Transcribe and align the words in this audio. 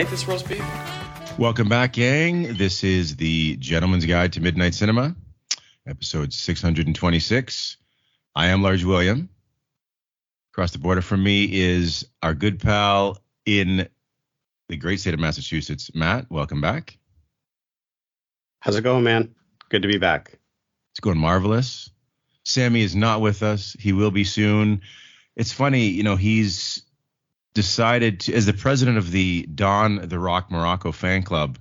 Can 0.00 0.06
I 0.06 0.08
eat 0.08 0.12
this 0.12 0.26
roast 0.26 0.48
beef? 0.48 0.64
Welcome 1.38 1.68
back, 1.68 1.92
gang. 1.92 2.54
This 2.54 2.84
is 2.84 3.16
the 3.16 3.56
Gentleman's 3.56 4.06
Guide 4.06 4.32
to 4.32 4.40
Midnight 4.40 4.72
Cinema, 4.72 5.14
episode 5.86 6.32
626. 6.32 7.76
I 8.34 8.46
am 8.46 8.62
Large 8.62 8.84
William. 8.84 9.28
Across 10.54 10.70
the 10.70 10.78
border 10.78 11.02
from 11.02 11.22
me 11.22 11.44
is 11.52 12.06
our 12.22 12.32
good 12.32 12.60
pal 12.60 13.18
in 13.44 13.90
the 14.70 14.78
great 14.78 15.00
state 15.00 15.12
of 15.12 15.20
Massachusetts, 15.20 15.90
Matt. 15.94 16.30
Welcome 16.30 16.62
back. 16.62 16.96
How's 18.60 18.76
it 18.76 18.82
going, 18.82 19.04
man? 19.04 19.34
Good 19.68 19.82
to 19.82 19.88
be 19.88 19.98
back. 19.98 20.38
It's 20.92 21.00
going 21.00 21.18
marvelous. 21.18 21.90
Sammy 22.46 22.80
is 22.80 22.96
not 22.96 23.20
with 23.20 23.42
us. 23.42 23.76
He 23.78 23.92
will 23.92 24.10
be 24.10 24.24
soon. 24.24 24.80
It's 25.36 25.52
funny, 25.52 25.88
you 25.88 26.04
know, 26.04 26.16
he's 26.16 26.86
decided 27.54 28.20
to, 28.20 28.34
as 28.34 28.46
the 28.46 28.52
president 28.52 28.98
of 28.98 29.10
the 29.10 29.46
Don 29.54 30.08
the 30.08 30.18
Rock 30.18 30.50
Muraco 30.50 30.94
fan 30.94 31.22
club, 31.22 31.58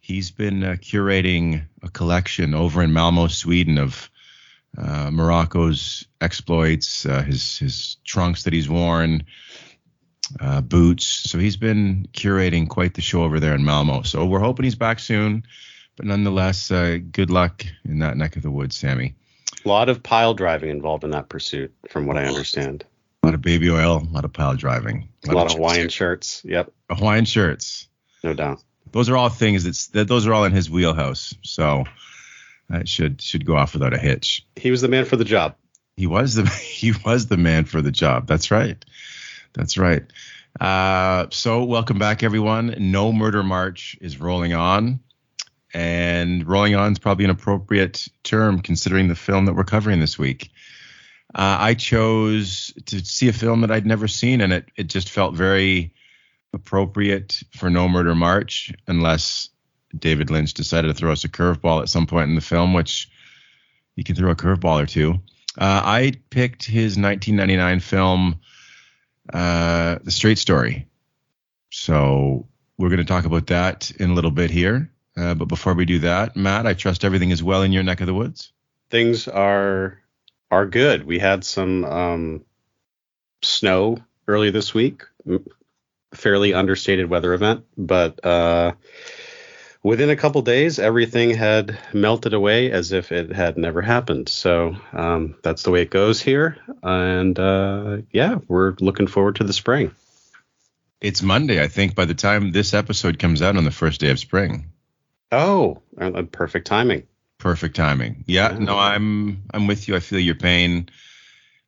he's 0.00 0.30
been 0.30 0.62
uh, 0.62 0.76
curating 0.78 1.66
a 1.82 1.88
collection 1.90 2.54
over 2.54 2.82
in 2.82 2.92
Malmo, 2.92 3.28
Sweden, 3.28 3.78
of 3.78 4.10
uh, 4.78 5.10
Muraco's 5.10 6.06
exploits, 6.20 7.06
uh, 7.06 7.22
his 7.22 7.58
his 7.58 7.96
trunks 8.04 8.42
that 8.44 8.52
he's 8.52 8.68
worn, 8.68 9.24
uh, 10.40 10.60
boots. 10.60 11.06
So 11.06 11.38
he's 11.38 11.56
been 11.56 12.08
curating 12.12 12.68
quite 12.68 12.94
the 12.94 13.02
show 13.02 13.22
over 13.22 13.40
there 13.40 13.54
in 13.54 13.64
Malmo. 13.64 14.02
So 14.02 14.24
we're 14.26 14.40
hoping 14.40 14.64
he's 14.64 14.74
back 14.74 14.98
soon, 14.98 15.44
but 15.96 16.06
nonetheless, 16.06 16.70
uh, 16.70 16.98
good 17.10 17.30
luck 17.30 17.64
in 17.84 18.00
that 18.00 18.16
neck 18.16 18.36
of 18.36 18.42
the 18.42 18.50
woods, 18.50 18.76
Sammy. 18.76 19.14
A 19.64 19.68
lot 19.68 19.88
of 19.88 20.02
pile 20.02 20.34
driving 20.34 20.70
involved 20.70 21.04
in 21.04 21.10
that 21.10 21.28
pursuit, 21.28 21.74
from 21.88 22.06
what 22.06 22.16
I 22.16 22.26
understand. 22.26 22.84
A 23.26 23.30
lot 23.30 23.34
of 23.34 23.42
baby 23.42 23.68
oil, 23.68 24.06
a 24.08 24.14
lot 24.14 24.24
of 24.24 24.32
pile 24.32 24.54
driving, 24.54 25.08
A 25.28 25.32
lot 25.32 25.46
of 25.46 25.54
Hawaiian 25.56 25.88
shirts. 25.88 26.42
Yep, 26.44 26.70
Hawaiian 26.90 27.24
shirts. 27.24 27.88
no 28.22 28.34
doubt. 28.34 28.62
those 28.92 29.08
are 29.08 29.16
all 29.16 29.30
things 29.30 29.64
that's 29.64 29.88
that 29.88 30.06
those 30.06 30.28
are 30.28 30.32
all 30.32 30.44
in 30.44 30.52
his 30.52 30.70
wheelhouse. 30.70 31.34
So 31.42 31.82
that 32.68 32.88
should 32.88 33.20
should 33.20 33.44
go 33.44 33.56
off 33.56 33.72
without 33.72 33.92
a 33.92 33.98
hitch. 33.98 34.46
He 34.54 34.70
was 34.70 34.80
the 34.80 34.86
man 34.86 35.04
for 35.06 35.16
the 35.16 35.24
job. 35.24 35.56
He 35.96 36.06
was 36.06 36.36
the 36.36 36.46
he 36.62 36.92
was 37.04 37.26
the 37.26 37.36
man 37.36 37.64
for 37.64 37.82
the 37.82 37.90
job. 37.90 38.28
That's 38.28 38.52
right. 38.52 38.84
That's 39.54 39.76
right. 39.76 40.04
Uh, 40.60 41.26
so 41.32 41.64
welcome 41.64 41.98
back, 41.98 42.22
everyone. 42.22 42.76
No 42.78 43.12
Murder 43.12 43.42
March 43.42 43.98
is 44.00 44.20
rolling 44.20 44.54
on, 44.54 45.00
and 45.74 46.46
rolling 46.46 46.76
on 46.76 46.92
is 46.92 47.00
probably 47.00 47.24
an 47.24 47.32
appropriate 47.32 48.06
term 48.22 48.60
considering 48.60 49.08
the 49.08 49.16
film 49.16 49.46
that 49.46 49.54
we're 49.54 49.64
covering 49.64 49.98
this 49.98 50.16
week. 50.16 50.52
Uh, 51.34 51.56
I 51.60 51.74
chose 51.74 52.72
to 52.86 53.04
see 53.04 53.28
a 53.28 53.32
film 53.32 53.60
that 53.62 53.70
I'd 53.70 53.86
never 53.86 54.08
seen, 54.08 54.40
and 54.40 54.52
it 54.52 54.70
it 54.76 54.84
just 54.84 55.10
felt 55.10 55.34
very 55.34 55.92
appropriate 56.52 57.42
for 57.56 57.68
No 57.68 57.88
Murder 57.88 58.14
March, 58.14 58.72
unless 58.86 59.50
David 59.96 60.30
Lynch 60.30 60.54
decided 60.54 60.88
to 60.88 60.94
throw 60.94 61.12
us 61.12 61.24
a 61.24 61.28
curveball 61.28 61.82
at 61.82 61.88
some 61.88 62.06
point 62.06 62.28
in 62.28 62.34
the 62.34 62.40
film, 62.40 62.72
which 62.72 63.08
he 63.94 64.04
can 64.04 64.14
throw 64.14 64.30
a 64.30 64.36
curveball 64.36 64.82
or 64.82 64.86
two. 64.86 65.14
Uh, 65.58 65.80
I 65.84 66.12
picked 66.30 66.64
his 66.64 66.98
1999 66.98 67.80
film, 67.80 68.40
uh, 69.32 69.98
The 70.02 70.10
Straight 70.10 70.38
Story. 70.38 70.86
So 71.70 72.46
we're 72.76 72.90
going 72.90 72.98
to 72.98 73.04
talk 73.04 73.24
about 73.24 73.46
that 73.48 73.90
in 73.92 74.10
a 74.10 74.14
little 74.14 74.30
bit 74.30 74.50
here. 74.50 74.90
Uh, 75.16 75.34
but 75.34 75.46
before 75.46 75.72
we 75.72 75.86
do 75.86 76.00
that, 76.00 76.36
Matt, 76.36 76.66
I 76.66 76.74
trust 76.74 77.04
everything 77.04 77.30
is 77.30 77.42
well 77.42 77.62
in 77.62 77.72
your 77.72 77.82
neck 77.82 78.00
of 78.00 78.06
the 78.06 78.14
woods. 78.14 78.52
Things 78.90 79.28
are 79.28 80.02
are 80.50 80.66
good. 80.66 81.04
We 81.04 81.18
had 81.18 81.44
some 81.44 81.84
um, 81.84 82.44
snow 83.42 83.98
early 84.28 84.50
this 84.50 84.74
week, 84.74 85.02
fairly 86.14 86.54
understated 86.54 87.08
weather 87.08 87.34
event, 87.34 87.64
but 87.76 88.24
uh, 88.24 88.72
within 89.82 90.10
a 90.10 90.16
couple 90.16 90.42
days, 90.42 90.78
everything 90.78 91.30
had 91.30 91.78
melted 91.92 92.34
away 92.34 92.70
as 92.70 92.92
if 92.92 93.12
it 93.12 93.32
had 93.32 93.56
never 93.56 93.82
happened. 93.82 94.28
So 94.28 94.76
um, 94.92 95.36
that's 95.42 95.62
the 95.62 95.70
way 95.70 95.82
it 95.82 95.90
goes 95.90 96.20
here, 96.20 96.56
and 96.82 97.38
uh, 97.38 97.98
yeah, 98.10 98.38
we're 98.48 98.74
looking 98.80 99.06
forward 99.06 99.36
to 99.36 99.44
the 99.44 99.52
spring. 99.52 99.92
It's 101.00 101.22
Monday, 101.22 101.62
I 101.62 101.68
think, 101.68 101.94
by 101.94 102.06
the 102.06 102.14
time 102.14 102.52
this 102.52 102.72
episode 102.72 103.18
comes 103.18 103.42
out 103.42 103.56
on 103.56 103.64
the 103.64 103.70
first 103.70 104.00
day 104.00 104.10
of 104.10 104.18
spring. 104.18 104.72
Oh, 105.30 105.82
perfect 106.32 106.66
timing. 106.66 107.06
Perfect 107.46 107.76
timing. 107.76 108.24
Yeah, 108.26 108.50
Yeah. 108.54 108.58
no, 108.58 108.76
I'm 108.76 109.44
I'm 109.54 109.68
with 109.68 109.86
you. 109.86 109.94
I 109.94 110.00
feel 110.00 110.18
your 110.18 110.34
pain. 110.34 110.88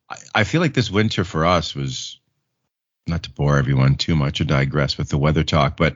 I, 0.09 0.17
I 0.35 0.43
feel 0.43 0.59
like 0.59 0.73
this 0.73 0.91
winter 0.91 1.23
for 1.23 1.45
us 1.45 1.73
was 1.73 2.19
not 3.07 3.23
to 3.23 3.31
bore 3.31 3.57
everyone 3.57 3.95
too 3.95 4.13
much 4.13 4.41
or 4.41 4.43
digress 4.43 4.97
with 4.97 5.07
the 5.07 5.17
weather 5.17 5.45
talk, 5.45 5.77
but 5.77 5.95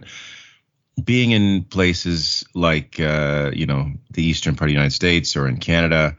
being 1.03 1.31
in 1.31 1.65
places 1.65 2.45
like 2.53 2.97
uh, 2.97 3.51
you 3.53 3.65
know 3.65 3.91
the 4.09 4.23
eastern 4.23 4.55
part 4.55 4.69
of 4.69 4.69
the 4.69 4.75
United 4.75 4.93
States 4.93 5.35
or 5.35 5.49
in 5.49 5.57
Canada, 5.57 6.15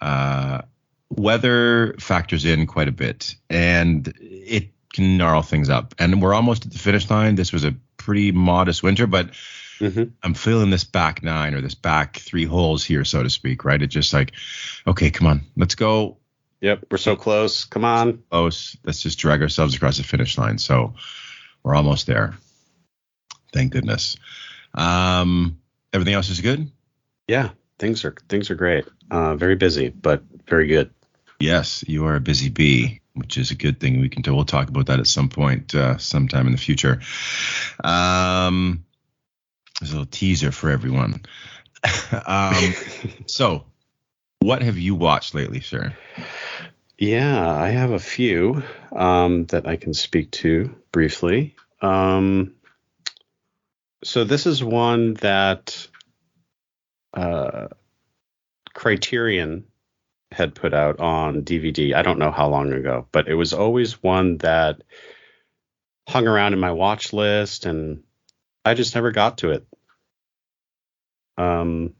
uh, 0.00 0.62
weather 1.08 1.96
factors 1.98 2.44
in 2.44 2.68
quite 2.68 2.86
a 2.86 2.92
bit, 2.92 3.34
and 3.50 4.14
it 4.20 4.68
can 4.92 5.16
gnarl 5.16 5.42
things 5.42 5.68
up. 5.68 5.96
And 5.98 6.22
we're 6.22 6.34
almost 6.34 6.64
at 6.64 6.70
the 6.70 6.78
finish 6.78 7.10
line. 7.10 7.34
This 7.34 7.52
was 7.52 7.64
a 7.64 7.74
pretty 7.96 8.30
modest 8.30 8.84
winter, 8.84 9.08
but 9.08 9.30
hmm 9.80 10.04
I'm 10.22 10.34
feeling 10.34 10.70
this 10.70 10.84
back 10.84 11.22
nine 11.22 11.54
or 11.54 11.60
this 11.60 11.74
back 11.74 12.18
three 12.18 12.44
holes 12.44 12.84
here, 12.84 13.04
so 13.04 13.22
to 13.22 13.30
speak, 13.30 13.64
right? 13.64 13.80
It's 13.80 13.94
just 13.94 14.12
like, 14.12 14.32
okay, 14.86 15.10
come 15.10 15.26
on, 15.26 15.42
let's 15.56 15.74
go 15.74 16.18
Yep, 16.60 16.86
we're 16.90 16.98
so 16.98 17.16
close. 17.16 17.64
Come 17.64 17.84
on. 17.84 18.22
close. 18.30 18.76
Let's 18.84 19.00
just 19.00 19.18
drag 19.18 19.40
ourselves 19.40 19.74
across 19.74 19.96
the 19.96 20.02
finish 20.02 20.36
line. 20.36 20.58
So 20.58 20.94
we're 21.62 21.74
almost 21.74 22.06
there. 22.06 22.34
Thank 23.52 23.72
goodness. 23.72 24.16
Um, 24.74 25.58
everything 25.92 26.14
else 26.14 26.28
is 26.28 26.40
good. 26.40 26.70
Yeah, 27.26 27.50
things 27.78 28.04
are 28.04 28.14
things 28.28 28.50
are 28.50 28.54
great. 28.54 28.84
Uh, 29.10 29.36
very 29.36 29.56
busy, 29.56 29.88
but 29.88 30.22
very 30.46 30.66
good. 30.66 30.90
Yes, 31.40 31.82
you 31.88 32.04
are 32.04 32.16
a 32.16 32.20
busy 32.20 32.50
bee, 32.50 33.00
which 33.14 33.38
is 33.38 33.50
a 33.50 33.54
good 33.54 33.80
thing. 33.80 34.00
We 34.00 34.10
can 34.10 34.22
we'll 34.34 34.44
talk 34.44 34.68
about 34.68 34.86
that 34.86 35.00
at 35.00 35.06
some 35.06 35.30
point, 35.30 35.74
uh, 35.74 35.96
sometime 35.96 36.46
in 36.46 36.52
the 36.52 36.58
future. 36.58 37.00
Um, 37.82 38.84
there's 39.80 39.90
a 39.92 39.94
little 39.94 40.06
teaser 40.06 40.52
for 40.52 40.70
everyone. 40.70 41.22
um, 42.26 42.74
so 43.26 43.64
What 44.40 44.62
have 44.62 44.78
you 44.78 44.94
watched 44.94 45.34
lately, 45.34 45.60
sir? 45.60 45.94
Yeah, 46.98 47.50
I 47.50 47.70
have 47.70 47.92
a 47.92 47.98
few 47.98 48.62
um, 48.92 49.46
that 49.46 49.66
I 49.66 49.76
can 49.76 49.94
speak 49.94 50.30
to 50.32 50.74
briefly. 50.92 51.56
Um, 51.80 52.54
so 54.04 54.24
this 54.24 54.46
is 54.46 54.62
one 54.62 55.14
that 55.14 55.88
uh, 57.14 57.68
Criterion 58.74 59.64
had 60.32 60.54
put 60.54 60.74
out 60.74 61.00
on 61.00 61.42
DVD. 61.42 61.94
I 61.94 62.02
don't 62.02 62.18
know 62.18 62.30
how 62.30 62.48
long 62.48 62.72
ago, 62.72 63.06
but 63.12 63.28
it 63.28 63.34
was 63.34 63.52
always 63.52 64.02
one 64.02 64.38
that 64.38 64.82
hung 66.08 66.26
around 66.26 66.52
in 66.52 66.60
my 66.60 66.72
watch 66.72 67.12
list, 67.12 67.66
and 67.66 68.02
I 68.64 68.74
just 68.74 68.94
never 68.94 69.10
got 69.10 69.38
to 69.38 69.50
it. 69.50 69.66
Um, 71.40 71.94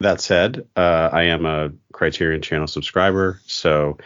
that 0.00 0.20
said, 0.20 0.66
uh, 0.74 1.10
I 1.12 1.24
am 1.24 1.44
a 1.44 1.72
Criterion 1.92 2.40
Channel 2.40 2.66
subscriber, 2.66 3.40
so 3.46 3.98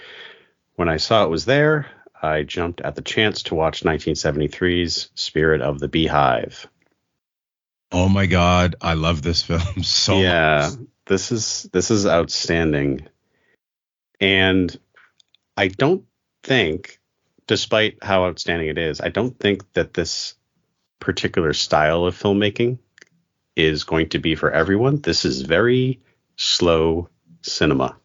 when 0.74 0.88
I 0.88 0.96
saw 0.96 1.24
it 1.24 1.30
was 1.30 1.44
there, 1.44 1.86
I 2.20 2.42
jumped 2.42 2.80
at 2.80 2.96
the 2.96 3.02
chance 3.02 3.44
to 3.44 3.54
watch 3.54 3.84
1973's 3.84 5.10
Spirit 5.14 5.62
of 5.62 5.78
the 5.78 5.88
Beehive. 5.88 6.66
Oh 7.92 8.08
my 8.08 8.26
god, 8.26 8.74
I 8.80 8.94
love 8.94 9.22
this 9.22 9.42
film 9.50 9.84
so 9.84 10.18
yeah, 10.18 10.70
much. 10.72 10.88
this 11.06 11.30
is 11.30 11.68
this 11.72 11.92
is 11.92 12.06
outstanding, 12.06 13.06
and 14.20 14.76
I 15.56 15.68
don't 15.68 16.04
think, 16.42 16.98
despite 17.46 18.02
how 18.02 18.24
outstanding 18.24 18.68
it 18.68 18.78
is, 18.78 19.00
I 19.00 19.10
don't 19.10 19.38
think 19.38 19.72
that 19.74 19.94
this 19.94 20.34
particular 20.98 21.52
style 21.52 22.04
of 22.04 22.18
filmmaking 22.18 22.78
is 23.56 23.84
going 23.84 24.10
to 24.10 24.18
be 24.18 24.34
for 24.34 24.50
everyone. 24.50 25.00
This 25.00 25.24
is 25.24 25.42
very 25.42 26.00
slow 26.36 27.08
cinema. 27.42 27.96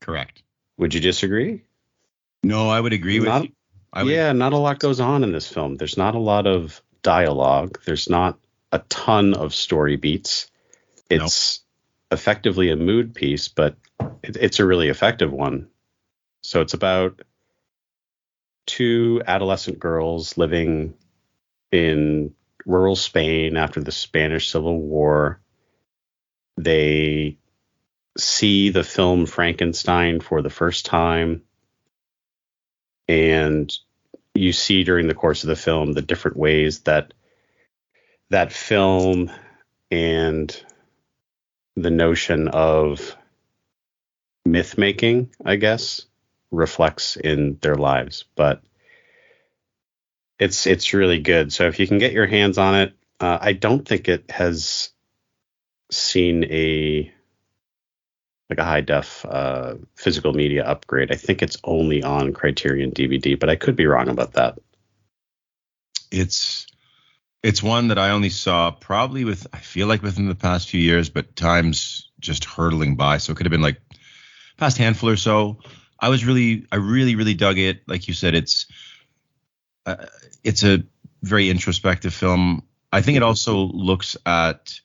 Correct. 0.00 0.42
Would 0.78 0.94
you 0.94 1.00
disagree? 1.00 1.62
No, 2.42 2.68
I 2.68 2.80
would 2.80 2.92
agree 2.92 3.20
Not- 3.20 3.42
with 3.42 3.50
you. 3.50 3.56
I 3.94 4.02
would, 4.04 4.12
yeah, 4.12 4.32
not 4.32 4.54
a 4.54 4.56
lot 4.56 4.78
goes 4.78 5.00
on 5.00 5.22
in 5.22 5.32
this 5.32 5.46
film. 5.46 5.76
There's 5.76 5.98
not 5.98 6.14
a 6.14 6.18
lot 6.18 6.46
of 6.46 6.80
dialogue. 7.02 7.78
There's 7.84 8.08
not 8.08 8.38
a 8.72 8.78
ton 8.88 9.34
of 9.34 9.54
story 9.54 9.96
beats. 9.96 10.50
No. 11.10 11.26
It's 11.26 11.60
effectively 12.10 12.70
a 12.70 12.76
mood 12.76 13.14
piece, 13.14 13.48
but 13.48 13.76
it, 14.22 14.38
it's 14.40 14.60
a 14.60 14.66
really 14.66 14.88
effective 14.88 15.30
one. 15.30 15.68
So 16.42 16.62
it's 16.62 16.72
about 16.72 17.20
two 18.66 19.22
adolescent 19.26 19.78
girls 19.78 20.38
living 20.38 20.94
in 21.70 22.34
rural 22.66 22.96
Spain 22.96 23.56
after 23.56 23.80
the 23.80 23.92
Spanish 23.92 24.50
Civil 24.50 24.78
War. 24.80 25.40
They 26.56 27.38
see 28.16 28.70
the 28.70 28.84
film 28.84 29.26
Frankenstein 29.26 30.20
for 30.20 30.42
the 30.42 30.50
first 30.50 30.84
time 30.86 31.42
and 33.08 33.72
you 34.34 34.52
see 34.52 34.84
during 34.84 35.06
the 35.06 35.14
course 35.14 35.44
of 35.44 35.48
the 35.48 35.56
film 35.56 35.92
the 35.92 36.02
different 36.02 36.36
ways 36.36 36.80
that 36.80 37.12
that 38.30 38.52
film 38.52 39.30
and 39.90 40.64
the 41.76 41.90
notion 41.90 42.48
of 42.48 43.16
myth 44.46 44.78
making, 44.78 45.30
I 45.44 45.56
guess, 45.56 46.06
reflects 46.50 47.16
in 47.16 47.58
their 47.60 47.76
lives. 47.76 48.24
But 48.34 48.62
it's 50.38 50.66
it's 50.66 50.92
really 50.92 51.20
good. 51.20 51.52
So 51.52 51.66
if 51.68 51.78
you 51.78 51.86
can 51.86 51.98
get 51.98 52.12
your 52.12 52.26
hands 52.26 52.58
on 52.58 52.74
it, 52.74 52.94
uh, 53.20 53.38
I 53.40 53.52
don't 53.52 53.86
think 53.86 54.08
it 54.08 54.30
has 54.30 54.90
seen 55.90 56.44
a 56.44 57.12
like 58.50 58.58
a 58.58 58.64
high 58.64 58.80
def 58.82 59.24
uh, 59.24 59.74
physical 59.94 60.32
media 60.32 60.64
upgrade. 60.64 61.12
I 61.12 61.16
think 61.16 61.42
it's 61.42 61.56
only 61.64 62.02
on 62.02 62.32
Criterion 62.32 62.90
DVD, 62.90 63.38
but 63.38 63.48
I 63.48 63.56
could 63.56 63.76
be 63.76 63.86
wrong 63.86 64.08
about 64.08 64.34
that. 64.34 64.58
it's 66.12 66.66
it's 67.42 67.62
one 67.62 67.88
that 67.88 67.98
I 67.98 68.10
only 68.10 68.28
saw 68.28 68.70
probably 68.70 69.24
with 69.24 69.46
I 69.52 69.58
feel 69.58 69.88
like 69.88 70.02
within 70.02 70.28
the 70.28 70.34
past 70.34 70.68
few 70.68 70.80
years, 70.80 71.10
but 71.10 71.34
time's 71.34 72.10
just 72.20 72.44
hurtling 72.44 72.94
by. 72.96 73.18
So 73.18 73.32
it 73.32 73.36
could 73.36 73.46
have 73.46 73.50
been 73.50 73.62
like 73.62 73.80
past 74.58 74.78
handful 74.78 75.08
or 75.08 75.16
so. 75.16 75.58
I 75.98 76.08
was 76.08 76.24
really 76.24 76.66
I 76.70 76.76
really 76.76 77.16
really 77.16 77.34
dug 77.34 77.58
it. 77.58 77.82
Like 77.88 78.06
you 78.06 78.14
said, 78.14 78.34
it's 78.34 78.66
uh, 79.86 79.96
it's 80.44 80.62
a 80.64 80.84
very 81.22 81.50
introspective 81.50 82.14
film. 82.14 82.62
I 82.92 83.00
think 83.02 83.16
it 83.16 83.22
also 83.22 83.56
looks 83.56 84.16
at 84.26 84.78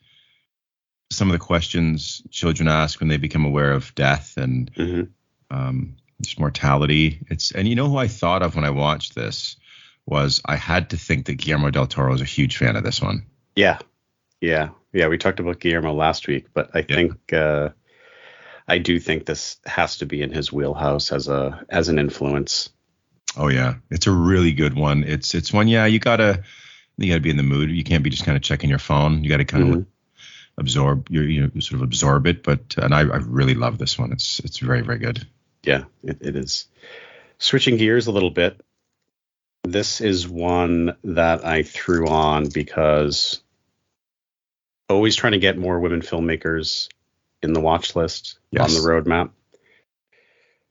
some 1.10 1.30
of 1.30 1.34
the 1.34 1.40
questions 1.40 2.22
children 2.32 2.68
ask 2.68 3.00
when 3.00 3.10
they 3.10 3.18
become 3.18 3.46
aware 3.46 3.72
of 3.72 3.94
death 3.96 4.34
and 4.38 4.72
hmm 4.76 5.04
um, 5.50 5.96
just 6.22 6.40
mortality. 6.40 7.26
It's 7.30 7.52
and 7.52 7.68
you 7.68 7.76
know 7.76 7.88
who 7.90 7.98
I 7.98 8.08
thought 8.08 8.42
of 8.44 8.56
when 8.56 8.66
I 8.66 8.70
watched 8.72 9.16
this 9.16 9.56
was 10.06 10.42
I 10.46 10.56
had 10.58 10.90
to 10.90 10.98
think 10.98 11.26
that 11.28 11.36
Guillermo 11.36 11.70
del 11.72 11.88
Toro 11.88 12.14
is 12.14 12.22
a 12.22 12.26
huge 12.26 12.58
fan 12.58 12.76
of 12.76 12.84
this 12.84 13.02
one. 13.02 13.26
Yeah, 13.56 13.80
yeah, 14.42 14.70
yeah. 14.94 15.08
We 15.08 15.18
talked 15.18 15.40
about 15.40 15.60
Guillermo 15.60 15.94
last 15.94 16.28
week, 16.28 16.48
but 16.54 16.72
I 16.74 16.80
Yeah. 16.80 16.96
think 16.96 17.34
uh, 17.34 17.70
I 18.68 18.78
do 18.80 19.00
think 19.00 19.26
this 19.26 19.58
has 19.66 19.98
to 19.98 20.06
be 20.06 20.22
in 20.22 20.32
his 20.32 20.52
wheelhouse 20.52 21.12
as 21.14 21.28
a 21.30 21.66
as 21.70 21.88
an 21.88 22.00
influence. 22.00 22.70
Oh 23.38 23.50
yeah, 23.50 23.76
it's 23.92 24.08
a 24.08 24.12
really 24.12 24.52
good 24.52 24.74
one. 24.76 25.04
It's 25.04 25.36
it's 25.36 25.54
one 25.54 25.68
yeah 25.68 25.86
you 25.86 26.00
gotta 26.00 26.44
you 26.98 27.08
gotta 27.10 27.22
be 27.22 27.30
in 27.30 27.38
the 27.38 27.44
mood. 27.44 27.70
You 27.70 27.84
can't 27.84 28.04
be 28.04 28.10
just 28.10 28.26
kind 28.26 28.36
of 28.36 28.42
checking 28.42 28.70
your 28.70 28.80
phone. 28.80 29.24
You 29.24 29.30
got 29.30 29.38
to 29.38 29.46
kind 29.46 29.64
of 29.64 29.80
Mhm. 29.80 29.86
absorb 30.58 31.08
you 31.12 31.22
you 31.22 31.42
know 31.42 31.60
sort 31.60 31.76
of 31.76 31.84
absorb 31.84 32.26
it. 32.28 32.42
But 32.44 32.76
and 32.78 32.94
I, 32.94 33.02
I 33.02 33.18
really 33.18 33.54
love 33.54 33.78
this 33.78 33.98
one. 34.00 34.12
It's 34.12 34.40
it's 34.40 34.58
very 34.60 34.82
very 34.82 34.98
good. 34.98 35.28
Yeah, 35.64 35.84
it, 36.04 36.18
it 36.22 36.36
is. 36.36 36.66
Switching 37.38 37.78
gears 37.78 38.08
a 38.08 38.12
little 38.12 38.32
bit, 38.32 38.60
this 39.64 40.02
is 40.02 40.28
one 40.28 40.96
that 41.04 41.46
I 41.46 41.62
threw 41.64 42.08
on 42.08 42.50
because 42.50 43.42
always 44.90 45.16
trying 45.16 45.34
to 45.34 45.40
get 45.40 45.58
more 45.58 45.80
women 45.80 46.02
filmmakers 46.02 46.88
in 47.44 47.54
the 47.54 47.60
watch 47.60 47.96
list 47.96 48.40
Yes. 48.50 48.62
on 48.64 48.82
the 48.82 48.90
roadmap. 48.90 49.32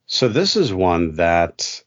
So 0.07 0.29
this 0.29 0.57
is 0.57 0.73
one 0.73 1.17
that 1.17 1.83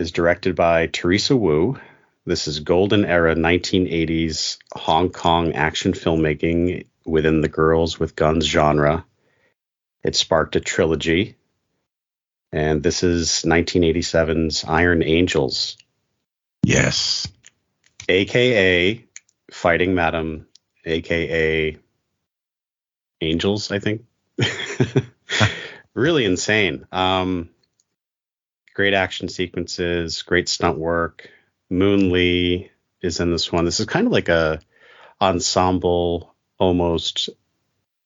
is 0.00 0.12
directed 0.12 0.56
by 0.56 0.86
Teresa 0.86 1.36
Woo. 1.36 1.78
This 2.24 2.48
is 2.48 2.60
golden 2.60 3.04
era 3.04 3.34
1980s 3.34 4.58
Hong 4.72 5.10
Kong 5.10 5.52
action 5.52 5.92
filmmaking 5.92 6.86
within 7.04 7.42
the 7.42 7.48
girls 7.48 8.00
with 8.00 8.16
guns 8.16 8.46
genre. 8.46 9.04
It 10.02 10.16
sparked 10.16 10.56
a 10.56 10.60
trilogy 10.60 11.36
and 12.52 12.82
this 12.82 13.02
is 13.02 13.44
1987's 13.46 14.64
Iron 14.64 15.02
Angels, 15.02 15.76
Yes. 16.64 17.28
aka 18.08 19.04
Fighting 19.52 19.94
Madam, 19.94 20.46
aka 20.84 21.76
Angels, 23.20 23.70
I 23.70 23.78
think. 23.78 24.04
really 25.94 26.24
insane. 26.24 26.86
Um, 26.90 27.50
great 28.74 28.94
action 28.94 29.28
sequences, 29.28 30.22
great 30.22 30.48
stunt 30.48 30.78
work. 30.78 31.28
Moon 31.68 32.10
Lee 32.10 32.70
is 33.00 33.20
in 33.20 33.30
this 33.30 33.50
one. 33.52 33.64
This 33.64 33.80
is 33.80 33.86
kind 33.86 34.06
of 34.06 34.12
like 34.12 34.28
a 34.28 34.60
ensemble, 35.20 36.34
almost 36.58 37.30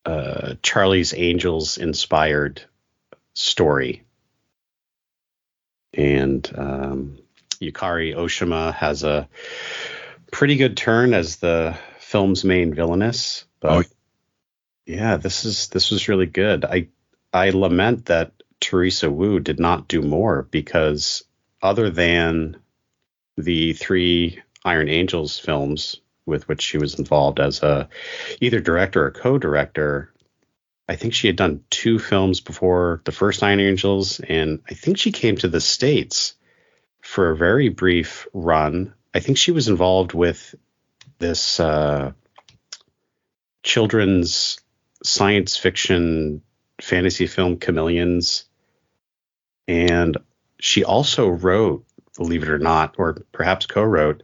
uh, 0.04 0.54
Charlie's 0.62 1.14
Angels 1.14 1.78
inspired 1.78 2.62
story. 3.34 4.04
And 5.94 6.50
um, 6.56 7.18
Yukari 7.60 8.14
Oshima 8.14 8.74
has 8.74 9.04
a 9.04 9.28
pretty 10.32 10.56
good 10.56 10.76
turn 10.76 11.14
as 11.14 11.36
the 11.36 11.78
film's 12.00 12.44
main 12.44 12.74
villainess. 12.74 13.44
But 13.60 13.70
Oh. 13.70 13.82
yeah, 14.86 15.16
this 15.16 15.44
is 15.44 15.68
this 15.68 15.90
was 15.90 16.08
really 16.08 16.26
good. 16.26 16.64
I 16.64 16.88
I 17.32 17.50
lament 17.50 18.06
that 18.06 18.32
Teresa 18.60 19.10
Woo 19.10 19.40
did 19.40 19.60
not 19.60 19.88
do 19.88 20.02
more 20.02 20.42
because 20.50 21.24
other 21.62 21.90
than 21.90 22.56
the 23.36 23.72
three 23.72 24.42
Iron 24.64 24.88
Angels 24.88 25.38
films 25.38 26.00
with 26.26 26.48
which 26.48 26.62
she 26.62 26.78
was 26.78 26.98
involved 26.98 27.40
as 27.40 27.62
a 27.62 27.88
either 28.40 28.60
director 28.60 29.04
or 29.06 29.10
co-director, 29.10 30.12
I 30.88 30.96
think 30.96 31.14
she 31.14 31.26
had 31.26 31.36
done 31.36 31.64
two 31.70 31.98
films 31.98 32.40
before 32.40 33.02
the 33.04 33.12
first 33.12 33.42
Iron 33.42 33.60
Angels, 33.60 34.20
and 34.20 34.60
I 34.68 34.74
think 34.74 34.98
she 34.98 35.12
came 35.12 35.36
to 35.36 35.48
the 35.48 35.60
States 35.60 36.34
for 37.00 37.30
a 37.30 37.36
very 37.36 37.68
brief 37.68 38.26
run. 38.32 38.94
I 39.14 39.20
think 39.20 39.38
she 39.38 39.52
was 39.52 39.68
involved 39.68 40.12
with 40.14 40.54
this 41.18 41.60
uh, 41.60 42.12
children's 43.62 44.58
science 45.02 45.56
fiction 45.56 46.42
fantasy 46.80 47.26
film 47.26 47.58
Chameleons. 47.58 48.44
And 49.66 50.16
she 50.60 50.84
also 50.84 51.28
wrote, 51.28 51.84
believe 52.16 52.42
it 52.42 52.48
or 52.48 52.58
not, 52.58 52.96
or 52.98 53.14
perhaps 53.32 53.66
co 53.66 53.82
wrote 53.82 54.22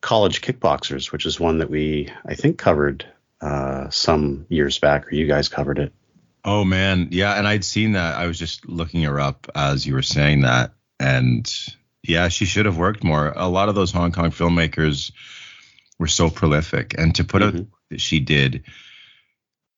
College 0.00 0.40
Kickboxers, 0.40 1.10
which 1.10 1.26
is 1.26 1.40
one 1.40 1.58
that 1.58 1.70
we, 1.70 2.10
I 2.24 2.34
think, 2.34 2.58
covered 2.58 3.06
uh, 3.40 3.90
some 3.90 4.46
years 4.48 4.78
back, 4.78 5.06
or 5.06 5.14
you 5.14 5.26
guys 5.26 5.48
covered 5.48 5.78
it. 5.78 5.92
Oh 6.44 6.64
man, 6.64 7.08
yeah, 7.10 7.34
and 7.34 7.46
I'd 7.46 7.64
seen 7.64 7.92
that. 7.92 8.16
I 8.16 8.26
was 8.26 8.38
just 8.38 8.68
looking 8.68 9.02
her 9.02 9.18
up 9.18 9.48
as 9.54 9.84
you 9.84 9.94
were 9.94 10.02
saying 10.02 10.42
that, 10.42 10.72
and 11.00 11.52
yeah, 12.04 12.28
she 12.28 12.44
should 12.44 12.66
have 12.66 12.78
worked 12.78 13.02
more. 13.02 13.32
A 13.34 13.48
lot 13.48 13.68
of 13.68 13.74
those 13.74 13.90
Hong 13.90 14.12
Kong 14.12 14.30
filmmakers 14.30 15.10
were 15.98 16.06
so 16.06 16.30
prolific, 16.30 16.94
and 16.96 17.14
to 17.16 17.24
put 17.24 17.42
mm-hmm. 17.42 17.58
out 17.58 17.66
that 17.90 18.00
she 18.00 18.20
did, 18.20 18.62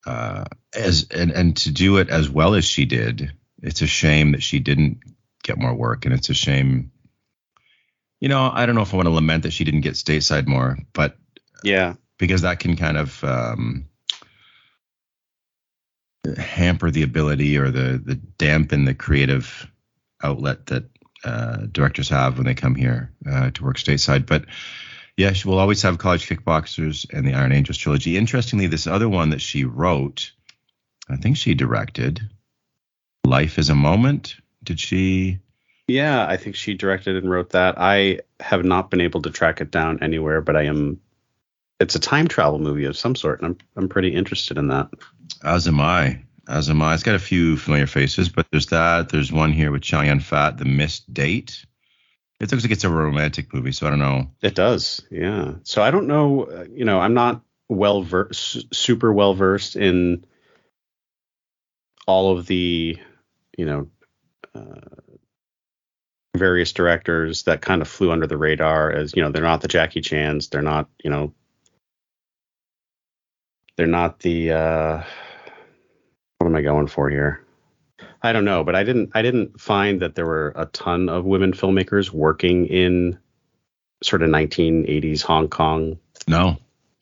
uh, 0.09 0.43
as 0.73 1.07
and 1.11 1.31
and 1.31 1.55
to 1.57 1.71
do 1.71 1.97
it 1.97 2.09
as 2.09 2.27
well 2.29 2.55
as 2.55 2.65
she 2.65 2.85
did, 2.85 3.31
it's 3.61 3.83
a 3.83 3.87
shame 3.87 4.31
that 4.31 4.41
she 4.41 4.57
didn't 4.57 5.01
get 5.43 5.59
more 5.59 5.73
work, 5.73 6.05
and 6.05 6.13
it's 6.15 6.29
a 6.29 6.33
shame. 6.33 6.91
You 8.19 8.27
know, 8.27 8.49
I 8.51 8.65
don't 8.65 8.73
know 8.73 8.81
if 8.81 8.91
I 8.91 8.97
want 8.97 9.05
to 9.05 9.13
lament 9.13 9.43
that 9.43 9.53
she 9.53 9.63
didn't 9.63 9.81
get 9.81 9.93
stateside 9.93 10.47
more, 10.47 10.79
but 10.93 11.15
yeah, 11.63 11.93
because 12.17 12.41
that 12.41 12.59
can 12.59 12.75
kind 12.75 12.97
of 12.97 13.23
um, 13.23 13.87
hamper 16.37 16.89
the 16.89 17.03
ability 17.03 17.57
or 17.57 17.69
the 17.69 18.01
the 18.03 18.15
dampen 18.15 18.85
the 18.85 18.95
creative 18.95 19.69
outlet 20.23 20.65
that 20.67 20.85
uh, 21.23 21.67
directors 21.71 22.09
have 22.09 22.37
when 22.37 22.47
they 22.47 22.55
come 22.55 22.73
here 22.73 23.13
uh, 23.29 23.51
to 23.51 23.63
work 23.63 23.77
stateside. 23.77 24.25
But 24.25 24.45
yeah, 25.19 25.33
she 25.33 25.49
will 25.49 25.59
always 25.59 25.81
have 25.81 25.97
College 25.97 26.29
Kickboxers 26.29 27.05
and 27.13 27.27
the 27.27 27.33
Iron 27.33 27.51
Angels 27.51 27.77
trilogy. 27.77 28.15
Interestingly, 28.15 28.67
this 28.67 28.87
other 28.87 29.09
one 29.09 29.31
that 29.31 29.41
she 29.41 29.65
wrote, 29.65 30.31
I 31.09 31.17
think 31.17 31.35
she 31.35 31.53
directed. 31.55 32.21
Life 33.25 33.59
is 33.59 33.69
a 33.69 33.75
Moment. 33.75 34.37
Did 34.63 34.79
she? 34.79 35.39
Yeah, 35.89 36.25
I 36.25 36.37
think 36.37 36.55
she 36.55 36.73
directed 36.73 37.17
and 37.17 37.29
wrote 37.29 37.49
that. 37.49 37.75
I 37.77 38.21
have 38.39 38.63
not 38.63 38.89
been 38.89 39.01
able 39.01 39.21
to 39.23 39.29
track 39.29 39.59
it 39.59 39.71
down 39.71 40.01
anywhere, 40.01 40.39
but 40.39 40.55
I 40.55 40.63
am. 40.63 41.01
It's 41.81 41.95
a 41.95 41.99
time 41.99 42.29
travel 42.29 42.59
movie 42.59 42.85
of 42.85 42.95
some 42.95 43.15
sort, 43.15 43.41
and 43.41 43.47
I'm 43.47 43.57
I'm 43.75 43.89
pretty 43.89 44.15
interested 44.15 44.57
in 44.57 44.69
that. 44.69 44.87
As 45.43 45.67
am 45.67 45.81
I. 45.81 46.21
As 46.47 46.69
am 46.69 46.81
I. 46.81 46.93
It's 46.93 47.03
got 47.03 47.15
a 47.15 47.19
few 47.19 47.57
familiar 47.57 47.87
faces, 47.87 48.29
but 48.29 48.47
there's 48.51 48.67
that. 48.67 49.09
There's 49.09 49.33
one 49.33 49.51
here 49.51 49.69
with 49.69 49.81
Chow 49.81 49.99
Yun 49.99 50.21
Fat, 50.21 50.57
The 50.57 50.63
Missed 50.63 51.13
Date. 51.13 51.65
It 52.39 52.51
looks 52.51 52.63
like 52.63 52.71
it's 52.71 52.85
a 52.85 52.89
romantic 52.89 53.53
movie, 53.53 53.73
so 53.73 53.85
I 53.85 53.89
don't 53.89 53.99
know. 53.99 54.31
It 54.41 54.55
does, 54.55 55.01
yeah. 55.11 55.55
So 55.63 55.81
I 55.81 55.91
don't 55.91 56.07
know. 56.07 56.43
Uh, 56.43 56.65
you 56.71 56.85
know, 56.85 56.99
I'm 56.99 57.13
not 57.13 57.41
well 57.67 58.01
versed, 58.01 58.73
super 58.73 59.11
well 59.11 59.33
versed 59.33 59.75
in 59.75 60.25
all 62.07 62.37
of 62.37 62.47
the, 62.47 62.97
you 63.57 63.65
know, 63.65 63.89
uh, 64.55 64.79
various 66.37 66.71
directors 66.71 67.43
that 67.43 67.61
kind 67.61 67.81
of 67.81 67.89
flew 67.89 68.11
under 68.11 68.25
the 68.25 68.37
radar. 68.37 68.89
As 68.89 69.13
you 69.15 69.21
know, 69.21 69.31
they're 69.31 69.43
not 69.43 69.59
the 69.61 69.67
Jackie 69.67 70.01
Chan's. 70.01 70.47
They're 70.47 70.61
not, 70.61 70.87
you 71.03 71.09
know, 71.09 71.33
they're 73.75 73.85
not 73.85 74.19
the. 74.19 74.51
Uh, 74.53 75.03
what 76.37 76.47
am 76.47 76.55
I 76.55 76.61
going 76.61 76.87
for 76.87 77.09
here? 77.09 77.45
I 78.21 78.33
don't 78.33 78.45
know, 78.45 78.63
but 78.63 78.75
I 78.75 78.83
didn't 78.83 79.11
I 79.13 79.21
didn't 79.21 79.59
find 79.59 80.01
that 80.01 80.15
there 80.15 80.25
were 80.25 80.53
a 80.55 80.65
ton 80.65 81.09
of 81.09 81.25
women 81.25 81.53
filmmakers 81.53 82.11
working 82.11 82.65
in 82.67 83.17
sort 84.03 84.21
of 84.21 84.29
1980s 84.29 85.21
Hong 85.21 85.47
Kong 85.47 85.99
no 86.27 86.57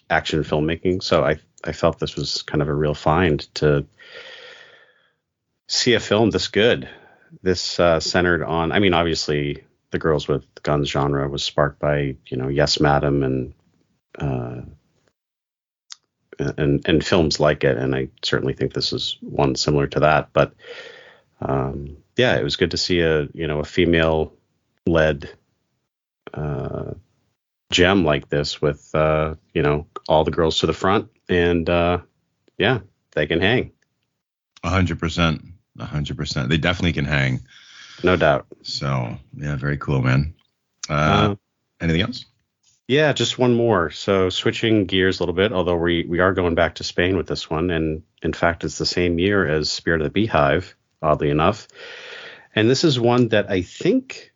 action 0.10 0.44
filmmaking. 0.44 1.02
So 1.02 1.24
I 1.24 1.38
I 1.64 1.72
felt 1.72 2.00
this 2.00 2.16
was 2.16 2.44
kind 2.44 2.62
of 2.62 2.68
a 2.68 2.74
real 2.74 2.94
find 2.94 3.40
to 3.56 3.86
see 5.68 5.94
a 5.94 6.00
film 6.00 6.30
this 6.30 6.48
good. 6.48 6.88
This 7.42 7.80
uh, 7.80 8.00
centered 8.00 8.44
on 8.44 8.72
I 8.72 8.80
mean 8.80 8.94
obviously 8.94 9.64
the 9.92 10.00
girls 10.00 10.28
with 10.28 10.46
guns 10.64 10.90
genre 10.90 11.28
was 11.28 11.44
sparked 11.44 11.80
by 11.80 12.16
you 12.28 12.38
know 12.38 12.48
Yes 12.48 12.80
Madam 12.80 13.24
and 13.24 13.54
uh, 14.20 14.62
and 16.40 16.88
and 16.88 17.06
films 17.06 17.40
like 17.40 17.64
it, 17.64 17.78
and 17.78 17.96
I 17.96 18.10
certainly 18.24 18.54
think 18.54 18.74
this 18.74 18.94
is 18.94 19.18
one 19.22 19.56
similar 19.56 19.88
to 19.88 20.02
that. 20.02 20.30
But 20.34 20.54
um, 21.42 21.98
yeah, 22.16 22.38
it 22.38 22.44
was 22.44 22.56
good 22.56 22.72
to 22.72 22.78
see 22.78 23.00
a 23.02 23.28
you 23.34 23.48
know 23.48 23.60
a 23.60 23.66
female 23.66 24.34
led 24.86 25.30
uh, 26.34 26.94
gem 27.72 28.06
like 28.06 28.30
this 28.30 28.62
with 28.62 28.90
uh, 28.96 29.36
you 29.54 29.62
know 29.62 29.88
all 30.08 30.24
the 30.24 30.32
girls 30.32 30.60
to 30.60 30.68
the 30.68 30.74
front, 30.74 31.10
and 31.30 31.70
uh, 31.70 32.00
yeah, 32.58 32.80
they 33.14 33.28
can 33.28 33.42
hang. 33.42 33.72
A 34.64 34.70
hundred 34.70 35.00
percent, 35.00 35.44
a 35.78 35.86
hundred 35.86 36.18
percent. 36.18 36.50
They 36.50 36.58
definitely 36.58 36.94
can 36.94 37.06
hang. 37.06 37.42
No 38.04 38.16
doubt. 38.16 38.48
So 38.64 39.18
yeah, 39.36 39.56
very 39.56 39.78
cool, 39.78 40.02
man. 40.02 40.34
Uh, 40.90 40.94
uh 40.94 41.36
anything 41.82 42.02
else? 42.02 42.26
Yeah, 42.88 43.12
just 43.12 43.38
one 43.38 43.54
more. 43.54 43.92
So 43.92 44.30
switching 44.30 44.86
gears 44.86 45.20
a 45.20 45.24
little 45.24 45.36
bit, 45.36 45.52
although 45.52 45.76
we 45.76 46.06
we 46.08 46.20
are 46.20 46.34
going 46.34 46.56
back 46.56 46.76
to 46.76 46.84
Spain 46.84 47.18
with 47.18 47.28
this 47.28 47.50
one, 47.50 47.70
and 47.70 48.04
in 48.24 48.34
fact, 48.34 48.64
it's 48.64 48.78
the 48.78 48.86
same 48.86 49.20
year 49.20 49.46
as 49.46 49.70
Spirit 49.70 50.02
of 50.02 50.06
the 50.06 50.12
Beehive, 50.12 50.76
oddly 51.02 51.30
enough. 51.30 51.68
And 52.56 52.70
this 52.70 52.84
is 52.84 53.00
one 53.00 53.30
that 53.30 53.50
I 53.50 53.62
think 53.62 54.34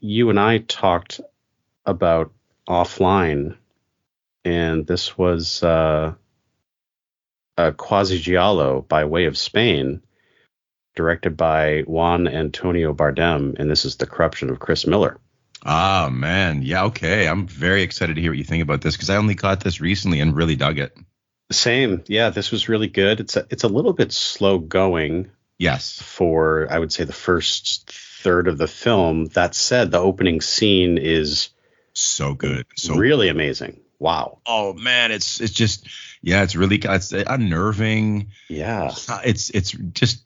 you 0.00 0.30
and 0.30 0.40
I 0.40 0.58
talked 0.58 1.20
about 1.84 2.32
offline, 2.68 3.56
and 4.44 4.86
this 4.86 5.16
was 5.16 5.62
uh, 5.62 6.14
a 7.56 7.72
quasi 7.72 8.18
giallo 8.18 8.82
by 8.82 9.04
way 9.04 9.26
of 9.26 9.38
Spain, 9.38 10.02
directed 10.94 11.36
by 11.36 11.82
Juan 11.86 12.28
Antonio 12.28 12.92
Bardem, 12.94 13.58
and 13.58 13.70
this 13.70 13.84
is 13.84 13.96
the 13.96 14.06
corruption 14.06 14.50
of 14.50 14.60
Chris 14.60 14.86
Miller. 14.86 15.18
Ah, 15.64 16.08
man. 16.10 16.62
Yeah, 16.62 16.84
okay. 16.84 17.26
I'm 17.26 17.46
very 17.46 17.82
excited 17.82 18.14
to 18.14 18.22
hear 18.22 18.30
what 18.30 18.38
you 18.38 18.44
think 18.44 18.62
about 18.62 18.80
this 18.80 18.94
because 18.94 19.10
I 19.10 19.16
only 19.16 19.34
caught 19.34 19.60
this 19.60 19.80
recently 19.80 20.20
and 20.20 20.36
really 20.36 20.56
dug 20.56 20.78
it. 20.78 20.96
Same. 21.50 22.04
Yeah, 22.06 22.30
this 22.30 22.50
was 22.50 22.68
really 22.68 22.88
good. 22.88 23.20
It's 23.20 23.36
a, 23.36 23.46
it's 23.50 23.64
a 23.64 23.68
little 23.68 23.92
bit 23.92 24.12
slow 24.12 24.58
going. 24.58 25.30
Yes. 25.58 26.00
For 26.00 26.66
I 26.70 26.78
would 26.78 26.92
say 26.92 27.04
the 27.04 27.12
first 27.12 27.90
third 27.90 28.48
of 28.48 28.58
the 28.58 28.68
film. 28.68 29.26
That 29.26 29.54
said, 29.54 29.90
the 29.90 29.98
opening 29.98 30.40
scene 30.40 30.98
is 30.98 31.50
so 31.92 32.34
good. 32.34 32.66
So 32.76 32.94
really 32.94 33.28
amazing. 33.28 33.80
Wow. 33.98 34.38
Oh 34.46 34.72
man, 34.74 35.10
it's 35.10 35.40
it's 35.40 35.52
just 35.52 35.88
yeah, 36.22 36.42
it's 36.42 36.54
really 36.56 36.80
it's 36.82 37.12
unnerving. 37.12 38.28
Yeah. 38.48 38.92
It's 39.24 39.50
it's 39.50 39.72
just 39.72 40.22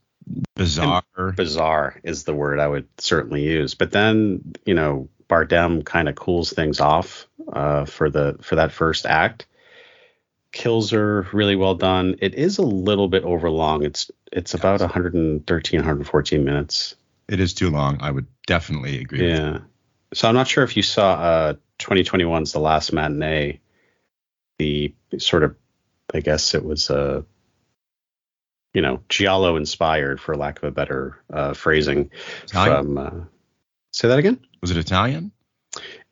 bizarre. 0.54 1.02
And 1.16 1.36
bizarre 1.36 1.98
is 2.02 2.24
the 2.24 2.34
word 2.34 2.58
I 2.60 2.68
would 2.68 2.88
certainly 2.98 3.42
use. 3.42 3.74
But 3.74 3.90
then, 3.90 4.54
you 4.64 4.74
know, 4.74 5.08
Bardem 5.28 5.84
kind 5.84 6.08
of 6.08 6.14
cools 6.14 6.52
things 6.52 6.80
off 6.80 7.26
uh, 7.50 7.86
for 7.86 8.10
the 8.10 8.36
for 8.42 8.56
that 8.56 8.72
first 8.72 9.06
act. 9.06 9.46
Kills 10.52 10.92
are 10.92 11.26
really 11.32 11.56
well 11.56 11.74
done. 11.74 12.16
It 12.20 12.34
is 12.34 12.58
a 12.58 12.62
little 12.62 13.08
bit 13.08 13.24
overlong. 13.24 13.84
It's 13.84 14.10
it's 14.30 14.54
about 14.54 14.80
113, 14.80 15.80
114 15.80 16.44
minutes. 16.44 16.94
It 17.28 17.40
is 17.40 17.54
too 17.54 17.70
long. 17.70 17.98
I 18.00 18.10
would 18.10 18.26
definitely 18.46 19.00
agree. 19.00 19.28
Yeah. 19.28 19.60
So 20.14 20.28
I'm 20.28 20.34
not 20.34 20.48
sure 20.48 20.64
if 20.64 20.76
you 20.76 20.82
saw 20.82 21.12
uh, 21.12 21.54
2021's 21.78 22.52
The 22.52 22.60
Last 22.60 22.92
Matinee. 22.92 23.60
The 24.58 24.94
sort 25.18 25.42
of, 25.42 25.56
I 26.12 26.20
guess 26.20 26.54
it 26.54 26.64
was 26.64 26.90
a, 26.90 27.24
you 28.74 28.82
know, 28.82 29.00
giallo 29.08 29.56
inspired, 29.56 30.20
for 30.20 30.36
lack 30.36 30.58
of 30.58 30.64
a 30.64 30.70
better 30.70 31.18
uh, 31.32 31.54
phrasing. 31.54 32.10
Italian? 32.44 32.76
From 32.76 32.98
uh, 32.98 33.24
say 33.92 34.08
that 34.08 34.18
again. 34.18 34.38
Was 34.60 34.70
it 34.70 34.76
Italian? 34.76 35.32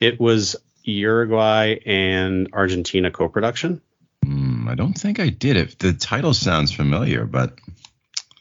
It 0.01 0.19
was 0.19 0.57
Uruguay 0.83 1.77
and 1.85 2.49
Argentina 2.53 3.11
co-production. 3.11 3.83
I 4.71 4.77
don't 4.77 4.95
think 4.95 5.19
I 5.19 5.31
did 5.31 5.57
it. 5.57 5.81
The 5.81 5.93
title 5.93 6.33
sounds 6.33 6.71
familiar, 6.71 7.27
but 7.27 7.59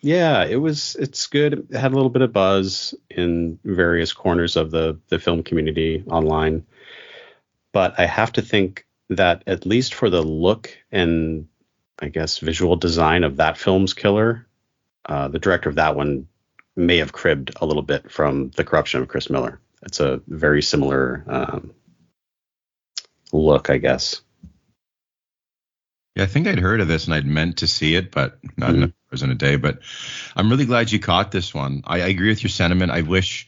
yeah, 0.02 0.46
it 0.46 0.58
was. 0.58 0.96
It's 1.00 1.26
good. 1.26 1.68
It 1.72 1.76
had 1.76 1.92
a 1.92 1.96
little 1.96 2.12
bit 2.12 2.22
of 2.22 2.32
buzz 2.32 2.94
in 3.10 3.58
various 3.66 4.14
corners 4.14 4.56
of 4.56 4.70
the 4.70 5.00
the 5.10 5.18
film 5.18 5.42
community 5.42 6.04
online, 6.08 6.66
but 7.74 8.00
I 8.00 8.06
have 8.06 8.32
to 8.34 8.44
think 8.44 8.86
that 9.10 9.44
at 9.48 9.66
least 9.66 9.96
for 9.96 10.10
the 10.12 10.22
look 10.22 10.70
and 10.92 11.48
I 12.00 12.10
guess 12.10 12.38
visual 12.38 12.76
design 12.76 13.24
of 13.24 13.38
that 13.38 13.58
film's 13.58 13.96
killer, 13.96 14.48
uh, 15.08 15.30
the 15.30 15.40
director 15.40 15.68
of 15.68 15.76
that 15.76 15.96
one 15.96 16.28
may 16.76 16.98
have 16.98 17.12
cribbed 17.12 17.52
a 17.60 17.66
little 17.66 17.82
bit 17.82 18.12
from 18.12 18.52
the 18.52 18.64
corruption 18.64 19.02
of 19.02 19.08
Chris 19.08 19.32
Miller. 19.32 19.60
It's 19.82 20.00
a 20.00 20.22
very 20.28 20.62
similar 20.62 21.24
um, 21.28 21.74
look, 23.34 23.72
I 23.72 23.80
guess. 23.80 24.22
Yeah, 26.16 26.24
I 26.24 26.28
think 26.28 26.48
I'd 26.48 26.60
heard 26.60 26.82
of 26.82 26.88
this 26.88 27.06
and 27.06 27.14
I'd 27.14 27.26
meant 27.26 27.58
to 27.58 27.68
see 27.68 27.96
it, 27.96 28.12
but 28.12 28.40
not 28.58 28.72
mm-hmm. 28.72 28.76
enough 28.78 28.92
hours 29.12 29.24
in 29.24 29.32
a 29.32 29.36
day. 29.36 29.56
But 29.56 29.80
I'm 30.36 30.50
really 30.50 30.66
glad 30.66 30.92
you 30.92 31.00
caught 31.00 31.32
this 31.32 31.54
one. 31.54 31.84
I, 31.86 32.02
I, 32.02 32.08
agree 32.08 32.30
with 32.30 32.44
your 32.44 32.50
sentiment. 32.50 32.92
I 32.92 33.02
wish 33.02 33.48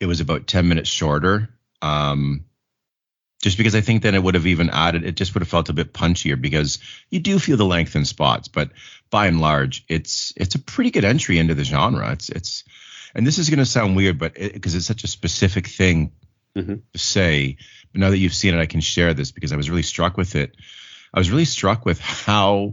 it 0.00 0.06
was 0.06 0.20
about 0.20 0.46
10 0.46 0.68
minutes 0.68 0.90
shorter. 0.90 1.48
Um, 1.80 2.46
just 3.42 3.58
because 3.58 3.74
I 3.74 3.80
think 3.80 4.02
then 4.02 4.14
it 4.14 4.22
would 4.22 4.36
have 4.36 4.46
even 4.46 4.70
added, 4.70 5.04
it 5.04 5.16
just 5.16 5.34
would 5.34 5.42
have 5.42 5.48
felt 5.48 5.68
a 5.68 5.72
bit 5.72 5.92
punchier 5.92 6.40
because 6.40 6.78
you 7.10 7.18
do 7.18 7.38
feel 7.38 7.56
the 7.56 7.64
length 7.64 7.96
in 7.96 8.04
spots, 8.04 8.48
but 8.48 8.70
by 9.10 9.26
and 9.26 9.40
large, 9.40 9.84
it's 9.88 10.32
it's 10.36 10.54
a 10.54 10.60
pretty 10.60 10.92
good 10.92 11.04
entry 11.04 11.38
into 11.38 11.54
the 11.54 11.64
genre. 11.64 12.12
It's 12.12 12.28
it's 12.28 12.64
and 13.14 13.26
this 13.26 13.38
is 13.38 13.50
going 13.50 13.58
to 13.58 13.66
sound 13.66 13.96
weird, 13.96 14.18
but 14.18 14.34
because 14.34 14.74
it, 14.74 14.78
it's 14.78 14.86
such 14.86 15.02
a 15.02 15.08
specific 15.08 15.66
thing 15.66 16.12
mm-hmm. 16.56 16.76
to 16.92 16.98
say. 16.98 17.56
But 17.92 18.00
now 18.00 18.10
that 18.10 18.18
you've 18.18 18.34
seen 18.34 18.54
it, 18.54 18.60
I 18.60 18.66
can 18.66 18.80
share 18.80 19.12
this 19.12 19.32
because 19.32 19.52
I 19.52 19.56
was 19.56 19.68
really 19.68 19.82
struck 19.82 20.16
with 20.16 20.36
it. 20.36 20.56
I 21.14 21.18
was 21.20 21.30
really 21.30 21.44
struck 21.44 21.84
with 21.84 22.00
how 22.00 22.72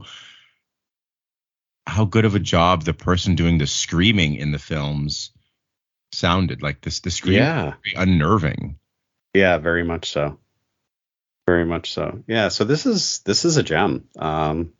how 1.85 2.05
good 2.05 2.25
of 2.25 2.35
a 2.35 2.39
job 2.39 2.83
the 2.83 2.93
person 2.93 3.35
doing 3.35 3.57
the 3.57 3.67
screaming 3.67 4.35
in 4.35 4.51
the 4.51 4.59
films 4.59 5.31
sounded. 6.11 6.61
Like 6.61 6.81
this, 6.81 6.99
the 6.99 7.11
scream 7.11 7.35
Yeah. 7.37 7.73
very 7.83 7.95
unnerving. 7.95 8.77
Yeah, 9.33 9.57
very 9.57 9.83
much 9.83 10.09
so. 10.11 10.39
Very 11.47 11.65
much 11.65 11.91
so. 11.93 12.23
Yeah, 12.27 12.49
so 12.49 12.63
this 12.63 12.85
is 12.85 13.19
this 13.25 13.43
is 13.45 13.57
a 13.57 13.63
gem. 13.63 14.07
Um 14.17 14.73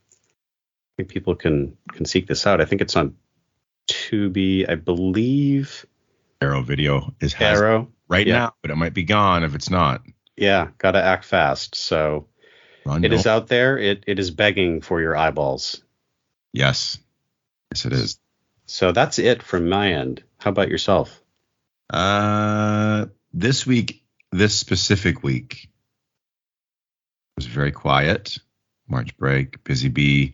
I 0.94 1.04
think 1.04 1.10
people 1.10 1.36
can 1.36 1.78
can 1.92 2.06
seek 2.06 2.28
this 2.28 2.46
out. 2.48 2.62
I 2.62 2.66
think 2.66 2.82
it's 2.82 2.96
on 2.96 3.16
Tubi, 3.90 4.70
I 4.70 4.76
believe. 4.76 5.86
Arrow 6.42 6.62
Video 6.62 7.14
is 7.20 7.36
Arrow. 7.38 7.92
right 8.08 8.26
yeah. 8.26 8.38
now, 8.38 8.54
but 8.62 8.72
it 8.72 8.76
might 8.78 8.94
be 8.94 9.04
gone 9.04 9.44
if 9.44 9.56
it's 9.56 9.70
not. 9.70 10.02
Yeah, 10.38 10.70
got 10.78 10.92
to 10.92 11.04
act 11.04 11.26
fast. 11.26 11.76
So 11.76 12.29
Ron, 12.90 13.04
it 13.04 13.14
is 13.14 13.24
don't- 13.24 13.34
out 13.34 13.48
there. 13.48 13.78
It 13.78 14.04
it 14.08 14.20
is 14.20 14.32
begging 14.32 14.82
for 14.82 15.00
your 15.00 15.16
eyeballs. 15.16 15.82
Yes, 16.54 16.98
yes, 17.72 17.86
it 17.86 17.94
is. 17.94 18.20
So 18.66 18.92
that's 18.92 19.20
it 19.20 19.44
from 19.44 19.70
my 19.70 19.94
end. 19.94 20.24
How 20.40 20.50
about 20.50 20.70
yourself? 20.70 21.22
Uh, 21.90 23.08
this 23.34 23.66
week, 23.66 24.04
this 24.32 24.56
specific 24.56 25.24
week 25.24 25.70
was 27.36 27.46
very 27.46 27.72
quiet. 27.72 28.38
March 28.88 29.16
break, 29.18 29.64
busy 29.64 29.90
bee, 29.90 30.34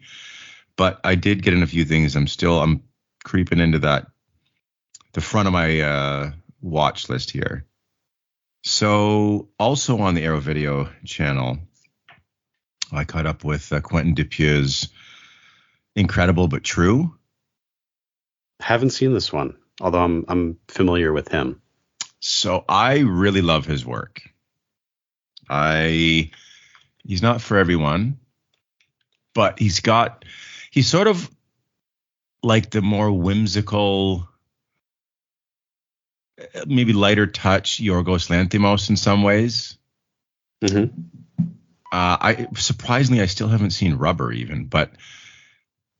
but 0.77 1.01
I 1.03 1.15
did 1.15 1.43
get 1.43 1.53
in 1.53 1.63
a 1.63 1.67
few 1.67 1.83
things. 1.83 2.15
I'm 2.15 2.27
still 2.27 2.61
I'm 2.61 2.83
creeping 3.23 3.59
into 3.59 3.79
that 3.79 4.07
the 5.13 5.21
front 5.21 5.47
of 5.47 5.53
my 5.53 5.81
uh, 5.81 6.31
watch 6.61 7.09
list 7.09 7.31
here. 7.31 7.65
So 8.63 9.49
also 9.59 9.99
on 9.99 10.15
the 10.15 10.23
Arrow 10.23 10.39
Video 10.39 10.89
channel, 11.03 11.59
I 12.91 13.03
caught 13.03 13.25
up 13.25 13.43
with 13.43 13.71
uh, 13.71 13.81
Quentin 13.81 14.15
Dupieux's 14.15 14.89
Incredible 15.95 16.47
but 16.47 16.63
True. 16.63 17.15
Haven't 18.59 18.91
seen 18.91 19.13
this 19.13 19.31
one, 19.31 19.57
although 19.81 20.03
I'm 20.03 20.25
I'm 20.27 20.57
familiar 20.67 21.13
with 21.13 21.29
him. 21.29 21.61
So 22.19 22.65
I 22.67 22.99
really 22.99 23.41
love 23.41 23.65
his 23.65 23.85
work. 23.85 24.21
I 25.49 26.31
he's 27.05 27.21
not 27.21 27.41
for 27.41 27.57
everyone, 27.57 28.19
but 29.33 29.59
he's 29.59 29.79
got 29.79 30.25
he's 30.71 30.87
sort 30.87 31.07
of 31.07 31.29
like 32.43 32.71
the 32.71 32.81
more 32.81 33.11
whimsical 33.11 34.27
uh, 36.39 36.65
maybe 36.67 36.93
lighter 36.93 37.27
touch 37.27 37.77
Yorgos 37.81 38.29
Lanthimos 38.29 38.89
in 38.89 38.97
some 38.97 39.23
ways. 39.23 39.77
hmm 40.65 40.85
Uh, 41.95 42.17
I 42.19 42.47
surprisingly 42.57 43.21
I 43.21 43.25
still 43.27 43.47
haven't 43.47 43.69
seen 43.69 43.95
Rubber 43.95 44.29
even, 44.29 44.65
but 44.65 44.91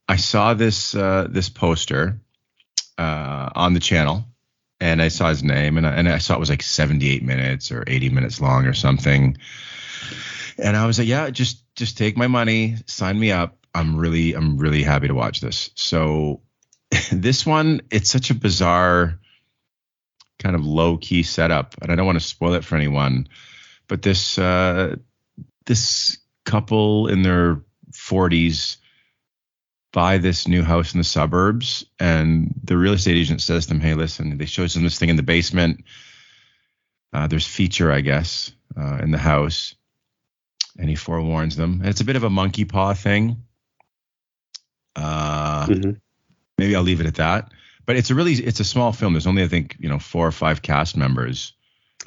I 0.09 0.17
saw 0.17 0.53
this 0.53 0.93
uh, 0.93 1.25
this 1.29 1.47
poster 1.47 2.19
uh, 2.97 3.49
on 3.55 3.73
the 3.73 3.79
channel, 3.79 4.25
and 4.81 5.01
I 5.01 5.07
saw 5.07 5.29
his 5.29 5.41
name, 5.41 5.77
and 5.77 5.87
I, 5.87 5.91
and 5.91 6.09
I 6.09 6.17
saw 6.17 6.33
it 6.33 6.41
was 6.41 6.49
like 6.49 6.63
78 6.63 7.23
minutes 7.23 7.71
or 7.71 7.85
80 7.87 8.09
minutes 8.09 8.41
long 8.41 8.65
or 8.65 8.73
something, 8.73 9.37
and 10.57 10.75
I 10.75 10.85
was 10.85 10.99
like, 10.99 11.07
yeah, 11.07 11.29
just 11.29 11.63
just 11.77 11.97
take 11.97 12.17
my 12.17 12.27
money, 12.27 12.75
sign 12.87 13.17
me 13.17 13.31
up. 13.31 13.55
I'm 13.73 13.95
really 13.95 14.33
I'm 14.33 14.57
really 14.57 14.83
happy 14.83 15.07
to 15.07 15.15
watch 15.15 15.39
this. 15.39 15.69
So 15.75 16.41
this 17.09 17.45
one, 17.45 17.79
it's 17.89 18.09
such 18.09 18.31
a 18.31 18.35
bizarre 18.35 19.17
kind 20.39 20.57
of 20.57 20.65
low 20.65 20.97
key 20.97 21.23
setup, 21.23 21.73
and 21.81 21.89
I 21.89 21.95
don't 21.95 22.05
want 22.05 22.19
to 22.19 22.25
spoil 22.25 22.55
it 22.55 22.65
for 22.65 22.75
anyone, 22.75 23.29
but 23.87 24.01
this. 24.01 24.37
Uh, 24.37 24.97
this 25.65 26.17
couple 26.45 27.07
in 27.07 27.21
their 27.21 27.61
40s 27.91 28.77
buy 29.91 30.17
this 30.17 30.47
new 30.47 30.61
house 30.61 30.93
in 30.93 30.97
the 30.99 31.05
suburbs 31.05 31.85
and 31.99 32.53
the 32.63 32.77
real 32.77 32.93
estate 32.93 33.15
agent 33.15 33.41
says 33.41 33.65
to 33.65 33.73
them 33.73 33.79
hey 33.79 33.93
listen 33.93 34.37
they 34.37 34.45
shows 34.45 34.73
them 34.73 34.83
this 34.83 34.99
thing 34.99 35.09
in 35.09 35.15
the 35.15 35.23
basement. 35.23 35.83
Uh, 37.13 37.27
there's 37.27 37.47
feature 37.47 37.91
i 37.91 38.01
guess 38.01 38.51
uh, 38.77 38.97
in 39.01 39.11
the 39.11 39.17
house 39.17 39.75
and 40.77 40.89
he 40.89 40.95
forewarns 40.95 41.55
them. 41.55 41.79
And 41.79 41.89
it's 41.89 42.01
a 42.01 42.05
bit 42.05 42.15
of 42.15 42.23
a 42.23 42.29
monkey 42.29 42.65
paw 42.65 42.93
thing. 42.93 43.43
Uh, 44.95 45.65
hmm 45.65 45.91
maybe 46.57 46.75
i'll 46.75 46.83
leave 46.83 47.01
it 47.01 47.07
at 47.07 47.15
that. 47.15 47.51
But 47.85 47.97
it's 47.97 48.09
a 48.09 48.15
really 48.15 48.33
it's 48.33 48.59
a 48.59 48.65
small 48.65 48.93
film. 48.93 49.13
There's 49.13 49.27
only 49.27 49.43
i 49.43 49.47
think 49.47 49.75
you 49.79 49.89
know 49.89 49.99
four 49.99 50.27
or 50.27 50.31
five 50.31 50.61
cast 50.61 50.97
members. 50.97 51.53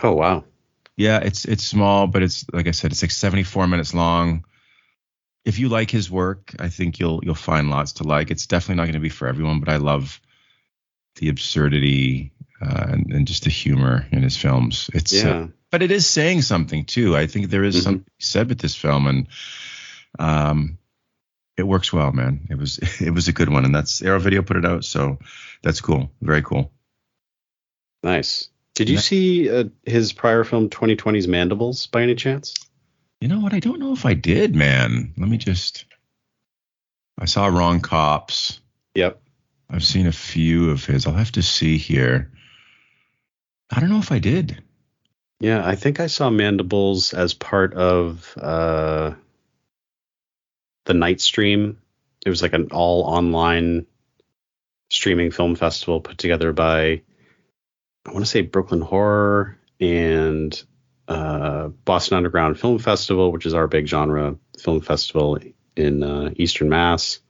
Oh 0.03 0.13
wow. 0.13 0.45
Yeah, 0.99 1.19
it's 1.21 1.45
it's 1.45 1.65
small, 1.65 2.09
but 2.09 2.23
it's 2.25 2.45
like 2.53 2.67
I 2.67 2.73
said, 2.73 2.91
it's 2.91 3.03
like 3.03 3.13
74 3.13 3.69
minutes 3.69 3.95
long. 3.95 4.45
If 5.45 5.59
you 5.61 5.69
like 5.69 5.91
his 5.91 6.11
work, 6.11 6.55
I 6.59 6.69
think 6.69 6.99
you'll 6.99 7.21
you'll 7.23 7.37
find 7.37 7.71
lots 7.71 7.93
to 7.95 8.03
like. 8.03 8.33
It's 8.33 8.47
definitely 8.49 8.75
not 8.77 8.85
going 8.87 8.95
to 8.95 9.01
be 9.01 9.09
for 9.09 9.29
everyone, 9.29 9.61
but 9.61 9.69
I 9.69 9.77
love 9.77 10.21
the 11.17 11.29
absurdity 11.29 12.33
uh, 12.61 12.87
and, 12.89 13.13
and 13.13 13.27
just 13.29 13.45
the 13.45 13.51
humor 13.51 14.07
in 14.11 14.23
his 14.25 14.37
films. 14.37 14.91
It's 14.93 15.25
uh, 15.25 15.29
Yeah. 15.29 15.47
but 15.71 15.83
it 15.83 15.93
is 15.93 16.05
saying 16.07 16.43
something 16.43 16.85
too. 16.85 17.17
I 17.17 17.29
think 17.29 17.49
there 17.49 17.65
is 17.65 17.77
Mhm. 17.77 17.83
something 17.83 18.13
said 18.19 18.49
with 18.49 18.59
this 18.59 18.75
film, 18.75 19.07
and 19.07 19.29
um, 20.19 20.79
it 21.57 21.63
works 21.63 21.93
well, 21.93 22.11
man. 22.13 22.49
It 22.51 22.59
was 22.59 22.79
it 23.01 23.15
was 23.15 23.29
a 23.29 23.33
good 23.33 23.49
one, 23.49 23.65
and 23.65 23.75
that's 23.75 24.03
Arrow 24.03 24.19
Video 24.19 24.43
put 24.43 24.57
it 24.57 24.67
out, 24.67 24.85
so 24.85 25.19
that's 25.63 25.81
cool, 25.81 26.11
very 26.21 26.43
cool. 26.43 26.73
Nice. 28.03 28.51
Did 28.79 28.91
you 28.91 28.99
see 28.99 29.51
uh, 29.51 29.65
his 29.85 30.13
prior 30.13 30.45
film 30.45 30.71
2020's 30.71 31.27
Mandibles 31.27 31.89
by 31.89 32.03
any 32.03 32.15
chance? 32.15 32.55
You 33.21 33.27
know 33.27 33.41
what? 33.41 33.53
I 33.53 33.59
don't 33.59 33.81
know 33.81 33.93
if 33.93 34.07
I 34.07 34.15
did, 34.15 34.55
man. 34.55 35.15
Let 35.17 35.29
me 35.29 35.37
just. 35.37 35.85
I 37.19 37.25
saw 37.25 37.47
Wrong 37.49 37.81
Cops. 37.81 38.61
Yep. 38.95 39.21
I've 39.69 39.85
seen 39.85 40.07
a 40.07 40.13
few 40.13 40.71
of 40.71 40.85
his. 40.85 41.09
I'll 41.09 41.15
have 41.15 41.33
to 41.33 41.43
see 41.43 41.77
here. 41.77 42.31
I 43.69 43.81
don't 43.81 43.91
know 43.91 43.99
if 43.99 44.13
I 44.13 44.21
did. 44.21 44.63
Yeah, 45.41 45.67
I 45.67 45.75
think 45.75 45.99
I 45.99 46.07
saw 46.07 46.31
Mandibles 46.31 47.13
as 47.15 47.35
part 47.35 47.75
of 47.75 48.33
uh, 48.41 49.15
the 50.85 50.95
Night 50.95 51.21
Stream. 51.21 51.79
It 52.25 52.31
was 52.31 52.43
like 52.43 52.53
an 52.53 52.69
all 52.71 53.03
online 53.03 53.87
streaming 54.89 55.33
film 55.33 55.57
festival 55.57 56.01
put 56.01 56.17
together 56.19 56.53
by, 56.53 57.03
I 58.09 58.13
want 58.13 58.25
to 58.25 58.31
say 58.31 58.41
Brooklyn 58.41 58.81
Horror 58.81 59.59
and 59.81 60.63
uh, 61.07 61.69
Boston 61.69 62.17
Underground 62.17 62.59
Film 62.59 62.79
Festival, 62.79 63.31
which 63.33 63.45
is 63.45 63.53
our 63.53 63.67
big 63.67 63.87
genre 63.87 64.37
film 64.59 64.81
festival 64.81 65.39
in 65.77 66.03
uh, 66.03 66.31
Eastern 66.37 66.71
Mass. 66.71 67.21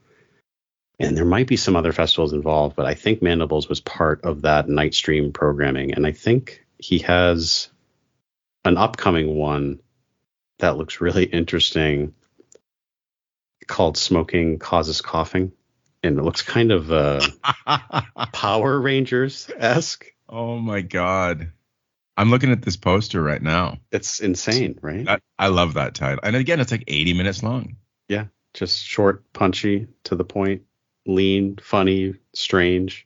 And 1.00 1.16
there 1.16 1.24
might 1.24 1.48
be 1.48 1.56
some 1.56 1.74
other 1.74 1.92
festivals 1.92 2.32
involved, 2.32 2.76
but 2.76 2.86
I 2.86 2.94
think 2.94 3.22
Mandibles 3.22 3.68
was 3.68 3.80
part 3.80 4.24
of 4.24 4.42
that 4.42 4.68
night 4.68 4.94
stream 4.94 5.32
programming. 5.32 5.94
And 5.94 6.06
I 6.06 6.12
think 6.12 6.64
he 6.78 6.98
has 7.00 7.68
an 8.64 8.76
upcoming 8.76 9.34
one 9.34 9.80
that 10.60 10.76
looks 10.76 11.00
really 11.00 11.24
interesting 11.24 12.14
called 13.66 13.96
Smoking 13.96 14.60
Causes 14.60 15.00
Coughing. 15.00 15.52
And 16.04 16.18
it 16.18 16.22
looks 16.22 16.42
kind 16.42 16.70
of 16.70 16.92
uh, 16.92 17.20
Power 18.32 18.80
Rangers 18.80 19.50
esque. 19.56 20.06
Oh 20.28 20.58
my 20.58 20.80
god! 20.80 21.52
I'm 22.16 22.30
looking 22.30 22.50
at 22.50 22.62
this 22.62 22.76
poster 22.76 23.22
right 23.22 23.40
now. 23.42 23.78
It's 23.92 24.20
insane, 24.20 24.78
right? 24.82 25.04
That, 25.06 25.22
I 25.38 25.48
love 25.48 25.74
that 25.74 25.94
title. 25.94 26.20
And 26.22 26.34
again, 26.36 26.60
it's 26.60 26.72
like 26.72 26.84
80 26.88 27.14
minutes 27.14 27.42
long. 27.42 27.76
Yeah, 28.08 28.26
just 28.54 28.84
short, 28.84 29.32
punchy, 29.32 29.86
to 30.04 30.16
the 30.16 30.24
point, 30.24 30.62
lean, 31.06 31.58
funny, 31.62 32.14
strange. 32.34 33.04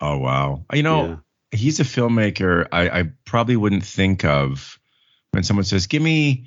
Oh 0.00 0.18
wow! 0.18 0.64
You 0.72 0.82
know, 0.82 1.06
Yeah. 1.52 1.58
he's 1.58 1.80
a 1.80 1.84
filmmaker 1.84 2.66
I, 2.70 2.88
I 3.00 3.02
probably 3.24 3.56
wouldn't 3.56 3.84
think 3.84 4.24
of 4.24 4.78
when 5.32 5.42
someone 5.44 5.64
says, 5.64 5.86
"Give 5.86 6.02
me, 6.02 6.46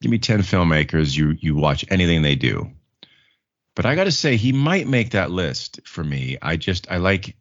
give 0.00 0.10
me 0.10 0.18
ten 0.18 0.40
filmmakers." 0.40 1.16
You 1.16 1.36
you 1.38 1.54
watch 1.54 1.84
anything 1.90 2.22
they 2.22 2.34
do, 2.36 2.70
but 3.76 3.84
I 3.84 3.94
got 3.94 4.04
to 4.04 4.12
say 4.12 4.36
he 4.36 4.52
might 4.52 4.86
make 4.86 5.10
that 5.10 5.30
list 5.30 5.80
for 5.84 6.02
me. 6.02 6.38
I 6.40 6.56
just 6.56 6.90
I 6.90 6.96
like 6.96 7.36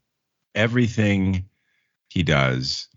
everything 0.55 1.45
he 2.07 2.23
does. 2.23 2.87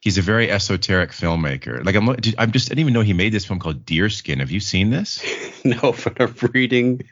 He's 0.00 0.18
a 0.18 0.22
very 0.22 0.50
esoteric 0.50 1.10
filmmaker. 1.10 1.84
Like 1.84 1.96
I'm, 1.96 2.08
I'm 2.08 2.52
just 2.52 2.70
I 2.70 2.74
didn't 2.74 2.78
even 2.78 2.92
know 2.92 3.00
he 3.00 3.14
made 3.14 3.32
this 3.32 3.44
film 3.44 3.58
called 3.58 3.84
Deerskin. 3.84 4.38
Have 4.38 4.52
you 4.52 4.60
seen 4.60 4.90
this? 4.90 5.20
no, 5.64 5.92
but 6.04 6.20
I'm 6.20 6.34
reading 6.52 7.02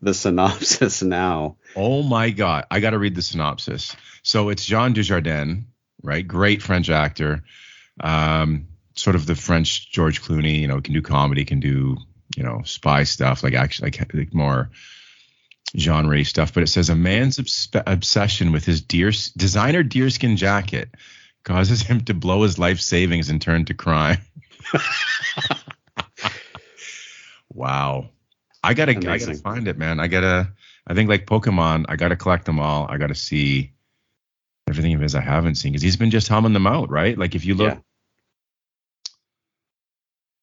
the 0.00 0.14
synopsis 0.14 1.02
now. 1.02 1.56
Oh 1.74 2.02
my 2.02 2.30
God. 2.30 2.66
I 2.70 2.80
got 2.80 2.90
to 2.90 2.98
read 2.98 3.16
the 3.16 3.22
synopsis. 3.22 3.96
So 4.22 4.48
it's 4.50 4.64
Jean 4.64 4.94
Dujardin, 4.94 5.64
right? 6.02 6.26
Great 6.26 6.62
French 6.62 6.88
actor. 6.88 7.42
Um, 8.00 8.68
sort 8.94 9.16
of 9.16 9.26
the 9.26 9.34
French 9.34 9.90
George 9.90 10.22
Clooney, 10.22 10.60
you 10.60 10.68
know, 10.68 10.80
can 10.80 10.94
do 10.94 11.02
comedy, 11.02 11.44
can 11.44 11.60
do, 11.60 11.96
you 12.36 12.42
know, 12.42 12.62
spy 12.64 13.04
stuff, 13.04 13.42
like 13.42 13.54
actually, 13.54 13.90
like, 13.90 14.14
like 14.14 14.34
more 14.34 14.70
genre 15.76 16.24
stuff. 16.24 16.52
But 16.54 16.62
it 16.64 16.68
says 16.68 16.88
a 16.90 16.94
man's 16.96 17.38
obs- 17.38 17.68
obsession 17.86 18.52
with 18.52 18.64
his 18.64 18.80
deer 18.80 19.10
designer 19.36 19.82
deerskin 19.82 20.36
jacket 20.36 20.90
causes 21.44 21.82
him 21.82 22.00
to 22.04 22.14
blow 22.14 22.42
his 22.42 22.58
life 22.58 22.80
savings 22.80 23.30
and 23.30 23.40
turn 23.40 23.64
to 23.66 23.74
crime. 23.74 24.18
Wow. 27.52 28.10
I 28.62 28.74
gotta, 28.74 28.92
I 28.92 29.18
gotta 29.18 29.34
find 29.34 29.68
it, 29.68 29.78
man. 29.78 30.00
I 30.00 30.08
gotta. 30.08 30.52
I 30.86 30.94
think 30.94 31.08
like 31.08 31.26
Pokemon, 31.26 31.86
I 31.88 31.96
gotta 31.96 32.16
collect 32.16 32.44
them 32.44 32.60
all. 32.60 32.86
I 32.90 32.98
gotta 32.98 33.14
see 33.14 33.72
everything 34.68 34.94
of 34.94 35.00
his 35.00 35.14
I 35.14 35.20
haven't 35.20 35.54
seen 35.54 35.72
because 35.72 35.82
he's 35.82 35.96
been 35.96 36.10
just 36.10 36.28
humming 36.28 36.52
them 36.52 36.66
out, 36.66 36.90
right? 36.90 37.16
Like 37.16 37.34
if 37.34 37.44
you 37.44 37.54
look 37.54 37.74
Yeah. 37.74 37.80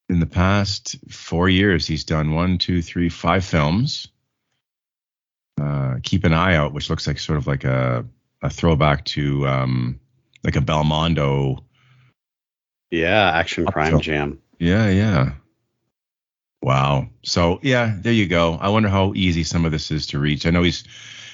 in 0.08 0.20
the 0.20 0.26
past 0.26 0.96
four 1.10 1.48
years, 1.48 1.86
he's 1.86 2.04
done 2.04 2.32
one, 2.34 2.58
two, 2.58 2.82
three, 2.82 3.08
five 3.10 3.44
films. 3.44 4.08
Uh, 5.60 5.96
Keep 6.02 6.24
an 6.24 6.32
eye 6.34 6.56
out, 6.56 6.72
which 6.72 6.90
looks 6.90 7.06
like 7.06 7.18
sort 7.18 7.38
of 7.38 7.46
like 7.46 7.64
a 7.64 8.04
a 8.42 8.50
throwback 8.50 9.04
to 9.06 9.46
um, 9.48 10.00
like 10.42 10.56
a 10.56 10.60
Belmondo. 10.60 11.62
Yeah, 12.90 13.30
Action 13.30 13.66
Up 13.66 13.72
Crime 13.72 14.00
Jam. 14.00 14.40
Yeah, 14.58 14.88
yeah. 14.90 15.32
Wow. 16.62 17.08
So 17.22 17.58
yeah, 17.62 17.96
there 17.98 18.12
you 18.12 18.26
go. 18.26 18.54
I 18.54 18.68
wonder 18.68 18.88
how 18.88 19.12
easy 19.14 19.44
some 19.44 19.64
of 19.64 19.72
this 19.72 19.90
is 19.90 20.08
to 20.08 20.18
reach. 20.18 20.46
I 20.46 20.50
know 20.50 20.62
he's 20.62 20.84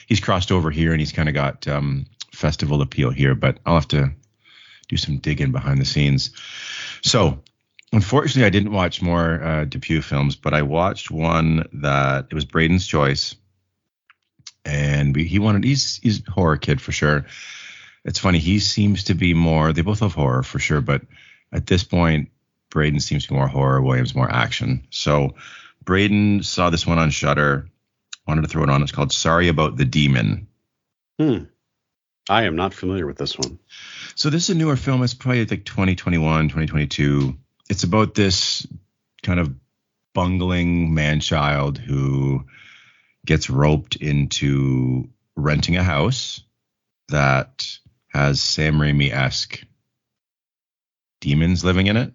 he's 0.06 0.20
crossed 0.20 0.52
over 0.52 0.70
here 0.70 0.92
and 0.92 1.00
he's 1.00 1.12
kind 1.12 1.28
of 1.28 1.34
got 1.34 1.68
um, 1.68 2.06
festival 2.32 2.82
appeal 2.82 3.10
here, 3.10 3.34
but 3.34 3.58
I'll 3.64 3.74
have 3.74 3.88
to 3.88 4.12
do 4.88 4.96
some 4.96 5.18
digging 5.18 5.52
behind 5.52 5.80
the 5.80 5.84
scenes. 5.84 6.30
So 7.02 7.42
unfortunately, 7.92 8.44
I 8.44 8.50
didn't 8.50 8.72
watch 8.72 9.02
more 9.02 9.42
uh, 9.42 9.64
Dupieux 9.66 10.02
films, 10.02 10.36
but 10.36 10.52
I 10.52 10.62
watched 10.62 11.10
one 11.10 11.68
that 11.74 12.26
it 12.30 12.34
was 12.34 12.44
Braden's 12.44 12.86
choice, 12.86 13.36
and 14.64 15.14
we, 15.14 15.24
he 15.24 15.38
wanted 15.38 15.64
he's 15.64 15.96
he's 15.98 16.22
horror 16.26 16.56
kid 16.56 16.80
for 16.80 16.92
sure. 16.92 17.26
It's 18.04 18.18
funny 18.18 18.38
he 18.38 18.58
seems 18.58 19.04
to 19.04 19.14
be 19.14 19.34
more. 19.34 19.72
They 19.72 19.82
both 19.82 20.02
love 20.02 20.14
horror 20.14 20.42
for 20.42 20.58
sure, 20.58 20.80
but 20.80 21.02
at 21.52 21.66
this 21.66 21.84
point, 21.84 22.30
Braden 22.70 23.00
seems 23.00 23.24
to 23.24 23.30
be 23.30 23.34
more 23.34 23.48
horror, 23.48 23.82
Williams 23.82 24.14
more 24.14 24.30
action. 24.30 24.86
So 24.90 25.34
Braden 25.84 26.42
saw 26.42 26.70
this 26.70 26.86
one 26.86 26.98
on 26.98 27.10
Shudder, 27.10 27.68
wanted 28.26 28.42
to 28.42 28.48
throw 28.48 28.62
it 28.62 28.70
on. 28.70 28.82
It's 28.82 28.92
called 28.92 29.12
Sorry 29.12 29.48
About 29.48 29.76
the 29.76 29.84
Demon. 29.84 30.46
Hmm. 31.18 31.44
I 32.28 32.44
am 32.44 32.54
not 32.54 32.74
familiar 32.74 33.06
with 33.06 33.18
this 33.18 33.36
one. 33.36 33.58
So 34.14 34.30
this 34.30 34.44
is 34.44 34.50
a 34.50 34.54
newer 34.54 34.76
film. 34.76 35.02
It's 35.02 35.14
probably 35.14 35.44
like 35.46 35.64
2021, 35.64 36.48
2022. 36.48 37.36
It's 37.68 37.82
about 37.82 38.14
this 38.14 38.66
kind 39.22 39.40
of 39.40 39.52
bungling 40.14 40.94
man-child 40.94 41.78
who 41.78 42.44
gets 43.26 43.50
roped 43.50 43.96
into 43.96 45.08
renting 45.36 45.76
a 45.76 45.82
house 45.82 46.42
that 47.08 47.66
has 48.08 48.40
Sam 48.40 48.78
Raimi-esque 48.78 49.62
demons 51.20 51.64
living 51.64 51.86
in 51.86 51.96
it. 51.96 52.12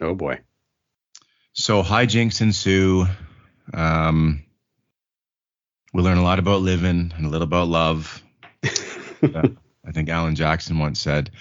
Oh 0.00 0.14
boy. 0.14 0.40
So 1.52 1.82
hijinks 1.82 2.40
ensue. 2.40 3.06
Um, 3.74 4.44
we 5.92 6.02
learn 6.02 6.18
a 6.18 6.22
lot 6.22 6.38
about 6.38 6.62
living 6.62 7.12
and 7.16 7.26
a 7.26 7.28
little 7.28 7.46
about 7.46 7.68
love. 7.68 8.22
Uh, 9.20 9.48
I 9.84 9.90
think 9.90 10.08
Alan 10.10 10.36
Jackson 10.36 10.78
once 10.78 11.00
said, 11.00 11.32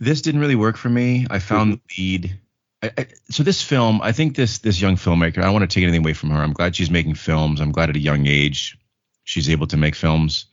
"This 0.00 0.20
didn't 0.20 0.40
really 0.40 0.56
work 0.56 0.76
for 0.76 0.88
me. 0.88 1.24
I 1.30 1.38
found 1.38 1.74
the 1.74 1.80
lead." 1.96 2.40
I, 2.82 2.90
I, 2.96 3.06
so 3.30 3.42
this 3.42 3.62
film, 3.62 4.00
I 4.02 4.12
think 4.12 4.36
this 4.36 4.58
this 4.58 4.80
young 4.80 4.96
filmmaker. 4.96 5.38
I 5.38 5.42
don't 5.42 5.52
want 5.52 5.68
to 5.70 5.74
take 5.74 5.82
anything 5.82 6.02
away 6.02 6.14
from 6.14 6.30
her. 6.30 6.42
I'm 6.42 6.52
glad 6.54 6.74
she's 6.76 6.90
making 6.90 7.14
films. 7.14 7.60
I'm 7.60 7.72
glad 7.72 7.90
at 7.90 7.96
a 7.96 8.00
young 8.00 8.26
age 8.26 8.78
she's 9.24 9.48
able 9.50 9.66
to 9.68 9.76
make 9.76 9.94
films 9.94 10.46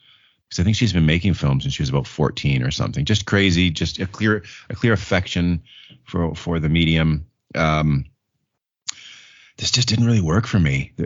because 0.50 0.60
I 0.60 0.64
think 0.64 0.76
she's 0.76 0.94
been 0.94 1.06
making 1.06 1.34
films 1.36 1.64
since 1.64 1.74
she 1.74 1.82
was 1.82 1.90
about 1.90 2.06
14 2.08 2.64
or 2.64 2.72
something. 2.72 3.06
Just 3.06 3.26
crazy. 3.26 3.70
Just 3.70 4.00
a 4.00 4.06
clear 4.06 4.44
a 4.70 4.76
clear 4.76 4.94
affection 4.94 5.64
for 6.04 6.36
for 6.36 6.60
the 6.60 6.70
medium. 6.70 7.26
Um, 7.56 8.06
this 9.58 9.72
just 9.72 9.88
didn't 9.88 10.06
really 10.06 10.22
work 10.22 10.46
for 10.46 10.60
me. 10.60 10.92
Uh, 11.00 11.06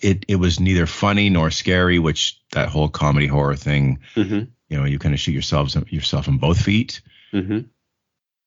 It 0.00 0.24
it 0.28 0.36
was 0.36 0.58
neither 0.58 0.86
funny 0.86 1.30
nor 1.30 1.50
scary, 1.50 1.98
which 1.98 2.40
that 2.52 2.68
whole 2.68 2.88
comedy 2.88 3.26
horror 3.26 3.56
thing, 3.56 3.98
Mm-hmm. 4.16 4.44
you 4.70 4.78
know, 4.78 4.84
you 4.84 4.98
kind 4.98 5.14
of 5.14 5.20
shoot 5.20 5.32
yourselves 5.32 5.76
yourself 5.90 6.28
in 6.28 6.38
both 6.38 6.60
feet. 6.60 7.00
Mm-hmm. 7.32 7.60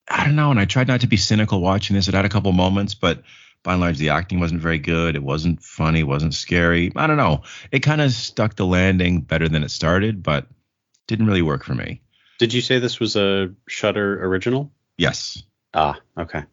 I 0.08 0.24
don't 0.26 0.36
know, 0.36 0.52
and 0.52 0.60
I 0.60 0.66
tried 0.66 0.88
not 0.88 1.02
to 1.02 1.08
be 1.08 1.18
cynical 1.18 1.62
watching 1.62 1.96
this. 1.96 2.08
It 2.08 2.14
had 2.14 2.26
a 2.26 2.30
couple 2.30 2.52
moments, 2.52 2.94
but 2.94 3.24
by 3.64 3.74
and 3.74 3.82
large, 3.82 3.98
the 3.98 4.10
acting 4.10 4.40
wasn't 4.40 4.62
very 4.62 4.78
good. 4.78 5.16
It 5.16 5.24
wasn't 5.24 5.64
funny, 5.64 6.02
It 6.02 6.08
wasn't 6.08 6.36
scary. 6.36 6.92
I 6.96 7.08
don't 7.08 7.18
know. 7.18 7.42
It 7.72 7.80
kind 7.80 8.02
of 8.02 8.12
stuck 8.12 8.56
the 8.56 8.66
landing 8.68 9.22
better 9.22 9.50
than 9.50 9.64
it 9.64 9.72
started, 9.72 10.22
but 10.22 10.46
didn't 11.08 11.26
really 11.26 11.42
work 11.42 11.64
for 11.64 11.74
me. 11.74 12.02
Did 12.38 12.54
you 12.54 12.62
say 12.62 12.78
this 12.80 13.00
was 13.00 13.16
a 13.16 13.54
Shudder 13.68 14.24
original? 14.26 14.72
Yes, 14.98 15.42
Ah, 15.74 16.00
okay. 16.18 16.44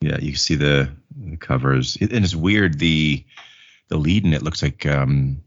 yeah, 0.00 0.18
you 0.20 0.30
can 0.32 0.38
see 0.38 0.54
the, 0.54 0.90
the 1.16 1.36
covers, 1.36 1.96
It- 2.00 2.12
and 2.12 2.24
it's 2.24 2.34
weird. 2.36 2.78
The 2.78 3.24
the 3.88 3.96
lead 3.96 4.24
in 4.24 4.32
it 4.34 4.42
looks 4.42 4.62
like 4.62 4.86
um, 4.86 5.42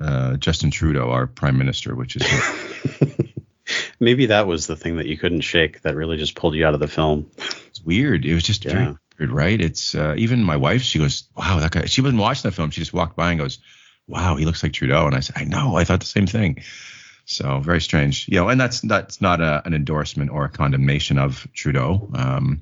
uh, 0.00 0.36
Justin 0.38 0.70
Trudeau, 0.70 1.10
our 1.10 1.26
prime 1.26 1.58
minister, 1.58 1.94
which 1.94 2.16
is 2.16 2.22
Maybe 4.00 4.26
that 4.26 4.46
was 4.46 4.66
the 4.66 4.76
thing 4.76 4.96
that 4.96 5.06
you 5.06 5.16
couldn't 5.18 5.40
shake 5.42 5.82
that 5.82 5.96
really 5.96 6.16
just 6.16 6.34
pulled 6.34 6.54
you 6.54 6.66
out 6.66 6.74
of 6.74 6.80
the 6.80 6.88
film. 6.88 7.30
it's 7.68 7.82
weird. 7.82 8.24
It 8.24 8.34
was 8.34 8.42
just 8.44 8.64
Yeah. 8.64 8.72
very 8.72 8.96
weird, 9.18 9.30
right? 9.32 9.60
It's 9.60 9.94
uh, 9.94 10.14
even 10.18 10.42
my 10.44 10.56
wife. 10.56 10.82
She 10.82 10.98
goes, 10.98 11.24
"Wow, 11.36 11.58
that 11.60 11.70
guy." 11.72 11.86
She 11.86 12.00
wasn't 12.02 12.20
watching 12.20 12.48
the 12.48 12.54
film. 12.54 12.70
She 12.70 12.80
just 12.80 12.92
walked 12.92 13.16
by 13.16 13.30
and 13.30 13.40
goes, 13.40 13.58
"Wow, 14.06 14.36
he 14.36 14.44
looks 14.44 14.62
like 14.62 14.72
Trudeau." 14.72 15.06
And 15.06 15.14
I 15.14 15.20
said, 15.20 15.36
"I 15.38 15.44
know. 15.44 15.76
I 15.76 15.84
thought 15.84 16.00
the 16.00 16.06
same 16.06 16.26
thing." 16.26 16.62
So 17.24 17.58
very 17.58 17.80
strange, 17.80 18.28
you 18.28 18.36
know. 18.36 18.48
And 18.48 18.60
that's 18.60 18.80
that's 18.82 19.20
not 19.20 19.40
a, 19.40 19.62
an 19.66 19.74
endorsement 19.74 20.30
or 20.30 20.44
a 20.44 20.48
condemnation 20.48 21.18
of 21.18 21.46
Trudeau 21.54 22.08
um, 22.14 22.60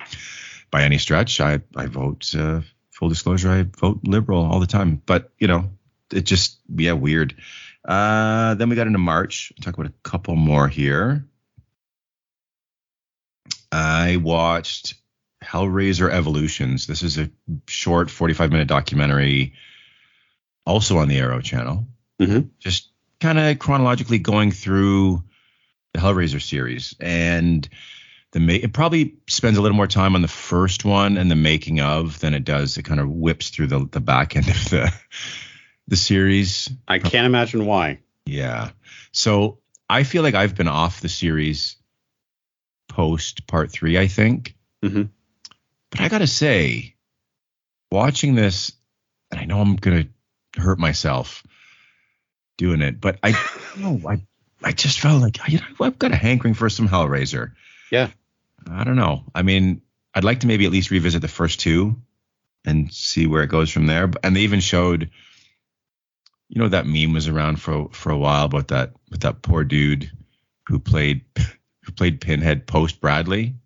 by 0.70 0.84
any 0.84 0.96
stretch. 0.98 1.40
I 1.40 1.60
I 1.76 1.86
vote 1.86 2.34
uh, 2.34 2.62
full 2.90 3.10
disclosure. 3.10 3.50
I 3.50 3.62
vote 3.64 4.00
liberal 4.04 4.42
all 4.44 4.60
the 4.60 4.66
time, 4.66 5.02
but 5.04 5.30
you 5.38 5.48
know, 5.48 5.68
it 6.12 6.22
just 6.22 6.60
yeah 6.74 6.92
weird. 6.92 7.34
Uh, 7.84 8.54
then 8.54 8.68
we 8.68 8.76
got 8.76 8.86
into 8.86 8.98
March. 8.98 9.52
Talk 9.60 9.74
about 9.74 9.86
a 9.86 9.94
couple 10.08 10.36
more 10.36 10.68
here. 10.68 11.26
I 13.70 14.16
watched 14.16 14.94
Hellraiser 15.42 16.10
Evolutions. 16.10 16.86
This 16.86 17.02
is 17.02 17.18
a 17.18 17.30
short 17.68 18.10
45 18.10 18.50
minute 18.50 18.68
documentary, 18.68 19.52
also 20.64 20.98
on 20.98 21.08
the 21.08 21.18
Arrow 21.18 21.40
channel. 21.40 21.86
Mhm. 22.20 22.50
Just 22.60 22.90
kind 23.20 23.38
of 23.38 23.58
chronologically 23.58 24.18
going 24.18 24.50
through 24.50 25.22
the 25.92 26.00
Hellraiser 26.00 26.40
series. 26.40 26.94
And 27.00 27.68
the 28.32 28.40
ma- 28.40 28.52
it 28.52 28.72
probably 28.72 29.16
spends 29.28 29.58
a 29.58 29.62
little 29.62 29.76
more 29.76 29.86
time 29.86 30.14
on 30.14 30.22
the 30.22 30.28
first 30.28 30.84
one 30.84 31.16
and 31.16 31.30
the 31.30 31.36
making 31.36 31.80
of 31.80 32.18
than 32.20 32.34
it 32.34 32.44
does. 32.44 32.78
It 32.78 32.84
kind 32.84 33.00
of 33.00 33.10
whips 33.10 33.50
through 33.50 33.68
the, 33.68 33.88
the 33.90 34.00
back 34.00 34.36
end 34.36 34.48
of 34.48 34.70
the 34.70 34.92
the 35.88 35.96
series. 35.96 36.70
I 36.88 36.98
can't 36.98 37.26
imagine 37.26 37.66
why. 37.66 38.00
Yeah. 38.26 38.70
So 39.12 39.58
I 39.88 40.02
feel 40.02 40.22
like 40.22 40.34
I've 40.34 40.54
been 40.54 40.68
off 40.68 41.00
the 41.00 41.08
series 41.08 41.76
post 42.88 43.46
part 43.46 43.70
three, 43.70 43.98
I 43.98 44.06
think. 44.06 44.54
Mhm. 44.82 45.10
But 45.90 46.00
I 46.00 46.08
got 46.08 46.18
to 46.18 46.26
say, 46.26 46.94
watching 47.90 48.34
this, 48.34 48.72
and 49.30 49.40
I 49.40 49.44
know 49.44 49.60
I'm 49.60 49.76
going 49.76 50.04
to 50.54 50.60
hurt 50.60 50.78
myself 50.78 51.42
doing 52.56 52.82
it, 52.82 53.00
but 53.00 53.18
I 53.22 53.32
don't 53.76 54.02
know. 54.02 54.08
I, 54.08 54.22
I 54.62 54.72
just 54.72 55.00
felt 55.00 55.22
like, 55.22 55.38
you 55.48 55.58
know, 55.58 55.64
I've 55.86 55.98
got 55.98 56.12
a 56.12 56.16
hankering 56.16 56.54
for 56.54 56.68
some 56.70 56.88
Hellraiser. 56.88 57.52
Yeah. 57.90 58.10
I 58.70 58.84
don't 58.84 58.96
know. 58.96 59.24
I 59.34 59.42
mean, 59.42 59.82
I'd 60.14 60.24
like 60.24 60.40
to 60.40 60.46
maybe 60.46 60.64
at 60.64 60.72
least 60.72 60.90
revisit 60.90 61.20
the 61.22 61.28
first 61.28 61.60
two 61.60 61.96
and 62.64 62.92
see 62.92 63.26
where 63.26 63.42
it 63.42 63.48
goes 63.48 63.70
from 63.70 63.86
there. 63.86 64.10
And 64.22 64.34
they 64.34 64.40
even 64.40 64.60
showed, 64.60 65.10
you 66.54 66.62
know, 66.62 66.68
that 66.68 66.86
meme 66.86 67.12
was 67.12 67.26
around 67.26 67.60
for 67.60 67.88
for 67.90 68.12
a 68.12 68.16
while 68.16 68.44
about 68.44 68.68
that 68.68 68.92
with 69.10 69.22
that 69.22 69.42
poor 69.42 69.64
dude 69.64 70.10
who 70.68 70.78
played 70.78 71.24
who 71.82 71.92
played 71.92 72.20
Pinhead 72.20 72.66
post 72.66 73.00
Bradley. 73.00 73.56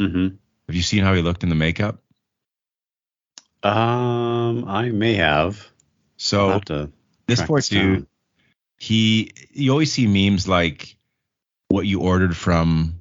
hmm 0.00 0.28
Have 0.66 0.74
you 0.74 0.82
seen 0.82 1.04
how 1.04 1.12
he 1.14 1.20
looked 1.20 1.42
in 1.42 1.50
the 1.50 1.54
makeup? 1.54 2.02
Um, 3.62 4.64
I 4.66 4.90
may 4.90 5.14
have. 5.14 5.68
So 6.16 6.48
have 6.48 6.64
to 6.66 6.90
this 7.26 7.42
poor 7.42 7.58
this 7.58 7.68
down. 7.68 7.94
dude, 7.94 8.06
he 8.78 9.32
you 9.52 9.70
always 9.72 9.92
see 9.92 10.06
memes 10.06 10.48
like 10.48 10.96
what 11.68 11.86
you 11.86 12.00
ordered 12.00 12.34
from, 12.34 13.00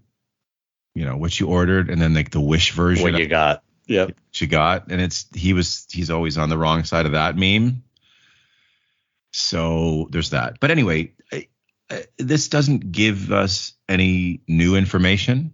you 0.93 1.06
know, 1.06 1.15
what 1.15 1.39
you 1.39 1.47
ordered, 1.47 1.89
and 1.89 2.01
then 2.01 2.13
like 2.13 2.32
the 2.32 2.41
wish 2.41 2.71
version 2.73 3.13
what 3.13 3.17
you 3.21 3.28
got. 3.28 3.63
Yep. 3.88 4.08
what 4.08 4.41
you 4.41 4.47
got, 4.47 4.91
and 4.91 4.99
it's 4.99 5.28
he 5.34 5.54
was 5.54 5.88
he's 5.89 6.10
always 6.10 6.38
on 6.38 6.49
the 6.49 6.58
wrong 6.58 6.84
side 6.84 7.06
of 7.06 7.13
that 7.13 7.38
meme. 7.38 7.84
So 9.36 10.08
there's 10.12 10.30
that. 10.30 10.60
But 10.60 10.71
anyway, 10.71 11.12
I, 11.32 11.48
I, 11.89 12.06
this 12.17 12.48
doesn't 12.48 12.91
give 12.91 13.32
us 13.32 13.74
any 13.89 14.41
new 14.48 14.76
information, 14.76 15.54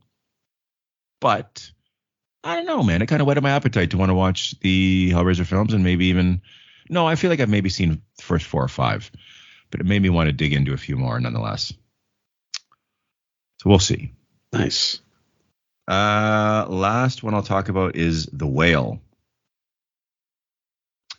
but 1.20 1.72
I 2.44 2.56
don't 2.56 2.68
know, 2.68 2.84
man. 2.84 3.02
It 3.02 3.08
kind 3.08 3.22
of 3.22 3.28
whetted 3.28 3.44
my 3.44 3.52
appetite 3.52 3.92
to 3.92 3.98
want 3.98 4.10
to 4.10 4.16
watch 4.16 4.60
the 4.60 5.12
Hellraiser 5.12 5.46
films 5.46 5.74
and 5.74 5.84
maybe 5.84 6.06
even 6.06 6.42
no, 6.90 7.08
I 7.08 7.16
feel 7.16 7.30
like 7.30 7.40
I've 7.40 7.50
maybe 7.50 7.70
seen 7.70 7.90
the 7.90 8.24
first 8.24 8.46
four 8.46 8.64
or 8.64 8.68
five, 8.68 9.10
but 9.72 9.80
it 9.80 9.86
made 9.86 10.02
me 10.02 10.10
want 10.10 10.28
to 10.28 10.34
dig 10.34 10.54
into 10.54 10.74
a 10.74 10.78
few 10.78 10.98
more 10.98 11.20
nonetheless. 11.20 11.74
So 13.62 13.70
we'll 13.70 13.80
see. 13.80 14.14
Nice. 14.52 15.00
Uh, 15.88 16.66
last 16.70 17.24
one 17.24 17.34
I'll 17.34 17.44
talk 17.44 17.70
about 17.70 17.96
is 17.96 18.28
The 18.28 18.48
Whale. 18.48 19.00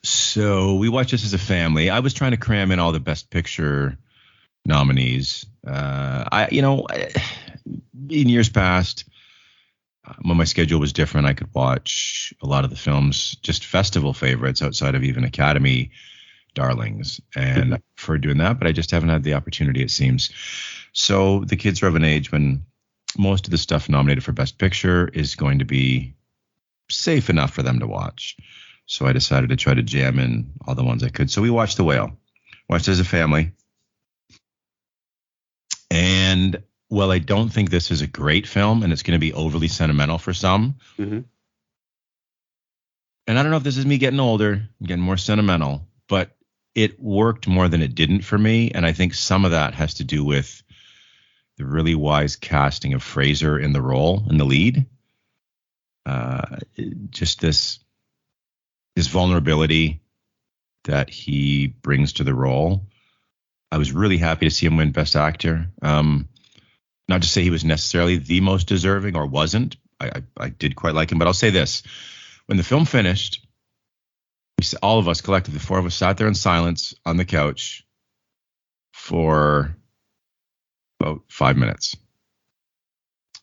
So 0.04 0.74
we 0.74 0.88
watched 0.88 1.12
this 1.12 1.24
as 1.24 1.34
a 1.34 1.38
family. 1.38 1.90
I 1.90 2.00
was 2.00 2.14
trying 2.14 2.32
to 2.32 2.36
cram 2.36 2.70
in 2.72 2.78
all 2.78 2.92
the 2.92 3.00
Best 3.00 3.30
Picture 3.30 3.96
nominees. 4.64 5.46
Uh, 5.66 6.24
I, 6.30 6.48
you 6.50 6.62
know, 6.62 6.86
in 8.08 8.28
years 8.28 8.48
past, 8.48 9.04
uh, 10.06 10.14
when 10.22 10.36
my 10.36 10.44
schedule 10.44 10.80
was 10.80 10.92
different, 10.92 11.26
I 11.26 11.34
could 11.34 11.54
watch 11.54 12.34
a 12.42 12.46
lot 12.46 12.64
of 12.64 12.70
the 12.70 12.76
films, 12.76 13.36
just 13.42 13.64
festival 13.64 14.12
favorites 14.12 14.62
outside 14.62 14.94
of 14.94 15.04
even 15.04 15.24
Academy 15.24 15.90
darlings, 16.54 17.20
and 17.34 17.64
mm-hmm. 17.64 17.82
for 17.96 18.18
doing 18.18 18.38
that. 18.38 18.58
But 18.58 18.68
I 18.68 18.72
just 18.72 18.90
haven't 18.90 19.08
had 19.08 19.22
the 19.22 19.34
opportunity, 19.34 19.82
it 19.82 19.90
seems. 19.90 20.30
So 20.92 21.44
the 21.44 21.56
kids 21.56 21.82
are 21.82 21.86
of 21.86 21.94
an 21.94 22.04
age 22.04 22.30
when 22.30 22.64
most 23.16 23.46
of 23.46 23.50
the 23.50 23.58
stuff 23.58 23.88
nominated 23.88 24.24
for 24.24 24.32
Best 24.32 24.58
Picture 24.58 25.08
is 25.08 25.34
going 25.34 25.60
to 25.60 25.64
be 25.64 26.14
safe 26.90 27.30
enough 27.30 27.52
for 27.52 27.62
them 27.62 27.78
to 27.80 27.86
watch. 27.86 28.36
So 28.92 29.06
I 29.06 29.14
decided 29.14 29.48
to 29.48 29.56
try 29.56 29.72
to 29.72 29.82
jam 29.82 30.18
in 30.18 30.52
all 30.66 30.74
the 30.74 30.84
ones 30.84 31.02
I 31.02 31.08
could. 31.08 31.30
So 31.30 31.40
we 31.40 31.48
watched 31.48 31.78
The 31.78 31.84
Whale, 31.84 32.12
watched 32.68 32.88
as 32.88 33.00
a 33.00 33.06
family. 33.06 33.52
And 35.90 36.62
well, 36.90 37.10
I 37.10 37.18
don't 37.18 37.48
think 37.48 37.70
this 37.70 37.90
is 37.90 38.02
a 38.02 38.06
great 38.06 38.46
film 38.46 38.82
and 38.82 38.92
it's 38.92 39.02
going 39.02 39.18
to 39.18 39.18
be 39.18 39.32
overly 39.32 39.68
sentimental 39.68 40.18
for 40.18 40.34
some. 40.34 40.74
Mm-hmm. 40.98 41.20
And 43.28 43.38
I 43.38 43.42
don't 43.42 43.50
know 43.50 43.56
if 43.56 43.62
this 43.62 43.78
is 43.78 43.86
me 43.86 43.96
getting 43.96 44.20
older, 44.20 44.68
getting 44.82 45.02
more 45.02 45.16
sentimental, 45.16 45.88
but 46.06 46.36
it 46.74 47.00
worked 47.00 47.48
more 47.48 47.70
than 47.70 47.80
it 47.80 47.94
didn't 47.94 48.26
for 48.26 48.36
me. 48.36 48.72
And 48.72 48.84
I 48.84 48.92
think 48.92 49.14
some 49.14 49.46
of 49.46 49.52
that 49.52 49.72
has 49.72 49.94
to 49.94 50.04
do 50.04 50.22
with 50.22 50.62
the 51.56 51.64
really 51.64 51.94
wise 51.94 52.36
casting 52.36 52.92
of 52.92 53.02
Fraser 53.02 53.58
in 53.58 53.72
the 53.72 53.80
role, 53.80 54.22
in 54.28 54.36
the 54.36 54.44
lead. 54.44 54.84
Uh, 56.04 56.58
just 57.08 57.40
this 57.40 57.78
his 58.94 59.08
vulnerability 59.08 60.02
that 60.84 61.10
he 61.10 61.66
brings 61.66 62.14
to 62.14 62.24
the 62.24 62.34
role. 62.34 62.86
I 63.70 63.78
was 63.78 63.92
really 63.92 64.18
happy 64.18 64.46
to 64.46 64.54
see 64.54 64.66
him 64.66 64.76
win 64.76 64.92
Best 64.92 65.16
Actor. 65.16 65.66
Um, 65.80 66.28
not 67.08 67.22
to 67.22 67.28
say 67.28 67.42
he 67.42 67.50
was 67.50 67.64
necessarily 67.64 68.16
the 68.16 68.40
most 68.40 68.66
deserving 68.66 69.16
or 69.16 69.26
wasn't. 69.26 69.76
I, 70.00 70.06
I, 70.06 70.22
I 70.36 70.48
did 70.48 70.76
quite 70.76 70.94
like 70.94 71.10
him, 71.10 71.18
but 71.18 71.26
I'll 71.26 71.34
say 71.34 71.50
this: 71.50 71.82
when 72.46 72.58
the 72.58 72.64
film 72.64 72.84
finished, 72.84 73.46
all 74.82 74.98
of 74.98 75.08
us 75.08 75.20
collectively, 75.20 75.58
the 75.58 75.64
four 75.64 75.78
of 75.78 75.86
us, 75.86 75.94
sat 75.94 76.16
there 76.16 76.28
in 76.28 76.34
silence 76.34 76.94
on 77.04 77.16
the 77.16 77.24
couch 77.24 77.84
for 78.92 79.76
about 81.00 81.22
five 81.28 81.56
minutes, 81.56 81.96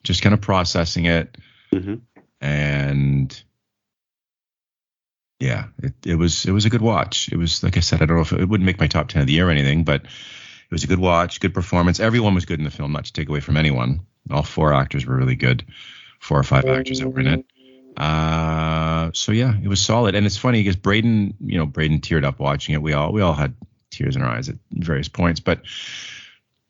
just 0.04 0.22
kind 0.22 0.34
of 0.34 0.42
processing 0.42 1.06
it, 1.06 1.38
mm-hmm. 1.74 1.96
and 2.40 3.44
yeah, 5.40 5.66
it, 5.82 5.94
it 6.06 6.16
was 6.16 6.46
it 6.46 6.52
was 6.52 6.66
a 6.66 6.70
good 6.70 6.82
watch. 6.82 7.30
It 7.32 7.38
was 7.38 7.64
like 7.64 7.78
I 7.78 7.80
said, 7.80 8.02
I 8.02 8.06
don't 8.06 8.18
know 8.18 8.24
if 8.24 8.34
it, 8.34 8.42
it 8.42 8.50
wouldn't 8.50 8.66
make 8.66 8.80
my 8.80 8.88
top 8.88 9.08
ten 9.08 9.22
of 9.22 9.28
the 9.28 9.34
year 9.34 9.48
or 9.48 9.52
anything, 9.52 9.86
but 9.86 10.04
it 10.04 10.72
was 10.72 10.84
a 10.84 10.88
good 10.88 11.00
watch, 11.00 11.40
good 11.40 11.54
performance. 11.54 12.00
Everyone 12.00 12.36
was 12.36 12.46
good 12.46 12.60
in 12.60 12.66
the 12.66 12.72
film, 12.72 12.92
not 12.92 13.06
to 13.06 13.14
take 13.14 13.30
away 13.30 13.40
from 13.40 13.56
anyone. 13.56 14.02
All 14.30 14.44
four 14.44 14.74
actors 14.74 15.06
were 15.06 15.16
really 15.16 15.36
good, 15.36 15.66
four 16.20 16.38
or 16.38 16.44
five 16.44 16.66
actors 16.66 17.00
that 17.00 17.10
were 17.10 17.22
in 17.22 17.28
it. 17.28 17.46
Uh, 17.96 19.12
so 19.14 19.32
yeah, 19.32 19.54
it 19.64 19.68
was 19.68 19.82
solid. 19.82 20.14
And 20.14 20.26
it's 20.26 20.38
funny 20.38 20.62
because 20.62 20.76
Braden, 20.76 21.36
you 21.40 21.58
know, 21.58 21.66
Braden 21.66 22.02
teared 22.02 22.26
up 22.26 22.40
watching 22.40 22.76
it. 22.76 22.82
We 22.82 22.94
all 22.94 23.14
we 23.14 23.22
all 23.22 23.34
had 23.34 23.56
tears 23.92 24.18
in 24.18 24.22
our 24.22 24.30
eyes 24.30 24.50
at 24.50 24.56
various 24.72 25.08
points, 25.08 25.40
but 25.40 25.62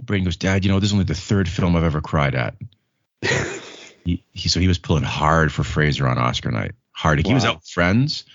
Braden 0.04 0.26
goes, 0.26 0.38
Dad, 0.38 0.64
you 0.64 0.72
know, 0.72 0.80
this 0.80 0.90
is 0.90 0.94
only 0.94 1.06
the 1.06 1.16
third 1.16 1.50
film 1.50 1.76
I've 1.76 1.84
ever 1.84 2.02
cried 2.02 2.36
at. 2.36 2.56
he, 4.06 4.24
he 4.32 4.48
so 4.48 4.60
he 4.60 4.68
was 4.68 4.78
pulling 4.78 5.04
hard 5.04 5.52
for 5.52 5.64
Fraser 5.64 6.08
on 6.08 6.20
Oscar 6.20 6.52
night. 6.52 6.74
Hard. 6.92 7.18
Wow. 7.18 7.30
He 7.30 7.34
was 7.34 7.46
out 7.46 7.56
with 7.56 7.68
friends 7.68 8.26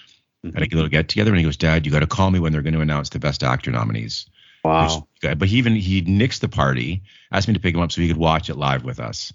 mm-hmm. 0.44 0.56
at 0.56 0.72
a 0.72 0.74
little 0.74 0.90
get 0.90 1.08
together, 1.08 1.30
and 1.30 1.38
he 1.38 1.44
goes, 1.44 1.56
Dad, 1.56 1.86
you 1.86 1.92
got 1.92 2.00
to 2.00 2.06
call 2.06 2.30
me 2.30 2.38
when 2.38 2.52
they're 2.52 2.62
going 2.62 2.74
to 2.74 2.80
announce 2.80 3.08
the 3.08 3.18
best 3.18 3.42
actor 3.42 3.70
nominees. 3.70 4.26
Wow. 4.62 5.06
Which, 5.22 5.38
but 5.38 5.48
he 5.48 5.58
even 5.58 5.74
he 5.74 6.02
nixed 6.02 6.40
the 6.40 6.48
party, 6.48 7.02
asked 7.32 7.48
me 7.48 7.54
to 7.54 7.60
pick 7.60 7.74
him 7.74 7.80
up 7.80 7.92
so 7.92 8.00
he 8.00 8.08
could 8.08 8.16
watch 8.16 8.48
it 8.48 8.56
live 8.56 8.84
with 8.84 9.00
us. 9.00 9.32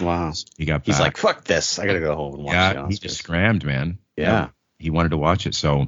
Wow. 0.00 0.32
he 0.56 0.64
got. 0.64 0.78
Back. 0.78 0.86
He's 0.86 1.00
like, 1.00 1.16
fuck 1.16 1.44
this. 1.44 1.78
I 1.78 1.86
gotta 1.86 2.00
go 2.00 2.14
home 2.14 2.34
and 2.34 2.44
watch 2.44 2.54
yeah, 2.54 2.84
it. 2.84 2.90
he 2.90 2.98
just 2.98 3.18
scrammed, 3.18 3.64
man. 3.64 3.98
Yeah. 4.16 4.24
yeah. 4.24 4.48
He 4.78 4.90
wanted 4.90 5.10
to 5.10 5.16
watch 5.16 5.46
it, 5.46 5.54
so 5.54 5.86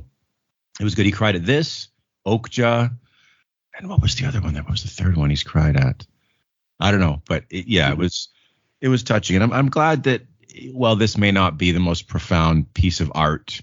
it 0.80 0.84
was 0.84 0.94
good. 0.94 1.06
He 1.06 1.12
cried 1.12 1.36
at 1.36 1.44
this, 1.44 1.88
Okja, 2.26 2.90
and 3.76 3.88
what 3.88 4.00
was 4.00 4.14
the 4.14 4.26
other 4.26 4.40
one? 4.40 4.54
That 4.54 4.70
was 4.70 4.82
the 4.82 4.88
third 4.88 5.16
one 5.16 5.30
he's 5.30 5.42
cried 5.42 5.76
at. 5.76 6.06
I 6.80 6.90
don't 6.90 7.00
know, 7.00 7.20
but 7.26 7.44
it, 7.50 7.66
yeah, 7.66 7.90
mm-hmm. 7.90 7.92
it 7.94 7.98
was 7.98 8.28
it 8.80 8.88
was 8.88 9.02
touching, 9.02 9.36
and 9.36 9.42
I'm 9.42 9.52
I'm 9.52 9.68
glad 9.68 10.04
that. 10.04 10.22
Well, 10.72 10.96
this 10.96 11.16
may 11.16 11.30
not 11.30 11.56
be 11.56 11.70
the 11.70 11.78
most 11.78 12.08
profound 12.08 12.72
piece 12.74 13.00
of 13.00 13.12
art 13.14 13.60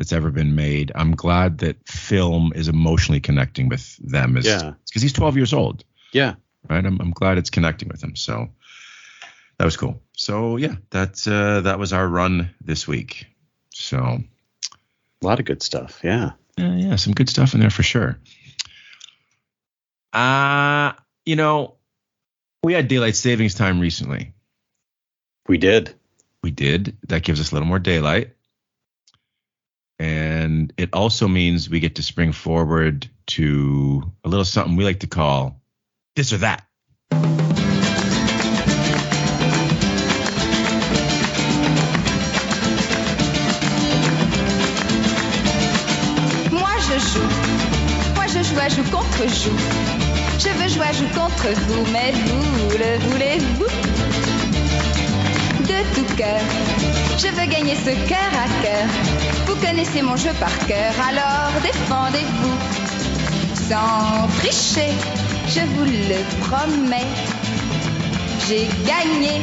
that's 0.00 0.14
ever 0.14 0.30
been 0.30 0.54
made. 0.54 0.90
I'm 0.94 1.14
glad 1.14 1.58
that 1.58 1.86
film 1.86 2.54
is 2.56 2.68
emotionally 2.68 3.20
connecting 3.20 3.68
with 3.68 3.98
them. 3.98 4.38
As, 4.38 4.46
yeah. 4.46 4.72
Because 4.88 5.02
he's 5.02 5.12
12 5.12 5.36
years 5.36 5.52
old. 5.52 5.84
Yeah. 6.10 6.36
Right. 6.70 6.86
I'm, 6.86 6.98
I'm 7.02 7.10
glad 7.10 7.36
it's 7.36 7.50
connecting 7.50 7.90
with 7.90 8.02
him. 8.02 8.16
So 8.16 8.48
that 9.58 9.66
was 9.66 9.76
cool. 9.76 10.00
So 10.16 10.56
yeah, 10.56 10.76
that 10.88 11.28
uh, 11.28 11.60
that 11.60 11.78
was 11.78 11.92
our 11.92 12.08
run 12.08 12.48
this 12.62 12.88
week. 12.88 13.26
So 13.68 13.98
a 13.98 14.22
lot 15.26 15.38
of 15.38 15.44
good 15.44 15.62
stuff. 15.62 16.00
Yeah. 16.02 16.30
Yeah, 16.56 16.76
yeah, 16.76 16.96
some 16.96 17.12
good 17.12 17.28
stuff 17.28 17.52
in 17.52 17.60
there 17.60 17.68
for 17.68 17.82
sure. 17.82 18.18
Uh, 20.14 20.92
you 21.26 21.36
know, 21.36 21.74
we 22.62 22.72
had 22.72 22.88
daylight 22.88 23.16
savings 23.16 23.54
time 23.54 23.80
recently. 23.80 24.32
We 25.46 25.58
did. 25.58 25.94
We 26.42 26.52
did. 26.52 26.96
That 27.08 27.22
gives 27.22 27.38
us 27.38 27.52
a 27.52 27.54
little 27.54 27.68
more 27.68 27.78
daylight. 27.78 28.30
And 30.00 30.72
it 30.78 30.94
also 30.94 31.28
means 31.28 31.68
we 31.68 31.78
get 31.78 31.96
to 31.96 32.02
spring 32.02 32.32
forward 32.32 33.06
to 33.36 34.02
a 34.24 34.30
little 34.30 34.46
something 34.46 34.76
we 34.76 34.84
like 34.84 35.00
to 35.00 35.06
call 35.06 35.60
this 36.16 36.32
or 36.32 36.38
that. 36.38 36.64
Moi 37.10 37.20
je 46.88 46.98
joue, 47.10 47.28
moi 48.14 48.26
je 48.26 48.42
joue 48.42 48.56
joue 48.70 48.90
contre 48.90 49.28
joue. 49.28 49.58
Je 50.38 50.48
veux 50.48 50.68
jouer 50.68 50.94
joue 50.94 51.08
contre 51.12 51.48
vous, 51.52 51.84
mais 51.92 52.12
vous 52.12 52.78
le 52.78 52.98
voulez-vous 53.10 54.39
De 55.70 55.78
tout 55.94 56.14
cœur, 56.16 56.40
je 57.18 57.28
veux 57.28 57.46
gagner 57.46 57.76
ce 57.76 57.92
cœur 58.08 58.30
à 58.44 58.62
cœur 58.62 58.88
vous 59.50 59.66
connaissez 59.66 60.02
mon 60.02 60.16
jeu 60.16 60.30
par 60.38 60.56
cœur, 60.66 60.94
alors 61.00 61.60
défendez-vous. 61.60 62.56
Sans 63.68 64.28
tricher, 64.38 64.92
je 65.48 65.60
vous 65.74 65.84
le 65.84 66.22
promets. 66.44 67.06
J'ai 68.46 68.68
gagné. 68.86 69.40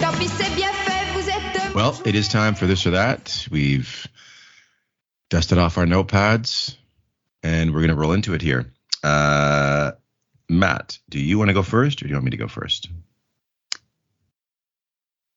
Tant 0.00 0.12
pis, 0.18 0.28
c'est 0.28 0.54
bien 0.54 0.72
fait, 0.72 1.12
vous 1.12 1.28
êtes. 1.28 1.74
Well, 1.74 1.94
it 2.06 2.14
is 2.14 2.28
time 2.28 2.54
for 2.54 2.66
this 2.66 2.86
or 2.86 2.92
that. 2.92 3.46
We've 3.50 4.06
dusted 5.28 5.58
off 5.58 5.76
our 5.76 5.86
notepads 5.86 6.74
and 7.42 7.72
we're 7.72 7.80
going 7.80 7.90
to 7.90 7.94
roll 7.94 8.12
into 8.12 8.32
it 8.34 8.40
here. 8.40 8.64
Uh, 9.02 9.92
Matt, 10.48 10.98
do 11.10 11.18
you 11.18 11.38
want 11.38 11.48
to 11.48 11.54
go 11.54 11.62
first 11.62 12.00
or 12.00 12.06
do 12.06 12.08
you 12.08 12.16
want 12.16 12.24
me 12.24 12.30
to 12.30 12.36
go 12.38 12.48
first? 12.48 12.88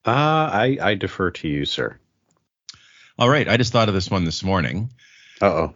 Uh, 0.06 0.10
I, 0.52 0.78
I 0.80 0.94
defer 0.94 1.32
to 1.32 1.48
you, 1.48 1.64
sir. 1.64 1.98
All 3.18 3.28
right, 3.28 3.48
I 3.48 3.56
just 3.56 3.72
thought 3.72 3.88
of 3.88 3.94
this 3.94 4.10
one 4.10 4.24
this 4.24 4.44
morning. 4.44 4.90
Uh 5.42 5.46
oh. 5.46 5.74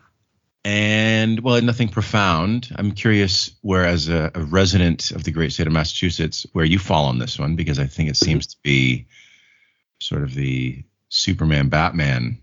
And 0.65 1.41
well, 1.41 1.61
nothing 1.63 1.89
profound. 1.89 2.69
I'm 2.77 2.93
curious, 2.93 3.51
where 3.63 3.85
as 3.85 4.09
a, 4.09 4.31
a, 4.35 4.43
resident 4.43 5.11
of 5.11 5.25
the 5.25 5.31
great 5.31 5.53
state 5.53 5.67
of 5.67 5.73
Massachusetts, 5.73 6.47
where 6.53 6.67
you 6.67 6.79
fall 6.79 7.07
on 7.07 7.19
this 7.19 7.39
one, 7.39 7.57
because 7.57 7.79
I 7.79 7.87
think 7.87 8.11
it 8.11 8.17
seems 8.17 8.47
to 8.49 8.57
be 8.63 9.07
sort 10.01 10.23
of 10.23 10.35
the 10.35 10.85
Superman 11.09 11.71
Batman 11.71 12.39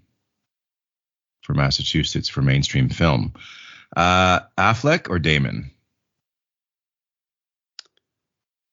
for 1.43 1.53
Massachusetts 1.53 2.27
for 2.27 2.41
mainstream 2.41 2.89
film. 2.89 3.33
Uh, 3.95 4.41
Affleck 4.57 5.09
or 5.09 5.19
Damon? 5.19 5.71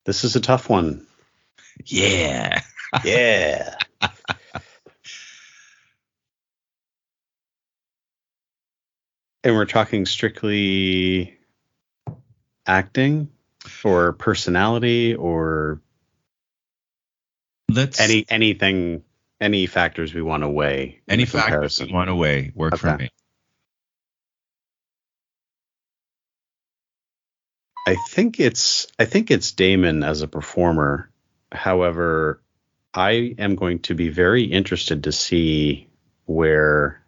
This 0.06 0.24
is 0.24 0.36
a 0.36 0.40
tough 0.40 0.68
one. 0.68 1.06
Yeah. 1.84 2.62
Yeah. 3.04 3.76
And 9.44 9.54
we're 9.54 9.66
talking 9.66 10.06
strictly 10.06 11.36
acting 12.66 13.28
or 13.84 14.14
personality 14.14 15.14
or 15.14 15.82
let's 17.70 18.00
any 18.00 18.24
anything 18.30 19.02
any 19.40 19.66
factors 19.66 20.14
we 20.14 20.22
want 20.22 20.42
to 20.42 20.48
weigh. 20.48 21.02
Any 21.06 21.26
factors 21.26 21.78
we 21.78 21.92
want 21.92 22.08
to 22.08 22.14
weigh 22.14 22.52
work 22.54 22.72
okay. 22.74 22.80
for 22.80 22.96
me. 22.96 23.10
I 27.86 27.96
think 27.96 28.40
it's 28.40 28.86
I 28.98 29.04
think 29.04 29.30
it's 29.30 29.52
Damon 29.52 30.02
as 30.02 30.22
a 30.22 30.28
performer. 30.28 31.10
However, 31.52 32.40
I 32.94 33.34
am 33.38 33.56
going 33.56 33.80
to 33.80 33.94
be 33.94 34.08
very 34.08 34.44
interested 34.44 35.04
to 35.04 35.12
see 35.12 35.88
where 36.26 37.02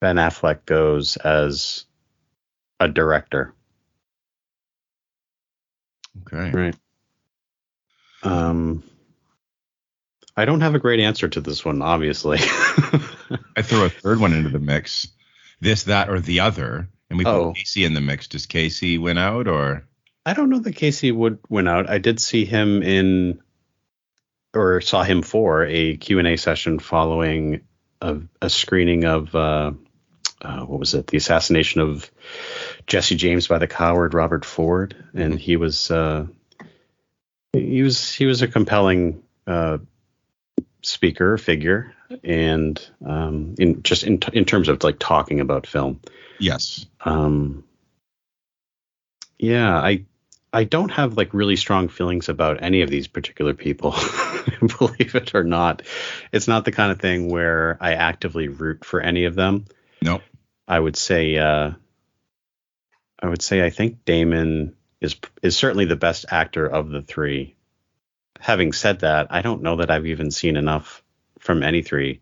Ben 0.00 0.16
Affleck 0.16 0.66
goes 0.66 1.16
as 1.16 1.86
a 2.78 2.88
director. 2.88 3.54
Okay. 6.26 6.50
Right. 6.50 6.76
Um, 8.22 8.82
I 10.36 10.44
don't 10.44 10.60
have 10.60 10.74
a 10.74 10.78
great 10.78 11.00
answer 11.00 11.28
to 11.28 11.40
this 11.40 11.64
one, 11.64 11.80
obviously. 11.82 12.38
I 13.56 13.62
throw 13.62 13.84
a 13.86 13.88
third 13.88 14.20
one 14.20 14.32
into 14.34 14.50
the 14.50 14.58
mix. 14.58 15.08
This, 15.60 15.84
that, 15.84 16.08
or 16.08 16.20
the 16.20 16.40
other, 16.40 16.88
and 17.10 17.18
we 17.18 17.24
Oh. 17.26 17.48
put 17.48 17.56
Casey 17.56 17.84
in 17.84 17.94
the 17.94 18.00
mix. 18.00 18.26
Does 18.28 18.46
Casey 18.46 18.96
win 18.98 19.18
out, 19.18 19.46
or 19.46 19.86
I 20.24 20.32
don't 20.32 20.48
know 20.50 20.58
that 20.60 20.76
Casey 20.76 21.12
would 21.12 21.38
win 21.48 21.68
out. 21.68 21.88
I 21.90 21.98
did 21.98 22.18
see 22.20 22.44
him 22.46 22.82
in, 22.82 23.40
or 24.54 24.80
saw 24.80 25.02
him 25.02 25.22
for 25.22 25.64
a 25.66 25.96
Q&A 25.96 26.36
session 26.36 26.78
following 26.78 27.62
a, 28.00 28.18
a 28.42 28.50
screening 28.50 29.04
of, 29.04 29.34
uh, 29.34 29.72
uh, 30.42 30.60
what 30.60 30.80
was 30.80 30.94
it? 30.94 31.06
The 31.06 31.16
assassination 31.16 31.80
of 31.80 32.10
Jesse 32.86 33.16
James 33.16 33.46
by 33.46 33.58
the 33.58 33.68
coward 33.68 34.14
Robert 34.14 34.44
Ford. 34.44 34.96
And 35.14 35.38
he 35.38 35.56
was, 35.56 35.90
uh, 35.90 36.26
he 37.52 37.82
was, 37.82 38.12
he 38.14 38.26
was 38.26 38.42
a 38.42 38.48
compelling, 38.48 39.22
uh, 39.46 39.78
speaker 40.82 41.36
figure. 41.38 41.94
And, 42.24 42.84
um, 43.04 43.54
in 43.58 43.82
just 43.82 44.02
in, 44.02 44.18
in 44.32 44.44
terms 44.44 44.68
of 44.68 44.82
like 44.82 44.98
talking 44.98 45.40
about 45.40 45.66
film. 45.66 46.00
yes? 46.38 46.86
Um, 47.04 47.64
yeah, 49.40 49.74
I 49.74 50.04
I 50.52 50.64
don't 50.64 50.90
have 50.90 51.16
like 51.16 51.32
really 51.32 51.56
strong 51.56 51.88
feelings 51.88 52.28
about 52.28 52.62
any 52.62 52.82
of 52.82 52.90
these 52.90 53.06
particular 53.06 53.54
people, 53.54 53.92
believe 54.78 55.14
it 55.14 55.34
or 55.34 55.44
not. 55.44 55.82
It's 56.32 56.48
not 56.48 56.64
the 56.64 56.72
kind 56.72 56.92
of 56.92 57.00
thing 57.00 57.28
where 57.28 57.78
I 57.80 57.94
actively 57.94 58.48
root 58.48 58.84
for 58.84 59.00
any 59.00 59.24
of 59.24 59.34
them. 59.34 59.66
No. 60.02 60.20
I 60.66 60.78
would 60.78 60.96
say 60.96 61.36
uh, 61.36 61.72
I 63.22 63.28
would 63.28 63.42
say 63.42 63.64
I 63.64 63.70
think 63.70 64.04
Damon 64.04 64.76
is 65.00 65.16
is 65.42 65.56
certainly 65.56 65.84
the 65.84 65.96
best 65.96 66.26
actor 66.30 66.66
of 66.66 66.90
the 66.90 67.02
three. 67.02 67.54
Having 68.38 68.72
said 68.72 69.00
that, 69.00 69.26
I 69.30 69.42
don't 69.42 69.62
know 69.62 69.76
that 69.76 69.90
I've 69.90 70.06
even 70.06 70.30
seen 70.30 70.56
enough 70.56 71.02
from 71.38 71.62
any 71.62 71.82
three. 71.82 72.20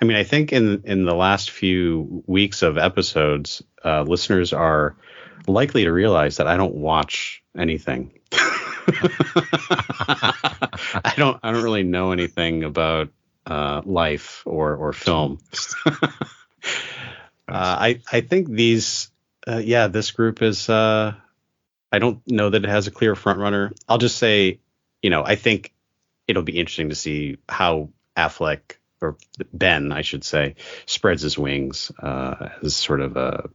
I 0.00 0.04
mean, 0.04 0.16
I 0.16 0.24
think 0.24 0.52
in 0.52 0.82
in 0.84 1.04
the 1.04 1.14
last 1.14 1.50
few 1.50 2.24
weeks 2.26 2.62
of 2.62 2.78
episodes, 2.78 3.62
uh, 3.84 4.02
listeners 4.02 4.52
are 4.52 4.96
likely 5.46 5.84
to 5.84 5.92
realize 5.92 6.38
that 6.38 6.46
I 6.46 6.56
don't 6.56 6.74
watch 6.74 7.42
anything. 7.56 8.12
I 11.04 11.14
don't 11.16 11.38
I 11.42 11.52
don't 11.52 11.62
really 11.62 11.82
know 11.82 12.12
anything 12.12 12.64
about 12.64 13.08
uh, 13.46 13.82
life 13.84 14.42
or 14.46 14.74
or 14.74 14.92
film. 14.92 15.38
uh, 15.86 15.92
I 17.48 18.00
I 18.10 18.20
think 18.20 18.48
these 18.48 19.10
uh, 19.46 19.60
yeah 19.62 19.86
this 19.88 20.10
group 20.10 20.42
is 20.42 20.68
uh, 20.68 21.14
I 21.92 21.98
don't 21.98 22.20
know 22.26 22.50
that 22.50 22.64
it 22.64 22.68
has 22.68 22.86
a 22.86 22.90
clear 22.90 23.14
front 23.14 23.38
runner. 23.38 23.72
I'll 23.88 23.98
just 23.98 24.18
say 24.18 24.60
you 25.02 25.10
know 25.10 25.24
I 25.24 25.36
think 25.36 25.72
it'll 26.26 26.42
be 26.42 26.58
interesting 26.58 26.90
to 26.90 26.94
see 26.96 27.38
how 27.48 27.90
Affleck 28.16 28.76
or 29.00 29.16
Ben 29.52 29.92
I 29.92 30.02
should 30.02 30.24
say 30.24 30.56
spreads 30.86 31.22
his 31.22 31.38
wings 31.38 31.90
uh, 31.98 32.50
as 32.62 32.76
sort 32.76 33.00
of 33.00 33.16
a 33.16 33.50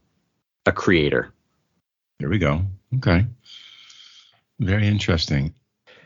a 0.65 0.71
creator. 0.71 1.31
There 2.19 2.29
we 2.29 2.39
go. 2.39 2.61
Okay. 2.97 3.25
Very 4.59 4.87
interesting. 4.87 5.53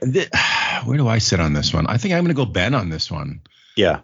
Th- 0.02 0.30
Where 0.86 0.98
do 0.98 1.08
I 1.08 1.18
sit 1.18 1.40
on 1.40 1.54
this 1.54 1.74
one? 1.74 1.88
I 1.88 1.98
think 1.98 2.14
I'm 2.14 2.24
going 2.24 2.36
to 2.36 2.46
go 2.46 2.46
Ben 2.46 2.74
on 2.74 2.90
this 2.90 3.12
one. 3.12 3.42
Yeah. 3.76 4.00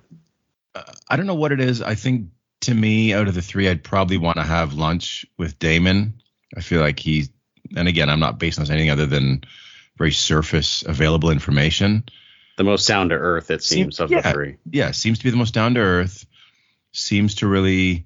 Uh, 0.74 0.84
I 1.10 1.16
don't 1.16 1.28
know 1.28 1.36
what 1.36 1.52
it 1.52 1.62
is. 1.62 1.82
I 1.82 1.96
think 1.96 2.30
to 2.62 2.74
me, 2.74 3.14
out 3.14 3.28
of 3.28 3.36
the 3.36 3.42
three, 3.42 3.70
I'd 3.70 3.84
probably 3.84 4.18
want 4.18 4.38
to 4.38 4.44
have 4.44 4.74
lunch 4.74 5.26
with 5.38 5.58
Damon. 5.60 6.22
I 6.56 6.62
feel 6.62 6.82
like 6.82 7.00
he's, 7.00 7.30
and 7.76 7.88
again, 7.88 8.10
I'm 8.10 8.20
not 8.20 8.40
basing 8.40 8.62
this 8.62 8.70
on 8.70 8.76
anything 8.76 8.92
other 8.92 9.06
than 9.06 9.44
very 9.98 10.12
surface 10.12 10.84
available 10.84 11.30
information. 11.30 12.04
The 12.58 12.64
most 12.64 12.88
down 12.88 13.10
to 13.10 13.16
earth, 13.16 13.52
it 13.52 13.64
seems, 13.64 14.00
of 14.00 14.12
yeah. 14.12 14.22
the 14.22 14.32
three. 14.32 14.58
Yeah, 14.70 14.92
seems 14.92 15.20
to 15.20 15.24
be 15.24 15.30
the 15.30 15.38
most 15.38 15.54
down 15.54 15.74
to 15.74 15.82
earth. 15.82 16.26
Seems 16.94 17.36
to 17.36 17.48
really 17.48 18.06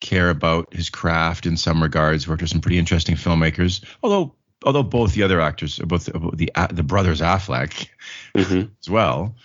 care 0.00 0.30
about 0.30 0.74
his 0.74 0.90
craft 0.90 1.46
in 1.46 1.56
some 1.56 1.82
regards. 1.82 2.26
Worked 2.26 2.42
with 2.42 2.50
some 2.50 2.60
pretty 2.60 2.78
interesting 2.78 3.14
filmmakers. 3.14 3.84
Although, 4.02 4.34
although 4.64 4.82
both 4.82 5.14
the 5.14 5.22
other 5.22 5.40
actors, 5.40 5.78
both 5.78 6.06
the 6.06 6.12
the, 6.34 6.50
the 6.72 6.82
brothers 6.82 7.20
Affleck, 7.20 7.88
Mhm. 8.34 8.70
as 8.80 8.90
well. 8.90 9.36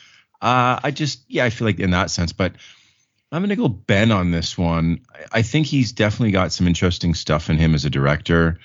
Uh, 0.41 0.79
I 0.83 0.91
just, 0.91 1.23
yeah, 1.27 1.45
I 1.45 1.49
feel 1.49 1.65
like 1.65 1.79
in 1.79 1.91
that 1.91 2.11
sense, 2.11 2.33
but 2.33 2.53
I'm 3.31 3.41
going 3.41 3.49
to 3.49 3.55
go 3.55 3.67
Ben 3.67 4.11
on 4.11 4.31
this 4.31 4.57
one. 4.57 5.01
I, 5.13 5.39
I 5.39 5.41
think 5.41 5.65
he's 5.67 5.91
definitely 5.91 6.31
got 6.31 6.51
some 6.51 6.67
interesting 6.67 7.13
stuff 7.15 7.49
in 7.49 7.57
him 7.57 7.73
as 7.73 7.85
a 7.85 7.89
director. 7.89 8.59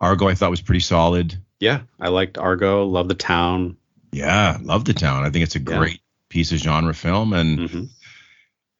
Argo, 0.00 0.28
I 0.28 0.34
thought 0.34 0.50
was 0.50 0.60
pretty 0.62 0.80
solid. 0.80 1.36
Yeah, 1.58 1.80
I 1.98 2.08
liked 2.08 2.38
Argo. 2.38 2.84
Love 2.86 3.08
the 3.08 3.14
town. 3.14 3.76
Yeah, 4.12 4.58
love 4.62 4.84
the 4.84 4.94
town. 4.94 5.24
I 5.24 5.30
think 5.30 5.42
it's 5.42 5.56
a 5.56 5.60
Yeah. 5.60 5.78
great 5.78 6.00
piece 6.28 6.52
of 6.52 6.58
genre 6.58 6.94
film 6.94 7.32
and 7.32 7.68
hmm 7.70 7.84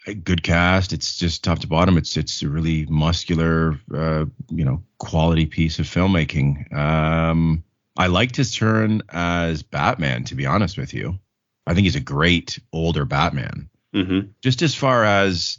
a 0.07 0.15
good 0.15 0.43
cast. 0.43 0.93
It's 0.93 1.17
just 1.17 1.45
top 1.45 1.59
to 1.61 1.67
bottom. 1.67 1.99
It's 1.99 2.17
it's 2.17 2.43
a 2.43 2.49
really 2.49 2.87
muscular, 2.87 3.79
uh, 3.95 4.27
you 4.49 4.65
know, 4.65 4.83
quality 4.99 5.47
piece 5.47 5.79
of 5.79 5.87
filmmaking. 5.87 6.73
Um, 6.73 7.65
I 7.97 8.07
liked 8.07 8.37
his 8.37 8.55
turn 8.55 9.03
as 9.11 9.63
Batman. 9.63 10.25
To 10.25 10.35
be 10.35 10.47
honest 10.47 10.79
with 10.79 10.95
you, 10.95 11.19
I 11.67 11.75
think 11.75 11.85
he's 11.85 11.97
a 11.97 12.01
great 12.01 12.59
older 12.73 13.05
Batman. 13.05 13.69
hmm 13.93 14.21
just 14.43 14.63
as 14.63 14.75
far 14.75 15.05
as 15.05 15.59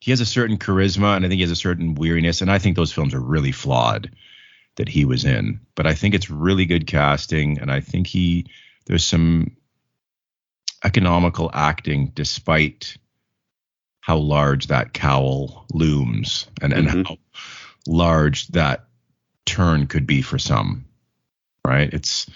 he 0.00 0.10
has 0.10 0.20
a 0.20 0.26
certain 0.26 0.58
charisma 0.58 1.16
and 1.16 1.24
I 1.24 1.28
think 1.28 1.38
he 1.38 1.42
has 1.42 1.50
a 1.50 1.56
certain 1.56 1.94
weariness, 1.94 2.42
and 2.42 2.50
I 2.50 2.58
think 2.58 2.76
those 2.76 2.92
films 2.92 3.14
are 3.14 3.20
really 3.20 3.52
flawed 3.52 4.10
that 4.76 4.88
he 4.88 5.04
was 5.04 5.24
in. 5.24 5.60
But 5.74 5.86
I 5.86 5.94
think 5.94 6.14
it's 6.14 6.30
really 6.30 6.66
good 6.66 6.86
casting, 6.86 7.58
and 7.58 7.70
I 7.70 7.80
think 7.80 8.06
he 8.06 8.46
there's 8.86 9.04
some 9.04 9.56
economical 10.84 11.50
acting 11.54 12.12
despite 12.14 12.96
how 14.04 14.18
large 14.18 14.66
that 14.66 14.92
cowl 14.92 15.64
looms 15.72 16.46
and, 16.60 16.74
and 16.74 16.88
Mhm. 16.88 17.06
how 17.06 17.16
large 17.86 18.48
that 18.48 18.84
turn 19.46 19.86
could 19.86 20.06
be 20.06 20.20
for 20.20 20.38
some. 20.38 20.84
Right? 21.66 21.88
It's 21.90 22.26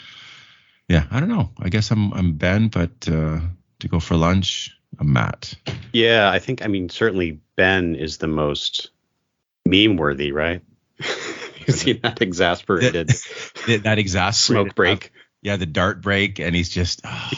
yeah, 0.89 1.05
I 1.11 1.21
don't 1.21 1.29
know. 1.29 1.51
I 1.61 1.69
guess 1.69 1.91
I'm 1.91 2.11
I'm 2.15 2.33
Ben, 2.33 2.69
but 2.69 3.07
uh, 3.07 3.41
to 3.81 3.89
go 3.89 4.01
for 4.01 4.17
lunch, 4.17 4.71
I'm 4.99 5.13
Matt. 5.13 5.55
Yeah, 5.93 6.31
I 6.31 6.39
think. 6.39 6.65
I 6.65 6.69
mean, 6.69 6.89
certainly 6.89 7.39
Ben 7.57 7.95
is 7.97 8.17
the 8.17 8.29
most 8.29 8.89
meme 9.67 9.99
worthy, 9.99 10.33
right? 10.33 10.63
you 11.67 11.73
see 11.75 11.93
that 11.93 12.23
exasperated 12.23 13.09
That, 13.67 13.83
that 13.83 13.99
exasperated 13.99 14.69
smoke 14.69 14.75
break. 14.75 15.13
Yeah, 15.43 15.57
the 15.57 15.67
dart 15.67 16.01
break, 16.01 16.39
and 16.39 16.57
he's 16.57 16.71
just. 16.71 17.03
ah. 17.05 17.31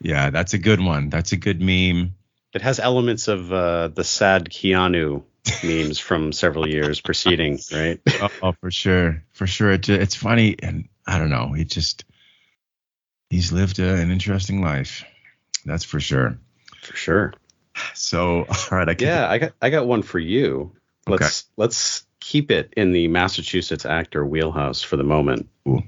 yeah, 0.00 0.30
that's 0.30 0.54
a 0.54 0.58
good 0.58 0.80
one. 0.80 1.08
That's 1.08 1.30
a 1.30 1.36
good 1.36 1.60
meme. 1.62 2.14
It 2.54 2.62
has 2.62 2.78
elements 2.78 3.28
of 3.28 3.52
uh, 3.52 3.88
the 3.88 4.04
sad 4.04 4.50
Keanu 4.50 5.22
memes 5.64 5.98
from 5.98 6.32
several 6.32 6.68
years 6.68 7.00
preceding, 7.00 7.58
right? 7.72 8.00
Oh, 8.20 8.28
oh, 8.42 8.52
for 8.60 8.70
sure, 8.70 9.24
for 9.32 9.46
sure. 9.46 9.72
It, 9.72 9.88
it's 9.88 10.14
funny, 10.14 10.56
and 10.62 10.88
I 11.06 11.18
don't 11.18 11.30
know. 11.30 11.52
He 11.52 11.64
just 11.64 12.04
he's 13.30 13.52
lived 13.52 13.78
a, 13.78 13.94
an 13.94 14.10
interesting 14.10 14.60
life. 14.60 15.04
That's 15.64 15.84
for 15.84 16.00
sure. 16.00 16.38
For 16.82 16.96
sure. 16.96 17.34
So, 17.94 18.44
all 18.70 18.78
right, 18.78 18.88
I. 18.88 18.96
Yeah, 18.98 19.28
I 19.28 19.38
got 19.38 19.52
I 19.62 19.70
got 19.70 19.86
one 19.86 20.02
for 20.02 20.18
you. 20.18 20.72
Let's 21.06 21.46
let's 21.56 22.06
keep 22.20 22.50
it 22.50 22.74
in 22.76 22.92
the 22.92 23.08
Massachusetts 23.08 23.84
actor 23.84 24.24
wheelhouse 24.24 24.82
for 24.82 24.96
the 24.96 25.04
moment. 25.04 25.48
Ooh. 25.68 25.82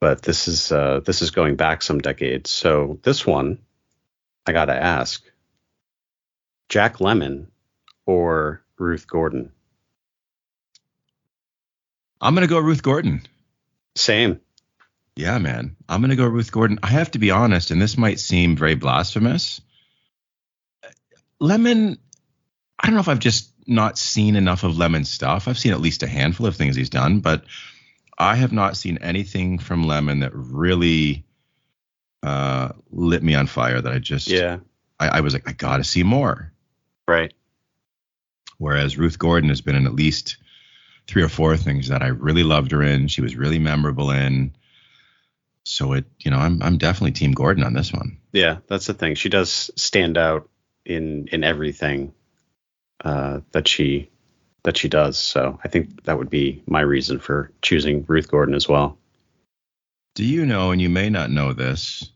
But 0.00 0.22
this 0.22 0.48
is 0.48 0.70
uh, 0.72 1.00
this 1.04 1.20
is 1.22 1.30
going 1.30 1.56
back 1.56 1.82
some 1.82 1.98
decades. 1.98 2.50
So 2.50 2.98
this 3.02 3.26
one, 3.26 3.58
I 4.46 4.52
gotta 4.52 4.74
ask: 4.74 5.22
Jack 6.70 6.96
Lemmon 6.96 7.48
or 8.06 8.62
Ruth 8.78 9.06
Gordon? 9.06 9.52
I'm 12.22 12.34
gonna 12.34 12.46
go 12.46 12.58
Ruth 12.58 12.82
Gordon. 12.82 13.20
Same. 13.96 14.40
Yeah, 15.16 15.38
man. 15.38 15.76
I'm 15.88 16.00
going 16.00 16.10
to 16.10 16.16
go 16.16 16.26
Ruth 16.26 16.50
Gordon. 16.50 16.78
I 16.82 16.86
have 16.86 17.10
to 17.10 17.18
be 17.18 17.30
honest, 17.30 17.70
and 17.70 17.82
this 17.82 17.98
might 17.98 18.20
seem 18.20 18.56
very 18.56 18.74
blasphemous. 18.74 19.60
Lemmon, 21.42 21.98
I 22.78 22.86
don't 22.86 22.94
know 22.94 23.00
if 23.00 23.08
I've 23.08 23.18
just 23.18 23.50
not 23.66 23.98
seen 23.98 24.36
enough 24.36 24.64
of 24.64 24.76
Lemmon's 24.76 25.10
stuff. 25.10 25.46
I've 25.46 25.58
seen 25.58 25.72
at 25.72 25.80
least 25.80 26.02
a 26.02 26.06
handful 26.06 26.46
of 26.46 26.56
things 26.56 26.76
he's 26.76 26.88
done, 26.88 27.20
but 27.20 27.44
I 28.18 28.36
have 28.36 28.52
not 28.52 28.76
seen 28.76 28.98
anything 28.98 29.58
from 29.58 29.84
Lemmon 29.84 30.20
that 30.20 30.32
really 30.34 31.24
uh, 32.22 32.70
lit 32.90 33.22
me 33.22 33.34
on 33.34 33.46
fire 33.46 33.80
that 33.80 33.92
I 33.92 33.98
just, 33.98 34.28
Yeah. 34.28 34.58
I, 34.98 35.18
I 35.18 35.20
was 35.20 35.34
like, 35.34 35.48
I 35.48 35.52
got 35.52 35.78
to 35.78 35.84
see 35.84 36.02
more. 36.02 36.52
Right. 37.10 37.34
Whereas 38.58 38.96
Ruth 38.98 39.18
Gordon 39.18 39.48
has 39.50 39.60
been 39.62 39.76
in 39.76 39.86
at 39.86 39.94
least 39.94 40.36
three 41.06 41.22
or 41.22 41.28
four 41.28 41.56
things 41.56 41.88
that 41.88 42.02
I 42.02 42.08
really 42.08 42.44
loved 42.44 42.70
her 42.72 42.82
in. 42.82 43.08
She 43.08 43.22
was 43.22 43.34
really 43.36 43.58
memorable 43.58 44.10
in. 44.10 44.54
So 45.64 45.94
it, 45.94 46.04
you 46.20 46.30
know, 46.30 46.38
I'm 46.38 46.62
I'm 46.62 46.78
definitely 46.78 47.12
Team 47.12 47.32
Gordon 47.32 47.64
on 47.64 47.74
this 47.74 47.92
one. 47.92 48.18
Yeah, 48.32 48.58
that's 48.68 48.86
the 48.86 48.94
thing. 48.94 49.14
She 49.16 49.28
does 49.28 49.70
stand 49.76 50.16
out 50.18 50.48
in 50.84 51.28
in 51.32 51.44
everything. 51.44 52.12
uh, 53.04 53.40
that 53.52 53.68
she 53.68 54.10
that 54.62 54.76
she 54.76 54.88
does. 54.88 55.18
So 55.18 55.58
I 55.64 55.68
think 55.68 56.04
that 56.04 56.18
would 56.18 56.30
be 56.30 56.62
my 56.66 56.80
reason 56.82 57.18
for 57.18 57.50
choosing 57.62 58.04
Ruth 58.06 58.30
Gordon 58.30 58.54
as 58.54 58.68
well. 58.68 58.98
Do 60.14 60.24
you 60.24 60.44
know, 60.44 60.70
and 60.70 60.82
you 60.82 60.90
may 60.90 61.08
not 61.08 61.30
know 61.30 61.52
this, 61.52 62.10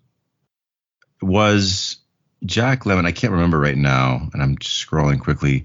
was 1.23 1.97
Jack 2.45 2.85
Lemmon, 2.85 3.07
I 3.07 3.13
can't 3.13 3.33
remember 3.33 3.59
right 3.59 3.77
now, 3.77 4.29
and 4.33 4.43
I'm 4.43 4.57
scrolling 4.57 5.21
quickly. 5.21 5.65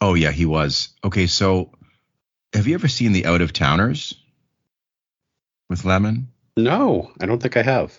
Oh 0.00 0.14
yeah, 0.14 0.30
he 0.30 0.46
was. 0.46 0.88
Okay, 1.04 1.26
so 1.26 1.70
have 2.52 2.66
you 2.66 2.74
ever 2.74 2.88
seen 2.88 3.12
the 3.12 3.26
Out 3.26 3.40
of 3.40 3.52
Towners 3.52 4.14
with 5.68 5.82
Lemmon? 5.82 6.26
No, 6.56 7.12
I 7.20 7.26
don't 7.26 7.42
think 7.42 7.56
I 7.56 7.62
have. 7.62 7.96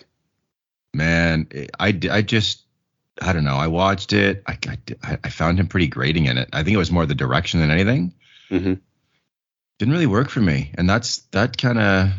Man, 0.94 1.48
I, 1.80 1.98
I 2.10 2.22
just 2.22 2.64
I 3.22 3.34
don't 3.34 3.44
know. 3.44 3.56
I 3.56 3.68
watched 3.68 4.14
it. 4.14 4.44
I, 4.48 4.58
I, 5.04 5.18
I 5.24 5.30
found 5.30 5.60
him 5.60 5.68
pretty 5.68 5.88
grating 5.88 6.26
in 6.26 6.38
it. 6.38 6.50
I 6.52 6.64
think 6.64 6.76
it 6.76 6.78
was 6.78 6.92
more 6.92 7.06
the 7.06 7.16
direction 7.16 7.60
than 7.60 7.72
anything. 7.72 8.14
Mm-hmm. 8.50 8.74
Didn't 9.80 9.94
really 9.94 10.08
work 10.08 10.30
for 10.30 10.42
me, 10.42 10.72
and 10.76 10.90
that's 10.90 11.20
that 11.32 11.58
kind 11.58 11.80
of 11.80 12.10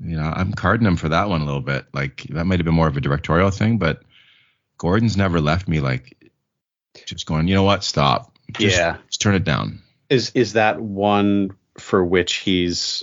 you 0.00 0.16
know 0.16 0.32
I'm 0.34 0.52
carding 0.52 0.86
him 0.86 0.96
for 0.96 1.08
that 1.08 1.28
one 1.28 1.40
a 1.40 1.44
little 1.44 1.60
bit. 1.60 1.86
Like 1.92 2.22
that 2.30 2.46
might 2.46 2.58
have 2.58 2.64
been 2.64 2.74
more 2.74 2.88
of 2.88 2.96
a 2.96 3.00
directorial 3.00 3.50
thing, 3.50 3.78
but 3.78 4.02
Gordon's 4.78 5.16
never 5.16 5.40
left 5.40 5.68
me 5.68 5.80
like 5.80 6.30
just 7.06 7.26
going. 7.26 7.48
You 7.48 7.54
know 7.54 7.62
what? 7.62 7.84
Stop. 7.84 8.36
Just, 8.52 8.76
Yeah. 8.76 8.96
Just 9.08 9.20
turn 9.20 9.34
it 9.34 9.44
down. 9.44 9.82
Is 10.08 10.30
is 10.34 10.52
that 10.54 10.80
one 10.80 11.50
for 11.78 12.04
which 12.04 12.34
he's 12.36 13.02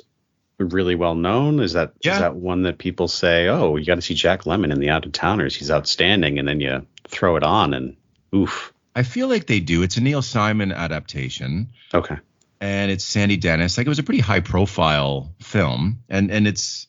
really 0.57 0.95
well 0.95 1.15
known? 1.15 1.59
Is 1.59 1.73
that 1.73 1.89
is 1.95 2.05
Yeah. 2.05 2.19
that 2.19 2.35
one 2.35 2.63
that 2.63 2.77
people 2.77 3.07
say, 3.07 3.47
oh, 3.49 3.75
you 3.75 3.85
got 3.85 3.95
to 3.95 4.01
see 4.01 4.13
Jack 4.13 4.43
Lemmon 4.43 4.71
in 4.71 4.79
the 4.79 4.89
Out 4.89 5.05
of 5.05 5.11
Towners? 5.11 5.55
He's 5.55 5.71
outstanding, 5.71 6.39
and 6.39 6.47
then 6.47 6.61
you 6.61 6.85
throw 7.07 7.35
it 7.35 7.43
on 7.43 7.73
and 7.73 7.97
oof. 8.33 8.73
I 8.95 9.03
feel 9.03 9.27
like 9.27 9.47
they 9.47 9.59
do. 9.59 9.81
It's 9.83 9.97
a 9.97 10.01
Neil 10.01 10.21
Simon 10.21 10.71
adaptation. 10.71 11.69
Okay. 11.93 12.17
and 12.61 12.89
it's 12.91 13.03
Sandy 13.03 13.35
Dennis. 13.37 13.77
Like 13.77 13.85
it 13.85 13.89
was 13.89 13.99
a 13.99 14.03
pretty 14.03 14.21
high 14.21 14.39
profile 14.39 15.33
film, 15.41 15.99
and 16.09 16.31
and 16.31 16.47
it's 16.47 16.87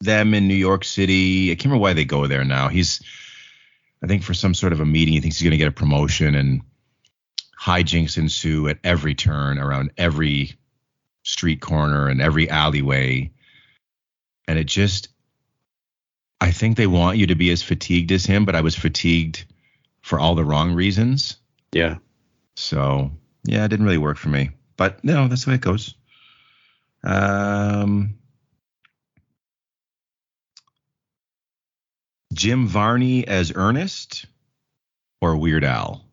them 0.00 0.34
in 0.34 0.48
New 0.48 0.54
York 0.54 0.84
City. 0.84 1.50
I 1.50 1.54
can't 1.54 1.66
remember 1.66 1.82
why 1.82 1.92
they 1.92 2.04
go 2.04 2.26
there 2.26 2.44
now. 2.44 2.68
He's, 2.68 3.00
I 4.02 4.06
think, 4.06 4.22
for 4.22 4.34
some 4.34 4.54
sort 4.54 4.72
of 4.72 4.80
a 4.80 4.86
meeting. 4.86 5.14
He 5.14 5.20
thinks 5.20 5.38
he's 5.38 5.44
going 5.44 5.52
to 5.52 5.58
get 5.58 5.68
a 5.68 5.72
promotion, 5.72 6.34
and 6.34 6.62
hijinks 7.60 8.18
ensue 8.18 8.68
at 8.68 8.78
every 8.84 9.14
turn 9.14 9.58
around 9.58 9.90
every 9.96 10.54
street 11.24 11.60
corner 11.60 12.08
and 12.08 12.20
every 12.20 12.48
alleyway, 12.48 13.32
and 14.46 14.58
it 14.58 14.64
just. 14.64 15.08
I 16.40 16.52
think 16.52 16.76
they 16.76 16.86
want 16.86 17.18
you 17.18 17.26
to 17.26 17.34
be 17.34 17.50
as 17.50 17.64
fatigued 17.64 18.12
as 18.12 18.24
him, 18.24 18.44
but 18.44 18.54
I 18.54 18.60
was 18.60 18.76
fatigued 18.76 19.44
for 20.02 20.20
all 20.20 20.36
the 20.36 20.44
wrong 20.44 20.72
reasons. 20.72 21.36
Yeah. 21.72 21.96
So 22.54 23.10
yeah, 23.44 23.64
it 23.64 23.68
didn't 23.68 23.86
really 23.86 23.98
work 23.98 24.18
for 24.18 24.28
me. 24.28 24.50
But 24.76 25.02
no, 25.02 25.26
that's 25.26 25.44
the 25.44 25.50
way 25.50 25.54
it 25.56 25.60
goes. 25.60 25.94
Um, 27.02 28.17
Jim 32.32 32.66
Varney 32.66 33.26
as 33.26 33.52
Ernest 33.54 34.26
or 35.20 35.36
Weird 35.36 35.64
Al? 35.64 36.04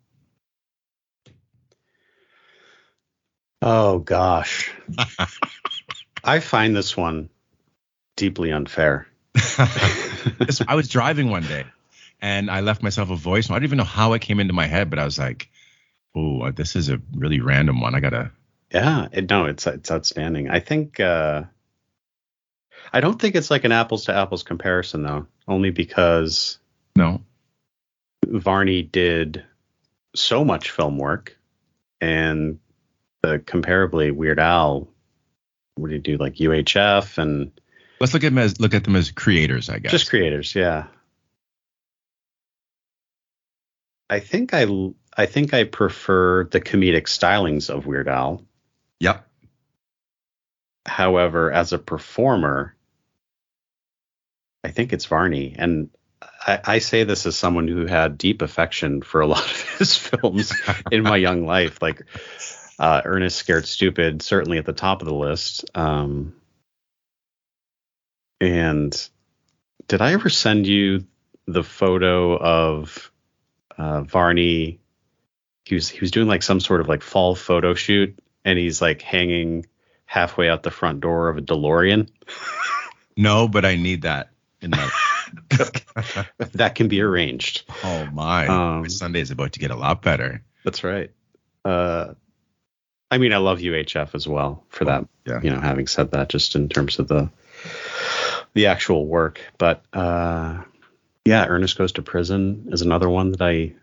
Oh 3.61 3.99
gosh. 3.99 4.71
I 6.23 6.39
find 6.39 6.75
this 6.75 6.95
one 6.95 7.29
deeply 8.15 8.51
unfair. 8.51 9.07
I 10.67 10.75
was 10.75 10.87
driving 10.87 11.29
one 11.29 11.43
day 11.43 11.65
and 12.21 12.49
I 12.49 12.61
left 12.61 12.81
myself 12.81 13.09
a 13.11 13.15
voice. 13.15 13.49
I 13.49 13.53
don't 13.53 13.63
even 13.63 13.77
know 13.77 13.83
how 13.83 14.13
it 14.13 14.21
came 14.21 14.39
into 14.39 14.53
my 14.53 14.65
head, 14.65 14.89
but 14.89 14.99
I 14.99 15.05
was 15.05 15.19
like, 15.19 15.49
"Oh, 16.15 16.51
this 16.51 16.75
is 16.75 16.89
a 16.89 17.01
really 17.13 17.41
random 17.41 17.81
one. 17.81 17.95
I 17.95 17.99
gotta." 17.99 18.31
Yeah, 18.71 19.07
it, 19.11 19.29
no, 19.29 19.45
it's 19.45 19.67
it's 19.67 19.91
outstanding. 19.91 20.49
I 20.49 20.59
think 20.59 20.99
uh, 20.99 21.43
I 22.91 23.01
don't 23.01 23.19
think 23.19 23.35
it's 23.35 23.51
like 23.51 23.63
an 23.63 23.71
apples 23.71 24.05
to 24.05 24.15
apples 24.15 24.43
comparison 24.43 25.03
though, 25.03 25.27
only 25.47 25.71
because 25.71 26.59
No, 26.95 27.21
Varney 28.25 28.81
did 28.81 29.43
so 30.15 30.45
much 30.45 30.71
film 30.71 30.97
work, 30.97 31.37
and 32.01 32.59
the 33.21 33.39
comparably 33.39 34.11
Weird 34.11 34.39
Al, 34.39 34.87
what 35.75 35.89
did 35.89 36.05
he 36.05 36.11
do 36.13 36.17
like 36.17 36.35
UHF 36.35 37.17
and 37.17 37.51
let's 37.99 38.13
look 38.13 38.23
at 38.23 38.29
them 38.29 38.37
as 38.37 38.59
look 38.59 38.73
at 38.73 38.83
them 38.83 38.95
as 38.95 39.11
creators. 39.11 39.69
I 39.69 39.79
guess. 39.79 39.91
just 39.91 40.09
creators, 40.09 40.55
yeah. 40.55 40.87
I 44.09 44.19
think 44.19 44.53
I 44.53 44.65
I 45.17 45.25
think 45.25 45.53
I 45.53 45.63
prefer 45.63 46.45
the 46.45 46.61
comedic 46.61 47.03
stylings 47.03 47.69
of 47.69 47.85
Weird 47.85 48.07
Al. 48.07 48.43
Yep. 48.99 49.27
However, 50.85 51.51
as 51.51 51.73
a 51.73 51.79
performer, 51.79 52.74
I 54.65 54.71
think 54.71 54.93
it's 54.93 55.05
Varney. 55.05 55.55
And 55.57 55.89
I, 56.21 56.59
I 56.65 56.79
say 56.79 57.03
this 57.03 57.25
as 57.27 57.37
someone 57.37 57.67
who 57.67 57.85
had 57.85 58.17
deep 58.17 58.41
affection 58.41 59.03
for 59.03 59.21
a 59.21 59.27
lot 59.33 59.45
of 59.45 59.77
his 59.77 59.95
films 59.95 60.53
in 60.91 61.03
my 61.03 61.17
young 61.17 61.45
life. 61.45 61.81
Like 61.81 62.01
uh, 62.79 63.01
Ernest 63.05 63.37
Scared 63.37 63.67
Stupid, 63.67 64.21
certainly 64.23 64.57
at 64.57 64.65
the 64.65 64.73
top 64.73 65.01
of 65.01 65.07
the 65.07 65.13
list. 65.13 65.65
Um, 65.75 66.33
and 68.41 69.09
did 69.87 70.01
I 70.01 70.13
ever 70.13 70.29
send 70.29 70.65
you 70.65 71.05
the 71.45 71.63
photo 71.63 72.35
of 72.35 73.11
uh, 73.77 74.01
Varney? 74.01 74.79
He 75.63 75.75
was 75.75 75.89
he 75.89 75.99
was 75.99 76.11
doing 76.11 76.27
like 76.27 76.43
some 76.43 76.59
sort 76.59 76.81
of 76.81 76.87
like 76.87 77.01
fall 77.01 77.35
photo 77.35 77.75
shoot, 77.75 78.17
and 78.43 78.57
he's 78.57 78.81
like 78.81 79.01
hanging 79.01 79.67
halfway 80.05 80.49
out 80.49 80.63
the 80.63 80.71
front 80.71 81.01
door 81.01 81.29
of 81.29 81.37
a 81.37 81.41
DeLorean. 81.41 82.09
No, 83.17 83.47
but 83.47 83.63
I 83.63 83.77
need 83.77 84.01
that 84.01 84.31
in 84.61 84.71
my. 84.71 84.89
that 86.53 86.75
can 86.75 86.87
be 86.87 87.01
arranged. 87.01 87.63
oh 87.83 88.07
my! 88.13 88.47
Um, 88.47 88.89
Sunday 88.89 89.21
is 89.21 89.31
about 89.31 89.53
to 89.53 89.59
get 89.59 89.71
a 89.71 89.75
lot 89.75 90.01
better. 90.01 90.43
That's 90.63 90.83
right. 90.83 91.11
Uh, 91.63 92.13
I 93.09 93.17
mean, 93.17 93.33
I 93.33 93.37
love 93.37 93.59
UHF 93.59 94.15
as 94.15 94.27
well 94.27 94.63
for 94.69 94.85
that. 94.85 95.07
yeah. 95.25 95.39
You 95.41 95.51
know, 95.51 95.59
having 95.59 95.87
said 95.87 96.11
that, 96.11 96.29
just 96.29 96.55
in 96.55 96.69
terms 96.69 96.99
of 96.99 97.07
the 97.07 97.29
the 98.53 98.67
actual 98.67 99.05
work, 99.05 99.41
but 99.57 99.83
uh, 99.93 100.63
yeah, 101.25 101.45
Ernest 101.47 101.77
Goes 101.77 101.93
to 101.93 102.01
Prison 102.01 102.67
is 102.71 102.81
another 102.81 103.09
one 103.09 103.31
that 103.31 103.41
I 103.41 103.73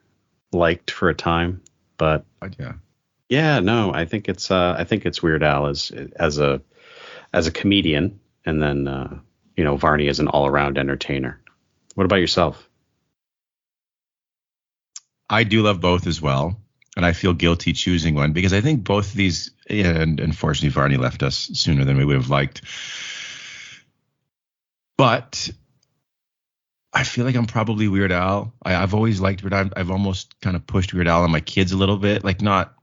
liked 0.53 0.91
for 0.91 1.09
a 1.09 1.15
time, 1.15 1.63
but 1.97 2.25
But 2.41 2.57
yeah. 2.59 2.73
yeah, 3.29 3.61
no, 3.61 3.93
I 3.93 4.05
think 4.05 4.29
it's 4.29 4.51
uh, 4.51 4.75
I 4.79 4.85
think 4.85 5.07
it's 5.07 5.23
Weird 5.23 5.43
Al 5.43 5.67
as 5.67 5.93
as 6.17 6.39
a 6.39 6.63
as 7.33 7.47
a 7.47 7.53
comedian, 7.53 8.21
and 8.45 8.63
then 8.63 8.87
uh, 8.89 9.19
you 9.63 9.65
know 9.65 9.77
Varney 9.77 10.09
is 10.09 10.19
an 10.19 10.27
all 10.27 10.49
around 10.49 10.77
entertainer. 10.77 11.41
What 11.95 12.03
about 12.03 12.17
yourself? 12.17 12.69
I 15.31 15.45
do 15.45 15.63
love 15.63 15.81
both 15.81 16.09
as 16.09 16.21
well, 16.21 16.61
and 16.97 17.07
I 17.07 17.13
feel 17.13 17.33
guilty 17.33 17.73
choosing 17.73 18.17
one 18.17 18.33
because 18.33 18.53
I 18.53 18.61
think 18.61 18.83
both 18.83 19.11
of 19.11 19.15
these, 19.15 19.53
and 19.71 20.19
unfortunately, 20.19 20.71
Varney 20.71 20.97
left 20.97 21.23
us 21.23 21.49
sooner 21.55 21.85
than 21.85 21.97
we 21.97 22.05
would 22.05 22.17
have 22.17 22.29
liked. 22.29 22.63
But 24.97 25.49
I 26.93 27.05
feel 27.05 27.25
like 27.25 27.37
I'm 27.37 27.47
probably 27.47 27.87
Weird 27.87 28.11
Al. 28.11 28.53
I, 28.65 28.75
I've 28.75 28.95
always 28.95 29.21
liked 29.21 29.45
Weird 29.45 29.55
Al. 29.55 29.71
I've 29.77 29.93
almost 29.93 30.41
kind 30.41 30.57
of 30.57 30.67
pushed 30.67 30.93
Weird 30.93 31.07
Al 31.07 31.23
on 31.23 31.31
my 31.31 31.39
kids 31.39 31.71
a 31.71 31.77
little 31.77 31.99
bit, 31.99 32.25
like 32.25 32.43
not, 32.43 32.75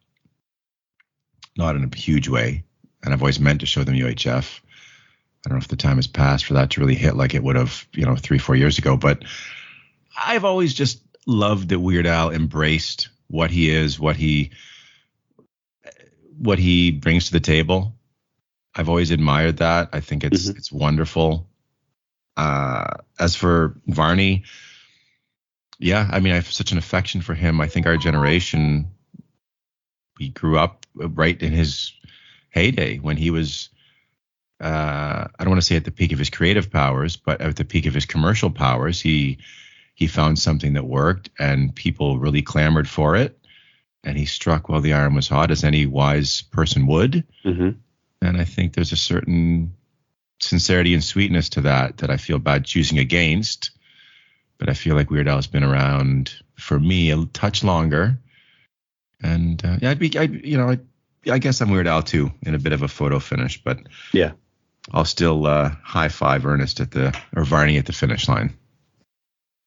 not 1.57 1.75
in 1.75 1.83
a 1.83 1.93
huge 1.93 2.29
way. 2.29 2.63
And 3.03 3.13
I've 3.13 3.21
always 3.21 3.41
meant 3.41 3.59
to 3.59 3.65
show 3.65 3.83
them 3.83 3.95
UHF. 3.95 4.61
I 5.49 5.51
don't 5.51 5.57
know 5.61 5.63
if 5.63 5.67
the 5.67 5.77
time 5.77 5.95
has 5.95 6.05
passed 6.05 6.45
for 6.45 6.53
that 6.53 6.69
to 6.71 6.79
really 6.79 6.93
hit 6.93 7.15
like 7.15 7.33
it 7.33 7.41
would 7.41 7.55
have, 7.55 7.87
you 7.93 8.05
know, 8.05 8.15
three, 8.15 8.37
four 8.37 8.55
years 8.55 8.77
ago. 8.77 8.95
But 8.95 9.23
I've 10.15 10.45
always 10.45 10.75
just 10.75 11.01
loved 11.25 11.69
that 11.69 11.79
Weird 11.79 12.05
Al 12.05 12.29
embraced 12.29 13.09
what 13.29 13.49
he 13.49 13.71
is, 13.71 13.99
what 13.99 14.15
he 14.15 14.51
what 16.37 16.59
he 16.59 16.91
brings 16.91 17.25
to 17.25 17.31
the 17.31 17.39
table. 17.39 17.95
I've 18.75 18.89
always 18.89 19.09
admired 19.09 19.57
that. 19.57 19.89
I 19.91 20.01
think 20.01 20.23
it's 20.23 20.49
Mhm. 20.51 20.57
it's 20.57 20.71
wonderful. 20.71 21.49
Uh, 22.37 22.97
as 23.17 23.35
for 23.35 23.81
Varney, 23.87 24.43
yeah, 25.79 26.07
I 26.11 26.19
mean, 26.19 26.31
I 26.33 26.35
have 26.35 26.51
such 26.51 26.71
an 26.71 26.77
affection 26.77 27.21
for 27.21 27.33
him. 27.33 27.59
I 27.59 27.67
think 27.67 27.87
our 27.87 27.97
generation, 27.97 28.91
we 30.19 30.29
grew 30.29 30.59
up 30.59 30.85
right 30.93 31.41
in 31.41 31.53
his 31.53 31.91
heyday 32.51 32.99
when 32.99 33.17
he 33.17 33.31
was. 33.31 33.69
Uh, 34.61 35.27
I 35.37 35.43
don't 35.43 35.49
want 35.49 35.61
to 35.61 35.65
say 35.65 35.75
at 35.77 35.85
the 35.85 35.91
peak 35.91 36.11
of 36.11 36.19
his 36.19 36.29
creative 36.29 36.69
powers, 36.69 37.15
but 37.15 37.39
at 37.41 37.55
the 37.55 37.63
peak 37.65 37.85
of 37.85 37.93
his 37.93 38.05
commercial 38.05 38.49
powers, 38.51 38.99
he 39.01 39.37
he 39.95 40.07
found 40.07 40.39
something 40.39 40.73
that 40.73 40.85
worked 40.85 41.29
and 41.39 41.75
people 41.75 42.19
really 42.19 42.41
clamored 42.41 42.87
for 42.87 43.15
it 43.17 43.37
and 44.05 44.17
he 44.17 44.25
struck 44.25 44.69
while 44.69 44.79
the 44.79 44.93
iron 44.93 45.13
was 45.13 45.27
hot 45.27 45.51
as 45.51 45.63
any 45.65 45.85
wise 45.85 46.41
person 46.43 46.87
would 46.87 47.25
Mm-hmm. 47.43 47.71
and 48.21 48.37
i 48.37 48.45
think 48.45 48.73
there's 48.73 48.93
a 48.93 48.95
certain 48.95 49.73
sincerity 50.39 50.93
and 50.93 51.03
sweetness 51.03 51.49
to 51.49 51.61
that 51.61 51.97
that 51.97 52.09
i 52.09 52.15
feel 52.15 52.39
bad 52.39 52.63
choosing 52.63 52.97
against 52.97 53.71
but 54.57 54.69
i 54.69 54.73
feel 54.73 54.95
like 54.95 55.11
weird 55.11 55.27
al's 55.27 55.47
been 55.47 55.65
around 55.65 56.31
for 56.55 56.79
me 56.79 57.11
a 57.11 57.25
touch 57.33 57.61
longer 57.63 58.17
And 59.21 59.63
uh, 59.65 59.77
yeah, 59.81 59.91
I'd 59.91 59.99
be, 59.99 60.17
I, 60.17 60.23
you 60.23 60.57
know, 60.57 60.69
I, 60.69 60.79
I 61.29 61.39
guess 61.39 61.59
I'm 61.61 61.71
Weird 61.71 61.87
Al 61.87 62.03
too 62.03 62.31
in 62.43 62.55
a 62.55 62.59
bit 62.59 62.71
of 62.71 62.83
a 62.83 62.87
photo 62.87 63.19
finish, 63.19 63.61
but 63.61 63.79
Yeah. 64.13 64.31
I'll 64.91 65.05
still 65.05 65.45
uh, 65.45 65.69
high 65.83 66.09
five 66.09 66.45
Ernest 66.45 66.79
at 66.79 66.91
the 66.91 67.17
or 67.35 67.43
Varney 67.43 67.77
at 67.77 67.85
the 67.85 67.93
finish 67.93 68.27
line. 68.27 68.55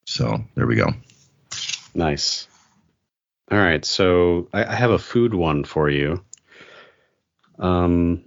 So 0.07 0.45
there 0.55 0.67
we 0.67 0.77
go. 0.77 0.93
Nice. 1.95 2.49
All 3.51 3.59
right, 3.59 3.85
so 3.85 4.49
I, 4.53 4.65
I 4.65 4.75
have 4.75 4.91
a 4.91 4.99
food 4.99 5.35
one 5.35 5.65
for 5.65 5.91
you. 5.91 6.25
Um, 7.59 8.25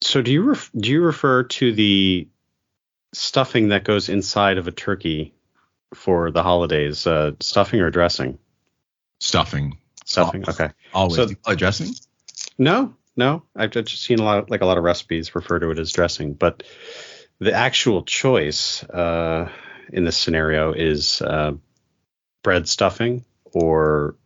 so 0.00 0.20
do 0.20 0.32
you 0.32 0.42
ref- 0.42 0.70
do 0.76 0.90
you 0.90 1.00
refer 1.00 1.44
to 1.44 1.72
the 1.72 2.28
stuffing 3.12 3.68
that 3.68 3.84
goes 3.84 4.08
inside 4.08 4.58
of 4.58 4.66
a 4.66 4.72
turkey 4.72 5.32
for 5.94 6.30
the 6.30 6.42
holidays? 6.42 7.06
Uh, 7.06 7.32
stuffing 7.40 7.80
or 7.80 7.90
dressing? 7.90 8.38
Stuffing. 9.20 9.78
Stuffing. 10.04 10.44
Okay. 10.48 10.70
Always. 10.92 11.16
So- 11.16 11.24
Do 11.26 11.30
you 11.30 11.36
call 11.36 11.52
it 11.54 11.58
dressing? 11.58 11.94
No, 12.58 12.94
no. 13.16 13.42
I've 13.54 13.70
just 13.70 14.02
seen 14.02 14.18
a 14.18 14.24
lot, 14.24 14.38
of, 14.38 14.50
like 14.50 14.60
a 14.60 14.66
lot 14.66 14.78
of 14.78 14.84
recipes 14.84 15.34
refer 15.34 15.58
to 15.58 15.70
it 15.70 15.78
as 15.78 15.92
dressing, 15.92 16.34
but 16.34 16.62
the 17.38 17.52
actual 17.52 18.02
choice 18.02 18.82
uh, 18.84 19.50
in 19.92 20.04
this 20.04 20.16
scenario 20.16 20.72
is 20.72 21.20
uh, 21.22 21.52
bread 22.42 22.68
stuffing 22.68 23.24
or 23.44 24.16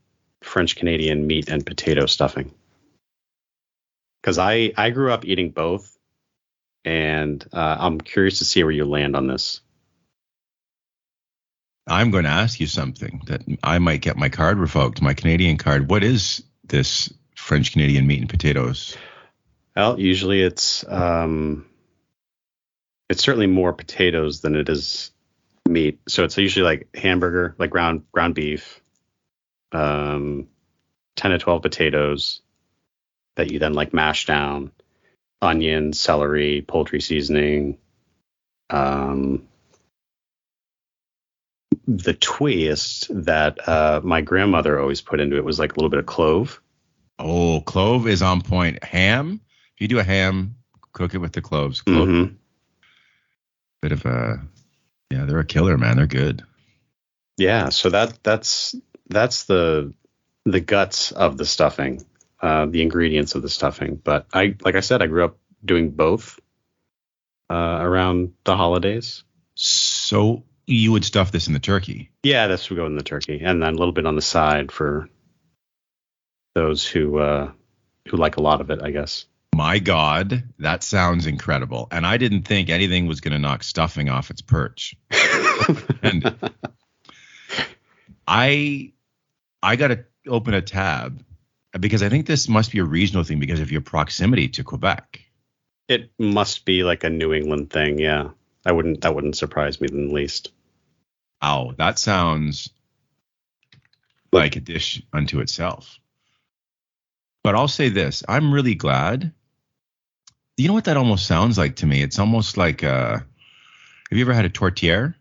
French 0.43 0.77
Canadian 0.77 1.27
meat 1.27 1.49
and 1.49 1.65
potato 1.65 2.07
stuffing. 2.07 2.53
Because 4.21 4.39
I 4.39 4.73
I 4.77 4.91
grew 4.91 5.13
up 5.13 5.25
eating 5.25 5.51
both, 5.51 5.97
and 6.85 7.43
uh, 7.53 7.77
I'm 7.81 8.01
curious 8.01 8.39
to 8.39 8.45
see 8.45 8.63
where 8.63 8.73
you 8.73 8.85
land 8.85 9.17
on 9.17 9.27
this. 9.27 9.61
I'm 11.87 12.11
going 12.11 12.25
to 12.25 12.31
ask 12.31 12.61
you 12.61 12.67
something 12.67 13.23
that 13.27 13.43
I 13.65 13.79
might 13.79 14.03
get 14.03 14.17
my 14.17 14.29
card 14.29 14.59
revoked, 14.59 15.03
my 15.03 15.15
Canadian 15.15 15.57
card. 15.57 15.91
What 15.91 16.05
is 16.05 16.45
this 16.65 17.13
French 17.51 17.73
Canadian 17.73 18.07
meat 18.07 18.21
and 18.21 18.29
potatoes? 18.29 18.97
Well, 19.75 19.99
usually 19.99 20.41
it's 20.41 20.85
um, 20.87 21.67
it's 23.09 23.25
certainly 23.25 23.49
more 23.49 23.73
potatoes 23.73 24.41
than 24.41 24.55
it 24.55 24.69
is 24.69 25.11
meat. 25.69 25.99
So 26.07 26.23
it's 26.23 26.39
usually 26.39 26.63
like 26.63 26.95
hamburger, 26.95 27.57
like 27.59 27.71
ground 27.71 28.05
ground 28.13 28.37
beef, 28.37 28.81
um, 29.73 30.47
ten 31.17 31.33
to 31.33 31.39
twelve 31.39 31.63
potatoes 31.63 32.41
that 33.35 33.51
you 33.51 33.59
then 33.59 33.75
like 33.75 33.93
mash 33.93 34.27
down, 34.27 34.71
onion, 35.43 35.93
celery, 35.93 36.63
poultry 36.63 37.01
seasoning. 37.01 37.79
Um, 38.71 39.49
the 41.89 42.15
twist 42.15 43.09
that 43.25 43.69
uh, 43.69 44.01
my 44.05 44.21
grandmother 44.21 44.79
always 44.79 45.01
put 45.01 45.19
into 45.19 45.37
it 45.37 45.45
was 45.45 45.59
like 45.59 45.73
a 45.73 45.75
little 45.75 45.91
bit 45.91 45.99
of 45.99 46.07
clove. 46.07 46.63
Oh, 47.21 47.61
clove 47.61 48.09
is 48.09 48.23
on 48.23 48.41
point. 48.43 48.83
Ham. 48.83 49.41
If 49.75 49.81
you 49.81 49.89
do 49.89 49.99
a 49.99 50.05
ham, 50.05 50.57
cook 50.93 51.15
it 51.15 51.19
with 51.19 51.33
the 51.33 51.43
cloves. 51.43 51.83
Clove, 51.83 52.09
Mhm. 52.09 52.35
bit 53.83 53.93
of 53.93 54.05
a 54.07 54.43
yeah, 55.11 55.25
they're 55.25 55.41
a 55.41 55.45
killer, 55.45 55.77
man. 55.77 55.97
They're 55.97 56.07
good. 56.07 56.43
Yeah, 57.37 57.71
so 57.71 57.91
that 57.91 58.23
that's 58.23 58.75
that's 59.09 59.45
the 59.45 59.93
the 60.45 60.61
guts 60.61 61.11
of 61.13 61.37
the 61.37 61.45
stuffing, 61.45 62.05
uh, 62.41 62.67
the 62.67 62.83
ingredients 62.83 63.35
of 63.35 63.43
the 63.43 63.49
stuffing. 63.49 63.97
But 63.97 64.27
I, 64.33 64.55
like 64.63 64.75
I 64.77 64.81
said, 64.81 65.03
I 65.03 65.07
grew 65.07 65.25
up 65.25 65.39
doing 65.65 65.91
both 65.91 66.39
uh, 67.51 67.79
around 67.81 68.33
the 68.45 68.57
holidays. 68.57 69.25
So 69.55 70.45
you 70.67 70.93
would 70.93 71.05
stuff 71.05 71.33
this 71.33 71.49
in 71.49 71.53
the 71.53 71.59
turkey. 71.61 72.11
Yeah, 72.23 72.47
this 72.47 72.71
would 72.71 72.77
go 72.77 72.87
in 72.87 72.97
the 72.97 73.03
turkey, 73.03 73.41
and 73.43 73.63
then 73.63 73.75
a 73.75 73.77
little 73.77 73.93
bit 73.93 74.07
on 74.07 74.17
the 74.17 74.23
side 74.23 74.71
for 74.73 75.09
those 76.55 76.87
who 76.87 77.19
uh, 77.19 77.53
who 78.09 78.17
like 78.17 78.37
a 78.37 78.43
lot 78.43 78.61
of 78.61 78.71
it, 78.71 78.81
I 78.83 78.91
guess. 78.91 79.27
My 79.55 79.79
God, 79.79 80.45
that 80.59 80.83
sounds 80.83 81.27
incredible. 81.27 81.89
And 81.91 82.07
I 82.07 82.17
didn't 82.17 82.43
think 82.43 82.71
anything 82.71 83.07
was 83.07 83.21
going 83.21 83.33
to 83.33 83.39
knock 83.39 83.63
stuffing 83.63 84.09
off 84.09 84.31
its 84.31 84.43
perch. 84.43 84.97
And 86.03 86.35
I 88.27 88.93
I 89.63 89.77
got 89.77 89.89
to 89.89 90.05
open 90.27 90.55
a 90.55 90.63
tab 90.63 91.23
because 91.79 92.03
I 92.03 92.09
think 92.09 92.27
this 92.27 92.49
must 92.49 92.73
be 92.73 92.79
a 92.79 92.85
regional 92.85 93.23
thing 93.25 93.39
because 93.39 93.61
of 93.61 93.71
your 93.71 93.81
proximity 93.83 94.49
to 94.49 94.65
Quebec. 94.65 95.21
it 95.89 96.11
must 96.19 96.65
be 96.65 96.83
like 96.85 97.05
a 97.05 97.11
New 97.11 97.33
England 97.33 97.71
thing. 97.71 97.99
Yeah, 97.99 98.31
I 98.65 98.73
wouldn't 98.73 99.03
that 99.03 99.15
wouldn't 99.15 99.37
surprise 99.37 99.81
me 99.81 99.89
in 99.91 100.09
the 100.09 100.15
least. 100.15 100.53
Ow, 101.43 101.75
that 101.79 101.99
sounds 101.99 102.71
like 104.33 104.57
a 104.57 104.61
dish 104.61 105.03
unto 105.13 105.41
itself. 105.41 105.99
But 107.43 107.55
I'll 107.55 107.69
say 107.69 107.89
this, 107.89 108.23
I'm 108.29 108.53
really 108.53 108.75
glad. 108.75 109.33
You 110.57 110.69
know 110.69 110.75
what 110.75 110.85
that 110.85 110.97
almost 110.97 111.27
sounds 111.27 111.57
like 111.57 111.77
to 111.77 111.87
me? 111.87 112.03
It's 112.03 112.19
almost 112.19 112.57
like 112.57 112.85
uh 112.85 113.19
have 113.19 114.19
you 114.19 114.25
ever 114.25 114.33
had 114.33 114.45
a 114.45 114.51
tourtière? 114.51 115.15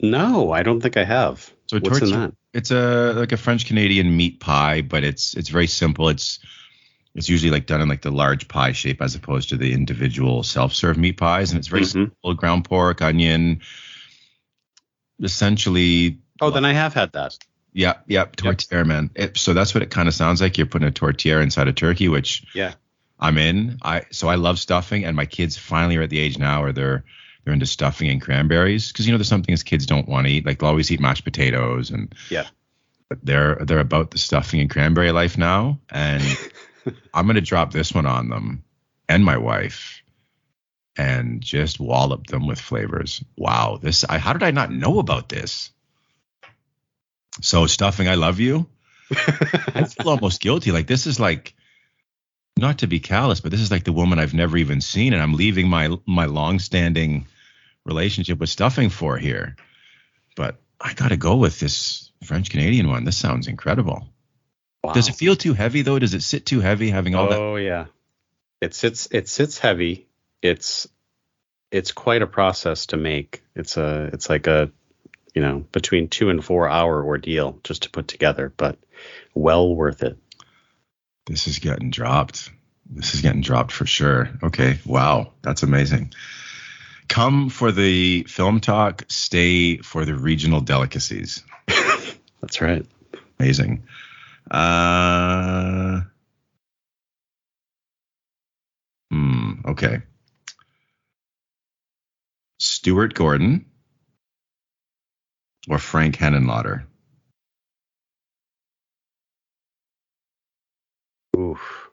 No, 0.00 0.52
I 0.52 0.62
don't 0.62 0.80
think 0.80 0.96
I 0.96 1.04
have. 1.04 1.52
So 1.66 1.78
What's 1.78 2.00
in 2.00 2.10
that? 2.10 2.32
It's 2.54 2.70
a 2.70 3.12
like 3.14 3.32
a 3.32 3.36
French 3.36 3.66
Canadian 3.66 4.16
meat 4.16 4.40
pie, 4.40 4.80
but 4.80 5.04
it's 5.04 5.34
it's 5.36 5.48
very 5.50 5.66
simple. 5.66 6.08
It's 6.08 6.38
it's 7.14 7.28
usually 7.28 7.50
like 7.50 7.66
done 7.66 7.80
in 7.80 7.88
like 7.88 8.02
the 8.02 8.10
large 8.10 8.48
pie 8.48 8.72
shape 8.72 9.02
as 9.02 9.14
opposed 9.14 9.48
to 9.50 9.56
the 9.56 9.72
individual 9.72 10.42
self-serve 10.42 10.96
meat 10.96 11.16
pies, 11.16 11.50
and 11.50 11.58
it's 11.58 11.68
very 11.68 11.82
Mhm. 11.82 11.92
simple: 11.92 12.34
ground 12.34 12.64
pork, 12.64 13.02
onion, 13.02 13.60
essentially. 15.22 16.18
Oh, 16.40 16.50
then 16.50 16.64
I 16.64 16.72
have 16.72 16.94
had 16.94 17.12
that. 17.12 17.36
Yeah, 17.76 17.98
yeah, 18.06 18.24
tourtière, 18.24 18.86
man. 18.86 19.10
It, 19.14 19.36
so 19.36 19.52
that's 19.52 19.74
what 19.74 19.82
it 19.82 19.90
kind 19.90 20.08
of 20.08 20.14
sounds 20.14 20.40
like. 20.40 20.56
You're 20.56 20.66
putting 20.66 20.88
a 20.88 20.90
tourtière 20.90 21.42
inside 21.42 21.68
a 21.68 21.74
turkey, 21.74 22.08
which 22.08 22.42
Yeah. 22.54 22.72
I'm 23.20 23.36
in. 23.36 23.76
I 23.82 24.02
so 24.10 24.28
I 24.28 24.36
love 24.36 24.58
stuffing, 24.58 25.04
and 25.04 25.14
my 25.14 25.26
kids 25.26 25.58
finally 25.58 25.98
are 25.98 26.02
at 26.02 26.08
the 26.10 26.18
age 26.18 26.38
now 26.38 26.62
where 26.62 26.72
they're 26.72 27.04
they're 27.44 27.52
into 27.52 27.66
stuffing 27.66 28.08
and 28.08 28.20
cranberries 28.20 28.90
because 28.90 29.06
you 29.06 29.12
know 29.12 29.18
there's 29.18 29.28
some 29.28 29.42
things 29.42 29.62
kids 29.62 29.84
don't 29.84 30.08
want 30.08 30.26
to 30.26 30.32
eat. 30.32 30.46
Like 30.46 30.58
they'll 30.58 30.70
always 30.70 30.90
eat 30.90 31.00
mashed 31.00 31.24
potatoes 31.24 31.90
and 31.90 32.14
Yeah. 32.30 32.46
but 33.10 33.18
they're 33.22 33.56
they're 33.56 33.78
about 33.78 34.10
the 34.10 34.18
stuffing 34.18 34.60
and 34.60 34.70
cranberry 34.70 35.12
life 35.12 35.36
now, 35.36 35.78
and 35.90 36.22
I'm 37.14 37.26
gonna 37.26 37.42
drop 37.42 37.72
this 37.72 37.92
one 37.94 38.06
on 38.06 38.30
them 38.30 38.64
and 39.08 39.22
my 39.22 39.36
wife, 39.36 40.02
and 40.96 41.42
just 41.42 41.78
wallop 41.78 42.26
them 42.26 42.46
with 42.46 42.58
flavors. 42.60 43.22
Wow, 43.36 43.78
this 43.82 44.02
I 44.08 44.16
how 44.18 44.32
did 44.32 44.42
I 44.42 44.50
not 44.50 44.72
know 44.72 44.98
about 44.98 45.28
this? 45.28 45.72
So 47.42 47.66
stuffing, 47.66 48.08
I 48.08 48.14
love 48.14 48.40
you. 48.40 48.66
I 49.10 49.84
feel 49.88 50.08
almost 50.08 50.40
guilty. 50.40 50.72
Like 50.72 50.86
this 50.86 51.06
is 51.06 51.20
like 51.20 51.54
not 52.56 52.78
to 52.78 52.86
be 52.86 53.00
callous, 53.00 53.40
but 53.40 53.50
this 53.50 53.60
is 53.60 53.70
like 53.70 53.84
the 53.84 53.92
woman 53.92 54.18
I've 54.18 54.34
never 54.34 54.56
even 54.56 54.80
seen, 54.80 55.12
and 55.12 55.22
I'm 55.22 55.34
leaving 55.34 55.68
my 55.68 55.96
my 56.06 56.26
long-standing 56.26 57.26
relationship 57.84 58.38
with 58.38 58.48
stuffing 58.48 58.90
for 58.90 59.18
here. 59.18 59.56
But 60.34 60.56
I 60.80 60.94
got 60.94 61.08
to 61.08 61.16
go 61.16 61.36
with 61.36 61.60
this 61.60 62.10
French 62.24 62.50
Canadian 62.50 62.88
one. 62.88 63.04
This 63.04 63.16
sounds 63.16 63.46
incredible. 63.46 64.08
Wow. 64.82 64.92
Does 64.92 65.08
it 65.08 65.16
feel 65.16 65.36
too 65.36 65.54
heavy 65.54 65.82
though? 65.82 65.98
Does 65.98 66.14
it 66.14 66.22
sit 66.22 66.46
too 66.46 66.60
heavy 66.60 66.90
having 66.90 67.14
all 67.14 67.28
that? 67.28 67.38
oh 67.38 67.56
yeah, 67.56 67.86
it 68.60 68.74
sits 68.74 69.08
it 69.10 69.28
sits 69.28 69.58
heavy. 69.58 70.08
It's 70.42 70.88
it's 71.70 71.92
quite 71.92 72.22
a 72.22 72.26
process 72.26 72.86
to 72.86 72.96
make. 72.96 73.42
It's 73.54 73.76
a 73.76 74.10
it's 74.12 74.30
like 74.30 74.46
a 74.46 74.70
you 75.36 75.42
know 75.42 75.64
between 75.70 76.08
two 76.08 76.30
and 76.30 76.42
four 76.42 76.68
hour 76.68 77.04
ordeal 77.04 77.60
just 77.62 77.82
to 77.82 77.90
put 77.90 78.08
together, 78.08 78.52
but 78.56 78.78
well 79.34 79.72
worth 79.72 80.02
it. 80.02 80.18
This 81.26 81.46
is 81.46 81.58
getting 81.58 81.90
dropped. 81.90 82.50
This 82.88 83.14
is 83.14 83.20
getting 83.20 83.42
dropped 83.42 83.70
for 83.70 83.84
sure. 83.84 84.30
Okay. 84.42 84.78
Wow. 84.86 85.32
That's 85.42 85.62
amazing. 85.62 86.14
Come 87.08 87.50
for 87.50 87.70
the 87.70 88.24
film 88.24 88.60
talk, 88.60 89.04
stay 89.08 89.76
for 89.78 90.04
the 90.04 90.14
regional 90.14 90.60
delicacies. 90.60 91.44
That's 92.40 92.60
right. 92.60 92.86
Amazing. 93.38 93.84
Uh, 94.50 96.00
hmm. 99.10 99.52
Okay. 99.66 100.02
Stuart 102.58 103.14
Gordon 103.14 103.66
or 105.68 105.78
Frank 105.78 106.16
Henenlotter? 106.16 106.84
Oof. 111.36 111.90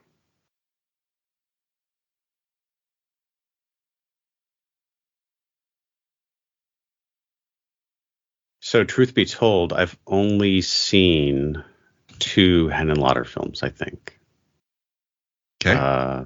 So, 8.61 8.83
truth 8.83 9.13
be 9.13 9.25
told, 9.25 9.73
I've 9.73 9.97
only 10.07 10.61
seen 10.61 11.63
two 12.19 12.69
Henenlotter 12.69 13.27
films, 13.27 13.61
I 13.61 13.69
think. 13.69 14.17
Okay. 15.63 15.77
Uh, 15.77 16.25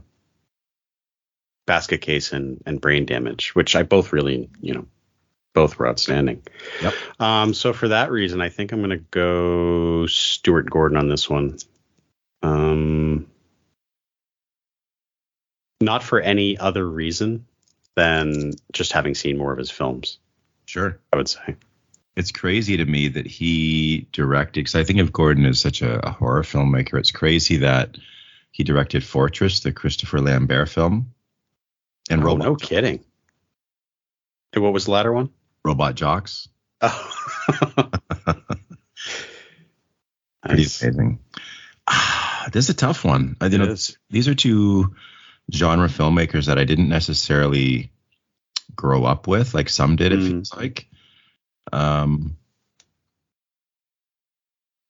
Basket 1.66 2.02
Case 2.02 2.32
and, 2.32 2.62
and 2.66 2.80
Brain 2.80 3.06
Damage, 3.06 3.54
which 3.56 3.76
I 3.76 3.84
both 3.84 4.14
really, 4.14 4.50
you 4.62 4.74
know, 4.74 4.86
both 5.58 5.80
were 5.80 5.88
outstanding. 5.88 6.44
Yep. 6.84 6.94
Um, 7.20 7.52
so 7.56 7.74
for 7.74 7.88
that 7.88 8.12
reason, 8.12 8.42
I 8.42 8.50
think 8.50 8.72
I'm 8.72 8.78
going 8.78 8.92
to 8.92 8.98
go 9.10 10.06
Stuart 10.06 10.70
Gordon 10.70 11.00
on 11.00 11.10
this 11.10 11.28
one. 11.28 11.58
Um, 12.44 13.26
not 15.82 16.04
for 16.04 16.22
any 16.22 16.60
other 16.60 16.88
reason 16.88 17.48
than 17.96 18.54
just 18.72 18.92
having 18.92 19.16
seen 19.16 19.36
more 19.36 19.52
of 19.52 19.58
his 19.58 19.72
films. 19.72 20.20
Sure. 20.68 21.00
I 21.12 21.18
would 21.18 21.28
say. 21.28 21.56
It's 22.16 22.32
crazy 22.32 22.78
to 22.78 22.86
me 22.86 23.08
that 23.08 23.26
he 23.26 24.08
directed 24.12 24.60
because 24.60 24.76
I 24.76 24.84
think 24.84 25.00
of 25.00 25.12
Gordon 25.12 25.48
as 25.48 25.60
such 25.60 25.82
a, 25.82 26.06
a 26.06 26.12
horror 26.12 26.44
filmmaker. 26.44 27.00
It's 27.00 27.10
crazy 27.10 27.58
that 27.58 27.98
he 28.52 28.64
directed 28.64 29.04
Fortress, 29.04 29.62
the 29.62 29.72
Christopher 29.72 30.22
Lambert 30.22 30.70
film, 30.70 31.16
and 32.12 32.22
oh, 32.22 32.26
Robot, 32.26 32.46
no 32.46 32.56
kidding. 32.56 33.04
And 34.54 34.64
what 34.64 34.72
was 34.72 34.86
the 34.86 34.92
latter 34.92 35.12
one? 35.12 35.32
Robot 35.68 35.96
Jox. 35.96 36.48
Oh. 36.82 37.12
Pretty 40.46 40.64
Nice. 40.64 40.82
amazing. 40.82 41.20
Ah, 41.86 42.48
this 42.54 42.66
is 42.66 42.70
a 42.70 42.74
tough 42.74 43.04
one. 43.04 43.36
I, 43.42 43.48
you 43.48 43.56
It 43.56 43.58
know, 43.58 43.72
is. 43.72 43.98
these 44.10 44.28
are 44.30 44.36
two 44.36 44.96
genre 45.54 45.88
filmmakers 45.90 46.46
that 46.46 46.58
I 46.58 46.64
didn't 46.64 46.88
necessarily 46.90 47.92
grow 48.76 49.04
up 49.04 49.28
with, 49.28 49.54
like 49.54 49.68
some 49.70 49.98
did. 49.98 50.14
It 50.14 50.20
Mm. 50.20 50.28
feels 50.30 50.54
like. 50.56 50.88
Um. 51.74 52.38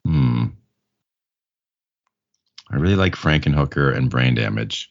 Hmm. 0.05 0.45
I 2.69 2.75
really 2.75 2.95
like 2.95 3.15
Frankenhooker 3.15 3.95
and 3.95 4.09
Brain 4.11 4.35
Damage, 4.35 4.89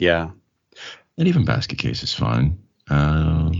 Yeah. 0.00 0.30
and 1.18 1.28
even 1.28 1.44
Basket 1.44 1.78
Case 1.78 2.02
is 2.02 2.12
fine. 2.14 2.58
Uh, 2.90 3.50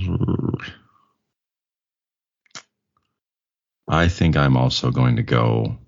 I 3.87 4.09
think 4.09 4.37
I'm 4.37 4.57
also 4.57 4.91
going 4.91 5.16
to 5.16 5.22
go, 5.22 5.78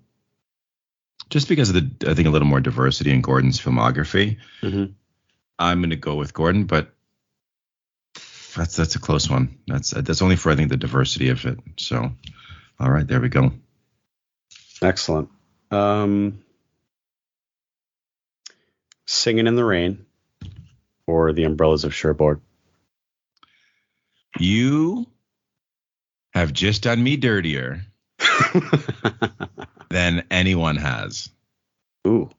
just 1.29 1.49
because 1.49 1.69
of 1.69 1.75
the, 1.75 2.09
I 2.09 2.13
think 2.13 2.27
a 2.27 2.31
little 2.31 2.47
more 2.47 2.61
diversity 2.61 3.11
in 3.11 3.21
Gordon's 3.21 3.59
filmography. 3.59 4.37
Mhm. 4.61 4.93
I'm 5.59 5.79
going 5.79 5.89
to 5.89 5.95
go 5.95 6.15
with 6.15 6.33
Gordon, 6.33 6.65
but 6.65 6.93
that's 8.55 8.75
that's 8.75 8.95
a 8.95 8.99
close 8.99 9.29
one. 9.29 9.57
That's 9.67 9.91
that's 9.91 10.21
only 10.21 10.35
for 10.35 10.51
I 10.51 10.55
think 10.55 10.69
the 10.69 10.77
diversity 10.77 11.29
of 11.29 11.45
it. 11.45 11.59
So, 11.77 12.11
all 12.79 12.89
right, 12.91 13.07
there 13.07 13.19
we 13.21 13.29
go. 13.29 13.51
Excellent. 14.81 15.29
Um, 15.71 16.43
Singing 19.05 19.47
in 19.47 19.55
the 19.55 19.65
Rain 19.65 20.05
or 21.07 21.31
The 21.33 21.45
Umbrellas 21.45 21.85
of 21.85 21.93
Cherbourg. 21.93 22.41
You 24.39 25.07
have 26.37 26.53
just 26.53 26.83
done 26.83 27.03
me 27.03 27.17
dirtier 27.17 27.81
than 29.89 30.23
anyone 30.31 30.77
has. 30.77 31.29
Ooh. 32.07 32.29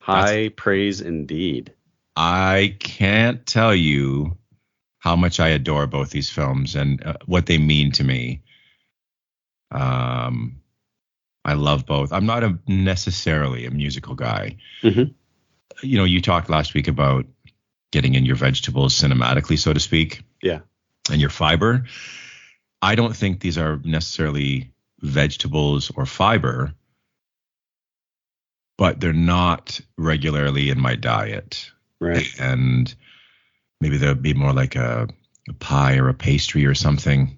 High 0.00 0.48
praise 0.48 1.00
indeed. 1.00 1.72
I 2.16 2.76
can't 2.80 3.46
tell 3.46 3.74
you 3.74 4.36
how 4.98 5.16
much 5.16 5.40
I 5.40 5.48
adore 5.48 5.86
both 5.86 6.10
these 6.10 6.30
films 6.30 6.76
and 6.76 7.04
uh, 7.04 7.14
what 7.26 7.46
they 7.46 7.58
mean 7.58 7.92
to 7.92 8.04
me. 8.04 8.42
Um, 9.70 10.60
I 11.44 11.54
love 11.54 11.86
both. 11.86 12.12
I'm 12.12 12.26
not 12.26 12.44
a 12.44 12.58
necessarily 12.66 13.66
a 13.66 13.70
musical 13.70 14.14
guy. 14.14 14.56
Mhm. 14.82 15.14
You 15.82 15.96
know, 15.96 16.04
you 16.04 16.20
talked 16.20 16.50
last 16.50 16.74
week 16.74 16.88
about 16.88 17.26
getting 17.90 18.14
in 18.14 18.24
your 18.24 18.36
vegetables 18.36 18.94
cinematically, 18.94 19.58
so 19.58 19.72
to 19.72 19.80
speak. 19.80 20.22
Yeah. 20.42 20.60
And 21.10 21.20
your 21.20 21.30
fiber. 21.30 21.86
I 22.82 22.94
don't 22.96 23.16
think 23.16 23.40
these 23.40 23.56
are 23.58 23.80
necessarily 23.84 24.72
vegetables 25.00 25.90
or 25.94 26.04
fiber, 26.04 26.72
but 28.76 29.00
they're 29.00 29.12
not 29.12 29.80
regularly 29.96 30.70
in 30.70 30.80
my 30.80 30.96
diet 30.96 31.70
Right. 32.00 32.26
and 32.40 32.92
maybe 33.80 33.96
they'll 33.98 34.14
be 34.16 34.34
more 34.34 34.52
like 34.52 34.74
a, 34.74 35.08
a 35.48 35.52
pie 35.54 35.98
or 35.98 36.08
a 36.08 36.14
pastry 36.14 36.66
or 36.66 36.74
something. 36.74 37.36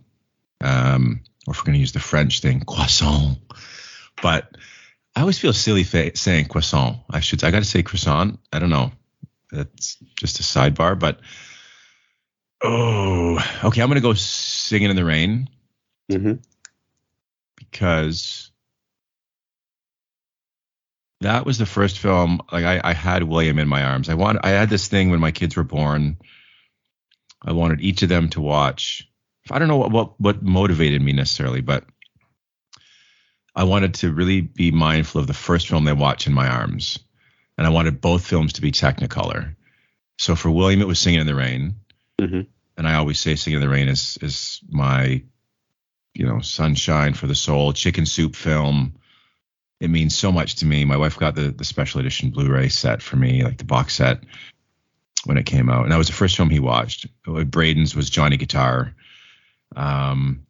Um, 0.63 1.21
or 1.47 1.53
if 1.53 1.59
we're 1.61 1.65
going 1.67 1.75
to 1.75 1.81
use 1.81 1.93
the 1.93 2.01
French 2.01 2.41
thing, 2.41 2.61
croissant. 2.61 3.39
But 4.23 4.57
I 5.15 5.21
always 5.21 5.39
feel 5.39 5.53
silly 5.53 5.85
fa- 5.85 6.17
saying 6.17 6.47
croissant. 6.47 6.99
I 7.11 7.21
should. 7.21 7.45
I 7.45 7.51
got 7.51 7.59
to 7.59 7.69
say 7.69 7.83
croissant. 7.83 8.39
I 8.53 8.59
don't 8.59 8.71
know. 8.71 8.93
That's 9.53 9.99
just 10.17 10.41
a 10.41 10.43
sidebar. 10.43 10.99
But 10.99 11.21
oh, 12.65 13.39
okay. 13.65 13.81
I'm 13.81 13.89
going 13.89 13.97
to 13.97 14.01
go 14.01 14.15
singing 14.15 14.91
in 14.91 14.97
the 14.97 15.05
rain. 15.05 15.49
Hmm 16.11 16.35
because 17.75 18.53
that 21.21 21.45
was 21.45 21.59
the 21.59 21.67
first 21.67 21.99
film 21.99 22.41
like 22.53 22.65
I, 22.65 22.81
I 22.85 22.93
had 22.93 23.25
william 23.25 23.59
in 23.59 23.67
my 23.67 23.83
arms. 23.83 24.09
I 24.09 24.15
want 24.15 24.39
i 24.45 24.51
had 24.51 24.71
this 24.71 24.87
thing 24.87 25.11
when 25.11 25.19
my 25.19 25.33
kids 25.33 25.57
were 25.57 25.65
born. 25.65 26.19
I 27.45 27.53
wanted 27.53 27.81
each 27.81 28.03
of 28.03 28.09
them 28.09 28.29
to 28.31 28.41
watch. 28.41 29.09
I 29.51 29.59
don't 29.59 29.69
know 29.69 29.77
what 29.77 29.91
what, 29.91 30.21
what 30.21 30.43
motivated 30.43 31.03
me 31.03 31.13
necessarily 31.13 31.61
but 31.61 31.85
i 33.57 33.65
wanted 33.65 33.95
to 33.95 34.13
really 34.13 34.41
be 34.41 34.71
mindful 34.71 35.21
of 35.21 35.27
the 35.27 35.35
first 35.35 35.69
film 35.69 35.85
they 35.85 35.93
watch 35.93 36.29
in 36.29 36.33
my 36.33 36.49
arms. 36.49 37.01
And 37.59 37.67
i 37.67 37.71
wanted 37.71 38.01
both 38.01 38.25
films 38.25 38.55
to 38.55 38.63
be 38.63 38.71
technicolor. 38.71 39.57
So 40.19 40.37
for 40.37 40.51
william 40.51 40.81
it 40.81 40.89
was 40.89 41.01
singing 41.01 41.21
in 41.21 41.27
the 41.27 41.35
rain. 41.35 41.75
Hmm 42.21 42.43
and 42.77 42.89
I 42.89 42.95
always 42.95 43.21
say 43.21 43.37
Singing 43.37 43.57
in 43.57 43.63
the 43.63 43.69
Rain 43.69 43.89
is 43.89 44.19
is 44.21 44.61
my 44.69 45.23
you 46.15 46.27
know 46.27 46.41
sunshine 46.41 47.15
for 47.15 47.27
the 47.27 47.35
soul 47.35 47.73
chicken 47.73 48.07
soup 48.07 48.37
film. 48.37 48.95
It 49.81 49.91
means 49.91 50.17
so 50.17 50.33
much 50.33 50.57
to 50.57 50.67
me. 50.67 50.85
My 50.85 50.97
wife 50.97 51.19
got 51.19 51.35
the 51.35 51.51
the 51.51 51.65
special 51.65 52.01
edition 52.01 52.31
Blu-ray 52.31 52.69
set 52.69 53.03
for 53.03 53.17
me, 53.17 53.45
like 53.45 53.59
the 53.59 53.65
box 53.65 53.95
set 53.95 54.21
when 55.25 55.37
it 55.37 55.47
came 55.47 55.71
out, 55.71 55.85
and 55.85 55.93
that 55.93 55.99
was 55.99 56.07
the 56.07 56.13
first 56.13 56.37
film 56.37 56.51
he 56.51 56.61
watched. 56.61 57.07
Braden's 57.25 57.97
was 57.97 58.11
Johnny 58.11 58.37
Guitar. 58.37 58.95
Um, 59.75 60.47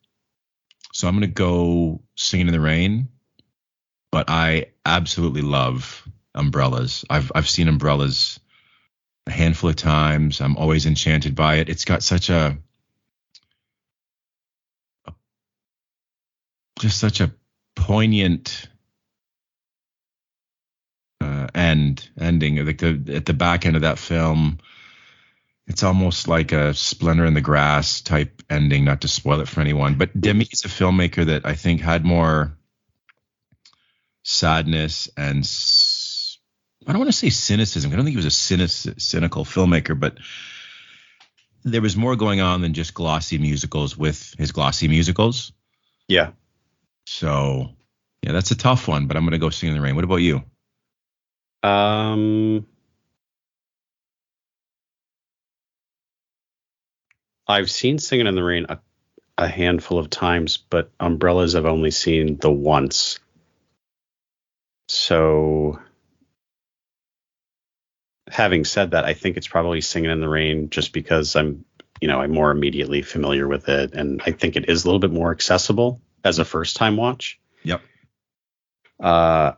so 0.92 1.08
I'm 1.08 1.14
gonna 1.14 1.26
go 1.26 2.02
Singing 2.16 2.48
in 2.48 2.52
the 2.52 2.60
Rain, 2.60 3.08
but 4.10 4.26
I 4.28 4.66
absolutely 4.86 5.42
love 5.42 6.06
Umbrellas. 6.34 7.04
I've 7.08 7.32
I've 7.34 7.48
seen 7.48 7.68
Umbrellas 7.68 8.40
a 9.26 9.32
handful 9.32 9.70
of 9.70 9.76
times. 9.76 10.40
I'm 10.40 10.56
always 10.56 10.86
enchanted 10.86 11.34
by 11.34 11.56
it. 11.56 11.68
It's 11.68 11.84
got 11.84 12.02
such 12.02 12.30
a, 12.30 12.58
a- 15.06 15.14
just 16.80 17.00
such 17.00 17.20
a 17.20 17.32
poignant 17.76 18.68
uh, 21.20 21.48
end 21.54 22.08
ending. 22.20 22.64
Like 22.64 22.78
the 22.78 23.02
at 23.14 23.26
the 23.26 23.34
back 23.34 23.66
end 23.66 23.76
of 23.76 23.82
that 23.82 23.98
film, 23.98 24.58
it's 25.66 25.82
almost 25.84 26.28
like 26.28 26.52
a 26.52 26.74
Splendor 26.74 27.26
in 27.26 27.34
the 27.34 27.40
Grass 27.40 28.02
type 28.02 28.42
ending. 28.50 28.84
Not 28.84 29.02
to 29.02 29.08
spoil 29.08 29.40
it 29.40 29.48
for 29.48 29.60
anyone, 29.60 29.96
but 29.96 30.20
Demy 30.20 30.48
is 30.52 30.64
a 30.64 30.68
filmmaker 30.68 31.26
that 31.26 31.46
I 31.46 31.54
think 31.54 31.80
had 31.80 32.04
more 32.04 32.56
sadness 34.24 35.08
and 35.16 35.46
I 36.86 36.92
don't 36.92 36.98
want 37.00 37.10
to 37.10 37.16
say 37.16 37.30
cynicism. 37.30 37.92
I 37.92 37.96
don't 37.96 38.04
think 38.04 38.12
he 38.14 38.24
was 38.24 38.26
a 38.26 38.30
cynic- 38.30 39.00
cynical 39.00 39.44
filmmaker, 39.44 39.98
but 39.98 40.18
there 41.64 41.80
was 41.80 41.96
more 41.96 42.14
going 42.16 42.40
on 42.40 42.60
than 42.60 42.74
just 42.74 42.94
glossy 42.94 43.38
musicals 43.38 43.96
with 43.96 44.34
his 44.36 44.52
glossy 44.52 44.88
musicals. 44.88 45.52
Yeah. 46.08 46.32
So, 47.06 47.70
yeah, 48.22 48.32
that's 48.32 48.50
a 48.50 48.56
tough 48.56 48.86
one, 48.86 49.06
but 49.06 49.16
I'm 49.16 49.24
going 49.24 49.32
to 49.32 49.38
go 49.38 49.50
Sing 49.50 49.70
in 49.70 49.74
the 49.74 49.80
Rain. 49.80 49.94
What 49.94 50.04
about 50.04 50.16
you? 50.16 50.42
Um, 51.62 52.66
I've 57.46 57.70
seen 57.70 57.98
Singing 57.98 58.26
in 58.26 58.34
the 58.34 58.42
Rain 58.42 58.66
a, 58.68 58.80
a 59.38 59.48
handful 59.48 59.98
of 59.98 60.10
times, 60.10 60.58
but 60.58 60.90
Umbrellas 61.00 61.54
I've 61.54 61.64
only 61.64 61.90
seen 61.90 62.36
the 62.38 62.50
once. 62.50 63.18
So, 64.88 65.78
having 68.34 68.64
said 68.64 68.90
that, 68.90 69.04
I 69.04 69.14
think 69.14 69.36
it's 69.36 69.46
probably 69.46 69.80
Singing 69.80 70.10
in 70.10 70.20
the 70.20 70.28
Rain 70.28 70.68
just 70.68 70.92
because 70.92 71.36
I'm, 71.36 71.64
you 72.00 72.08
know, 72.08 72.20
I'm 72.20 72.32
more 72.32 72.50
immediately 72.50 73.00
familiar 73.02 73.46
with 73.46 73.68
it, 73.68 73.94
and 73.94 74.20
I 74.26 74.32
think 74.32 74.56
it 74.56 74.68
is 74.68 74.82
a 74.84 74.88
little 74.88 74.98
bit 74.98 75.12
more 75.12 75.30
accessible 75.30 76.00
as 76.24 76.40
a 76.40 76.44
first 76.44 76.74
time 76.76 76.96
watch. 76.96 77.38
Yep. 77.62 77.80
Uh, 79.00 79.52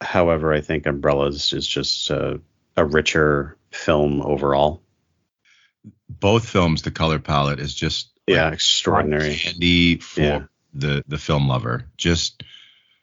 however, 0.00 0.54
I 0.54 0.62
think 0.62 0.86
Umbrellas 0.86 1.52
is 1.52 1.66
just 1.66 2.08
a, 2.10 2.40
a 2.76 2.84
richer 2.84 3.58
film 3.70 4.22
overall. 4.22 4.80
Both 6.08 6.48
films, 6.48 6.82
the 6.82 6.90
color 6.90 7.18
palette 7.18 7.60
is 7.60 7.74
just 7.74 8.08
Yeah, 8.26 8.44
like, 8.46 8.54
extraordinary. 8.54 9.34
candy 9.36 9.96
for 9.98 10.20
Yeah. 10.20 10.42
the 10.72 11.04
the 11.06 11.18
film 11.18 11.46
lover. 11.48 11.84
Just 11.98 12.42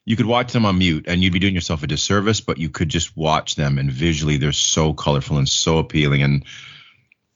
you 0.05 0.15
could 0.15 0.25
watch 0.25 0.51
them 0.51 0.65
on 0.65 0.77
mute 0.79 1.05
and 1.07 1.23
you'd 1.23 1.33
be 1.33 1.39
doing 1.39 1.53
yourself 1.55 1.83
a 1.83 1.87
disservice, 1.87 2.41
but 2.41 2.57
you 2.57 2.69
could 2.69 2.89
just 2.89 3.15
watch 3.15 3.55
them 3.55 3.77
and 3.77 3.91
visually 3.91 4.37
they're 4.37 4.51
so 4.51 4.93
colorful 4.93 5.37
and 5.37 5.47
so 5.47 5.77
appealing. 5.77 6.23
And 6.23 6.43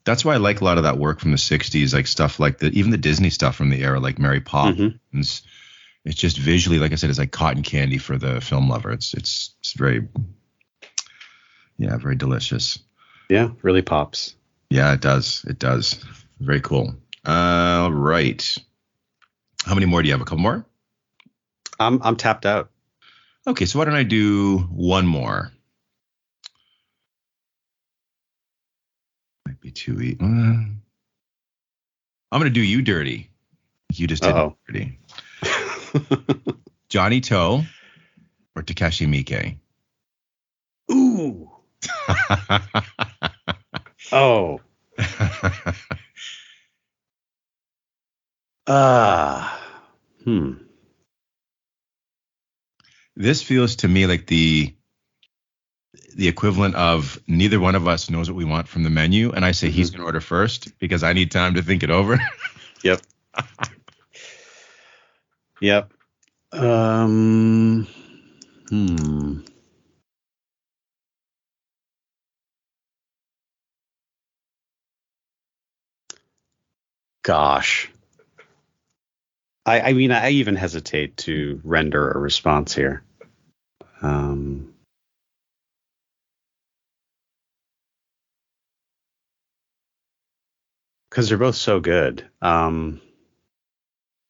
That's 0.04 0.26
why 0.26 0.34
I 0.34 0.38
like 0.38 0.62
a 0.62 0.66
lot 0.66 0.78
of 0.78 0.84
that 0.84 0.98
work 0.98 1.20
from 1.20 1.32
the 1.32 1.38
'60s, 1.38 1.94
like 1.94 2.08
stuff 2.08 2.40
like 2.40 2.60
the 2.60 2.68
even 2.68 2.92
the 2.92 2.98
Disney 2.98 3.30
stuff 3.30 3.56
from 3.56 3.70
the 3.70 3.84
era, 3.84 4.00
like 4.00 4.20
Mary 4.20 4.42
Poppins. 4.42 5.00
Mhm. 5.14 5.44
It's 6.06 6.18
just 6.20 6.38
visually, 6.38 6.78
like 6.78 6.92
I 6.92 6.96
said, 6.96 7.10
it's 7.10 7.18
like 7.18 7.32
cotton 7.32 7.64
candy 7.64 7.98
for 7.98 8.16
the 8.18 8.40
film 8.40 8.70
lover. 8.70 8.92
It's 8.92 9.14
it's 9.16 9.56
it's 9.62 9.74
very, 9.74 10.08
yeah, 11.78 11.98
very 11.98 12.16
delicious. 12.16 12.78
Yeah, 13.30 13.50
really 13.64 13.82
pops. 13.82 14.36
Yeah, 14.70 14.94
it 14.94 15.02
does. 15.02 15.44
It 15.48 15.58
does. 15.58 15.96
Very 16.40 16.62
cool. 16.62 16.96
All 17.26 17.92
right. 17.92 18.58
How 19.66 19.74
many 19.74 19.88
more 19.88 20.02
do 20.04 20.08
you 20.08 20.14
have? 20.14 20.22
A 20.22 20.26
couple 20.26 20.38
more? 20.44 20.64
I'm 21.80 22.02
I'm 22.04 22.16
tapped 22.16 22.46
out. 22.46 22.70
Okay, 23.48 23.66
so 23.66 23.80
why 23.80 23.86
don't 23.86 23.96
I 23.96 24.04
do 24.04 24.60
one 24.72 25.06
more? 25.06 25.52
Might 29.48 29.62
be 29.62 29.72
too 29.72 30.02
easy. 30.02 30.18
I'm 30.20 30.82
gonna 32.32 32.50
do 32.50 32.62
you 32.62 32.82
dirty. 32.82 33.30
You 33.94 34.08
just 34.08 34.24
did 34.24 34.36
dirty. 34.68 35.00
Johnnie 36.90 37.22
To 37.22 37.64
or 38.56 38.64
Takashi 38.64 39.08
Miike? 39.08 39.58
Ooh. 40.92 41.52
Oh. 44.12 44.62
Ah. 48.68 49.62
hmm. 50.24 50.54
This 53.16 53.42
feels 53.44 53.78
to 53.78 53.88
me 53.88 54.08
like 54.08 54.28
the 54.28 54.74
the 56.16 56.28
equivalent 56.28 56.76
of 56.76 57.20
neither 57.28 57.60
one 57.60 57.76
of 57.76 57.88
us 57.88 58.10
knows 58.10 58.30
what 58.30 58.38
we 58.38 58.46
want 58.46 58.68
from 58.68 58.84
the 58.84 58.90
menu 58.90 59.32
and 59.32 59.46
i 59.46 59.52
say 59.52 59.70
he's 59.70 59.90
going 59.92 60.02
to 60.02 60.06
order 60.06 60.22
first 60.22 60.78
because 60.80 61.04
i 61.04 61.14
need 61.14 61.32
time 61.32 61.56
to 61.56 61.64
think 61.64 61.84
it 61.84 61.92
over 61.92 62.20
Yep. 62.84 63.02
yep. 65.62 65.92
Um. 66.54 67.88
Hmm. 68.70 69.40
Gosh. 77.24 77.92
I, 79.66 79.82
I 79.82 79.94
mean, 79.94 80.12
I 80.12 80.30
even 80.30 80.56
hesitate 80.56 81.18
to 81.18 81.60
render 81.64 82.12
a 82.12 82.20
response 82.20 82.76
here. 82.76 83.04
Um, 84.02 84.74
because 91.10 91.30
they're 91.30 91.38
both 91.38 91.56
so 91.56 91.80
good. 91.80 92.28
Um, 92.42 93.00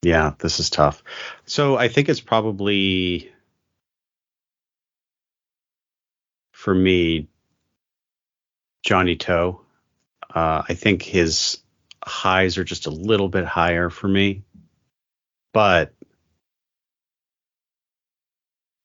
yeah, 0.04 0.34
this 0.38 0.60
is 0.60 0.70
tough. 0.70 1.04
So 1.46 1.78
I 1.78 1.88
think 1.88 2.10
it's 2.10 2.22
probably 2.22 3.34
for 6.52 6.76
me, 6.76 7.28
Johnnie 8.84 9.16
To. 9.16 9.60
Uh, 10.34 10.62
I 10.70 10.76
think 10.76 11.02
his 11.02 11.58
highs 12.04 12.60
are 12.60 12.64
just 12.64 12.86
a 12.86 12.92
little 12.92 13.30
bit 13.30 13.46
higher 13.46 13.90
for 13.90 14.08
me, 14.08 14.44
but 15.56 15.94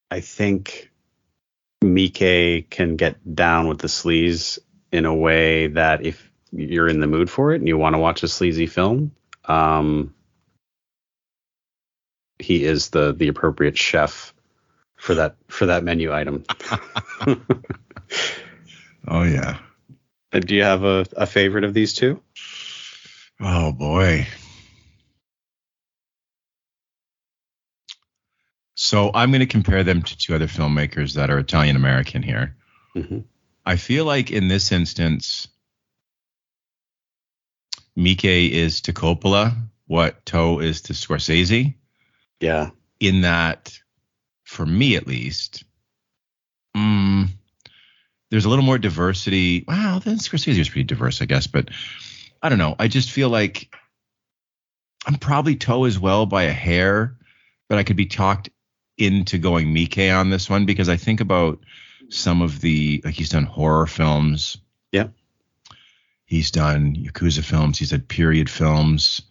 I 0.09 0.21
think 0.21 0.93
Mike 1.83 2.69
can 2.71 2.95
get 2.95 3.35
down 3.35 3.67
with 3.67 3.81
the 3.81 3.89
sleaze 3.89 4.61
in 4.93 5.05
a 5.05 5.13
way 5.13 5.67
that 5.67 6.07
if 6.07 6.31
you're 6.53 6.87
in 6.87 7.01
the 7.01 7.09
mood 7.09 7.29
for 7.29 7.53
it 7.53 7.57
and 7.57 7.67
you 7.67 7.77
want 7.77 7.95
to 7.97 7.99
watch 7.99 8.23
a 8.23 8.29
sleazy 8.29 8.69
film, 8.69 9.11
um, 9.47 10.15
he 12.39 12.63
is 12.63 12.91
the 12.91 13.13
the 13.15 13.27
appropriate 13.27 13.77
chef 13.77 14.33
for 14.95 15.17
that 15.17 15.35
for 15.49 15.67
that 15.67 15.83
menu 15.83 16.13
item. 16.13 16.45
oh 19.09 19.25
yeah 19.25 19.59
Uh, 20.33 20.39
Do 20.39 20.55
you 20.55 20.63
have 20.63 20.85
a, 20.85 21.05
a 21.17 21.27
favorite 21.27 21.65
of 21.65 21.75
these 21.75 21.95
two? 21.95 22.23
oh 23.41 23.73
boy 23.73 24.29
so 28.91 29.11
i'm 29.15 29.31
going 29.31 29.41
to 29.41 29.47
compare 29.47 29.85
them 29.85 30.03
to 30.03 30.17
two 30.19 30.35
other 30.35 30.49
filmmakers 30.49 31.15
that 31.15 31.31
are 31.31 31.39
italian 31.39 31.77
american 31.77 32.23
here 32.23 32.57
Mhm. 32.97 33.25
i 33.65 33.77
feel 33.77 34.05
like 34.05 34.31
in 34.33 34.49
this 34.49 34.73
instance 34.73 35.47
Mike 37.97 38.25
is 38.25 38.81
to 38.83 38.93
Coppola 38.93 39.55
what 39.87 40.25
To 40.27 40.61
is 40.61 40.81
to 40.83 40.93
Scorsese. 40.93 41.75
Yeah. 42.41 42.71
in 43.01 43.21
that, 43.23 43.79
for 44.45 44.65
me 44.65 44.97
at 44.97 45.07
least, 45.07 45.65
mm, 46.77 47.29
there's 48.31 48.45
a 48.45 48.49
little 48.49 48.65
more 48.65 48.79
diversity. 48.79 49.65
Wow, 49.67 49.99
then 50.03 50.19
Scorsese 50.19 50.59
is 50.59 50.69
pretty 50.69 50.85
diverse, 50.85 51.21
I 51.21 51.27
guess, 51.27 51.47
but 51.47 51.69
I 52.43 52.49
don't 52.49 52.59
know. 52.59 52.77
I 52.79 52.89
just 52.89 53.11
feel 53.11 53.29
like 53.29 53.75
I'm 55.07 55.17
probably 55.17 55.57
To 55.57 55.85
as 55.87 55.99
well 55.99 56.27
by 56.27 56.45
a 56.45 56.53
hair, 56.53 57.19
but 57.69 57.79
I 57.79 57.83
could 57.83 57.97
be 57.97 58.07
talked 58.07 58.49
into 59.01 59.39
going 59.39 59.73
Mike 59.73 59.99
on 59.99 60.31
this 60.31 60.49
one 60.51 60.67
because 60.67 60.89
I 60.89 60.97
think 60.97 61.21
about 61.21 61.59
some 62.09 62.43
of 62.43 62.61
the 62.61 63.01
like 63.05 63.15
he's 63.15 63.31
done 63.31 63.45
horror 63.45 63.87
films. 63.87 64.59
Yeah. 64.93 65.09
He's 66.25 66.51
done 66.51 66.95
Yakuza 66.97 67.43
films. 67.45 67.79
He's 67.79 67.91
done 67.91 68.03
period 68.03 68.49
films. 68.51 69.23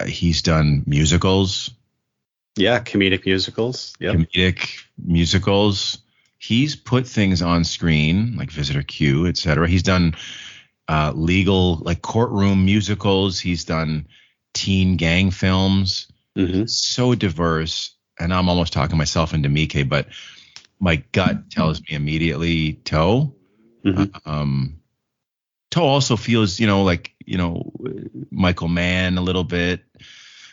Uh, 0.00 0.06
He's 0.06 0.42
done 0.42 0.82
musicals 0.86 1.70
Yeah. 2.56 2.80
Comedic 2.80 3.24
musicals. 3.26 3.94
Yep. 4.00 4.14
comedic 4.16 4.84
musicals. 4.98 5.98
He's 6.38 6.76
put 6.76 7.06
things 7.06 7.42
on 7.42 7.64
screen 7.64 8.36
like 8.36 8.50
Visitor 8.50 8.82
Q, 8.82 9.26
etc. 9.26 9.66
He's 9.68 9.82
done 9.82 10.14
uh, 10.88 11.12
legal 11.14 11.76
like 11.76 12.02
courtroom 12.02 12.64
musicals. 12.64 13.40
He's 13.40 13.64
done 13.64 14.06
teen 14.54 14.96
gang 14.96 15.30
films. 15.30 16.06
hmm 16.36 16.66
So 16.66 17.14
diverse, 17.14 17.95
and 18.18 18.32
I'm 18.32 18.48
almost 18.48 18.72
talking 18.72 18.98
myself 18.98 19.34
into 19.34 19.48
Mike, 19.48 19.88
but 19.88 20.08
my 20.80 20.96
gut 21.12 21.50
tells 21.50 21.80
me 21.80 21.88
immediately 21.90 22.74
To. 22.84 23.34
Mhm. 23.84 24.10
Um, 24.26 24.80
To 25.70 25.80
also 25.80 26.16
feels, 26.16 26.58
you 26.60 26.66
know, 26.66 26.82
like 26.84 27.14
you 27.24 27.38
know 27.38 27.72
Michael 28.30 28.68
Mann 28.68 29.18
a 29.18 29.22
little 29.22 29.44
bit. 29.44 29.82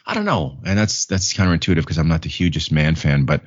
I 0.05 0.13
don't 0.13 0.25
know, 0.25 0.59
and 0.65 0.77
that's 0.77 1.05
that's 1.05 1.33
counterintuitive 1.33 1.75
because 1.77 1.97
I'm 1.97 2.09
not 2.09 2.21
the 2.23 2.29
hugest 2.29 2.71
Mann 2.71 2.95
fan, 2.95 3.25
but 3.25 3.43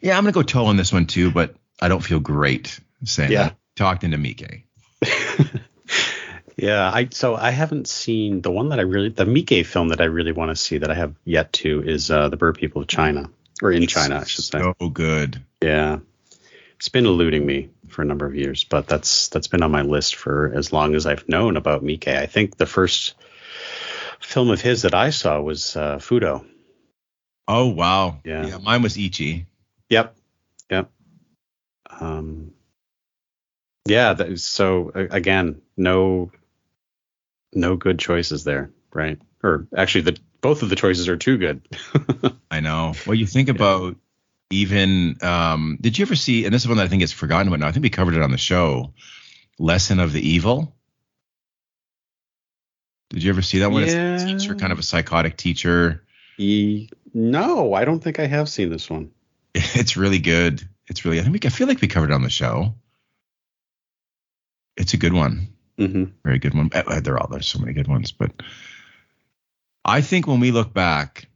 yeah, 0.00 0.16
I'm 0.16 0.22
gonna 0.24 0.32
go 0.32 0.42
To 0.42 0.58
on 0.60 0.76
this 0.76 0.92
one 0.92 1.06
too. 1.06 1.30
But 1.30 1.56
I 1.80 1.88
don't 1.88 2.02
feel 2.04 2.20
great 2.20 2.78
saying 3.04 3.32
Yeah. 3.32 3.42
that. 3.44 3.56
Talked 3.76 4.04
into 4.04 4.18
Mike. 4.18 4.66
Yeah, 6.56 6.90
I 6.90 7.08
so 7.10 7.36
I 7.36 7.50
haven't 7.50 7.86
seen 7.86 8.40
the 8.40 8.50
one 8.50 8.70
that 8.70 8.78
I 8.78 8.82
really 8.82 9.10
the 9.10 9.26
Mike 9.26 9.66
film 9.66 9.88
that 9.88 10.00
I 10.00 10.04
really 10.04 10.32
want 10.32 10.50
to 10.50 10.56
see 10.56 10.78
that 10.78 10.90
I 10.90 10.94
have 10.94 11.14
yet 11.22 11.52
to 11.54 11.82
is 11.82 12.10
uh, 12.10 12.30
the 12.30 12.38
Bird 12.38 12.56
People 12.56 12.80
of 12.80 12.88
China 12.88 13.28
or 13.62 13.72
in 13.72 13.86
China 13.86 14.20
I 14.20 14.24
should 14.24 14.44
say. 14.44 14.60
So 14.60 14.88
good. 14.88 15.42
Yeah, 15.62 15.98
it's 16.76 16.88
been 16.88 17.06
eluding 17.06 17.44
me 17.44 17.70
for 17.88 18.02
a 18.02 18.04
number 18.04 18.26
of 18.26 18.34
years, 18.34 18.64
but 18.64 18.86
that's 18.86 19.28
that's 19.28 19.48
been 19.48 19.62
on 19.62 19.70
my 19.70 19.82
list 19.82 20.16
for 20.16 20.52
as 20.54 20.72
long 20.72 20.94
as 20.94 21.06
I've 21.06 21.28
known 21.28 21.56
about 21.56 21.84
Mike. 21.84 22.08
I 22.08 22.26
think 22.26 22.56
the 22.56 22.66
first 22.66 23.14
film 24.20 24.50
of 24.50 24.60
his 24.60 24.82
that 24.82 24.94
I 24.94 25.10
saw 25.10 25.40
was 25.40 25.76
uh, 25.76 25.96
Fudo. 25.96 26.44
Oh 27.48 27.68
wow. 27.68 28.18
Yeah. 28.24 28.46
yeah, 28.46 28.58
Mine 28.58 28.82
was 28.82 28.98
Ichi. 28.98 29.46
Yep, 29.88 30.16
yep. 30.70 30.90
Um, 31.88 32.52
yeah. 33.86 34.14
That, 34.14 34.38
so 34.40 34.90
again, 34.94 35.62
no, 35.76 36.32
no 37.52 37.76
good 37.76 37.98
choices 37.98 38.44
there, 38.44 38.70
right? 38.92 39.20
Or 39.42 39.68
actually, 39.76 40.02
the 40.02 40.18
both 40.46 40.62
of 40.62 40.68
the 40.68 40.76
choices 40.76 41.08
are 41.08 41.16
too 41.16 41.38
good. 41.38 41.60
I 42.52 42.60
know. 42.60 42.92
Well, 43.04 43.14
you 43.16 43.26
think 43.26 43.48
about 43.48 43.96
even. 44.50 45.16
Um, 45.20 45.76
did 45.80 45.98
you 45.98 46.04
ever 46.04 46.14
see? 46.14 46.44
And 46.44 46.54
this 46.54 46.62
is 46.62 46.68
one 46.68 46.76
that 46.76 46.84
I 46.84 46.88
think 46.88 47.02
is 47.02 47.12
forgotten 47.12 47.48
about 47.48 47.58
now. 47.58 47.66
I 47.66 47.72
think 47.72 47.82
we 47.82 47.90
covered 47.90 48.14
it 48.14 48.22
on 48.22 48.30
the 48.30 48.38
show. 48.38 48.92
Lesson 49.58 49.98
of 49.98 50.12
the 50.12 50.20
Evil. 50.20 50.72
Did 53.10 53.24
you 53.24 53.30
ever 53.30 53.42
see 53.42 53.58
that 53.58 53.72
one? 53.72 53.82
It's 53.82 53.94
Yeah. 53.94 54.22
a 54.22 54.38
teacher, 54.38 54.54
kind 54.54 54.72
of 54.72 54.78
a 54.78 54.84
psychotic 54.84 55.36
teacher. 55.36 56.04
E- 56.38 56.88
no, 57.12 57.74
I 57.74 57.84
don't 57.84 57.98
think 58.00 58.20
I 58.20 58.26
have 58.26 58.48
seen 58.48 58.70
this 58.70 58.88
one. 58.88 59.10
It's 59.54 59.96
really 59.96 60.20
good. 60.20 60.62
It's 60.86 61.04
really. 61.04 61.18
I 61.18 61.22
think 61.24 61.32
we, 61.32 61.40
I 61.44 61.50
feel 61.50 61.66
like 61.66 61.80
we 61.80 61.88
covered 61.88 62.10
it 62.10 62.14
on 62.14 62.22
the 62.22 62.30
show. 62.30 62.72
It's 64.76 64.94
a 64.94 64.96
good 64.96 65.12
one. 65.12 65.48
hmm 65.76 66.04
Very 66.24 66.38
good 66.38 66.54
one. 66.54 66.70
Uh, 66.72 67.00
They're 67.00 67.18
all 67.18 67.26
there's 67.28 67.48
so 67.48 67.58
many 67.58 67.72
good 67.72 67.88
ones, 67.88 68.12
but 68.12 68.30
I 69.86 70.00
think 70.00 70.26
when 70.26 70.40
we 70.40 70.50
look 70.50 70.74
back 70.74 71.28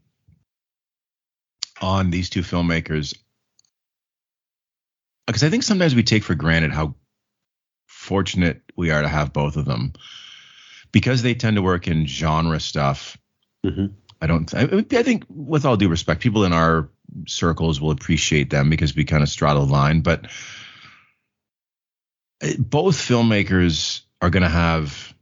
on 1.80 2.10
these 2.10 2.28
two 2.28 2.42
filmmakers, 2.42 3.16
because 5.26 5.44
I 5.44 5.50
think 5.50 5.62
sometimes 5.62 5.94
we 5.94 6.02
take 6.02 6.24
for 6.24 6.34
granted 6.34 6.72
how 6.72 6.96
fortunate 7.86 8.60
we 8.76 8.90
are 8.90 9.02
to 9.02 9.08
have 9.08 9.32
both 9.32 9.56
of 9.56 9.66
them 9.66 9.92
because 10.90 11.22
they 11.22 11.34
tend 11.34 11.56
to 11.56 11.62
work 11.62 11.86
in 11.86 12.06
genre 12.06 12.58
stuff. 12.58 13.16
Mhm. 13.64 13.92
I 14.20 14.26
don't. 14.26 14.52
I, 14.52 14.62
I 14.62 15.02
think, 15.02 15.24
with 15.28 15.64
all 15.64 15.76
due 15.76 15.88
respect, 15.88 16.20
people 16.20 16.44
in 16.44 16.52
our 16.52 16.90
circles 17.28 17.80
will 17.80 17.92
appreciate 17.92 18.50
them 18.50 18.68
because 18.68 18.94
we 18.94 19.04
kind 19.04 19.22
of 19.22 19.28
straddle 19.28 19.64
the 19.64 19.72
line. 19.72 20.00
But 20.00 20.26
uh, 22.42 22.50
both 22.58 22.96
filmmakers 22.96 24.02
are 24.20 24.30
going 24.30 24.42
to 24.42 24.48
have 24.48 25.14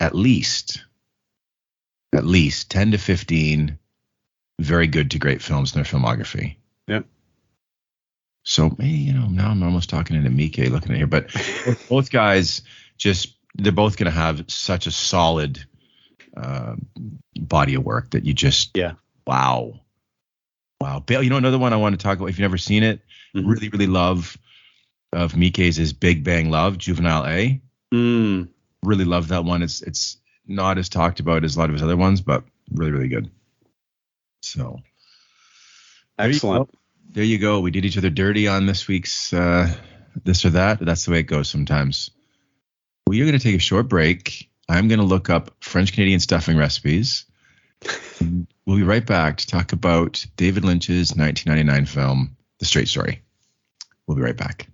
at 0.00 0.14
least, 0.14 0.82
at 2.14 2.24
least 2.24 2.70
ten 2.70 2.90
to 2.92 2.98
fifteen 2.98 3.78
very 4.60 4.86
good 4.86 5.10
to 5.12 5.18
great 5.18 5.40
films 5.40 5.72
in 5.74 5.76
their 5.82 5.84
filmography. 5.84 6.56
Yep. 6.88 7.06
So, 8.44 8.74
you 8.80 9.12
know, 9.12 9.26
now 9.28 9.50
I'm 9.50 9.62
almost 9.62 9.90
talking 9.90 10.16
into 10.16 10.30
Mike 10.30 10.56
looking 10.70 10.92
at 10.92 10.96
here, 10.96 11.06
but 11.06 11.30
both 11.88 12.10
guys 12.10 12.62
just 12.96 13.36
they're 13.54 13.72
both 13.72 13.96
going 13.96 14.10
to 14.10 14.16
have 14.18 14.44
such 14.48 14.86
a 14.86 14.90
solid 14.90 15.64
uh, 16.36 16.76
body 17.38 17.74
of 17.74 17.84
work 17.84 18.10
that 18.10 18.24
you 18.24 18.32
just 18.34 18.76
Yeah. 18.76 18.92
wow 19.26 19.80
wow 20.80 21.00
Bill, 21.00 21.22
you 21.22 21.30
know 21.30 21.36
another 21.36 21.58
one 21.58 21.72
I 21.72 21.76
want 21.76 21.98
to 21.98 22.02
talk 22.02 22.18
about 22.18 22.26
if 22.28 22.36
you've 22.38 22.44
never 22.44 22.58
seen 22.58 22.82
it 22.82 23.00
Mhm. 23.34 23.46
really 23.48 23.68
really 23.68 23.86
love 23.86 24.38
of 25.12 25.36
Mike's 25.36 25.78
is 25.78 25.92
Big 25.92 26.22
Bang 26.24 26.50
Love 26.50 26.78
Juvenile 26.78 27.26
A 27.26 27.60
Mm, 27.92 28.48
really 28.84 29.04
love 29.04 29.28
that 29.28 29.44
one 29.44 29.62
it's 29.62 29.80
it's 29.82 30.17
not 30.48 30.78
as 30.78 30.88
talked 30.88 31.20
about 31.20 31.44
as 31.44 31.56
a 31.56 31.58
lot 31.58 31.68
of 31.68 31.74
his 31.74 31.82
other 31.82 31.96
ones 31.96 32.20
but 32.20 32.44
really 32.72 32.92
really 32.92 33.08
good. 33.08 33.30
So 34.40 34.80
excellent. 36.18 36.70
there 37.10 37.24
you 37.24 37.38
go. 37.38 37.60
We 37.60 37.70
did 37.70 37.84
each 37.84 37.98
other 37.98 38.10
dirty 38.10 38.48
on 38.48 38.66
this 38.66 38.88
week's 38.88 39.32
uh, 39.32 39.72
this 40.24 40.44
or 40.44 40.50
that. 40.50 40.80
That's 40.80 41.04
the 41.04 41.12
way 41.12 41.20
it 41.20 41.24
goes 41.24 41.48
sometimes. 41.48 42.10
Well 43.06 43.14
you're 43.14 43.26
going 43.26 43.38
to 43.38 43.44
take 43.44 43.56
a 43.56 43.60
short 43.60 43.88
break. 43.88 44.50
I'm 44.68 44.88
going 44.88 45.00
to 45.00 45.06
look 45.06 45.30
up 45.30 45.52
french 45.60 45.92
canadian 45.92 46.20
stuffing 46.20 46.56
recipes. 46.56 47.26
We'll 48.66 48.76
be 48.76 48.82
right 48.82 49.06
back 49.06 49.38
to 49.38 49.46
talk 49.46 49.72
about 49.72 50.26
david 50.36 50.62
lynch's 50.62 51.16
1999 51.16 51.86
film 51.86 52.36
the 52.58 52.66
straight 52.66 52.88
story. 52.88 53.22
We'll 54.06 54.18
be 54.18 54.22
right 54.22 54.36
back 54.36 54.68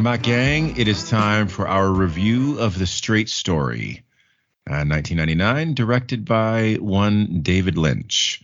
Welcome 0.00 0.12
back, 0.18 0.22
gang. 0.22 0.78
It 0.78 0.88
is 0.88 1.10
time 1.10 1.46
for 1.46 1.68
our 1.68 1.90
review 1.90 2.58
of 2.58 2.78
The 2.78 2.86
Straight 2.86 3.28
Story, 3.28 4.02
uh, 4.66 4.88
1999, 4.88 5.74
directed 5.74 6.24
by 6.24 6.78
one 6.80 7.42
David 7.42 7.76
Lynch. 7.76 8.42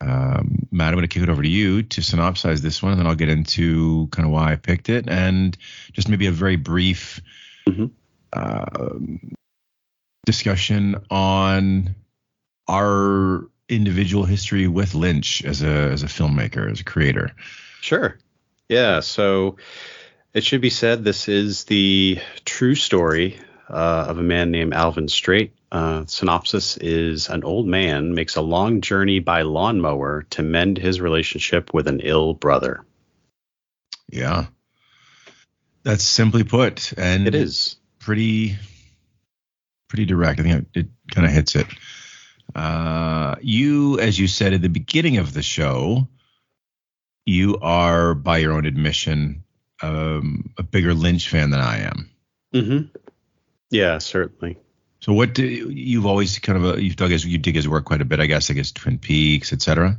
Um, 0.00 0.66
Matt, 0.72 0.88
I'm 0.88 0.94
going 0.94 1.02
to 1.02 1.06
kick 1.06 1.22
it 1.22 1.28
over 1.28 1.44
to 1.44 1.48
you 1.48 1.84
to 1.84 2.00
synopsize 2.00 2.58
this 2.60 2.82
one, 2.82 2.90
and 2.90 2.98
then 2.98 3.06
I'll 3.06 3.14
get 3.14 3.28
into 3.28 4.08
kind 4.08 4.26
of 4.26 4.32
why 4.32 4.50
I 4.50 4.56
picked 4.56 4.88
it 4.88 5.08
and 5.08 5.56
just 5.92 6.08
maybe 6.08 6.26
a 6.26 6.32
very 6.32 6.56
brief 6.56 7.20
Mhm. 7.68 7.92
um, 8.32 9.20
discussion 10.26 10.96
on 11.08 11.94
our 12.66 13.48
individual 13.68 14.24
history 14.24 14.66
with 14.66 14.96
Lynch 14.96 15.44
as 15.44 15.62
a 15.62 15.68
as 15.92 16.02
a 16.02 16.06
filmmaker, 16.06 16.68
as 16.68 16.80
a 16.80 16.84
creator. 16.84 17.30
Sure. 17.80 18.18
Yeah. 18.68 18.98
So 19.00 19.56
it 20.34 20.44
should 20.44 20.60
be 20.60 20.70
said 20.70 21.04
this 21.04 21.28
is 21.28 21.64
the 21.64 22.18
true 22.44 22.74
story 22.74 23.38
uh, 23.68 24.06
of 24.08 24.18
a 24.18 24.22
man 24.22 24.50
named 24.50 24.74
Alvin 24.74 25.08
Straight. 25.08 25.54
Uh, 25.70 26.04
synopsis 26.06 26.76
is 26.78 27.28
an 27.28 27.44
old 27.44 27.66
man 27.66 28.14
makes 28.14 28.36
a 28.36 28.40
long 28.40 28.80
journey 28.80 29.18
by 29.18 29.42
lawnmower 29.42 30.22
to 30.30 30.42
mend 30.42 30.78
his 30.78 31.00
relationship 31.00 31.74
with 31.74 31.86
an 31.88 32.00
ill 32.00 32.32
brother. 32.32 32.84
Yeah. 34.10 34.46
That's 35.82 36.04
simply 36.04 36.44
put. 36.44 36.92
And 36.96 37.26
It 37.26 37.34
is. 37.34 37.76
pretty 37.98 38.56
pretty 39.88 40.06
direct. 40.06 40.40
I 40.40 40.42
think 40.42 40.66
it, 40.74 40.80
it 40.80 40.86
kind 41.14 41.26
of 41.26 41.32
hits 41.32 41.54
it. 41.56 41.66
Uh, 42.54 43.36
you, 43.42 43.98
as 44.00 44.18
you 44.18 44.26
said 44.26 44.54
at 44.54 44.62
the 44.62 44.68
beginning 44.68 45.18
of 45.18 45.32
the 45.34 45.42
show, 45.42 46.08
you 47.26 47.58
are, 47.60 48.14
by 48.14 48.38
your 48.38 48.52
own 48.52 48.64
admission, 48.64 49.44
um, 49.82 50.50
a 50.58 50.62
bigger 50.62 50.94
Lynch 50.94 51.28
fan 51.28 51.50
than 51.50 51.60
I 51.60 51.78
am. 51.78 52.10
hmm 52.52 52.98
Yeah, 53.70 53.98
certainly. 53.98 54.58
So, 55.00 55.12
what 55.12 55.34
do 55.34 55.46
you've 55.46 56.06
always 56.06 56.38
kind 56.38 56.58
of 56.58 56.64
uh 56.64 56.76
you've 56.76 56.96
dug 56.96 57.10
his 57.10 57.24
you 57.24 57.38
dig 57.38 57.54
his 57.54 57.68
work 57.68 57.84
quite 57.84 58.00
a 58.00 58.04
bit, 58.04 58.20
I 58.20 58.26
guess. 58.26 58.50
I 58.50 58.54
guess 58.54 58.72
Twin 58.72 58.98
Peaks, 58.98 59.52
etc. 59.52 59.98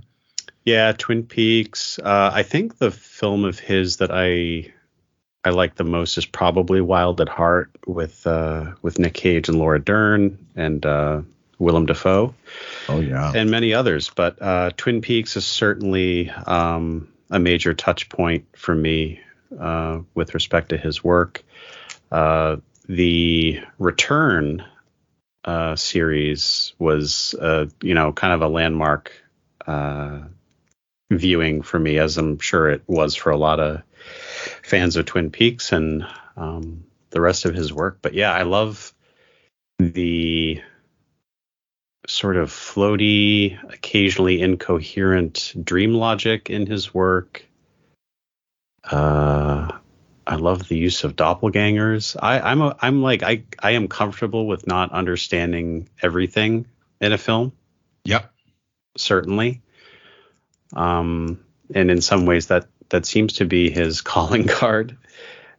Yeah, 0.66 0.92
Twin 0.92 1.24
Peaks. 1.24 2.00
Uh, 2.00 2.32
I 2.34 2.44
think 2.44 2.78
the 2.78 2.92
film 2.92 3.46
of 3.46 3.60
his 3.60 3.98
that 3.98 4.12
I 4.12 4.72
I 5.44 5.52
like 5.52 5.76
the 5.76 5.86
most 5.86 6.18
is 6.18 6.26
probably 6.26 6.82
Wild 6.82 7.22
at 7.22 7.30
Heart 7.30 7.72
with 7.88 8.28
uh, 8.28 8.74
with 8.82 9.00
Nick 9.00 9.14
Cage 9.14 9.48
and 9.48 9.58
Laura 9.58 9.80
Dern 9.80 10.38
and 10.56 10.86
uh, 10.86 11.22
Willem 11.60 11.86
Dafoe 11.86 12.36
Oh 12.90 13.00
yeah, 13.00 13.32
and 13.34 13.50
many 13.50 13.74
others. 13.74 14.12
But 14.14 14.42
uh, 14.42 14.72
Twin 14.76 15.02
Peaks 15.02 15.38
is 15.38 15.46
certainly 15.46 16.30
um, 16.30 17.08
a 17.30 17.40
major 17.40 17.74
touch 17.74 18.10
point 18.10 18.46
for 18.54 18.76
me 18.76 19.22
uh, 19.58 20.00
with 20.14 20.34
respect 20.34 20.70
to 20.70 20.78
his 20.78 21.04
work. 21.04 21.44
Uh, 22.12 22.58
the 22.88 23.62
Return 23.78 24.66
uh, 25.46 25.76
series 25.76 26.74
was, 26.80 27.36
uh, 27.40 27.68
you 27.82 27.94
know, 27.94 28.12
kind 28.12 28.34
of 28.34 28.42
a 28.42 28.48
landmark 28.48 29.12
uh, 29.66 30.20
viewing 31.12 31.62
for 31.62 31.80
me, 31.80 31.98
as 32.00 32.18
I'm 32.18 32.40
sure 32.40 32.70
it 32.70 32.84
was 32.88 33.16
for 33.16 33.32
a 33.32 33.38
lot 33.38 33.60
of 33.60 33.84
fans 34.64 34.96
of 34.96 35.06
Twin 35.06 35.32
Peaks 35.32 35.72
and 35.72 36.06
um, 36.36 36.84
the 37.12 37.22
rest 37.22 37.46
of 37.46 37.54
his 37.54 37.74
work. 37.74 38.00
But 38.02 38.14
yeah, 38.14 38.34
I 38.34 38.44
love 38.44 38.94
the 39.78 40.62
sort 42.08 42.38
of 42.38 42.50
floaty, 42.50 43.58
occasionally 43.72 44.42
incoherent 44.42 45.54
dream 45.64 45.94
logic 45.94 46.50
in 46.50 46.66
his 46.66 46.94
work. 46.94 47.46
Uh, 48.90 49.72
I 50.26 50.36
love 50.36 50.68
the 50.68 50.78
use 50.78 51.04
of 51.04 51.16
doppelgangers. 51.16 52.16
I, 52.22 52.40
I'm 52.40 52.62
a, 52.62 52.76
I'm 52.82 53.02
like 53.02 53.24
I 53.24 53.44
I 53.62 53.72
am 53.72 53.88
comfortable 53.88 54.48
with 54.48 54.68
not 54.68 54.92
understanding 54.92 55.90
everything 56.02 56.66
in 57.02 57.14
a 57.14 57.18
film 57.18 57.54
yep, 58.04 58.32
certainly. 58.98 59.62
Um, 60.76 61.40
and 61.74 61.90
in 61.92 62.02
some 62.02 62.26
ways 62.26 62.48
that 62.48 62.68
that 62.90 63.06
seems 63.06 63.34
to 63.34 63.46
be 63.46 63.70
his 63.70 64.02
calling 64.14 64.48
card, 64.48 64.98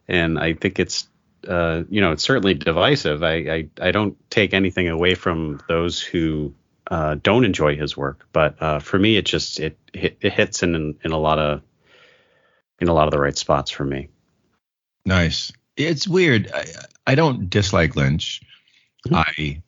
and 0.07 0.39
I 0.39 0.53
think 0.53 0.79
it's 0.79 1.07
uh, 1.47 1.83
you 1.89 2.01
know 2.01 2.11
it's 2.11 2.23
certainly 2.23 2.53
divisive. 2.53 3.23
I, 3.23 3.33
I 3.33 3.69
I 3.81 3.91
don't 3.91 4.17
take 4.29 4.53
anything 4.53 4.87
away 4.89 5.15
from 5.15 5.61
those 5.67 6.01
who 6.01 6.53
uh, 6.89 7.15
don't 7.21 7.45
enjoy 7.45 7.75
his 7.75 7.95
work, 7.95 8.27
but 8.31 8.61
uh, 8.61 8.79
for 8.79 8.99
me 8.99 9.17
it 9.17 9.25
just 9.25 9.59
it 9.59 9.77
it, 9.93 10.17
it 10.21 10.33
hits 10.33 10.63
in 10.63 10.97
in 11.03 11.11
a 11.11 11.17
lot 11.17 11.39
of 11.39 11.61
in 12.81 12.87
a 12.89 12.93
lot 12.93 13.07
of 13.07 13.11
the 13.11 13.19
right 13.19 13.37
spots 13.37 13.71
for 13.71 13.85
me. 13.85 14.09
nice. 15.05 15.51
It's 15.77 16.07
weird. 16.07 16.51
I, 16.53 16.65
I 17.07 17.15
don't 17.15 17.49
dislike 17.49 17.95
Lynch. 17.95 18.41
Mhm. 19.07 19.15
I 19.15 19.61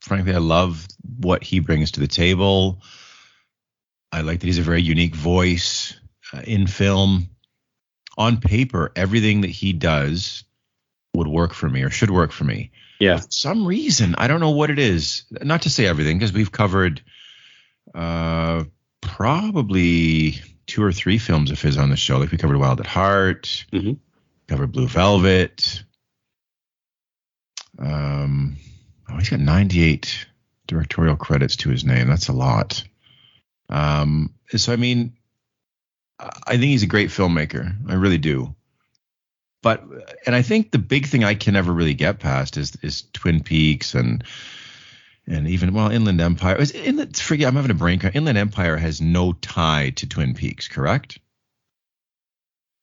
frankly 0.00 0.32
I 0.34 0.38
love 0.38 0.86
what 1.18 1.42
he 1.42 1.58
brings 1.58 1.90
to 1.92 2.00
the 2.00 2.06
table. 2.06 2.80
I 4.12 4.20
like 4.20 4.40
that 4.40 4.46
he's 4.46 4.58
a 4.58 4.62
very 4.62 4.80
unique 4.82 5.16
voice 5.16 5.98
uh, 6.32 6.42
in 6.46 6.66
film. 6.68 7.28
On 8.16 8.36
paper, 8.38 8.92
everything 8.94 9.40
that 9.40 9.50
he 9.50 9.72
does 9.72 10.44
would 11.14 11.26
work 11.26 11.52
for 11.52 11.68
me 11.68 11.82
or 11.82 11.90
should 11.90 12.10
work 12.12 12.30
for 12.30 12.44
me. 12.44 12.70
Yeah. 13.00 13.16
For 13.16 13.26
some 13.30 13.66
reason, 13.66 14.14
I 14.16 14.28
don't 14.28 14.40
know 14.40 14.50
what 14.52 14.70
it 14.70 14.78
is. 14.78 15.24
Not 15.42 15.62
to 15.62 15.70
say 15.70 15.86
everything, 15.86 16.18
because 16.18 16.32
we've 16.32 16.52
covered 16.52 17.02
uh, 17.94 18.64
probably 19.00 20.40
two 20.74 20.82
or 20.82 20.90
three 20.92 21.18
films 21.18 21.52
of 21.52 21.60
his 21.62 21.78
on 21.78 21.88
the 21.88 21.96
show. 21.96 22.18
Like 22.18 22.32
we 22.32 22.36
covered 22.38 22.56
Wild 22.58 22.80
at 22.80 22.86
Heart, 22.86 23.64
Mhm. 23.72 23.96
covered 24.48 24.72
Blue 24.72 24.88
Velvet. 24.88 25.84
Um, 27.78 28.56
oh, 29.08 29.16
he's 29.18 29.28
got 29.30 29.38
98 29.38 30.26
directorial 30.66 31.14
credits 31.14 31.54
to 31.56 31.70
his 31.70 31.84
name. 31.84 32.08
That's 32.08 32.26
a 32.26 32.32
lot. 32.32 32.82
Um, 33.68 34.34
so 34.56 34.72
I 34.72 34.76
mean, 34.76 35.12
I 36.18 36.30
I 36.46 36.50
think 36.52 36.64
he's 36.64 36.82
a 36.82 36.86
great 36.88 37.10
filmmaker. 37.10 37.72
I 37.88 37.94
really 37.94 38.18
do. 38.18 38.54
But 39.62 39.84
and 40.26 40.34
I 40.34 40.42
think 40.42 40.72
the 40.72 40.78
big 40.78 41.06
thing 41.06 41.22
I 41.22 41.34
can 41.36 41.54
never 41.54 41.72
really 41.72 41.94
get 41.94 42.18
past 42.18 42.56
is 42.56 42.76
is 42.82 43.04
Twin 43.12 43.44
Peaks 43.44 43.94
and 43.94 44.24
and 45.26 45.48
even 45.48 45.72
well 45.74 45.90
Inland 45.90 46.20
Empire. 46.20 46.56
Is 46.56 46.72
Inland, 46.72 47.16
forget 47.16 47.48
I'm 47.48 47.54
having 47.56 47.70
a 47.70 47.74
brain. 47.74 48.00
Inland 48.14 48.38
Empire 48.38 48.76
has 48.76 49.00
no 49.00 49.32
tie 49.32 49.90
to 49.96 50.08
Twin 50.08 50.34
Peaks, 50.34 50.68
correct? 50.68 51.18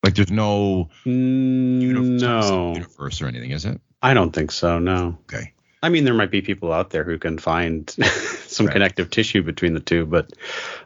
Like 0.03 0.15
there's 0.15 0.31
no 0.31 0.89
universe, 1.05 2.21
no, 2.21 2.73
universe 2.73 3.21
or 3.21 3.27
anything, 3.27 3.51
is 3.51 3.65
it? 3.65 3.79
I 4.01 4.15
don't 4.15 4.31
think 4.31 4.51
so. 4.51 4.79
No. 4.79 5.19
Okay. 5.31 5.53
I 5.83 5.89
mean, 5.89 6.05
there 6.05 6.13
might 6.13 6.31
be 6.31 6.41
people 6.41 6.71
out 6.73 6.89
there 6.89 7.03
who 7.03 7.17
can 7.19 7.37
find 7.37 7.89
some 8.47 8.65
Right. 8.65 8.73
connective 8.73 9.09
tissue 9.09 9.43
between 9.43 9.73
the 9.73 9.79
two, 9.79 10.05
but 10.05 10.31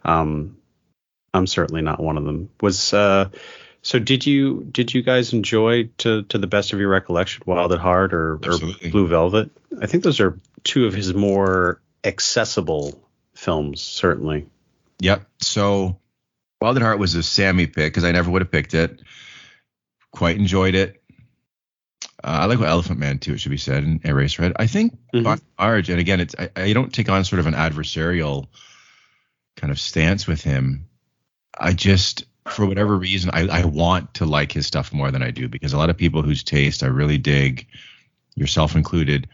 um, 0.03 0.57
I'm 1.33 1.47
certainly 1.47 1.81
not 1.81 2.01
one 2.01 2.17
of 2.17 2.25
them. 2.25 2.49
Was 2.61 2.93
uh, 2.93 3.29
so? 3.85 3.99
Did 3.99 4.25
you 4.25 4.67
did 4.71 4.93
you 4.93 5.01
guys 5.03 5.31
enjoy 5.31 5.89
to 5.99 6.23
to 6.23 6.37
the 6.37 6.47
best 6.47 6.73
of 6.73 6.79
your 6.79 6.89
recollection 6.89 7.43
Wild 7.45 7.71
at 7.71 7.79
Heart 7.79 8.13
or, 8.13 8.33
or 8.43 8.57
Blue 8.91 9.07
Velvet? 9.07 9.51
I 9.79 9.85
think 9.85 10.03
those 10.03 10.19
are 10.19 10.39
two 10.63 10.85
of 10.87 10.93
his 10.93 11.13
more 11.13 11.79
accessible 12.03 13.01
films, 13.35 13.81
certainly. 13.81 14.47
Yep. 14.99 15.25
So 15.41 15.99
Wild 16.61 16.77
at 16.77 16.81
Heart 16.83 16.99
was 16.99 17.13
a 17.15 17.23
Sammy 17.23 17.67
pick 17.67 17.93
because 17.93 18.03
I 18.03 18.11
never 18.11 18.31
would 18.31 18.41
have 18.41 18.51
picked 18.51 18.73
it. 18.73 19.01
Quite 20.11 20.37
enjoyed 20.37 20.75
it. 20.75 21.01
Uh, 22.23 22.39
I 22.41 22.45
like 22.45 22.59
what 22.59 22.69
Elephant 22.69 22.97
Man 22.97 23.19
too. 23.19 23.33
It 23.33 23.39
should 23.39 23.51
be 23.51 23.57
said 23.57 23.83
and 23.83 24.01
Eraserhead. 24.01 24.53
I 24.55 24.67
think 24.67 24.97
Mhm. 25.13 25.31
and 25.33 25.41
large, 25.59 25.89
and 25.89 25.99
again, 25.99 26.19
it's 26.21 26.33
I, 26.39 26.49
I 26.55 26.73
don't 26.73 26.91
take 26.93 27.09
on 27.09 27.23
sort 27.23 27.39
of 27.39 27.45
an 27.47 27.53
adversarial 27.53 28.47
kind 29.57 29.69
of 29.71 29.79
stance 29.79 30.25
with 30.25 30.41
him. 30.41 30.87
I 31.57 31.73
just, 31.73 32.25
for 32.49 32.65
whatever 32.65 32.95
reason, 32.95 33.31
I, 33.33 33.47
I 33.47 33.65
want 33.65 34.13
to 34.15 34.25
like 34.25 34.51
his 34.51 34.67
stuff 34.67 34.93
more 34.93 35.11
than 35.11 35.23
I 35.23 35.31
do 35.31 35.47
because 35.47 35.73
a 35.73 35.77
lot 35.77 35.89
of 35.89 35.97
people 35.97 36.21
whose 36.21 36.43
taste 36.43 36.83
I 36.83 36.87
really 36.87 37.17
dig, 37.17 37.67
yourself 38.35 38.75
included, 38.75 39.27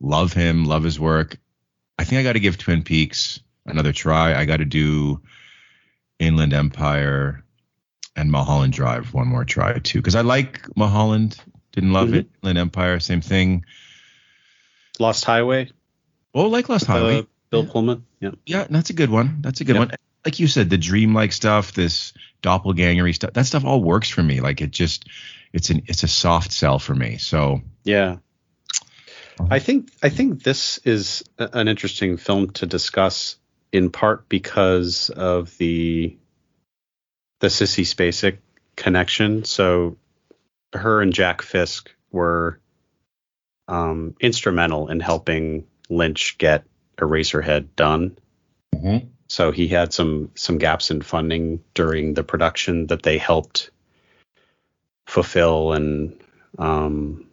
love 0.00 0.32
him, 0.32 0.64
love 0.64 0.82
his 0.84 0.98
work. 1.00 1.38
I 1.98 2.04
think 2.04 2.18
I 2.20 2.22
got 2.22 2.32
to 2.34 2.40
give 2.40 2.58
Twin 2.58 2.82
Peaks 2.82 3.40
another 3.66 3.92
try. 3.92 4.34
I 4.38 4.44
got 4.44 4.58
to 4.58 4.64
do 4.64 5.20
Inland 6.18 6.52
Empire 6.52 7.42
and 8.16 8.30
Mulholland 8.30 8.72
Drive 8.74 9.14
one 9.14 9.28
more 9.28 9.44
try 9.44 9.78
too 9.78 9.98
because 10.00 10.14
I 10.16 10.20
like 10.20 10.66
Mulholland. 10.76 11.36
Didn't 11.72 11.92
love 11.92 12.10
Mhm. 12.10 12.14
it. 12.16 12.26
Inland 12.42 12.58
Empire, 12.58 13.00
same 13.00 13.22
thing. 13.22 13.64
Lost 14.98 15.24
Highway, 15.24 15.70
Oh, 16.34 16.48
like 16.48 16.68
Lost 16.68 16.86
Highway. 16.86 17.20
uh, 17.20 17.22
Bill 17.50 17.64
Pullman. 17.66 18.04
Yeah. 18.20 18.30
Yeah, 18.44 18.66
that's 18.68 18.90
a 18.90 18.94
good 18.94 19.08
one. 19.10 19.38
That's 19.40 19.60
a 19.60 19.64
good 19.64 19.76
one. 19.78 19.90
Like 20.24 20.38
you 20.38 20.46
said, 20.46 20.70
the 20.70 20.78
dreamlike 20.78 21.32
stuff, 21.32 21.72
this 21.72 22.12
doppelgangery 22.42 23.14
stuff, 23.14 23.32
that 23.32 23.46
stuff 23.46 23.64
all 23.64 23.82
works 23.82 24.08
for 24.08 24.22
me. 24.22 24.40
Like 24.40 24.60
it 24.60 24.70
just, 24.70 25.08
it's 25.52 25.70
an, 25.70 25.82
it's 25.86 26.02
a 26.02 26.08
soft 26.08 26.52
sell 26.52 26.78
for 26.78 26.94
me. 26.94 27.18
So 27.18 27.60
Yeah. 27.84 28.18
Uh-huh. 29.38 29.48
I 29.50 29.58
think 29.58 29.90
I 30.02 30.08
think 30.08 30.42
this 30.42 30.78
is 30.84 31.24
an 31.38 31.66
interesting 31.66 32.16
film 32.16 32.50
to 32.50 32.66
discuss 32.66 33.36
in 33.72 33.90
part 33.90 34.28
because 34.28 35.10
of 35.10 35.56
the 35.58 36.16
the 37.40 37.48
Sissy 37.48 37.84
Spacek 37.84 38.38
connection. 38.76 39.44
So 39.44 39.96
her 40.72 41.00
and 41.00 41.12
Jack 41.12 41.42
Fisk 41.42 41.90
were 42.10 42.60
um, 43.68 44.14
instrumental 44.20 44.88
in 44.88 45.00
helping 45.00 45.66
Lynch 45.88 46.38
get 46.38 46.64
Eraserhead 46.98 47.68
done. 47.74 48.16
So 49.32 49.50
he 49.50 49.66
had 49.66 49.94
some 49.94 50.30
some 50.34 50.58
gaps 50.58 50.90
in 50.90 51.00
funding 51.00 51.64
during 51.72 52.12
the 52.12 52.22
production 52.22 52.88
that 52.88 53.02
they 53.02 53.16
helped 53.16 53.70
fulfill 55.06 55.72
and 55.72 56.20
um, 56.58 57.24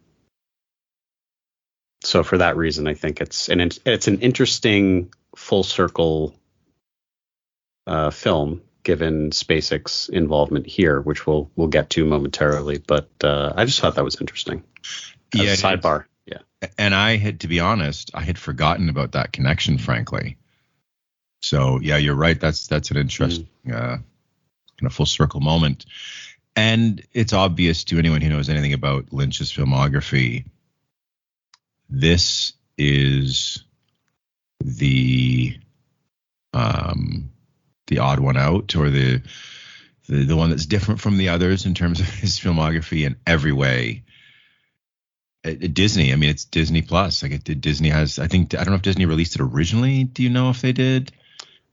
so 2.02 2.24
for 2.24 2.38
that 2.38 2.56
reason 2.56 2.88
I 2.88 2.94
think 2.94 3.20
it's 3.20 3.50
an 3.50 3.60
it's 3.86 4.08
an 4.08 4.22
interesting 4.22 5.14
full 5.36 5.64
circle 5.64 6.34
uh, 7.86 8.12
film 8.12 8.62
given 8.84 9.32
Spacek's 9.32 10.08
involvement 10.08 10.68
here 10.68 11.02
which 11.02 11.28
we'll 11.28 11.52
we'll 11.58 11.68
get 11.68 11.90
to 11.90 12.06
momentarily 12.06 12.78
but 12.78 13.10
uh, 13.26 13.52
I 13.58 13.66
just 13.66 13.82
thought 13.82 13.96
that 13.96 14.06
was 14.06 14.22
interesting 14.22 14.64
as 14.86 15.42
Yeah, 15.42 15.42
a 15.42 15.44
it 15.48 15.52
is. 15.56 15.62
sidebar 15.62 16.06
yeah 16.26 16.38
and 16.78 16.96
I 16.96 17.18
had 17.18 17.42
to 17.42 17.50
be 17.50 17.60
honest, 17.60 18.12
I 18.14 18.22
had 18.22 18.38
forgotten 18.38 18.88
about 18.88 19.12
that 19.12 19.34
connection, 19.34 19.78
frankly. 19.78 20.38
So 21.42 21.80
yeah, 21.82 21.98
you're 21.98 22.16
right. 22.16 22.40
That's 22.40 22.68
that's 22.68 22.92
an 22.92 22.98
interesting 22.98 23.48
uh, 23.68 23.98
kind 23.98 24.86
of 24.86 24.94
full 24.94 25.06
circle 25.06 25.40
moment, 25.40 25.86
and 26.56 27.02
it's 27.14 27.34
obvious 27.34 27.84
to 27.86 28.00
anyone 28.00 28.22
who 28.22 28.30
knows 28.30 28.50
anything 28.50 28.74
about 28.74 29.14
Lynch's 29.14 29.52
filmography. 29.52 30.46
This 31.90 32.54
is 32.78 33.64
the 34.60 35.58
um, 36.54 37.32
the 37.88 38.00
odd 38.00 38.20
one 38.20 38.38
out, 38.38 38.76
or 38.76 38.90
the 38.90 39.22
the 40.08 40.26
the 40.26 40.36
one 40.36 40.50
that's 40.50 40.66
different 40.66 41.00
from 41.00 41.18
the 41.18 41.30
others 41.30 41.66
in 41.66 41.74
terms 41.74 42.00
of 42.00 42.10
his 42.14 42.40
filmography 42.40 43.06
in 43.06 43.16
every 43.26 43.54
way 43.54 44.04
uh, 45.46 45.54
Disney. 45.72 46.12
I 46.12 46.16
mean, 46.16 46.30
it's 46.30 46.46
Disney 46.46 46.82
Plus. 46.82 47.24
Like, 47.24 47.32
it, 47.32 47.62
Disney 47.62 47.90
has. 47.90 48.20
I 48.20 48.28
think 48.28 48.54
I 48.54 48.58
don't 48.58 48.70
know 48.70 48.76
if 48.76 48.82
Disney 48.82 49.06
released 49.06 49.36
it 49.36 49.42
originally. 49.42 50.04
Do 50.04 50.24
you 50.24 50.30
know 50.30 50.50
if 50.50 50.62
they 50.62 50.74
did? 50.74 51.12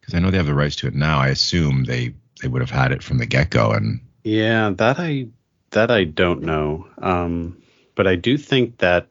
Because 0.07 0.19
I 0.19 0.21
know 0.21 0.31
they 0.31 0.37
have 0.37 0.47
the 0.47 0.55
rights 0.55 0.77
to 0.77 0.87
it 0.87 0.95
now. 0.95 1.19
I 1.19 1.29
assume 1.29 1.85
they 1.85 2.15
they 2.41 2.49
would 2.49 2.63
have 2.63 2.71
had 2.71 2.93
it 2.93 3.03
from 3.03 3.19
the 3.19 3.27
get 3.27 3.51
go. 3.51 3.73
And 3.73 4.01
Yeah, 4.23 4.71
that 4.71 5.01
I 5.01 5.29
that 5.71 5.91
I 5.91 6.05
don't 6.05 6.43
know. 6.43 6.87
Um, 6.99 7.61
but 7.97 8.07
I 8.07 8.15
do 8.15 8.39
think 8.39 8.79
that 8.79 9.09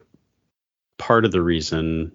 part 0.97 1.25
of 1.25 1.31
the 1.31 1.41
reason 1.41 2.13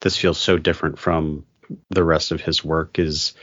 this 0.00 0.16
feels 0.16 0.38
so 0.38 0.58
different 0.58 0.98
from 0.98 1.44
the 1.90 2.04
rest 2.04 2.30
of 2.30 2.40
his 2.40 2.64
work 2.64 2.98
is 2.98 3.34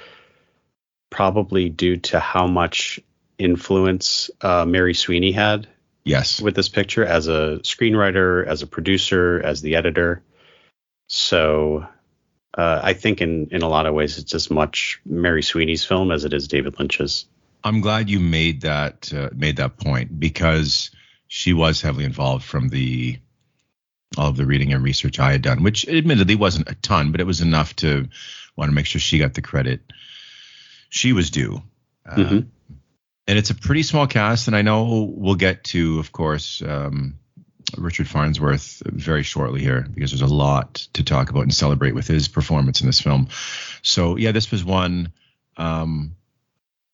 probably 1.10 1.70
due 1.70 1.97
to 1.97 2.20
how 2.20 2.47
much 2.47 2.99
influence 3.38 4.32
uh, 4.41 4.66
Mary 4.66 4.93
Sweeney 4.93 5.32
had 5.32 5.68
yes, 6.08 6.41
with 6.41 6.55
this 6.55 6.70
picture 6.70 7.05
as 7.05 7.28
a 7.28 7.60
screenwriter, 7.64 8.45
as 8.45 8.62
a 8.62 8.68
producer, 8.68 9.39
as 9.43 9.62
the 9.62 9.76
editor. 9.76 10.24
So 11.10 11.88
uh, 12.58 12.82
I 12.84 12.93
think 12.93 13.22
in 13.22 13.47
in 13.51 13.62
a 13.62 13.70
lot 13.70 13.86
of 13.86 13.93
ways 13.93 14.18
it's 14.18 14.34
as 14.34 14.49
much 14.49 14.99
Mary 15.05 15.43
Sweeney's 15.43 15.86
film 15.86 16.12
as 16.12 16.26
it 16.26 16.34
is 16.34 16.47
David 16.47 16.78
Lynch's. 16.80 17.26
I'm 17.64 17.82
glad 17.82 18.10
you 18.10 18.20
made 18.20 18.62
that 18.62 19.14
uh, 19.14 19.30
made 19.36 19.58
that 19.58 19.78
point 19.78 20.20
because 20.20 20.91
she 21.28 21.53
was 21.53 21.82
heavily 21.82 22.05
involved 22.05 22.43
from 22.45 22.70
the 22.70 23.20
all 24.18 24.30
of 24.30 24.38
the 24.38 24.45
reading 24.45 24.74
and 24.74 24.84
research 24.84 25.20
I 25.20 25.32
had 25.34 25.41
done, 25.41 25.64
which 25.64 25.88
admittedly 25.88 26.36
wasn't 26.36 26.70
a 26.70 26.76
ton, 26.76 27.12
but 27.12 27.22
it 27.22 27.26
was 27.26 27.41
enough 27.41 27.76
to 27.78 28.08
want 28.55 28.70
to 28.70 28.76
make 28.76 28.86
sure 28.86 28.99
she 29.01 29.20
got 29.20 29.34
the 29.34 29.41
credit 29.41 29.82
she 30.89 31.14
was 31.14 31.30
due. 31.30 31.62
Uh, 32.05 32.16
Mhm. 32.16 32.47
And 33.28 33.38
it's 33.38 33.49
a 33.49 33.55
pretty 33.55 33.84
small 33.84 34.08
cast, 34.08 34.47
and 34.47 34.55
I 34.55 34.62
know 34.62 35.14
we'll 35.14 35.36
get 35.36 35.66
to, 35.66 35.99
of 35.99 36.14
course, 36.14 36.62
um, 36.62 37.20
Richard 37.78 38.07
Farnsworth 38.07 38.82
very 38.86 39.24
shortly 39.24 39.61
here 39.61 39.86
because 39.93 40.11
there's 40.11 40.30
a 40.30 40.34
lot 40.34 40.76
to 40.93 41.03
talk 41.03 41.30
about 41.30 41.43
and 41.43 41.53
celebrate 41.53 41.95
with 41.95 42.07
his 42.07 42.28
performance 42.28 42.82
in 42.82 42.88
this 42.88 43.01
film. 43.01 43.28
So 43.82 44.15
yeah, 44.15 44.32
this 44.32 44.51
was 44.51 44.63
one 44.63 45.11
um, 45.57 46.15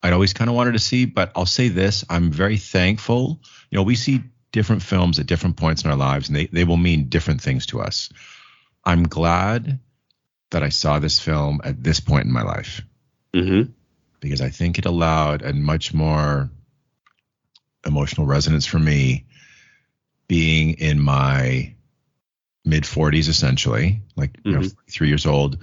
I'd 0.01 0.13
always 0.13 0.33
kind 0.33 0.49
of 0.49 0.55
wanted 0.55 0.73
to 0.73 0.79
see, 0.79 1.05
but 1.05 1.31
I'll 1.35 1.45
say 1.45 1.69
this: 1.69 2.03
I'm 2.09 2.31
very 2.31 2.57
thankful. 2.57 3.39
You 3.69 3.77
know, 3.77 3.83
we 3.83 3.95
see 3.95 4.23
different 4.51 4.81
films 4.81 5.19
at 5.19 5.25
different 5.25 5.57
points 5.57 5.83
in 5.83 5.91
our 5.91 5.97
lives, 5.97 6.27
and 6.27 6.35
they 6.35 6.47
they 6.47 6.63
will 6.65 6.77
mean 6.77 7.09
different 7.09 7.41
things 7.41 7.67
to 7.67 7.81
us. 7.81 8.09
I'm 8.83 9.03
glad 9.03 9.79
that 10.51 10.63
I 10.63 10.69
saw 10.69 10.99
this 10.99 11.19
film 11.19 11.61
at 11.63 11.83
this 11.83 11.99
point 11.99 12.25
in 12.25 12.31
my 12.31 12.43
life 12.43 12.81
Mm-hmm. 13.33 13.71
because 14.19 14.41
I 14.41 14.49
think 14.49 14.77
it 14.77 14.85
allowed 14.85 15.41
a 15.41 15.53
much 15.53 15.91
more 15.93 16.51
emotional 17.83 18.27
resonance 18.27 18.65
for 18.67 18.77
me 18.77 19.25
being 20.33 20.67
in 20.89 20.99
my 20.99 21.73
mid 22.65 22.83
40s 22.83 23.27
essentially 23.27 24.01
like 24.15 24.31
you 24.43 24.53
know 24.53 24.61
Mhm. 24.61 24.75
3 24.89 25.07
years 25.07 25.25
old 25.25 25.57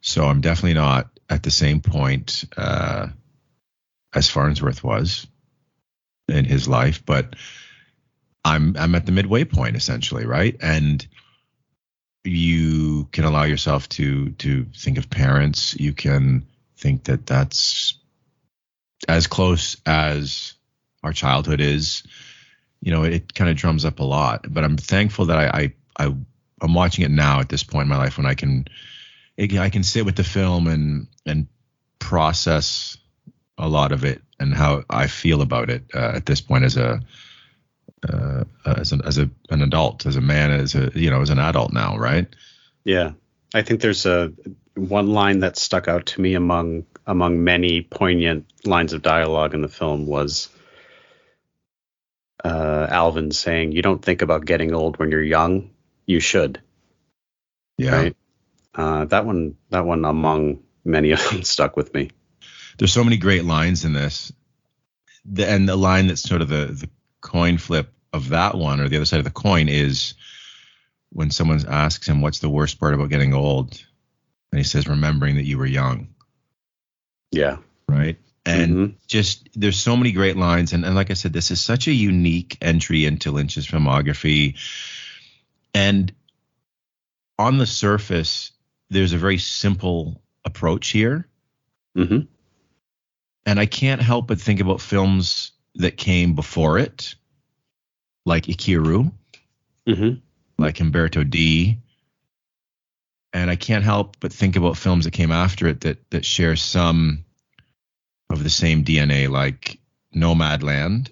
so 0.00 0.24
I'm 0.30 0.40
definitely 0.40 0.74
not 0.74 1.04
at 1.28 1.42
the 1.42 1.50
same 1.50 1.80
point 1.80 2.44
uh 2.56 3.08
as 4.14 4.30
Farnsworth 4.30 4.82
was 4.82 5.26
in 6.28 6.44
his 6.44 6.66
life 6.66 7.04
but 7.04 7.36
I'm 8.44 8.76
I'm 8.78 8.94
at 8.94 9.04
the 9.06 9.12
midway 9.12 9.44
point 9.44 9.76
essentially 9.76 10.24
right 10.24 10.56
and 10.60 11.06
you 12.24 13.08
can 13.12 13.24
allow 13.24 13.44
yourself 13.44 13.88
to 13.90 14.30
to 14.30 14.64
think 14.76 14.98
of 14.98 15.08
parents. 15.08 15.76
You 15.78 15.92
can 15.92 16.46
think 16.76 17.04
that 17.04 17.26
that's 17.26 17.94
as 19.08 19.26
close 19.26 19.76
as 19.86 20.54
our 21.02 21.12
childhood 21.12 21.60
is. 21.60 22.02
You 22.80 22.92
know, 22.92 23.04
it 23.04 23.34
kind 23.34 23.50
of 23.50 23.56
drums 23.56 23.84
up 23.84 24.00
a 24.00 24.04
lot. 24.04 24.46
But 24.48 24.64
I'm 24.64 24.76
thankful 24.76 25.26
that 25.26 25.38
I 25.38 25.72
I, 25.98 26.06
I 26.06 26.14
I'm 26.62 26.74
watching 26.74 27.04
it 27.04 27.10
now 27.10 27.40
at 27.40 27.48
this 27.48 27.64
point 27.64 27.84
in 27.84 27.88
my 27.88 27.98
life 27.98 28.16
when 28.16 28.26
I 28.26 28.34
can 28.34 28.66
I 29.38 29.70
can 29.70 29.82
sit 29.82 30.04
with 30.04 30.16
the 30.16 30.24
film 30.24 30.66
and 30.66 31.08
and 31.24 31.46
process 31.98 32.96
a 33.58 33.68
lot 33.68 33.92
of 33.92 34.04
it 34.04 34.22
and 34.38 34.54
how 34.54 34.84
I 34.90 35.06
feel 35.06 35.40
about 35.40 35.70
it 35.70 35.84
uh, 35.94 36.12
at 36.14 36.26
this 36.26 36.40
point 36.40 36.64
as 36.64 36.76
a 36.76 37.00
uh, 38.08 38.44
as 38.64 38.92
an 38.92 39.02
as 39.04 39.18
a 39.18 39.30
an 39.50 39.62
adult, 39.62 40.06
as 40.06 40.16
a 40.16 40.20
man, 40.20 40.50
as 40.50 40.74
a 40.74 40.90
you 40.94 41.10
know, 41.10 41.22
as 41.22 41.30
an 41.30 41.38
adult 41.38 41.72
now, 41.72 41.96
right? 41.96 42.26
Yeah, 42.84 43.12
I 43.54 43.62
think 43.62 43.80
there's 43.80 44.06
a 44.06 44.32
one 44.74 45.08
line 45.08 45.40
that 45.40 45.56
stuck 45.56 45.88
out 45.88 46.06
to 46.06 46.20
me 46.20 46.34
among 46.34 46.84
among 47.06 47.42
many 47.42 47.82
poignant 47.82 48.46
lines 48.64 48.92
of 48.92 49.02
dialogue 49.02 49.54
in 49.54 49.62
the 49.62 49.68
film 49.68 50.06
was 50.06 50.48
uh, 52.44 52.86
Alvin 52.90 53.30
saying, 53.30 53.72
"You 53.72 53.82
don't 53.82 54.04
think 54.04 54.22
about 54.22 54.44
getting 54.44 54.72
old 54.74 54.98
when 54.98 55.10
you're 55.10 55.22
young. 55.22 55.70
You 56.06 56.20
should." 56.20 56.60
Yeah. 57.78 57.96
Right. 57.96 58.16
Uh, 58.74 59.04
that 59.06 59.24
one, 59.24 59.56
that 59.70 59.86
one 59.86 60.04
among 60.04 60.62
many 60.84 61.12
of 61.12 61.30
them 61.30 61.42
stuck 61.44 61.76
with 61.76 61.92
me. 61.94 62.10
There's 62.78 62.92
so 62.92 63.04
many 63.04 63.16
great 63.16 63.44
lines 63.44 63.84
in 63.84 63.94
this, 63.94 64.32
the, 65.24 65.48
and 65.48 65.68
the 65.68 65.76
line 65.76 66.08
that's 66.08 66.22
sort 66.22 66.42
of 66.42 66.48
the 66.48 66.66
the 66.66 66.90
coin 67.20 67.58
flip 67.58 67.92
of 68.12 68.28
that 68.30 68.54
one, 68.54 68.80
or 68.80 68.88
the 68.88 68.96
other 68.96 69.06
side 69.06 69.18
of 69.18 69.24
the 69.24 69.30
coin, 69.30 69.68
is 69.68 70.14
when 71.10 71.30
someone 71.30 71.64
asks 71.68 72.06
him, 72.06 72.20
"What's 72.20 72.40
the 72.40 72.50
worst 72.50 72.78
part 72.78 72.94
about 72.94 73.10
getting 73.10 73.34
old?" 73.34 73.82
and 74.52 74.58
he 74.58 74.64
says, 74.64 74.86
"Remembering 74.86 75.36
that 75.36 75.44
you 75.44 75.58
were 75.58 75.66
young." 75.66 76.08
Yeah. 77.32 77.58
Right. 77.88 78.18
And 78.46 78.72
Mhm. 78.72 78.94
just 79.08 79.48
there's 79.54 79.78
so 79.78 79.96
many 79.96 80.12
great 80.12 80.36
lines, 80.36 80.72
and, 80.72 80.84
and 80.84 80.94
like 80.94 81.10
I 81.10 81.14
said, 81.14 81.32
this 81.32 81.50
is 81.50 81.60
such 81.60 81.88
a 81.88 81.92
unique 81.92 82.56
entry 82.62 83.04
into 83.04 83.32
Lynch's 83.32 83.66
filmography, 83.66 84.54
and 85.74 86.12
on 87.38 87.58
the 87.58 87.66
surface, 87.66 88.52
there's 88.88 89.12
a 89.12 89.18
very 89.18 89.38
simple 89.38 90.22
approach 90.44 90.88
here. 90.88 91.26
hmm 91.94 92.20
and 93.44 93.60
I 93.60 93.66
can't 93.66 94.00
help 94.02 94.26
but 94.26 94.40
think 94.40 94.58
about 94.60 94.80
films 94.80 95.52
that 95.76 95.96
came 95.96 96.34
before 96.34 96.78
it, 96.78 97.14
like 98.24 98.46
Ikiru, 98.46 99.12
hmm 99.86 100.10
like 100.58 100.80
Umberto 100.80 101.22
D. 101.24 101.78
And 103.32 103.50
I 103.50 103.56
can't 103.56 103.84
help 103.84 104.16
but 104.20 104.32
think 104.32 104.56
about 104.56 104.78
films 104.78 105.04
that 105.04 105.10
came 105.12 105.30
after 105.30 105.66
it 105.66 105.82
that 105.82 106.10
that 106.10 106.24
share 106.24 106.56
some 106.56 107.25
of 108.30 108.42
the 108.42 108.50
same 108.50 108.84
DNA, 108.84 109.28
like 109.30 109.78
Nomadland. 110.14 111.10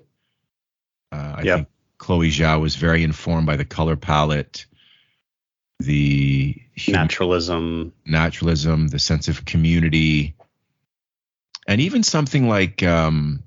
Uh, 1.13 1.35
I 1.39 1.43
Yep. 1.43 1.57
think 1.57 1.69
Chloe 1.99 2.31
Zhao 2.31 2.61
was 2.61 2.77
very 2.77 3.03
informed 3.05 3.47
by 3.47 3.57
the 3.57 3.65
color 3.65 3.97
palette, 3.97 4.67
the 5.79 6.61
Naturalism. 6.89 7.93
naturalism, 8.05 8.89
the 8.89 8.99
sense 8.99 9.29
of 9.29 9.45
community, 9.45 10.35
and 11.67 11.81
even 11.81 12.03
something 12.03 12.49
like 12.49 12.83
um, 12.83 13.43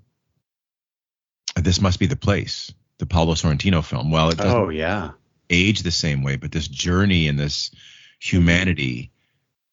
"This 1.55 1.81
Must 1.81 1.99
Be 1.99 2.05
the 2.05 2.15
Place," 2.15 2.71
the 2.99 3.05
Paolo 3.05 3.33
Sorrentino 3.33 3.83
film. 3.83 4.11
Well, 4.11 4.29
it 4.29 4.37
doesn't 4.37 4.51
Oh 4.57 4.69
yeah. 4.69 5.11
age 5.49 5.81
the 5.81 5.91
same 5.91 6.23
way, 6.23 6.35
but 6.37 6.51
this 6.51 6.67
journey 6.67 7.27
and 7.27 7.37
this 7.37 7.71
humanity 8.19 9.11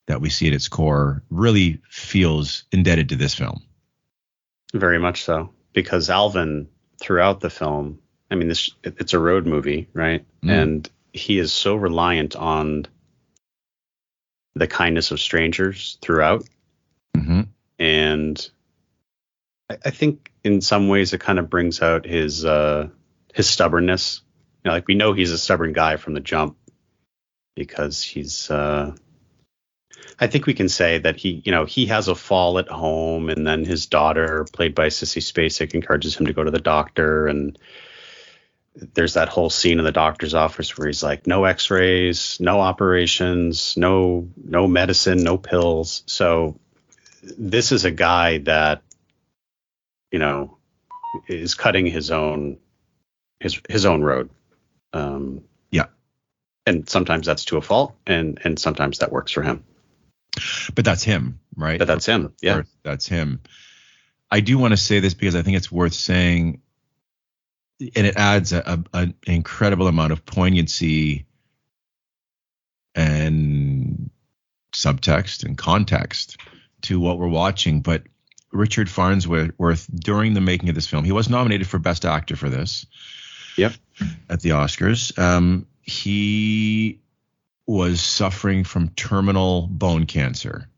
that 0.07 0.21
we 0.21 0.29
see 0.31 0.47
at 0.49 0.53
its 0.53 0.69
core 0.69 1.23
really 1.31 1.81
feels 1.89 2.65
indebted 2.73 3.09
to 3.11 3.17
this 3.17 3.35
film. 3.35 3.63
Very 4.75 4.99
much 4.99 5.23
so, 5.23 5.51
because 5.73 6.11
Alvin 6.11 6.69
throughout 7.01 7.39
the 7.39 7.49
film, 7.49 8.01
I 8.29 8.35
mean, 8.35 8.49
this 8.49 8.71
it's 8.83 9.15
a 9.15 9.21
road 9.21 9.47
movie, 9.47 9.89
right? 9.95 10.27
Mm. 10.43 10.51
And 10.51 10.91
he 11.13 11.39
is 11.39 11.53
so 11.53 11.77
reliant 11.77 12.35
on 12.35 12.87
the 14.57 14.67
kindness 14.67 15.13
of 15.13 15.21
strangers 15.21 15.97
throughout, 16.03 16.45
hmm 17.17 17.43
and 17.79 18.51
I, 19.71 19.79
I 19.85 19.91
think 19.91 20.33
in 20.43 20.61
some 20.61 20.89
ways 20.89 21.13
it 21.13 21.21
kind 21.21 21.39
of 21.39 21.49
brings 21.49 21.81
out 21.81 22.05
his 22.05 22.45
uh, 22.45 22.89
his 23.33 23.49
stubbornness. 23.49 24.23
You 24.65 24.71
know, 24.71 24.75
like 24.75 24.89
we 24.89 24.95
know 24.95 25.13
he's 25.13 25.31
a 25.31 25.39
stubborn 25.39 25.73
guy 25.73 25.97
from 25.97 26.15
the 26.15 26.21
jump 26.21 26.57
because 27.55 28.03
he's. 28.03 28.51
Uh, 28.51 28.97
I 30.19 30.27
think 30.27 30.47
we 30.47 30.55
can 30.55 30.69
say 30.69 30.99
that 30.99 31.17
he, 31.17 31.43
you 31.45 31.53
know, 31.53 31.65
he 31.65 31.87
has 31.87 32.09
a 32.09 32.15
fall 32.15 32.59
at 32.59 32.69
home, 32.69 33.31
and 33.31 33.47
then 33.47 33.65
his 33.65 33.87
daughter, 33.87 34.47
played 34.53 34.75
by 34.75 34.89
Sissy 34.89 35.21
Spacek, 35.23 35.75
encourages 35.75 36.17
him 36.17 36.27
to 36.27 36.33
go 36.33 36.45
to 36.45 36.51
the 36.51 36.61
doctor, 36.61 37.27
and 37.27 37.59
there's 38.95 39.15
that 39.15 39.29
whole 39.29 39.51
scene 39.51 39.79
in 39.79 39.85
the 39.85 39.93
doctor's 39.93 40.35
office 40.35 40.77
where 40.77 40.89
he's 40.89 41.03
like, 41.03 41.27
no 41.27 41.45
X-rays, 41.45 42.39
no 42.41 42.61
operations, 42.61 43.77
no 43.77 44.29
no 44.37 44.67
medicine, 44.67 45.23
no 45.23 45.39
pills. 45.39 46.03
So 46.07 46.59
this 47.23 47.71
is 47.73 47.85
a 47.85 47.91
guy 47.93 48.39
that, 48.39 48.83
you 50.11 50.19
know, 50.19 50.59
is 51.29 51.55
cutting 51.55 51.87
his 51.87 52.11
own 52.11 52.59
his 53.39 53.61
his 53.69 53.87
own 53.87 54.03
road. 54.03 54.31
Um, 54.93 55.45
Yeah. 55.71 55.87
and 56.67 56.89
sometimes 56.89 57.27
that's 57.27 57.45
to 57.47 57.57
a 57.57 57.63
fault, 57.63 57.95
and 58.07 58.41
and 58.45 58.59
sometimes 58.59 58.99
that 58.99 59.13
works 59.13 59.31
for 59.33 59.43
him. 59.43 59.65
But 60.75 60.85
that's 60.85 61.03
him, 61.03 61.41
right? 61.57 61.79
But 61.79 61.87
that's 61.87 62.07
him. 62.07 62.33
Yeah. 62.43 62.63
That's 62.83 63.07
him. 63.07 63.41
I 64.31 64.41
do 64.41 64.59
want 64.59 64.73
to 64.73 64.77
say 64.77 65.01
this 65.01 65.15
because 65.15 65.37
I 65.37 65.43
think 65.43 65.57
it's 65.57 65.71
worth 65.71 65.95
saying, 65.95 66.61
and 67.81 68.07
it 68.07 68.17
adds 68.17 68.53
a, 68.53 68.63
a, 68.67 68.99
an 68.99 69.15
incredible 69.27 69.87
amount 69.87 70.13
of 70.13 70.27
poignancy 70.27 71.27
and 72.95 74.11
subtext 74.73 75.45
and 75.45 75.57
context 75.57 76.37
to 76.83 76.99
what 76.99 77.19
we're 77.19 77.29
watching. 77.29 77.81
But 77.81 78.03
Richard 78.53 78.89
Farnsworth, 78.89 79.89
during 79.95 80.35
the 80.35 80.41
making 80.41 80.69
of 80.69 80.75
this 80.75 80.87
film, 80.87 81.05
he 81.05 81.13
was 81.13 81.29
nominated 81.29 81.67
for 81.69 81.79
Best 81.79 82.05
Actor 82.05 82.37
for 82.37 82.49
this. 82.49 82.87
Yep. 83.57 83.75
At 84.29 84.41
the 84.41 84.51
Oscars, 84.51 85.17
um, 85.19 85.67
he 85.83 87.01
was 87.67 88.01
suffering 88.01 88.65
from 88.65 88.89
terminal 88.91 89.67
bone 89.67 90.07
cancer 90.07 90.69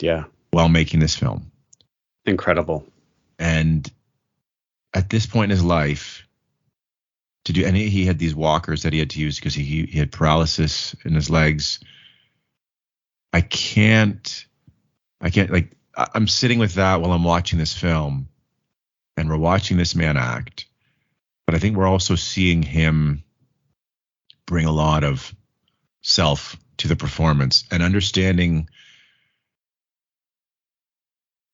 Yeah. 0.00 0.24
while 0.50 0.68
making 0.68 1.00
this 1.00 1.14
film. 1.14 1.50
Incredible. 2.26 2.84
And 3.38 3.90
at 4.92 5.08
this 5.08 5.26
point 5.26 5.52
in 5.52 5.56
his 5.56 5.64
life, 5.64 6.26
to 7.44 7.52
do, 7.52 7.64
and 7.64 7.76
he, 7.76 7.88
he 7.88 8.04
had 8.04 8.18
these 8.18 8.34
walkers 8.34 8.82
that 8.82 8.92
he 8.92 8.98
had 8.98 9.10
to 9.10 9.20
use 9.20 9.36
because 9.36 9.54
he, 9.54 9.86
he 9.86 9.98
had 9.98 10.12
paralysis 10.12 10.94
in 11.04 11.14
his 11.14 11.30
legs. 11.30 11.80
I 13.32 13.40
can't, 13.40 14.46
I 15.20 15.30
can't, 15.30 15.50
like, 15.50 15.70
I'm 15.96 16.28
sitting 16.28 16.58
with 16.58 16.74
that 16.74 17.00
while 17.00 17.12
I'm 17.12 17.24
watching 17.24 17.58
this 17.58 17.74
film 17.74 18.28
and 19.16 19.28
we're 19.28 19.36
watching 19.38 19.76
this 19.76 19.94
man 19.94 20.16
act. 20.16 20.66
But 21.46 21.54
I 21.54 21.58
think 21.58 21.76
we're 21.76 21.86
also 21.86 22.14
seeing 22.14 22.62
him 22.62 23.22
bring 24.46 24.66
a 24.66 24.72
lot 24.72 25.04
of 25.04 25.34
self 26.02 26.56
to 26.78 26.88
the 26.88 26.96
performance 26.96 27.64
and 27.70 27.82
understanding 27.82 28.68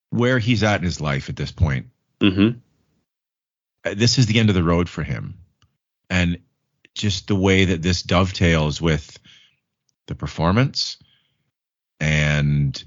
where 0.09 0.39
he's 0.39 0.63
at 0.63 0.79
in 0.79 0.85
his 0.85 1.01
life 1.01 1.29
at 1.29 1.35
this 1.35 1.51
point. 1.51 1.87
hmm 2.21 2.49
Uh, 3.85 3.93
This 3.95 4.17
is 4.17 4.25
the 4.25 4.39
end 4.39 4.49
of 4.49 4.55
the 4.55 4.63
road 4.63 4.89
for 4.89 5.03
him. 5.03 5.39
And 6.09 6.39
just 6.95 7.27
the 7.27 7.35
way 7.35 7.65
that 7.65 7.81
this 7.81 8.01
dovetails 8.01 8.81
with 8.81 9.19
the 10.07 10.15
performance 10.15 10.97
and 11.99 12.81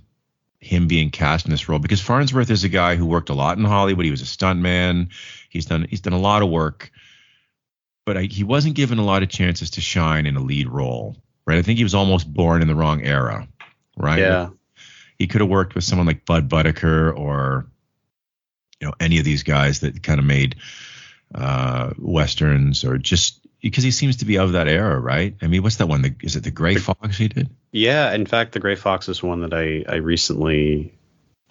him 0.58 0.88
being 0.88 1.10
cast 1.10 1.44
in 1.46 1.50
this 1.50 1.68
role 1.68 1.78
because 1.78 2.00
Farnsworth 2.00 2.50
is 2.50 2.64
a 2.64 2.68
guy 2.68 2.96
who 2.96 3.06
worked 3.06 3.30
a 3.30 3.34
lot 3.34 3.56
in 3.58 3.64
Hollywood. 3.64 4.04
He 4.04 4.10
was 4.10 4.22
a 4.22 4.24
stuntman. 4.24 5.10
He's 5.48 5.66
done 5.66 5.86
he's 5.88 6.00
done 6.00 6.12
a 6.12 6.18
lot 6.18 6.42
of 6.42 6.50
work, 6.50 6.90
but 8.04 8.16
I, 8.16 8.22
he 8.24 8.44
wasn't 8.44 8.74
given 8.74 8.98
a 8.98 9.04
lot 9.04 9.22
of 9.22 9.28
chances 9.28 9.70
to 9.72 9.80
shine 9.80 10.26
in 10.26 10.36
a 10.36 10.40
lead 10.40 10.68
role. 10.68 11.16
Right? 11.46 11.58
I 11.58 11.62
think 11.62 11.78
he 11.78 11.84
was 11.84 11.94
almost 11.94 12.32
born 12.32 12.62
in 12.62 12.68
the 12.68 12.74
wrong 12.74 13.02
era. 13.02 13.48
Right? 13.96 14.18
Yeah. 14.20 14.50
he 15.18 15.26
could 15.26 15.40
have 15.40 15.50
worked 15.50 15.74
with 15.74 15.84
someone 15.84 16.06
like 16.06 16.24
Budd 16.24 16.48
Boetticher 16.48 17.16
or 17.16 17.66
you 18.80 18.86
know 18.86 18.94
any 18.98 19.18
of 19.18 19.24
these 19.24 19.42
guys 19.42 19.80
that 19.80 20.02
kind 20.02 20.18
of 20.18 20.24
made 20.24 20.56
uh, 21.34 21.92
westerns 21.98 22.84
or 22.84 22.96
just 22.98 23.38
because 23.60 23.84
he 23.84 23.90
seems 23.90 24.16
to 24.18 24.24
be 24.24 24.38
of 24.38 24.52
that 24.52 24.68
era, 24.68 24.98
right? 24.98 25.36
I 25.42 25.46
mean, 25.46 25.62
what's 25.62 25.76
that 25.76 25.86
one? 25.86 26.00
The, 26.00 26.14
is 26.22 26.34
it 26.36 26.44
the 26.44 26.50
Gray 26.50 26.76
Fox 26.76 27.18
he 27.18 27.28
did? 27.28 27.50
Yeah. 27.72 28.12
In 28.14 28.24
fact, 28.24 28.52
the 28.52 28.60
Gray 28.60 28.74
Fox 28.76 29.08
is 29.08 29.22
one 29.22 29.42
that 29.42 29.52
I 29.52 29.84
I 29.86 29.96
recently 29.96 30.94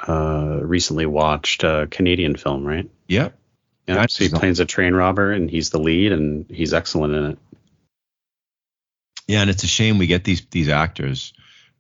uh 0.07 0.60
recently 0.61 1.06
watched 1.06 1.64
a 1.64 1.88
Canadian 1.91 2.36
film, 2.36 2.66
right? 2.66 2.90
Yep. 3.10 3.38
Yeah. 3.88 4.06
So 4.07 4.24
he 4.24 4.30
plays 4.30 4.60
a 4.60 4.66
train 4.66 4.94
robber 4.94 5.32
and 5.32 5.49
he's 5.49 5.70
the 5.72 5.80
lead 5.80 6.11
and 6.11 6.45
he's 6.49 6.74
excellent 6.74 7.14
in 7.16 7.26
it. 7.32 7.38
Yeah, 9.30 9.41
and 9.41 9.49
it's 9.51 9.64
a 9.64 9.68
shame 9.68 9.99
we 9.99 10.07
get 10.07 10.23
these 10.23 10.41
these 10.49 10.69
actors 10.69 11.34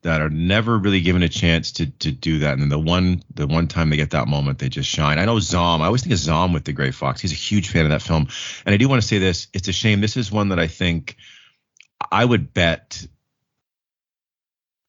that 0.03 0.21
are 0.21 0.29
never 0.29 0.77
really 0.77 1.01
given 1.01 1.23
a 1.23 1.29
chance 1.29 1.71
to 1.71 1.87
to 1.87 2.11
do 2.11 2.37
that. 2.39 2.53
And 2.53 2.61
then 2.61 2.69
the 2.69 2.77
one 2.77 3.23
the 3.33 3.47
one 3.47 3.67
time 3.67 3.89
they 3.89 3.95
get 3.95 4.11
that 4.11 4.27
moment, 4.27 4.59
they 4.59 4.69
just 4.69 4.87
shine. 4.87 5.17
I 5.17 5.25
know 5.25 5.39
Zom. 5.39 5.81
I 5.81 5.87
always 5.87 6.03
think 6.03 6.13
of 6.13 6.19
Zom 6.19 6.53
with 6.53 6.65
the 6.65 6.73
Gray 6.73 6.91
Fox. 6.91 7.21
He's 7.21 7.31
a 7.31 7.35
huge 7.35 7.69
fan 7.69 7.85
of 7.85 7.89
that 7.89 8.03
film. 8.03 8.27
And 8.67 8.75
I 8.75 8.77
do 8.77 8.87
want 8.87 9.01
to 9.01 9.07
say 9.07 9.17
this. 9.17 9.47
It's 9.51 9.67
a 9.67 9.71
shame. 9.71 9.99
This 9.99 10.15
is 10.15 10.31
one 10.31 10.49
that 10.49 10.59
I 10.59 10.67
think 10.67 11.17
I 12.11 12.23
would 12.23 12.53
bet, 12.53 13.03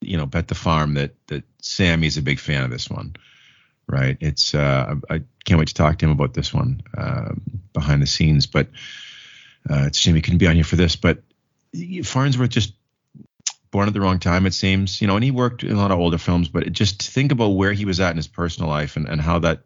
you 0.02 0.18
know, 0.18 0.26
bet 0.26 0.48
the 0.48 0.54
farm 0.54 0.92
that 0.94 1.14
that 1.28 1.44
Sammy's 1.62 2.18
a 2.18 2.22
big 2.22 2.38
fan 2.38 2.62
of 2.62 2.70
this 2.70 2.90
one. 2.90 3.16
Right. 3.86 4.18
It's 4.20 4.54
uh 4.54 4.96
I 5.08 5.22
can't 5.46 5.58
wait 5.58 5.68
to 5.68 5.74
talk 5.74 5.96
to 5.96 6.04
him 6.04 6.12
about 6.12 6.34
this 6.34 6.52
one 6.52 6.82
um, 6.94 7.40
behind 7.72 8.02
the 8.02 8.06
scenes. 8.06 8.44
But 8.44 8.66
uh, 9.70 9.84
it's 9.86 9.96
a 9.96 10.00
shame 10.02 10.14
he 10.14 10.20
couldn't 10.20 10.40
be 10.40 10.46
on 10.46 10.56
here 10.56 10.64
for 10.64 10.76
this. 10.76 10.96
But 10.96 11.22
Farnsworth 12.04 12.50
just 12.50 12.74
born 13.70 13.86
at 13.88 13.94
the 13.94 14.00
wrong 14.00 14.18
time, 14.18 14.46
it 14.46 14.54
seems. 14.54 15.00
You 15.00 15.06
know, 15.06 15.14
and 15.16 15.24
he 15.24 15.30
worked 15.30 15.62
in 15.62 15.72
a 15.72 15.76
lot 15.78 15.90
of 15.92 15.98
older 15.98 16.18
films, 16.18 16.48
but 16.48 16.64
it, 16.64 16.70
just 16.72 17.02
think 17.02 17.32
about 17.32 17.50
where 17.50 17.72
he 17.72 17.84
was 17.84 18.00
at 18.00 18.10
in 18.10 18.16
his 18.16 18.28
personal 18.28 18.68
life 18.68 18.96
and, 18.96 19.08
and 19.08 19.20
how 19.20 19.38
that 19.40 19.62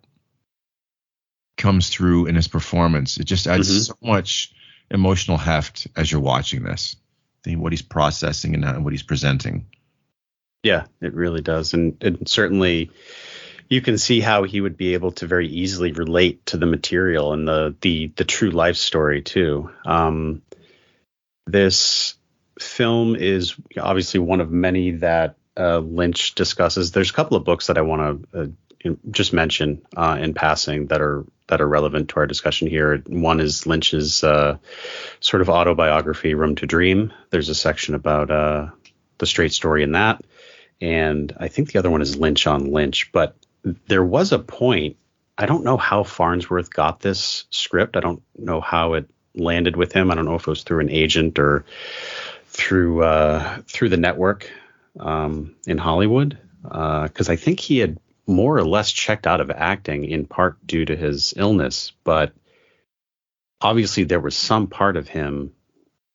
comes 1.56 1.88
through 1.88 2.26
in 2.26 2.34
his 2.34 2.48
performance. 2.48 3.16
It 3.18 3.24
just 3.24 3.46
adds 3.46 3.70
Mhm. 3.70 3.86
so 3.86 3.94
much 4.02 4.52
emotional 4.90 5.36
heft 5.38 5.86
as 5.96 6.10
you're 6.10 6.20
watching 6.20 6.62
this, 6.62 6.96
the, 7.44 7.56
what 7.56 7.72
he's 7.72 7.82
processing 7.82 8.54
and, 8.54 8.64
how- 8.64 8.80
what 8.80 8.92
he's 8.92 9.02
presenting. 9.02 9.66
Yeah, 10.62 10.86
it 11.00 11.14
really 11.14 11.42
does, 11.42 11.74
and 11.74 11.96
and 12.02 12.26
certainly 12.28 12.90
you 13.68 13.80
can 13.82 13.98
see 13.98 14.20
how 14.20 14.44
he 14.44 14.60
would 14.60 14.76
be 14.78 14.94
able 14.94 15.12
to 15.12 15.26
very 15.26 15.46
easily 15.48 15.92
relate 15.92 16.46
to 16.46 16.56
the 16.56 16.66
material 16.66 17.32
and 17.34 17.46
the 17.46 17.74
the 17.82 18.10
the 18.16 18.24
true 18.24 18.50
life 18.50 18.76
story 18.76 19.20
too. 19.22 19.70
Um, 19.84 20.42
this 21.46 22.14
film 22.58 23.16
is 23.16 23.54
obviously 23.78 24.20
one 24.20 24.40
of 24.40 24.50
many 24.50 24.92
that 24.92 25.36
uh, 25.56 25.78
Lynch 25.78 26.34
discusses. 26.34 26.92
There's 26.92 27.10
a 27.10 27.14
couple 27.14 27.36
of 27.36 27.44
books 27.44 27.68
that 27.68 27.78
I 27.78 27.82
want 27.82 28.32
to 28.32 28.40
uh, 28.40 28.46
just 29.10 29.32
mention 29.32 29.82
uh, 29.96 30.18
in 30.20 30.34
passing 30.34 30.86
that 30.86 31.00
are 31.00 31.24
that 31.46 31.60
are 31.60 31.68
relevant 31.68 32.08
to 32.10 32.16
our 32.16 32.26
discussion 32.26 32.68
here. 32.68 33.02
One 33.06 33.40
is 33.40 33.66
Lynch's 33.66 34.24
uh, 34.24 34.58
sort 35.20 35.42
of 35.42 35.50
autobiography, 35.50 36.34
Room 36.34 36.54
to 36.56 36.66
Dream. 36.66 37.12
There's 37.30 37.50
a 37.50 37.54
section 37.54 37.94
about 37.94 38.30
uh, 38.30 38.68
the 39.18 39.26
straight 39.26 39.52
story 39.52 39.82
in 39.82 39.92
that, 39.92 40.24
and 40.80 41.34
I 41.38 41.48
think 41.48 41.72
the 41.72 41.78
other 41.78 41.90
one 41.90 42.02
is 42.02 42.16
Lynch 42.16 42.46
on 42.46 42.72
Lynch. 42.72 43.12
But 43.12 43.36
there 43.86 44.04
was 44.04 44.32
a 44.32 44.38
point. 44.38 44.96
I 45.36 45.46
don't 45.46 45.64
know 45.64 45.76
how 45.76 46.04
Farnsworth 46.04 46.72
got 46.72 47.00
this 47.00 47.44
script. 47.50 47.96
I 47.96 48.00
don't 48.00 48.22
know 48.38 48.60
how 48.60 48.94
it 48.94 49.10
landed 49.34 49.76
with 49.76 49.92
him. 49.92 50.10
I 50.10 50.14
don't 50.14 50.24
know 50.24 50.34
if 50.34 50.42
it 50.42 50.46
was 50.48 50.62
through 50.62 50.80
an 50.80 50.90
agent 50.90 51.38
or 51.38 51.64
through 52.46 53.02
uh, 53.02 53.58
through 53.66 53.88
the 53.88 53.96
network 53.96 54.50
um, 54.98 55.54
in 55.66 55.78
Hollywood, 55.78 56.38
because 56.62 57.28
I 57.28 57.36
think 57.36 57.60
he 57.60 57.78
had 57.78 57.98
more 58.26 58.56
or 58.56 58.64
less 58.64 58.90
checked 58.90 59.26
out 59.26 59.40
of 59.40 59.50
acting 59.50 60.04
in 60.04 60.26
part 60.26 60.64
due 60.66 60.84
to 60.84 60.96
his 60.96 61.34
illness. 61.36 61.92
But 62.04 62.32
obviously, 63.60 64.04
there 64.04 64.20
was 64.20 64.36
some 64.36 64.68
part 64.68 64.96
of 64.96 65.08
him 65.08 65.52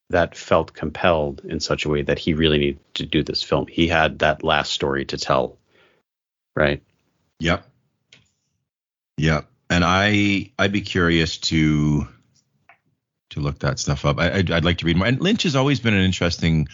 that 0.10 0.36
felt 0.36 0.74
compelled 0.74 1.42
in 1.46 1.60
such 1.60 1.86
a 1.86 1.90
way 1.90 2.02
that 2.02 2.18
he 2.18 2.34
really 2.34 2.58
needed 2.58 2.80
to 2.96 3.06
do 3.06 3.24
this 3.24 3.44
film. 3.44 3.68
He 3.68 3.88
had 3.88 4.20
that 4.20 4.44
last 4.44 4.72
story 4.72 5.06
to 5.06 5.18
tell, 5.18 5.58
right? 6.56 6.82
Yep. 7.40 7.66
Yep. 9.18 9.48
And 9.70 9.84
I 9.86 10.52
I'd 10.58 10.72
be 10.72 10.82
curious 10.82 11.38
to 11.38 12.08
to 13.32 13.40
look 13.40 13.60
that 13.60 13.80
stuff 13.80 14.06
up. 14.06 14.20
I, 14.20 14.32
I'd, 14.34 14.52
I'd 14.52 14.66
like 14.66 14.80
to 14.80 14.86
read 14.86 14.98
more. 14.98 15.08
And 15.08 15.20
Lynch 15.22 15.44
has 15.44 15.56
always 15.56 15.80
been 15.80 15.94
an 15.94 16.02
interesting 16.02 16.68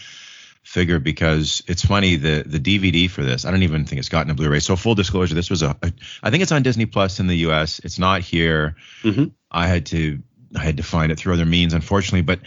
figure 0.62 0.98
because 0.98 1.62
it's 1.68 1.84
funny 1.84 2.16
the 2.16 2.42
the 2.44 2.58
DVD 2.58 3.08
for 3.08 3.22
this. 3.22 3.44
I 3.44 3.50
don't 3.52 3.62
even 3.62 3.84
think 3.84 4.00
it's 4.00 4.08
gotten 4.08 4.30
a 4.30 4.34
Blu-ray. 4.34 4.58
So 4.60 4.74
full 4.74 4.94
disclosure, 4.96 5.34
this 5.34 5.48
was 5.48 5.62
a, 5.62 5.76
I 6.22 6.30
think 6.30 6.42
it's 6.42 6.52
on 6.52 6.62
Disney 6.62 6.86
Plus 6.86 7.20
in 7.20 7.28
the 7.28 7.36
U.S. 7.38 7.80
It's 7.84 7.98
not 7.98 8.20
here. 8.22 8.76
Mhm. 9.02 9.32
I 9.50 9.68
had 9.68 9.86
to 9.86 10.20
I 10.56 10.60
had 10.64 10.78
to 10.78 10.82
find 10.82 11.12
it 11.12 11.18
through 11.18 11.34
other 11.34 11.46
means, 11.46 11.72
unfortunately. 11.72 12.22
But 12.22 12.40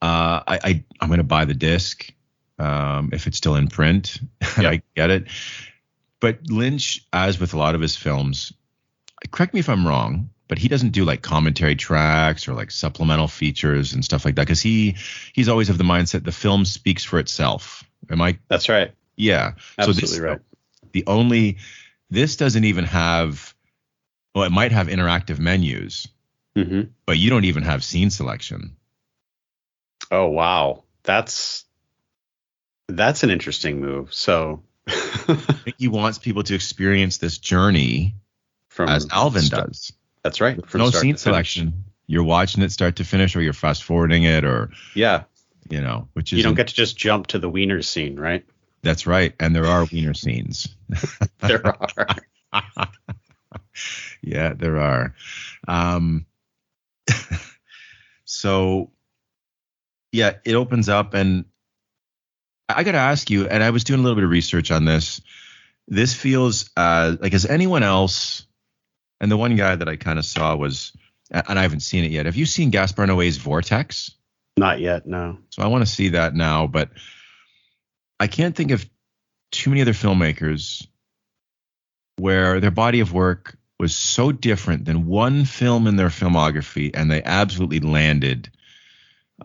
uh, 0.00 0.42
I, 0.46 0.58
I 0.64 0.84
I'm 1.00 1.08
going 1.08 1.18
to 1.18 1.24
buy 1.24 1.44
the 1.44 1.54
disc 1.54 2.12
um, 2.58 3.10
if 3.12 3.26
it's 3.26 3.36
still 3.36 3.54
in 3.54 3.68
print. 3.68 4.18
I 4.42 4.82
get 4.96 5.10
it. 5.10 5.28
But 6.20 6.48
Lynch, 6.48 7.04
as 7.12 7.38
with 7.38 7.54
a 7.54 7.58
lot 7.58 7.74
of 7.74 7.80
his 7.80 7.96
films, 7.96 8.52
correct 9.30 9.54
me 9.54 9.60
if 9.60 9.68
I'm 9.68 9.86
wrong, 9.86 10.30
but 10.52 10.58
he 10.58 10.68
doesn't 10.68 10.90
do 10.90 11.06
like 11.06 11.22
commentary 11.22 11.74
tracks 11.74 12.46
or 12.46 12.52
like 12.52 12.70
supplemental 12.70 13.26
features 13.26 13.94
and 13.94 14.04
stuff 14.04 14.26
like 14.26 14.34
that 14.34 14.42
because 14.42 14.60
he 14.60 14.96
he's 15.32 15.48
always 15.48 15.70
of 15.70 15.78
the 15.78 15.82
mindset 15.84 16.24
the 16.24 16.30
film 16.30 16.66
speaks 16.66 17.02
for 17.02 17.18
itself. 17.18 17.84
Am 18.10 18.20
I? 18.20 18.36
That's 18.48 18.68
right. 18.68 18.92
Yeah. 19.16 19.52
Absolutely 19.78 20.08
so 20.08 20.12
this, 20.12 20.20
right. 20.20 20.40
The 20.92 21.04
only 21.06 21.56
this 22.10 22.36
doesn't 22.36 22.64
even 22.64 22.84
have. 22.84 23.54
Well, 24.34 24.44
it 24.44 24.52
might 24.52 24.72
have 24.72 24.88
interactive 24.88 25.38
menus, 25.38 26.06
hmm 26.54 26.82
but 27.06 27.16
you 27.16 27.30
don't 27.30 27.46
even 27.46 27.62
have 27.62 27.82
scene 27.82 28.10
selection. 28.10 28.76
Oh 30.10 30.26
wow, 30.26 30.84
that's 31.02 31.64
that's 32.88 33.22
an 33.22 33.30
interesting 33.30 33.80
move. 33.80 34.12
So 34.12 34.62
I 34.86 34.92
think 35.64 35.76
he 35.78 35.88
wants 35.88 36.18
people 36.18 36.42
to 36.42 36.54
experience 36.54 37.16
this 37.16 37.38
journey 37.38 38.16
from 38.68 38.90
as 38.90 39.06
Alvin 39.10 39.40
st- 39.40 39.66
does. 39.68 39.92
That's 40.22 40.40
right. 40.40 40.64
from 40.68 40.80
no 40.80 40.88
start 40.88 41.02
scene 41.02 41.14
to 41.14 41.20
selection. 41.20 41.84
You're 42.06 42.24
watching 42.24 42.62
it 42.62 42.72
start 42.72 42.96
to 42.96 43.04
finish, 43.04 43.34
or 43.36 43.42
you're 43.42 43.52
fast 43.52 43.84
forwarding 43.84 44.24
it, 44.24 44.44
or 44.44 44.70
Yeah, 44.94 45.24
you 45.68 45.80
know, 45.80 46.08
which 46.12 46.32
is 46.32 46.38
you 46.38 46.42
don't 46.42 46.54
get 46.54 46.68
to 46.68 46.74
just 46.74 46.96
jump 46.96 47.28
to 47.28 47.38
the 47.38 47.48
wiener 47.48 47.82
scene, 47.82 48.18
right? 48.18 48.44
That's 48.82 49.06
right, 49.06 49.34
and 49.38 49.54
there 49.54 49.66
are 49.66 49.84
wiener 49.84 50.14
scenes. 50.14 50.68
There 51.40 51.66
are. 51.66 52.06
yeah, 54.22 54.54
there 54.54 54.78
are. 54.78 55.14
Um, 55.66 56.26
so, 58.24 58.90
yeah, 60.12 60.34
it 60.44 60.54
opens 60.54 60.88
up, 60.88 61.14
and 61.14 61.46
I 62.68 62.80
I 62.80 62.84
got 62.84 62.92
to 62.92 62.98
ask 62.98 63.28
you. 63.28 63.48
And 63.48 63.62
I 63.62 63.70
was 63.70 63.82
doing 63.82 64.00
a 64.00 64.02
little 64.02 64.14
bit 64.14 64.24
of 64.24 64.30
research 64.30 64.70
on 64.70 64.84
this. 64.84 65.20
This 65.88 66.14
feels 66.14 66.70
uh, 66.76 67.16
like 67.20 67.34
as 67.34 67.44
anyone 67.44 67.82
else, 67.82 68.46
and 69.22 69.30
the 69.30 69.36
one 69.36 69.54
guy 69.54 69.76
that 69.76 69.88
I 69.88 69.96
kind 69.96 70.18
of 70.18 70.26
saw 70.26 70.54
was, 70.56 70.92
and 71.30 71.58
I 71.58 71.62
haven't 71.62 71.80
seen 71.80 72.04
it 72.04 72.10
yet. 72.10 72.26
Have 72.26 72.36
you 72.36 72.44
seen 72.44 72.70
Gaspar 72.70 73.06
Noé's 73.06 73.36
Vortex? 73.38 74.10
Not 74.56 74.80
yet. 74.80 75.06
No. 75.06 75.38
So 75.48 75.62
I 75.62 75.68
want 75.68 75.86
to 75.86 75.90
see 75.90 76.10
that 76.10 76.34
now, 76.34 76.66
but 76.66 76.90
I 78.20 78.26
can't 78.26 78.54
think 78.54 78.72
of 78.72 78.84
too 79.52 79.70
many 79.70 79.80
other 79.80 79.92
filmmakers 79.92 80.86
where 82.16 82.60
their 82.60 82.72
body 82.72 83.00
of 83.00 83.12
work 83.12 83.56
was 83.78 83.94
so 83.94 84.32
different 84.32 84.84
than 84.84 85.06
one 85.06 85.44
film 85.44 85.86
in 85.86 85.96
their 85.96 86.08
filmography, 86.08 86.90
and 86.92 87.10
they 87.10 87.22
absolutely 87.22 87.80
landed 87.80 88.50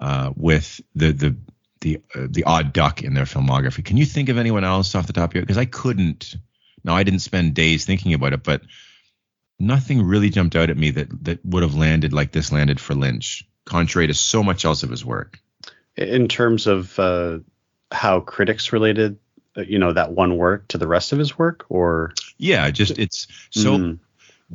uh, 0.02 0.34
with 0.36 0.82
the 0.96 1.12
the 1.12 1.36
the 1.82 2.02
uh, 2.16 2.28
the 2.30 2.44
odd 2.46 2.74
duck 2.74 3.04
in 3.04 3.14
their 3.14 3.26
filmography. 3.26 3.86
Can 3.86 3.98
you 3.98 4.06
think 4.06 4.30
of 4.30 4.40
anyone 4.40 4.64
else 4.64 4.96
off 4.96 5.08
the 5.08 5.14
top 5.14 5.30
of 5.30 5.36
your? 5.36 5.44
Because 5.44 5.58
I 5.58 5.66
couldn't. 5.66 6.36
No, 6.84 6.94
I 6.94 7.04
didn't 7.04 7.20
spend 7.20 7.54
days 7.54 7.86
thinking 7.86 8.14
about 8.14 8.34
it, 8.34 8.44
but 8.44 8.62
nothing 9.60 10.04
really 10.04 10.30
jumped 10.30 10.56
out 10.56 10.70
at 10.70 10.78
me 10.78 10.92
that 10.92 11.24
that 11.26 11.46
would 11.46 11.64
have 11.64 11.76
landed 11.76 12.14
like 12.14 12.32
this 12.32 12.52
landed 12.52 12.80
for 12.80 12.94
Lynch, 12.96 13.48
contrary 13.66 14.08
to 14.08 14.14
so 14.14 14.44
much 14.44 14.66
else 14.66 14.84
of 14.84 14.90
his 14.90 15.04
work. 15.06 15.40
In 15.96 16.28
terms 16.28 16.68
of 16.68 16.98
uh, 17.00 17.40
how 17.92 18.20
critics 18.20 18.72
related, 18.72 19.18
uh, 19.58 19.62
you 19.62 19.80
know, 19.80 19.94
that 19.94 20.12
one 20.12 20.38
work 20.38 20.68
to 20.70 20.78
the 20.78 20.88
rest 20.88 21.12
of 21.12 21.20
his 21.20 21.38
work, 21.38 21.66
or 21.70 22.14
Yeah, 22.38 22.70
just 22.72 23.00
it's 23.00 23.28
so 23.50 23.78
Mm. 23.78 24.00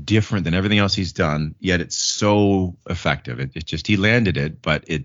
different 0.04 0.44
than 0.44 0.54
everything 0.54 0.78
else 0.78 0.94
he's 0.94 1.12
done, 1.12 1.54
yet 1.58 1.80
it's 1.80 1.98
so 1.98 2.76
effective. 2.88 3.40
It, 3.40 3.50
it 3.56 3.66
just 3.66 3.86
he 3.86 3.96
landed 3.96 4.36
it, 4.36 4.62
but 4.62 4.84
it 4.86 5.04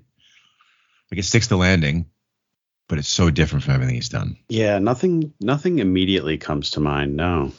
like 1.11 1.19
it 1.19 1.23
sticks 1.25 1.47
the 1.47 1.57
landing, 1.57 2.05
but 2.87 2.99
it's 2.99 3.07
so 3.09 3.29
different 3.31 3.63
from 3.65 3.73
everything 3.73 3.95
he's 3.95 4.09
done. 4.09 4.37
yeah, 4.49 4.77
nothing, 4.79 5.33
nothing 5.41 5.79
immediately 5.79 6.37
comes 6.37 6.71
to 6.71 6.79
mind. 6.79 7.15
No. 7.15 7.51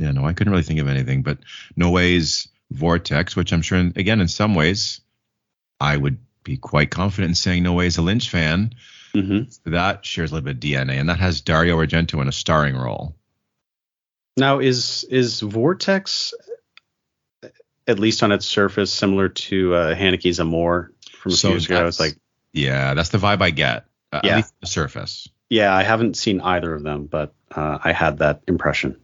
Yeah, 0.00 0.12
no, 0.12 0.24
I 0.24 0.32
couldn't 0.32 0.50
really 0.52 0.62
think 0.62 0.80
of 0.80 0.88
anything, 0.88 1.22
but 1.22 1.38
Noé's 1.78 2.48
Vortex, 2.70 3.36
which 3.36 3.52
I'm 3.52 3.60
sure, 3.62 3.78
in, 3.78 3.92
again, 3.96 4.20
in 4.20 4.28
some 4.28 4.54
ways, 4.54 5.00
I 5.78 5.96
would 5.96 6.16
be 6.42 6.56
quite 6.56 6.90
confident 6.90 7.30
in 7.30 7.34
saying 7.34 7.64
Noé's 7.64 7.98
a 7.98 8.02
Lynch 8.02 8.30
fan. 8.30 8.72
hmm 9.12 9.40
That 9.66 10.06
shares 10.06 10.30
a 10.30 10.34
little 10.34 10.46
bit 10.52 10.54
of 10.56 10.60
DNA, 10.60 10.98
and 10.98 11.08
that 11.10 11.20
has 11.20 11.42
Dario 11.42 11.76
Argento 11.78 12.20
in 12.22 12.28
a 12.28 12.32
starring 12.32 12.76
role. 12.76 13.14
Now, 14.38 14.60
is 14.60 15.04
is 15.10 15.40
Vortex, 15.40 16.32
at 17.86 17.98
least 17.98 18.22
on 18.22 18.32
its 18.32 18.46
surface, 18.46 18.92
similar 18.92 19.28
to 19.28 19.74
uh, 19.74 19.94
Haneke's 19.94 20.38
Amour 20.38 20.92
from 21.18 21.32
a 21.32 21.34
So 21.34 21.48
few 21.48 21.54
years 21.56 21.66
ago? 21.66 21.80
I 21.80 21.84
was 21.84 21.98
that's- 21.98 22.12
like, 22.14 22.20
Yeah, 22.52 22.94
that's 22.94 23.10
the 23.10 23.18
vibe 23.18 23.42
I 23.42 23.50
get. 23.50 23.84
Uh, 24.12 24.20
Yeah. 24.24 24.30
At 24.30 24.36
least 24.36 24.54
the 24.60 24.66
surface. 24.66 25.28
yeah, 25.50 25.74
I 25.74 25.82
haven't 25.82 26.16
seen 26.16 26.40
either 26.40 26.72
of 26.74 26.82
them, 26.84 27.06
but 27.06 27.34
uh, 27.54 27.78
I 27.84 27.92
had 27.92 28.18
that 28.18 28.42
impression. 28.48 28.96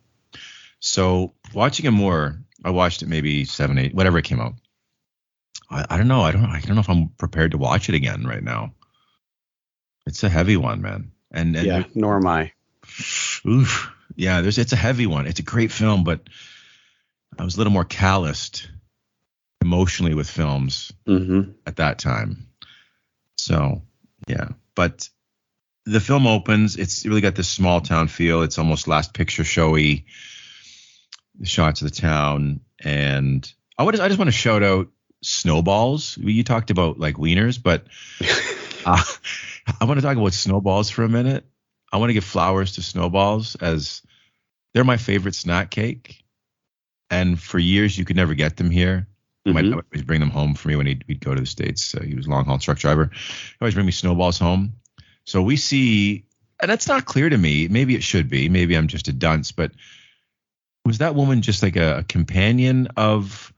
So 0.81 1.35
watching 1.55 1.87
it 1.87 1.91
more, 1.91 2.39
I 2.65 2.71
watched 2.71 3.03
it 3.03 3.09
maybe 3.09 3.45
seven, 3.45 3.79
eight, 3.79 3.95
whatever 3.95 4.19
it 4.19 4.25
came 4.25 4.41
out. 4.41 4.55
I, 5.71 5.87
I 5.91 5.97
don't 5.97 6.09
know. 6.09 6.21
I 6.23 6.33
don't. 6.33 6.45
I 6.45 6.61
don't 6.61 6.75
know 6.75 6.81
if 6.81 6.91
I'm 6.91 7.09
prepared 7.19 7.53
to 7.53 7.59
watch 7.59 7.89
it 7.89 7.95
again 7.95 8.25
right 8.25 8.43
now. 8.43 8.73
It's 10.07 10.23
a 10.23 10.29
heavy 10.29 10.57
one, 10.57 10.83
man. 10.83 11.13
And, 11.33 11.57
and 11.57 11.67
yeah, 11.67 11.85
nor 11.95 12.17
am 12.17 12.27
I. 12.27 12.53
Oof. 13.47 13.93
Yeah, 14.15 14.41
there's 14.41 14.59
it's 14.59 14.73
a 14.73 14.77
heavy 14.77 15.07
one. 15.07 15.27
It's 15.27 15.41
a 15.41 15.45
great 15.45 15.73
film, 15.73 16.05
but 16.05 16.29
I 17.39 17.45
was 17.45 17.57
a 17.57 17.59
little 17.59 17.73
more 17.73 17.85
calloused 17.85 18.71
emotionally 19.61 20.15
with 20.15 20.31
films 20.31 20.93
Mm-hmm. 21.07 21.51
at 21.67 21.77
that 21.77 21.99
time. 21.99 22.47
So, 23.37 23.83
yeah. 24.29 24.51
But 24.75 25.09
the 25.85 26.01
film 26.01 26.27
opens, 26.27 26.77
it's 26.77 27.05
really 27.05 27.21
got 27.21 27.35
this 27.35 27.49
small 27.49 27.81
town 27.81 28.09
feel. 28.09 28.43
It's 28.43 28.59
almost 28.59 28.89
last 28.89 29.13
picture 29.13 29.45
showy. 29.45 30.07
The 31.39 31.47
shots 31.47 31.83
of 31.83 31.91
the 31.91 31.97
town. 31.97 32.61
And 32.83 33.51
I 33.79 33.83
would 33.83 33.99
I 33.99 34.09
just 34.09 34.19
want 34.19 34.29
to 34.29 34.33
shout 34.37 34.63
out 34.63 34.89
snowballs. 35.23 36.17
You 36.19 36.45
talked 36.45 36.71
about 36.71 36.99
like 36.99 37.17
wieners, 37.17 37.63
but 37.63 37.87
uh, 38.87 39.03
I 39.81 39.85
want 39.85 39.99
to 39.99 40.03
talk 40.07 40.17
about 40.17 40.33
snowballs 40.33 40.91
for 40.91 41.03
a 41.05 41.09
minute. 41.09 41.45
I 41.93 41.99
want 41.99 42.11
to 42.11 42.15
give 42.15 42.25
flowers 42.25 42.73
to 42.73 42.83
snowballs 42.83 43.55
as 43.57 44.03
they're 44.75 44.85
my 44.85 44.97
favorite 44.97 45.35
snack 45.35 45.71
cake. 45.71 46.23
And 47.11 47.41
for 47.41 47.59
years, 47.59 47.97
you 47.97 48.05
could 48.05 48.17
never 48.17 48.35
get 48.35 48.57
them 48.57 48.71
here. 48.71 49.07
My 49.47 49.63
Mhm. 49.63 49.65
dad 49.71 49.77
would 49.77 49.85
always 49.93 50.05
bring 50.05 50.21
them 50.21 50.31
home 50.31 50.55
for 50.55 50.69
me 50.69 50.75
when 50.77 50.87
he'd, 50.87 51.05
we'd 51.07 51.21
go 51.21 51.35
to 51.35 51.41
the 51.41 51.47
States. 51.47 51.95
Uh, 51.95 52.03
he 52.03 52.15
was 52.17 52.27
a 52.27 52.31
long 52.31 52.45
haul 52.45 52.59
truck 52.59 52.79
driver. 52.79 53.05
He'd 53.13 53.57
always 53.61 53.75
bring 53.75 53.87
me 53.87 53.93
snowballs 53.93 54.39
home. 54.39 54.73
So 55.25 55.41
we 55.43 55.57
see, 55.57 56.25
and 56.61 56.69
that's 56.69 56.89
not 56.89 57.05
clear 57.05 57.29
to 57.29 57.39
me. 57.39 57.69
Maybe 57.69 57.95
it 57.95 58.03
should 58.03 58.29
be. 58.29 58.49
Maybe 58.49 58.77
I'm 58.77 58.89
just 58.89 59.07
a 59.07 59.13
dunce, 59.13 59.53
but 59.53 59.71
was 60.87 60.99
that 60.99 61.15
woman 61.15 61.43
just 61.43 61.63
like 61.63 61.77
a, 61.77 62.05
companion 62.09 62.89
of 62.97 63.53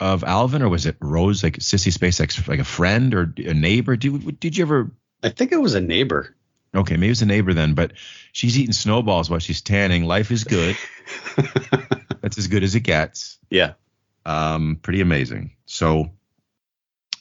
of 0.00 0.24
Alvin, 0.24 0.62
or 0.62 0.68
was 0.68 0.86
it 0.86 0.96
Rose, 1.00 1.42
like 1.42 1.58
Sissy 1.58 1.92
Spacek's, 1.92 2.48
like 2.48 2.58
a 2.58 2.64
friend 2.64 3.14
or 3.14 3.32
a 3.36 3.54
neighbor? 3.54 3.96
Did, 3.96 4.40
did 4.40 4.56
you 4.56 4.64
ever 4.64 4.90
I 5.22 5.28
think 5.28 5.52
it 5.52 5.60
was 5.60 5.74
a 5.74 5.80
neighbor. 5.80 6.34
Okay, 6.74 6.96
maybe 6.96 7.10
it's 7.10 7.22
a 7.22 7.26
neighbor 7.26 7.52
then, 7.52 7.74
but 7.74 7.92
she's 8.32 8.58
eating 8.58 8.72
snowballs 8.72 9.28
while 9.28 9.40
she's 9.40 9.60
tanning. 9.60 10.04
Life 10.04 10.30
is 10.30 10.44
good. 10.44 10.76
That's 12.20 12.38
as 12.38 12.46
good 12.46 12.62
as 12.62 12.74
it 12.74 12.80
gets. 12.80 13.38
yeah. 13.50 13.74
Um, 14.26 14.78
pretty 14.80 15.00
amazing. 15.00 15.52
So, 15.66 16.10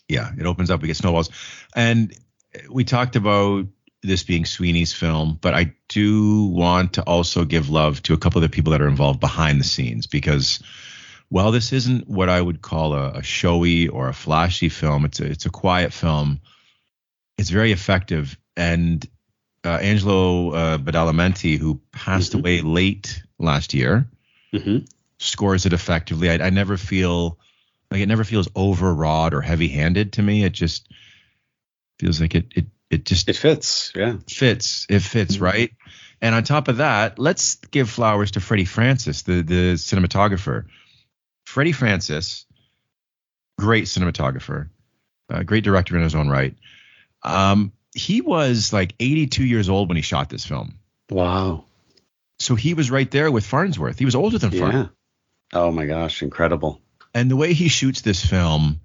yeah, 0.07 0.31
it 0.37 0.45
opens 0.45 0.69
up. 0.69 0.81
We 0.81 0.87
get 0.87 0.97
snowballs, 0.97 1.29
and 1.75 2.13
we 2.69 2.83
talked 2.83 3.15
about 3.15 3.67
this 4.01 4.23
being 4.23 4.45
Sweeney's 4.45 4.93
film, 4.93 5.37
but 5.41 5.53
I 5.53 5.73
do 5.89 6.45
want 6.45 6.93
to 6.93 7.03
also 7.03 7.43
give 7.45 7.69
love 7.69 8.01
to 8.03 8.13
a 8.13 8.17
couple 8.17 8.39
of 8.43 8.49
the 8.49 8.55
people 8.55 8.71
that 8.71 8.81
are 8.81 8.87
involved 8.87 9.19
behind 9.19 9.59
the 9.59 9.65
scenes 9.65 10.07
because 10.07 10.61
while 11.27 11.51
this 11.51 11.73
isn't 11.73 12.07
what 12.09 12.29
I 12.29 12.41
would 12.41 12.61
call 12.61 12.93
a, 12.93 13.11
a 13.15 13.23
showy 13.23 13.87
or 13.87 14.07
a 14.07 14.13
flashy 14.13 14.69
film, 14.69 15.05
it's 15.05 15.19
a, 15.19 15.25
it's 15.25 15.45
a 15.45 15.49
quiet 15.51 15.93
film. 15.93 16.39
It's 17.37 17.49
very 17.49 17.71
effective, 17.71 18.37
and 18.57 19.05
uh, 19.63 19.69
Angelo 19.69 20.51
uh, 20.51 20.77
Badalamenti, 20.77 21.57
who 21.57 21.81
passed 21.91 22.31
Mhm. 22.33 22.39
away 22.39 22.61
late 22.61 23.21
last 23.37 23.73
year, 23.73 24.09
hmm 24.53 24.77
scores 25.19 25.65
it 25.65 25.73
effectively. 25.73 26.29
I, 26.29 26.47
I 26.47 26.49
never 26.49 26.77
feel 26.77 27.37
like 27.91 27.99
it 28.01 28.07
never 28.07 28.23
feels 28.23 28.47
overwrought 28.55 29.33
or 29.33 29.41
heavy-handed 29.41 30.13
to 30.13 30.21
me. 30.21 30.43
It 30.45 30.53
just 30.53 30.87
feels 31.99 32.21
like 32.21 32.35
it 32.35 32.47
it 32.55 32.65
it 32.89 33.05
just 33.05 33.29
It 33.29 33.35
fits. 33.35 33.91
Yeah. 33.95 34.17
fits. 34.27 34.85
It 34.89 35.01
fits 35.01 35.37
right. 35.39 35.71
And 36.21 36.35
on 36.35 36.43
top 36.43 36.67
of 36.67 36.77
that, 36.77 37.17
let's 37.19 37.55
give 37.55 37.89
flowers 37.89 38.31
to 38.31 38.39
Freddie 38.41 38.65
Francis, 38.65 39.21
the 39.21 39.41
the 39.41 39.73
cinematographer. 39.75 40.65
Freddie 41.45 41.71
Francis, 41.71 42.45
great 43.57 43.85
cinematographer, 43.85 44.69
uh, 45.29 45.43
great 45.43 45.63
director 45.63 45.95
in 45.97 46.03
his 46.03 46.15
own 46.15 46.29
right. 46.29 46.55
Um, 47.23 47.71
he 47.95 48.21
was 48.21 48.71
like 48.71 48.93
82 48.99 49.43
years 49.45 49.69
old 49.69 49.87
when 49.89 49.95
he 49.97 50.01
shot 50.03 50.29
this 50.29 50.45
film, 50.45 50.75
Wow. 51.09 51.65
so 52.39 52.55
he 52.55 52.73
was 52.73 52.91
right 52.91 53.09
there 53.09 53.31
with 53.31 53.45
Farnsworth. 53.45 53.97
He 53.99 54.05
was 54.05 54.15
older 54.15 54.37
than 54.37 54.51
Farnsworth. 54.51 54.73
Yeah. 54.73 54.87
Oh 55.59 55.71
my 55.71 55.85
gosh, 55.85 56.21
incredible. 56.21 56.81
and 57.15 57.31
the 57.31 57.35
way 57.35 57.53
he 57.53 57.67
shoots 57.69 58.01
this 58.01 58.23
film 58.23 58.79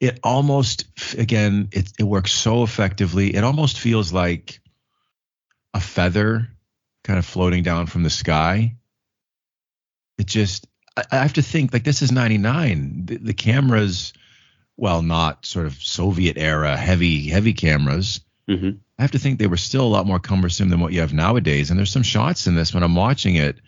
it 0.00 0.20
almost 0.22 0.84
again 1.16 1.68
it, 1.72 1.92
it 1.98 2.04
works 2.04 2.32
so 2.32 2.62
effectively. 2.62 3.34
It 3.34 3.44
almost 3.44 3.78
feels 3.78 4.12
like 4.12 4.60
a 5.74 5.80
feather 5.80 6.48
kind 7.04 7.18
of 7.18 7.24
floating 7.24 7.62
down 7.62 7.86
from 7.86 8.02
the 8.02 8.10
sky. 8.10 8.76
It 10.18 10.26
just 10.26 10.66
i, 10.96 11.04
I 11.12 11.16
have 11.16 11.34
to 11.34 11.42
think 11.42 11.72
like 11.72 11.84
this 11.84 12.02
is 12.02 12.12
99 12.12 13.06
the, 13.06 13.16
the 13.18 13.34
cameras 13.34 14.12
well 14.76 15.02
not 15.02 15.44
sort 15.46 15.66
of 15.66 15.74
soviet 15.74 16.38
era 16.38 16.76
heavy 16.76 17.28
heavy 17.28 17.52
cameras 17.52 18.20
hmm 18.48 18.70
I 18.98 19.02
have 19.02 19.10
to 19.10 19.18
think 19.18 19.38
they 19.38 19.46
were 19.46 19.58
still 19.58 19.84
a 19.84 19.88
lot 19.88 20.06
more 20.06 20.18
cumbersome 20.18 20.70
than 20.70 20.80
what 20.80 20.92
you 20.92 21.00
have 21.00 21.12
nowadays. 21.12 21.68
And 21.70 21.78
there's 21.78 21.90
some 21.90 22.02
shots 22.02 22.46
in 22.46 22.54
this 22.54 22.72
when 22.72 22.82
I'm 22.82 22.94
watching 22.94 23.34
it, 23.34 23.58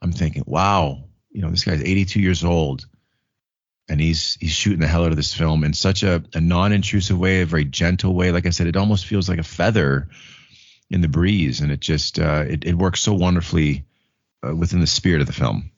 I'm 0.00 0.12
thinking, 0.12 0.44
wow, 0.46 1.04
you 1.32 1.42
know, 1.42 1.50
this 1.50 1.64
guy's 1.64 1.82
82 1.82 2.20
years 2.20 2.44
old, 2.44 2.86
and 3.88 4.00
he's 4.00 4.36
he's 4.40 4.52
shooting 4.52 4.80
the 4.80 4.86
hell 4.86 5.04
out 5.04 5.10
of 5.10 5.16
this 5.16 5.34
film 5.34 5.64
in 5.64 5.72
such 5.72 6.02
a, 6.02 6.22
a 6.34 6.40
non-intrusive 6.40 7.18
way, 7.18 7.42
a 7.42 7.46
very 7.46 7.64
gentle 7.64 8.14
way. 8.14 8.32
Like 8.32 8.46
I 8.46 8.50
said, 8.50 8.66
it 8.66 8.76
almost 8.76 9.06
feels 9.06 9.28
like 9.28 9.38
a 9.38 9.44
feather 9.44 10.08
in 10.90 11.00
the 11.00 11.08
breeze, 11.08 11.60
and 11.60 11.70
it 11.70 11.80
just 11.80 12.18
uh, 12.18 12.44
it 12.46 12.64
it 12.64 12.74
works 12.74 13.00
so 13.00 13.12
wonderfully 13.12 13.84
uh, 14.46 14.54
within 14.54 14.80
the 14.80 14.86
spirit 14.86 15.20
of 15.20 15.26
the 15.26 15.32
film. 15.32 15.70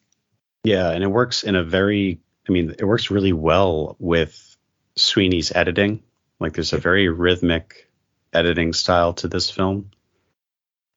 Yeah, 0.65 0.91
and 0.91 1.03
it 1.03 1.09
works 1.09 1.43
in 1.43 1.57
a 1.57 1.65
very. 1.65 2.21
I 2.49 2.53
mean, 2.53 2.77
it 2.79 2.85
works 2.85 3.11
really 3.11 3.33
well 3.33 3.97
with 3.99 4.57
Sweeney's 4.95 5.51
editing. 5.53 6.03
Like, 6.39 6.53
there's 6.53 6.73
a 6.73 6.79
very 6.79 7.09
rhythmic 7.09 7.91
editing 8.33 8.73
style 8.73 9.15
to 9.15 9.27
this 9.27 9.51
film. 9.51 9.91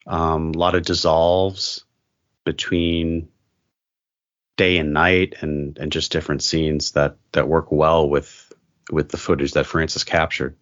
Um, 0.06 0.52
a 0.54 0.58
lot 0.58 0.76
of 0.76 0.84
dissolves 0.84 1.84
between 2.44 3.28
day 4.60 4.76
and 4.76 4.92
night, 4.92 5.36
and 5.40 5.78
and 5.78 5.90
just 5.90 6.12
different 6.12 6.42
scenes 6.42 6.92
that 6.92 7.16
that 7.32 7.48
work 7.48 7.72
well 7.72 8.06
with 8.06 8.52
with 8.92 9.08
the 9.08 9.16
footage 9.16 9.52
that 9.52 9.64
Francis 9.64 10.04
captured. 10.04 10.54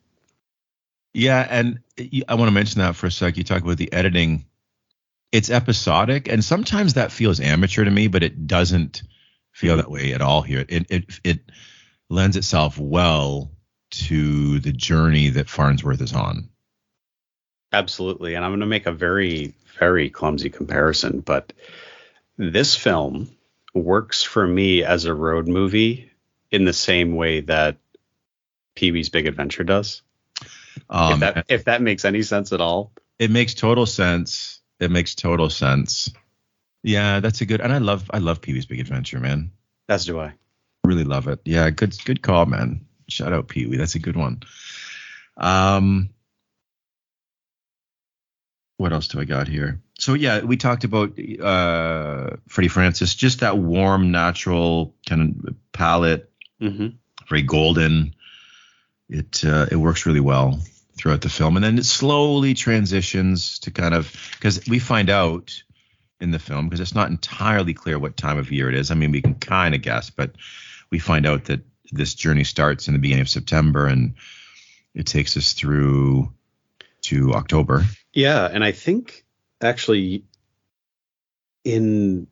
Yeah, 1.12 1.44
and 1.50 1.80
I 2.28 2.36
want 2.36 2.46
to 2.46 2.54
mention 2.54 2.80
that 2.80 2.94
for 2.94 3.06
a 3.06 3.10
sec. 3.10 3.36
You 3.36 3.42
talk 3.42 3.62
about 3.62 3.76
the 3.76 3.92
editing. 3.92 4.44
It's 5.32 5.50
episodic, 5.50 6.28
and 6.28 6.44
sometimes 6.44 6.94
that 6.94 7.10
feels 7.10 7.40
amateur 7.40 7.84
to 7.84 7.90
me, 7.90 8.06
but 8.06 8.22
it 8.22 8.46
doesn't 8.46 9.02
feel 9.50 9.78
that 9.78 9.90
way 9.90 10.12
at 10.12 10.22
all 10.22 10.42
here. 10.42 10.64
It 10.68 10.86
it 10.90 11.20
it 11.24 11.40
lends 12.08 12.36
itself 12.36 12.78
well 12.78 13.50
to 13.90 14.60
the 14.60 14.72
journey 14.72 15.30
that 15.30 15.48
Farnsworth 15.48 16.00
is 16.00 16.12
on. 16.12 16.50
Absolutely. 17.72 18.34
And 18.34 18.44
I'm 18.44 18.52
going 18.52 18.60
to 18.60 18.66
make 18.66 18.86
a 18.86 18.92
very, 18.92 19.54
very 19.78 20.08
clumsy 20.08 20.50
comparison, 20.50 21.20
but 21.20 21.52
this 22.36 22.76
film 22.76 23.28
works 23.74 24.22
for 24.22 24.46
me 24.46 24.82
as 24.84 25.04
a 25.04 25.14
road 25.14 25.48
movie 25.48 26.10
in 26.50 26.64
the 26.64 26.72
same 26.72 27.14
way 27.16 27.40
that 27.42 27.76
Pee 28.74 28.92
Wee's 28.92 29.08
Big 29.08 29.26
Adventure 29.26 29.64
does. 29.64 30.02
if, 30.42 30.84
Um, 30.88 31.20
that, 31.20 31.44
if 31.48 31.64
that 31.64 31.82
makes 31.82 32.04
any 32.04 32.22
sense 32.22 32.52
at 32.52 32.60
all. 32.60 32.92
it 33.18 33.30
makes 33.30 33.54
total 33.54 33.86
sense. 33.86 34.60
It 34.80 34.90
makes 34.90 35.14
total 35.14 35.50
sense. 35.50 36.08
Yeah, 36.84 37.18
that's 37.20 37.40
a 37.40 37.46
good. 37.46 37.60
And 37.60 37.72
I 37.72 37.78
love 37.78 38.08
I 38.14 38.18
love 38.18 38.40
Pee 38.40 38.52
Wee's 38.52 38.66
Big 38.66 38.78
Adventure, 38.80 39.18
man. 39.18 39.50
As 39.88 40.04
do 40.06 40.20
I. 40.20 40.32
Really 40.84 41.02
love 41.04 41.26
it. 41.26 41.40
Yeah, 41.44 41.68
good 41.70 41.96
good 42.04 42.22
call, 42.22 42.46
man. 42.46 42.86
Shout 43.08 43.32
out 43.32 43.48
Pee 43.48 43.66
Wee. 43.66 43.76
That's 43.76 43.96
a 43.96 43.98
good 43.98 44.16
one. 44.16 44.42
Um, 45.36 46.10
what 48.76 48.92
else 48.92 49.08
do 49.08 49.20
I 49.20 49.24
got 49.24 49.48
here? 49.48 49.80
So 49.98 50.14
yeah, 50.14 50.40
we 50.40 50.56
talked 50.56 50.84
about 50.84 51.18
uh 51.18 52.36
Freddie 52.46 52.68
Francis, 52.68 53.14
just 53.14 53.40
that 53.40 53.58
warm, 53.58 54.10
natural 54.10 54.94
kind 55.08 55.44
of 55.46 55.54
palette, 55.72 56.30
hmm 56.60 56.88
very 57.28 57.42
golden. 57.42 58.14
It 59.08 59.44
uh, 59.44 59.66
it 59.70 59.76
works 59.76 60.06
really 60.06 60.20
well 60.20 60.60
throughout 60.96 61.20
the 61.20 61.28
film, 61.28 61.56
and 61.56 61.64
then 61.64 61.78
it 61.78 61.84
slowly 61.84 62.54
transitions 62.54 63.58
to 63.60 63.70
kind 63.70 63.94
of 63.94 64.14
because 64.32 64.66
we 64.66 64.78
find 64.78 65.10
out 65.10 65.62
in 66.20 66.30
the 66.30 66.38
film 66.38 66.68
because 66.68 66.80
it's 66.80 66.94
not 66.94 67.10
entirely 67.10 67.74
clear 67.74 67.98
what 67.98 68.16
time 68.16 68.38
of 68.38 68.50
year 68.50 68.68
it 68.68 68.74
is. 68.74 68.90
I 68.90 68.94
mean, 68.94 69.12
we 69.12 69.22
can 69.22 69.34
kind 69.34 69.74
of 69.74 69.82
guess, 69.82 70.10
but 70.10 70.32
we 70.90 70.98
find 70.98 71.26
out 71.26 71.46
that 71.46 71.60
this 71.92 72.14
journey 72.14 72.44
starts 72.44 72.88
in 72.88 72.94
the 72.94 73.00
beginning 73.00 73.22
of 73.22 73.28
September 73.28 73.86
and 73.86 74.14
it 74.94 75.06
takes 75.06 75.36
us 75.36 75.52
through 75.52 76.32
to 77.02 77.34
October. 77.34 77.84
Yeah. 78.12 78.48
And 78.50 78.64
I 78.64 78.72
think 78.72 79.24
actually 79.60 80.24
in 81.64 82.26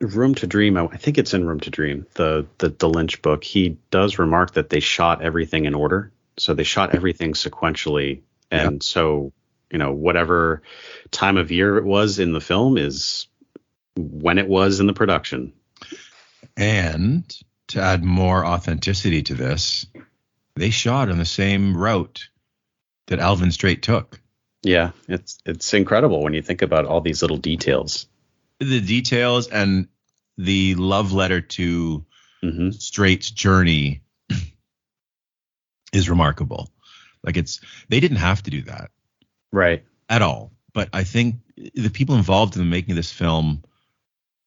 Room 0.00 0.34
to 0.36 0.46
Dream, 0.46 0.76
I 0.76 0.96
think 0.96 1.18
it's 1.18 1.34
in 1.34 1.46
Room 1.46 1.60
to 1.60 1.70
Dream, 1.70 2.06
the, 2.14 2.46
the, 2.58 2.68
the 2.68 2.88
Lynch 2.88 3.22
book, 3.22 3.44
he 3.44 3.78
does 3.90 4.18
remark 4.18 4.54
that 4.54 4.70
they 4.70 4.80
shot 4.80 5.22
everything 5.22 5.64
in 5.64 5.74
order. 5.74 6.12
So 6.38 6.52
they 6.52 6.64
shot 6.64 6.94
everything 6.94 7.32
sequentially. 7.32 8.20
And 8.50 8.82
so, 8.82 9.32
you 9.70 9.78
know, 9.78 9.92
whatever 9.92 10.62
time 11.10 11.36
of 11.38 11.50
year 11.50 11.78
it 11.78 11.84
was 11.84 12.18
in 12.18 12.32
the 12.32 12.40
film 12.40 12.76
is 12.76 13.26
when 13.96 14.38
it 14.38 14.48
was 14.48 14.80
in 14.80 14.86
the 14.86 14.92
production. 14.92 15.52
And 16.56 17.24
to 17.68 17.80
add 17.80 18.04
more 18.04 18.44
authenticity 18.44 19.22
to 19.22 19.34
this, 19.34 19.86
they 20.54 20.70
shot 20.70 21.10
on 21.10 21.18
the 21.18 21.24
same 21.24 21.76
route 21.76 22.28
that 23.06 23.18
Alvin 23.18 23.50
Straight 23.50 23.82
took. 23.82 24.20
Yeah, 24.66 24.90
it's 25.06 25.38
it's 25.46 25.72
incredible 25.74 26.24
when 26.24 26.34
you 26.34 26.42
think 26.42 26.60
about 26.60 26.86
all 26.86 27.00
these 27.00 27.22
little 27.22 27.36
details. 27.36 28.08
The 28.58 28.80
details 28.80 29.46
and 29.46 29.86
the 30.36 30.74
love 30.74 31.12
letter 31.12 31.40
to 31.40 32.04
hmm 32.42 32.70
Straight's 32.70 33.30
journey 33.30 34.02
is 35.92 36.10
remarkable. 36.10 36.72
Like 37.22 37.36
it's 37.36 37.60
they 37.88 38.00
didn't 38.00 38.16
have 38.16 38.42
to 38.42 38.50
do 38.50 38.62
that 38.62 38.90
Right. 39.52 39.84
at 40.08 40.22
all. 40.22 40.50
But 40.74 40.88
I 40.92 41.04
think 41.04 41.36
the 41.74 41.90
people 41.90 42.16
involved 42.16 42.56
in 42.56 42.68
making 42.68 42.96
this 42.96 43.12
film 43.12 43.62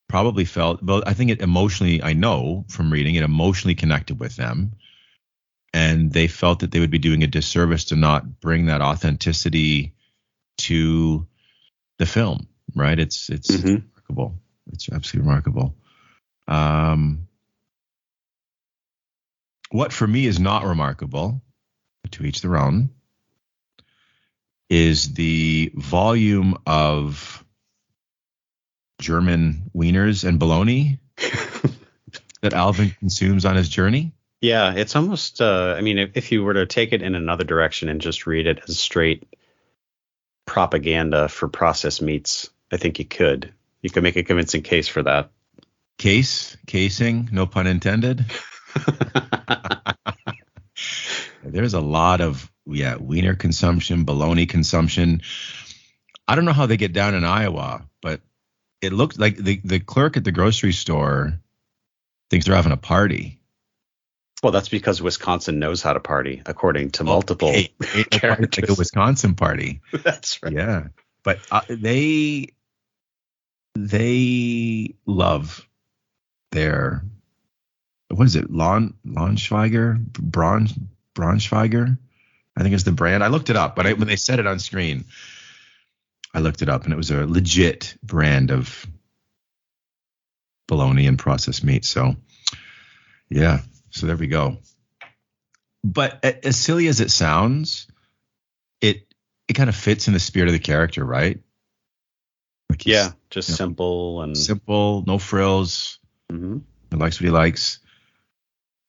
probably 0.09 0.43
felt 0.43 0.83
well, 0.83 1.01
I 1.07 1.13
think 1.13 1.31
it 1.31 1.39
emotionally 1.41 2.03
I 2.03 2.11
know 2.11 2.65
from 2.67 2.91
reading 2.91 3.15
it 3.15 3.23
emotionally 3.23 3.75
connected 3.75 4.19
with 4.19 4.35
them. 4.35 4.73
And 5.73 6.11
they 6.11 6.27
felt 6.27 6.59
that 6.59 6.71
they 6.71 6.81
would 6.81 6.91
be 6.91 6.99
doing 6.99 7.23
a 7.23 7.27
disservice 7.27 7.85
to 7.85 7.95
not 7.95 8.41
bring 8.41 8.65
that 8.65 8.81
authenticity 8.81 9.93
to 10.59 11.27
the 11.97 12.05
film, 12.05 12.47
right? 12.75 12.97
It's 12.97 13.29
it's 13.29 13.49
Mhm. 13.49 13.83
remarkable. 13.83 14.41
It's 14.71 14.89
absolutely 14.91 15.27
remarkable. 15.27 15.75
Um, 16.47 17.27
what 19.71 19.93
for 19.93 20.07
me 20.07 20.25
is 20.25 20.39
not 20.39 20.63
remarkable, 20.65 21.41
to 22.11 22.25
each 22.25 22.41
their 22.41 22.57
own, 22.57 22.89
is 24.69 25.13
the 25.13 25.71
volume 25.75 26.57
of 26.65 27.43
German 29.01 29.71
wieners 29.75 30.27
and 30.27 30.39
bologna 30.39 30.99
that 32.41 32.53
Alvin 32.53 32.91
consumes 32.99 33.45
on 33.45 33.55
his 33.55 33.69
journey. 33.69 34.11
Yeah, 34.41 34.73
it's 34.73 34.95
almost. 34.95 35.41
Uh, 35.41 35.75
I 35.77 35.81
mean, 35.81 35.97
if, 35.97 36.11
if 36.15 36.31
you 36.31 36.43
were 36.43 36.53
to 36.53 36.65
take 36.65 36.93
it 36.93 37.01
in 37.01 37.15
another 37.15 37.43
direction 37.43 37.89
and 37.89 37.99
just 37.99 38.25
read 38.25 38.47
it 38.47 38.61
as 38.67 38.79
straight 38.79 39.27
propaganda 40.49 41.29
for 41.29 41.47
processed 41.47 42.01
meats, 42.01 42.49
I 42.71 42.77
think 42.77 42.97
you 42.97 43.05
could. 43.05 43.53
You 43.81 43.91
could 43.91 44.01
make 44.01 44.15
a 44.15 44.23
convincing 44.23 44.63
case 44.63 44.87
for 44.87 45.03
that. 45.03 45.29
Case, 45.99 46.57
casing, 46.65 47.29
no 47.31 47.45
pun 47.45 47.67
intended. 47.67 48.25
There's 51.43 51.75
a 51.75 51.79
lot 51.79 52.19
of 52.19 52.51
yeah, 52.65 52.95
wiener 52.95 53.35
consumption, 53.35 54.05
bologna 54.05 54.47
consumption. 54.47 55.21
I 56.27 56.35
don't 56.35 56.45
know 56.45 56.53
how 56.53 56.65
they 56.65 56.77
get 56.77 56.93
down 56.93 57.13
in 57.13 57.23
Iowa, 57.23 57.85
but 58.01 58.21
it 58.81 58.91
looks 58.91 59.19
like 59.19 59.37
the, 59.37 59.61
the 59.63 59.79
clerk 59.79 60.17
at 60.17 60.23
the 60.23 60.31
grocery 60.31 60.73
store 60.73 61.39
thinks 62.29 62.47
they're 62.47 62.55
having 62.55 62.71
a 62.71 62.77
party. 62.77 63.38
Well, 64.41 64.51
that's 64.51 64.69
because 64.69 65.01
Wisconsin 65.01 65.59
knows 65.59 65.81
how 65.81 65.93
to 65.93 65.99
party, 65.99 66.41
according 66.45 66.91
to 66.91 67.03
multiple 67.03 67.51
Hey, 67.51 67.73
hey, 67.83 68.05
like 68.21 68.69
a. 68.69 68.73
Wisconsin 68.73 69.35
party. 69.35 69.81
that's 70.03 70.41
right. 70.41 70.53
Yeah, 70.53 70.87
but 71.23 71.39
uh, 71.51 71.61
they 71.69 72.49
they 73.75 74.95
love 75.05 75.67
their 76.51 77.03
what 78.09 78.25
is 78.25 78.35
it? 78.35 78.51
Lon 78.51 78.95
Launschweiger, 79.05 79.97
Braun 79.99 80.67
Braunschweiger, 81.15 81.97
I 82.57 82.63
think 82.63 82.75
is 82.75 82.83
the 82.83 82.91
brand. 82.91 83.23
I 83.23 83.27
looked 83.27 83.49
it 83.49 83.55
up, 83.55 83.75
but 83.75 83.85
I, 83.85 83.93
when 83.93 84.07
they 84.07 84.15
said 84.15 84.39
it 84.39 84.47
on 84.47 84.59
screen, 84.59 85.05
I 86.33 86.39
looked 86.39 86.61
it 86.61 86.69
up, 86.69 86.83
and 86.85 86.93
it 86.93 86.97
was 86.97 87.11
a 87.11 87.25
legit 87.25 87.95
brand 88.03 88.51
of 88.51 88.85
bologna 90.67 91.07
and 91.07 91.17
processed 91.19 91.63
meat. 91.63 91.85
So, 91.85 92.15
yeah, 93.29 93.61
so 93.99 94.07
there 94.07 94.17
we 94.17 94.27
go. 94.27 94.57
But 95.83 96.23
as 96.23 96.57
silly 96.57 96.87
as 96.87 96.99
it 96.99 97.11
sounds, 97.11 97.87
it 98.81 99.05
it 99.47 99.53
kind 99.53 99.69
of 99.69 99.75
fits 99.75 100.07
in 100.07 100.13
the 100.13 100.19
spirit 100.19 100.47
of 100.47 100.53
the 100.53 100.59
character, 100.59 101.03
right? 101.03 101.39
Like 102.69 102.85
Yeah, 102.85 103.11
just 103.29 103.49
Yeah. 103.49 103.55
simple 103.55 104.21
and 104.21 104.37
simple, 104.37 105.03
no 105.07 105.17
frills. 105.17 105.99
Mm-hmm. 106.31 106.59
He 106.91 106.97
likes 106.97 107.19
what 107.19 107.25
he 107.25 107.31
likes. 107.31 107.79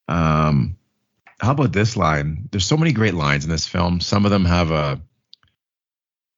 Um, 0.08 0.76
how 1.40 1.52
about 1.52 1.72
this 1.72 1.96
line? 1.96 2.48
There's 2.50 2.66
so 2.66 2.76
many 2.76 2.92
great 2.92 3.14
lines 3.14 3.44
in 3.44 3.50
this 3.50 3.66
film. 3.66 4.00
Some 4.00 4.24
of 4.24 4.30
them 4.30 4.44
have 4.44 4.70
a 4.70 5.00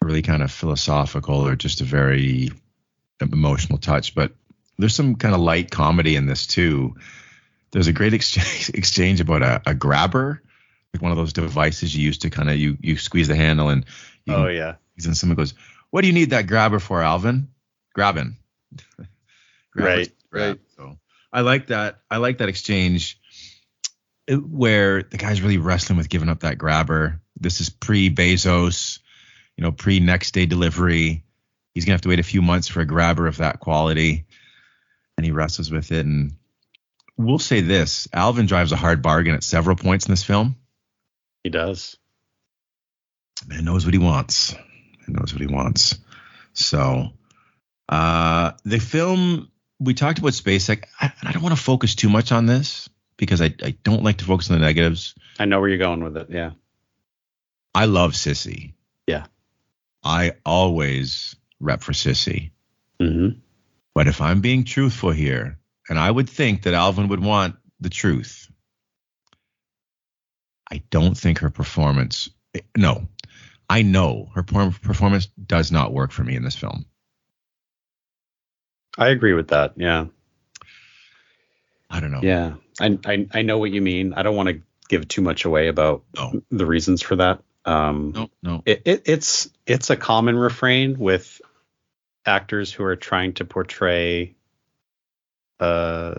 really 0.02 0.22
kind 0.22 0.42
of 0.42 0.52
philosophical 0.52 1.46
or 1.46 1.56
just 1.56 1.80
a 1.80 1.84
very 1.84 2.50
emotional 3.20 3.78
touch, 3.78 4.14
but 4.14 4.32
there's 4.78 4.94
some 4.94 5.16
kind 5.16 5.34
of 5.34 5.40
light 5.40 5.70
comedy 5.70 6.16
in 6.16 6.26
this 6.26 6.46
too. 6.46 6.96
There's 7.72 7.86
a 7.88 7.92
great 7.92 8.14
exchange, 8.14 8.70
exchange 8.74 9.20
about 9.20 9.42
a, 9.42 9.62
a 9.66 9.74
grabber, 9.74 10.42
like 10.94 11.02
one 11.02 11.10
of 11.10 11.16
those 11.16 11.32
devices 11.32 11.96
you 11.96 12.04
use 12.04 12.18
to 12.18 12.30
kind 12.30 12.50
of 12.50 12.56
you 12.56 12.76
you 12.80 12.96
squeeze 12.98 13.28
the 13.28 13.36
handle 13.36 13.68
and 13.70 13.84
you 14.26 14.34
Oh 14.34 14.46
yeah. 14.46 14.74
and 15.04 15.16
someone 15.16 15.36
goes, 15.36 15.54
"What 15.90 16.02
do 16.02 16.06
you 16.06 16.12
need 16.12 16.30
that 16.30 16.46
grabber 16.46 16.78
for, 16.78 17.02
Alvin?" 17.02 17.48
Grabbing. 17.94 18.36
Right, 19.74 20.12
grab. 20.30 20.48
right. 20.48 20.60
So 20.76 20.98
I 21.32 21.40
like 21.40 21.68
that. 21.68 22.00
I 22.10 22.18
like 22.18 22.38
that 22.38 22.50
exchange 22.50 23.18
where 24.28 25.02
the 25.02 25.16
guy's 25.16 25.40
really 25.40 25.56
wrestling 25.56 25.96
with 25.96 26.10
giving 26.10 26.28
up 26.28 26.40
that 26.40 26.58
grabber. 26.58 27.20
This 27.40 27.60
is 27.62 27.70
pre 27.70 28.10
Bezos, 28.10 28.98
you 29.56 29.64
know, 29.64 29.72
pre 29.72 29.98
next 29.98 30.32
day 30.32 30.44
delivery. 30.44 31.24
He's 31.74 31.86
gonna 31.86 31.94
have 31.94 32.02
to 32.02 32.10
wait 32.10 32.20
a 32.20 32.22
few 32.24 32.42
months 32.42 32.68
for 32.68 32.80
a 32.80 32.86
grabber 32.86 33.26
of 33.26 33.38
that 33.38 33.60
quality, 33.60 34.26
and 35.16 35.24
he 35.24 35.32
wrestles 35.32 35.70
with 35.70 35.90
it. 35.90 36.04
And 36.04 36.34
we'll 37.16 37.38
say 37.38 37.60
this: 37.60 38.08
Alvin 38.12 38.46
drives 38.46 38.72
a 38.72 38.76
hard 38.76 39.02
bargain 39.02 39.34
at 39.34 39.42
several 39.44 39.76
points 39.76 40.06
in 40.06 40.12
this 40.12 40.24
film. 40.24 40.56
He 41.44 41.50
does. 41.50 41.96
man 43.46 43.64
knows 43.64 43.84
what 43.84 43.94
he 43.94 43.98
wants. 43.98 44.54
Man 44.54 45.16
knows 45.18 45.32
what 45.32 45.40
he 45.40 45.46
wants. 45.52 45.98
So, 46.52 47.08
uh, 47.88 48.52
the 48.64 48.78
film 48.78 49.50
we 49.80 49.94
talked 49.94 50.18
about 50.18 50.32
Spacek's. 50.32 50.88
I, 51.00 51.12
I 51.22 51.32
don't 51.32 51.42
want 51.42 51.56
to 51.56 51.62
focus 51.62 51.94
too 51.94 52.08
much 52.08 52.30
on 52.32 52.46
this 52.46 52.88
because 53.16 53.40
I, 53.42 53.54
I 53.62 53.76
don't 53.82 54.02
like 54.04 54.18
to 54.18 54.24
focus 54.24 54.50
on 54.50 54.58
the 54.60 54.64
negatives. 54.66 55.14
I 55.38 55.44
know 55.46 55.60
where 55.60 55.68
you're 55.68 55.78
going 55.78 56.04
with 56.04 56.16
it. 56.16 56.28
Yeah. 56.30 56.52
I 57.74 57.86
love 57.86 58.12
Sissy. 58.12 58.74
Yeah. 59.06 59.26
I 60.04 60.32
always 60.44 61.34
rep 61.58 61.82
for 61.82 61.92
Sissy. 61.92 62.50
hmm 63.00 63.28
But 63.94 64.08
if 64.08 64.20
I'm 64.20 64.40
being 64.40 64.64
truthful 64.64 65.10
here, 65.10 65.58
and 65.88 65.98
I 65.98 66.10
would 66.10 66.28
think 66.28 66.62
that 66.62 66.74
Alvin 66.74 67.08
would 67.08 67.20
want 67.22 67.56
the 67.80 67.90
truth, 67.90 68.50
I 70.70 70.82
don't 70.90 71.16
think 71.16 71.38
her 71.40 71.50
performance. 71.50 72.30
No, 72.76 73.08
I 73.68 73.82
know 73.82 74.30
her 74.34 74.42
per- 74.42 74.70
performance 74.70 75.26
does 75.26 75.72
not 75.72 75.92
work 75.92 76.12
for 76.12 76.24
me 76.24 76.36
in 76.36 76.42
this 76.44 76.56
film. 76.56 76.86
I 78.98 79.08
agree 79.08 79.32
with 79.32 79.48
that. 79.48 79.72
Yeah. 79.76 80.06
I 81.90 82.00
don't 82.00 82.10
know. 82.10 82.20
Yeah. 82.22 82.54
I, 82.80 82.98
I 83.04 83.26
I 83.32 83.42
know 83.42 83.58
what 83.58 83.70
you 83.70 83.82
mean. 83.82 84.14
I 84.14 84.22
don't 84.22 84.36
want 84.36 84.48
to 84.48 84.62
give 84.88 85.08
too 85.08 85.22
much 85.22 85.44
away 85.44 85.68
about 85.68 86.04
No. 86.16 86.42
the 86.50 86.66
reasons 86.66 87.02
for 87.02 87.16
that. 87.16 87.42
Um, 87.64 88.12
No, 88.14 88.30
no. 88.42 88.62
it, 88.66 88.82
it, 88.84 89.02
it's 89.06 89.50
it's 89.66 89.90
a 89.90 89.96
common 89.96 90.36
refrain 90.36 90.98
with 90.98 91.40
actors 92.26 92.72
who 92.72 92.84
are 92.84 92.96
trying 92.96 93.34
to 93.34 93.44
portray 93.44 94.34
uh 95.62 96.14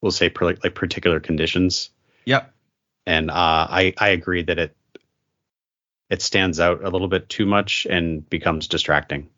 we'll 0.00 0.12
say 0.12 0.28
per, 0.28 0.44
like, 0.44 0.62
like 0.64 0.74
particular 0.74 1.20
conditions 1.20 1.90
Yep. 2.24 2.52
and 3.06 3.30
uh 3.30 3.34
i 3.80 3.94
i 3.98 4.08
agree 4.08 4.42
that 4.42 4.58
it 4.58 4.76
it 6.10 6.20
stands 6.22 6.60
out 6.60 6.82
a 6.84 6.90
little 6.90 7.08
bit 7.08 7.28
too 7.28 7.46
much 7.46 7.86
and 7.88 8.28
becomes 8.28 8.68
distracting 8.68 9.28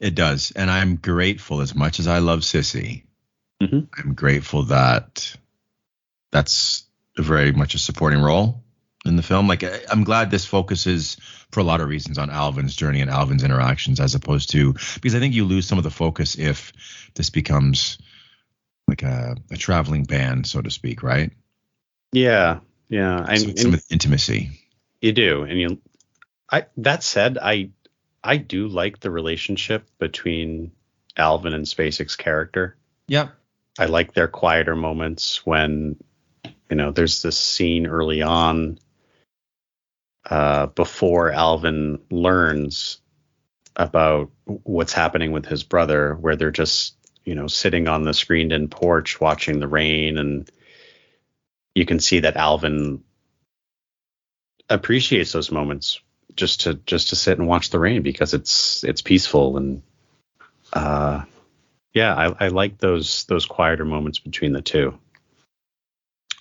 It 0.00 0.14
does. 0.14 0.52
And 0.56 0.70
I'm 0.70 0.96
grateful 0.96 1.60
as 1.60 1.74
much 1.74 2.00
as 2.00 2.06
I 2.06 2.18
love 2.20 2.40
Sissy. 2.40 3.04
Mhm. 3.62 3.88
I'm 3.98 4.14
grateful 4.14 4.64
that 4.64 5.36
that's 6.32 6.84
very 7.18 7.52
much 7.52 7.74
a 7.74 7.78
supporting 7.78 8.20
role 8.22 8.62
in 9.04 9.16
the 9.16 9.22
film. 9.22 9.46
Like 9.48 9.62
I'm 9.90 10.04
glad 10.04 10.30
this 10.30 10.46
focuses 10.46 11.16
for 11.52 11.60
a 11.60 11.64
lot 11.64 11.80
of 11.80 11.88
reasons 11.88 12.18
on 12.18 12.30
Alvin's 12.30 12.76
journey 12.76 13.00
and 13.00 13.10
Alvin's 13.10 13.42
interactions 13.44 14.00
as 14.00 14.14
opposed 14.14 14.50
to 14.52 14.72
because 14.94 15.14
I 15.14 15.18
think 15.18 15.34
you 15.34 15.44
lose 15.44 15.66
some 15.66 15.78
of 15.78 15.84
the 15.84 15.90
focus 15.90 16.38
if 16.38 16.72
this 17.14 17.30
becomes 17.30 17.98
like 18.88 19.02
a, 19.02 19.36
a 19.50 19.56
traveling 19.56 20.04
band, 20.04 20.46
so 20.46 20.60
to 20.60 20.70
speak, 20.70 21.02
right? 21.02 21.30
yeah 22.12 22.58
yeah 22.88 23.24
and, 23.28 23.40
So 23.40 23.54
some 23.56 23.74
of 23.74 23.80
the 23.86 23.92
intimacy. 23.94 24.50
you 25.00 25.12
do 25.12 25.42
and 25.44 25.60
you 25.60 25.78
i 26.50 26.66
that 26.78 27.04
said 27.04 27.38
i 27.40 27.70
i 28.24 28.36
do 28.36 28.66
like 28.66 28.98
the 28.98 29.12
relationship 29.12 29.86
between 30.00 30.72
alvin 31.16 31.52
and 31.54 31.64
spacek's 31.66 32.16
character 32.16 32.76
Yeah, 33.06 33.28
I 33.78 33.86
like 33.86 34.12
their 34.12 34.26
quieter 34.28 34.74
moments 34.74 35.46
when, 35.46 35.96
you 36.68 36.76
know, 36.76 36.90
there's 36.90 37.22
this 37.22 37.38
scene 37.38 37.86
early 37.86 38.22
on 38.22 38.78
uh, 40.28 40.66
before 40.66 41.30
Alvin 41.30 42.00
learns 42.10 43.00
about 43.76 44.30
what's 44.44 44.92
happening 44.92 45.32
with 45.32 45.46
his 45.46 45.62
brother, 45.62 46.14
where 46.14 46.36
they're 46.36 46.50
just, 46.50 46.96
you 47.24 47.34
know, 47.34 47.46
sitting 47.46 47.88
on 47.88 48.02
the 48.02 48.14
screened 48.14 48.52
in 48.52 48.68
porch 48.68 49.20
watching 49.20 49.60
the 49.60 49.68
rain. 49.68 50.18
And 50.18 50.50
you 51.74 51.86
can 51.86 52.00
see 52.00 52.20
that 52.20 52.36
Alvin 52.36 53.02
appreciates 54.68 55.32
those 55.32 55.50
moments 55.50 56.00
just 56.36 56.62
to 56.62 56.74
just 56.74 57.08
to 57.08 57.16
sit 57.16 57.38
and 57.38 57.48
watch 57.48 57.70
the 57.70 57.78
rain 57.78 58.02
because 58.02 58.34
it's 58.34 58.84
it's 58.84 59.02
peaceful 59.02 59.56
and 59.56 59.82
uh 60.72 61.24
yeah 61.92 62.14
I, 62.14 62.46
I 62.46 62.48
like 62.48 62.78
those 62.78 63.24
those 63.24 63.46
quieter 63.46 63.84
moments 63.84 64.20
between 64.20 64.52
the 64.52 64.62
two 64.62 64.96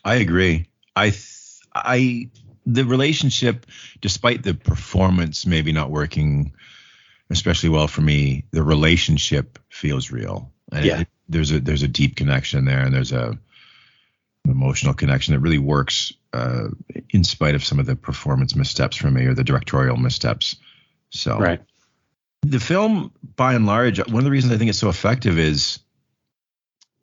I 0.03 0.15
agree. 0.15 0.67
I 0.95 1.09
th- 1.09 1.59
I 1.73 2.29
the 2.73 2.85
relationship, 2.85 3.65
despite 4.01 4.43
the 4.43 4.53
performance 4.53 5.45
maybe 5.45 5.71
not 5.71 5.89
working 5.91 6.53
especially 7.31 7.69
well 7.69 7.87
for 7.87 8.01
me, 8.01 8.43
the 8.51 8.63
relationship 8.63 9.59
feels 9.69 10.11
real. 10.11 10.51
And 10.71 10.85
Yeah. 10.85 10.99
it- 11.01 11.09
there's 11.27 11.51
a 11.51 11.59
there's 11.59 11.83
a 11.83 11.87
deep 11.87 12.15
connection 12.15 12.65
there, 12.65 12.83
and 12.83 12.93
there's 12.93 13.11
a 13.11 13.37
an 14.45 14.51
emotional 14.51 14.93
connection 14.95 15.33
that 15.33 15.39
really 15.41 15.59
works 15.59 16.13
uh, 16.33 16.69
in 17.09 17.23
spite 17.23 17.55
of 17.55 17.63
some 17.63 17.79
of 17.79 17.85
the 17.85 17.95
performance 17.95 18.55
missteps 18.55 18.97
for 18.97 19.11
me 19.11 19.25
or 19.25 19.33
the 19.33 19.43
directorial 19.43 19.97
missteps. 19.97 20.55
So 21.11 21.37
right 21.37 21.61
the 22.41 22.59
film, 22.59 23.11
by 23.35 23.53
and 23.53 23.65
large, 23.65 23.99
one 23.99 24.19
of 24.19 24.23
the 24.23 24.31
reasons 24.31 24.53
I 24.53 24.57
think 24.57 24.69
it's 24.69 24.79
so 24.79 24.89
effective 24.89 25.37
is 25.37 25.79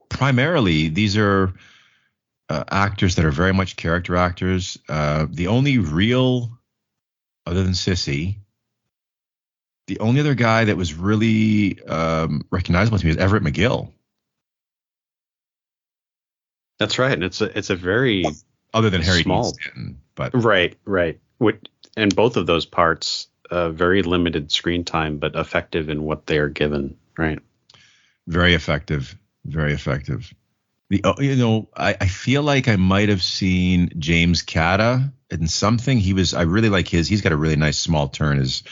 primarily 0.08 0.88
these 0.88 1.16
are 1.16 1.52
uh, 2.48 2.64
actors 2.70 3.16
that 3.16 3.24
are 3.24 3.30
very 3.30 3.52
much 3.52 3.76
character 3.76 4.16
actors. 4.16 4.78
Uh, 4.88 5.26
the 5.30 5.48
only 5.48 5.78
real, 5.78 6.58
other 7.44 7.62
than 7.62 7.72
Sissy, 7.72 8.38
the 9.86 9.98
only 10.00 10.20
other 10.20 10.34
guy 10.34 10.64
that 10.64 10.76
was 10.76 10.94
really 10.94 11.80
um, 11.84 12.42
recognizable 12.50 12.98
to 12.98 13.04
me 13.04 13.10
is 13.10 13.16
Everett 13.16 13.42
McGill. 13.42 13.92
that's 16.78 16.98
right 16.98 17.12
and 17.12 17.24
it's 17.24 17.40
a 17.40 17.56
it's 17.56 17.70
a 17.70 17.76
very 17.76 18.24
Other 18.74 18.90
than 18.90 19.02
Harry 19.02 19.22
Small. 19.22 19.44
Stanton, 19.44 20.00
but 20.14 20.34
right 20.34 20.76
right 20.84 21.18
What 21.38 21.68
and 21.96 22.14
both 22.14 22.36
of 22.36 22.46
those 22.46 22.66
parts 22.66 23.28
uh, 23.50 23.70
very 23.70 24.02
limited 24.02 24.52
screen 24.52 24.84
time 24.84 25.18
but 25.18 25.36
effective 25.36 25.88
in 25.88 26.02
what 26.02 26.26
they 26.26 26.38
are 26.38 26.48
given 26.48 26.96
right 27.16 27.38
very 28.26 28.54
effective, 28.54 29.16
very 29.44 29.72
effective. 29.72 30.32
The 30.88 31.00
oh, 31.04 31.20
you 31.20 31.36
know 31.36 31.68
I, 31.76 31.96
I 32.00 32.06
feel 32.06 32.42
like 32.42 32.68
I 32.68 32.76
might 32.76 33.08
have 33.08 33.22
seen 33.22 33.90
James 33.98 34.42
Cada 34.42 35.12
in 35.30 35.48
something. 35.48 35.98
He 35.98 36.12
was 36.12 36.34
I 36.34 36.42
really 36.42 36.68
like 36.68 36.88
his. 36.88 37.08
He's 37.08 37.22
got 37.22 37.32
a 37.32 37.36
really 37.36 37.56
nice 37.56 37.78
small 37.78 38.08
turn 38.08 38.38
as 38.38 38.62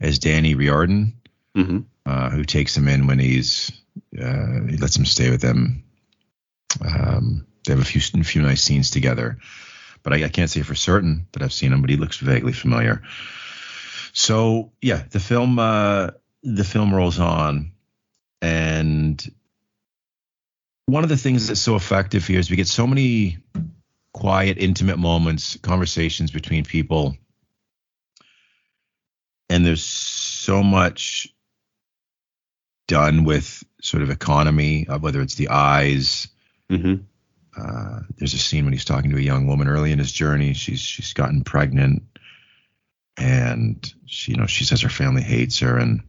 as 0.00 0.18
Danny 0.18 0.54
Riordan, 0.54 1.14
hmm 1.54 1.80
uh, 2.04 2.30
who 2.30 2.44
takes 2.44 2.76
him 2.76 2.88
in 2.88 3.06
when 3.06 3.18
he's 3.18 3.72
uh, 4.20 4.60
he 4.68 4.76
lets 4.76 4.96
him 4.96 5.06
stay 5.06 5.30
with 5.30 5.42
him. 5.42 5.84
Um, 6.80 7.46
they 7.64 7.72
have 7.72 7.82
a 7.82 7.84
few 7.84 8.20
a 8.20 8.24
few 8.24 8.42
nice 8.42 8.62
scenes 8.62 8.90
together, 8.90 9.38
but 10.02 10.12
I, 10.12 10.24
I 10.24 10.28
can't 10.28 10.50
say 10.50 10.62
for 10.62 10.74
certain 10.74 11.26
that 11.32 11.42
I've 11.42 11.52
seen 11.52 11.72
him. 11.72 11.80
But 11.80 11.90
he 11.90 11.96
looks 11.96 12.18
vaguely 12.18 12.52
familiar. 12.52 13.02
So 14.12 14.72
yeah, 14.82 15.02
the 15.10 15.20
film 15.20 15.58
uh, 15.58 16.10
the 16.42 16.64
film 16.64 16.94
rolls 16.94 17.18
on, 17.18 17.72
and 18.42 19.22
one 20.86 21.02
of 21.02 21.08
the 21.08 21.16
things 21.16 21.48
that's 21.48 21.60
so 21.60 21.76
effective 21.76 22.26
here 22.26 22.38
is 22.38 22.50
we 22.50 22.56
get 22.56 22.68
so 22.68 22.86
many 22.86 23.38
quiet, 24.12 24.58
intimate 24.58 24.98
moments, 24.98 25.56
conversations 25.56 26.30
between 26.30 26.64
people, 26.64 27.16
and 29.50 29.66
there's 29.66 29.84
so 29.84 30.62
much 30.62 31.28
done 32.88 33.24
with 33.24 33.62
sort 33.82 34.02
of 34.02 34.10
economy, 34.10 34.86
uh, 34.88 34.98
whether 34.98 35.20
it's 35.20 35.34
the 35.34 35.48
eyes. 35.48 36.28
hmm 36.70 36.94
Uh, 37.56 38.00
there's 38.18 38.34
a 38.34 38.38
scene 38.38 38.64
when 38.64 38.74
he's 38.74 38.84
talking 38.84 39.10
to 39.10 39.16
a 39.16 39.20
young 39.20 39.46
woman 39.46 39.66
early 39.66 39.90
in 39.90 39.98
his 39.98 40.12
journey. 40.12 40.52
She's 40.52 40.80
she's 40.80 41.14
gotten 41.14 41.42
pregnant, 41.42 42.02
and 43.16 43.94
she 44.04 44.32
you 44.32 44.38
know 44.38 44.46
she 44.46 44.64
says 44.64 44.82
her 44.82 44.90
family 44.90 45.22
hates 45.22 45.60
her, 45.60 45.78
and 45.78 46.02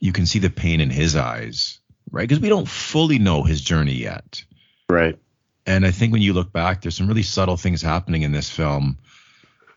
you 0.00 0.12
can 0.12 0.26
see 0.26 0.38
the 0.38 0.50
pain 0.50 0.80
in 0.80 0.90
his 0.90 1.16
eyes, 1.16 1.80
right? 2.10 2.28
Because 2.28 2.40
we 2.40 2.48
don't 2.48 2.68
fully 2.68 3.18
know 3.18 3.42
his 3.42 3.60
journey 3.60 3.94
yet. 3.94 4.44
right 4.88 5.18
And 5.66 5.84
I 5.84 5.90
think 5.90 6.12
when 6.12 6.22
you 6.22 6.32
look 6.32 6.52
back, 6.52 6.80
there's 6.80 6.96
some 6.96 7.08
really 7.08 7.22
subtle 7.22 7.56
things 7.56 7.82
happening 7.82 8.22
in 8.22 8.32
this 8.32 8.50
film. 8.50 8.98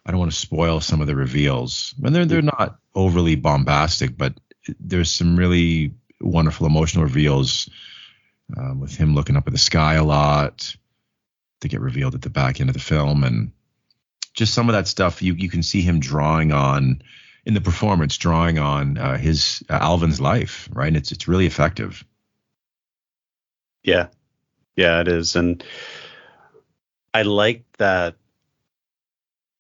I 0.05 0.11
don't 0.11 0.19
want 0.19 0.31
to 0.31 0.37
spoil 0.37 0.79
some 0.79 1.01
of 1.01 1.07
the 1.07 1.15
reveals, 1.15 1.93
and 2.03 2.15
they're 2.15 2.25
they're 2.25 2.41
not 2.41 2.79
overly 2.95 3.35
bombastic, 3.35 4.17
but 4.17 4.33
there's 4.79 5.11
some 5.11 5.37
really 5.37 5.93
wonderful 6.21 6.65
emotional 6.65 7.03
reveals 7.03 7.69
um, 8.57 8.79
with 8.79 8.95
him 8.95 9.15
looking 9.15 9.35
up 9.35 9.47
at 9.47 9.53
the 9.53 9.59
sky 9.59 9.95
a 9.95 10.03
lot 10.03 10.75
to 11.61 11.67
get 11.67 11.81
revealed 11.81 12.15
at 12.15 12.21
the 12.21 12.29
back 12.29 12.59
end 12.59 12.69
of 12.69 12.73
the 12.73 12.79
film, 12.79 13.23
and 13.23 13.51
just 14.33 14.53
some 14.53 14.69
of 14.69 14.73
that 14.73 14.87
stuff 14.87 15.21
you 15.21 15.33
you 15.33 15.49
can 15.49 15.63
see 15.63 15.81
him 15.81 15.99
drawing 15.99 16.51
on 16.51 17.01
in 17.45 17.53
the 17.53 17.61
performance, 17.61 18.17
drawing 18.17 18.59
on 18.59 18.97
uh, 18.97 19.17
his 19.17 19.63
uh, 19.69 19.73
Alvin's 19.73 20.21
life, 20.21 20.69
right? 20.71 20.87
And 20.87 20.97
it's 20.97 21.11
it's 21.11 21.27
really 21.27 21.45
effective. 21.45 22.03
Yeah. 23.83 24.07
Yeah, 24.75 25.01
it 25.01 25.07
is. 25.07 25.35
And 25.35 25.63
I 27.13 27.23
like 27.23 27.65
that 27.77 28.15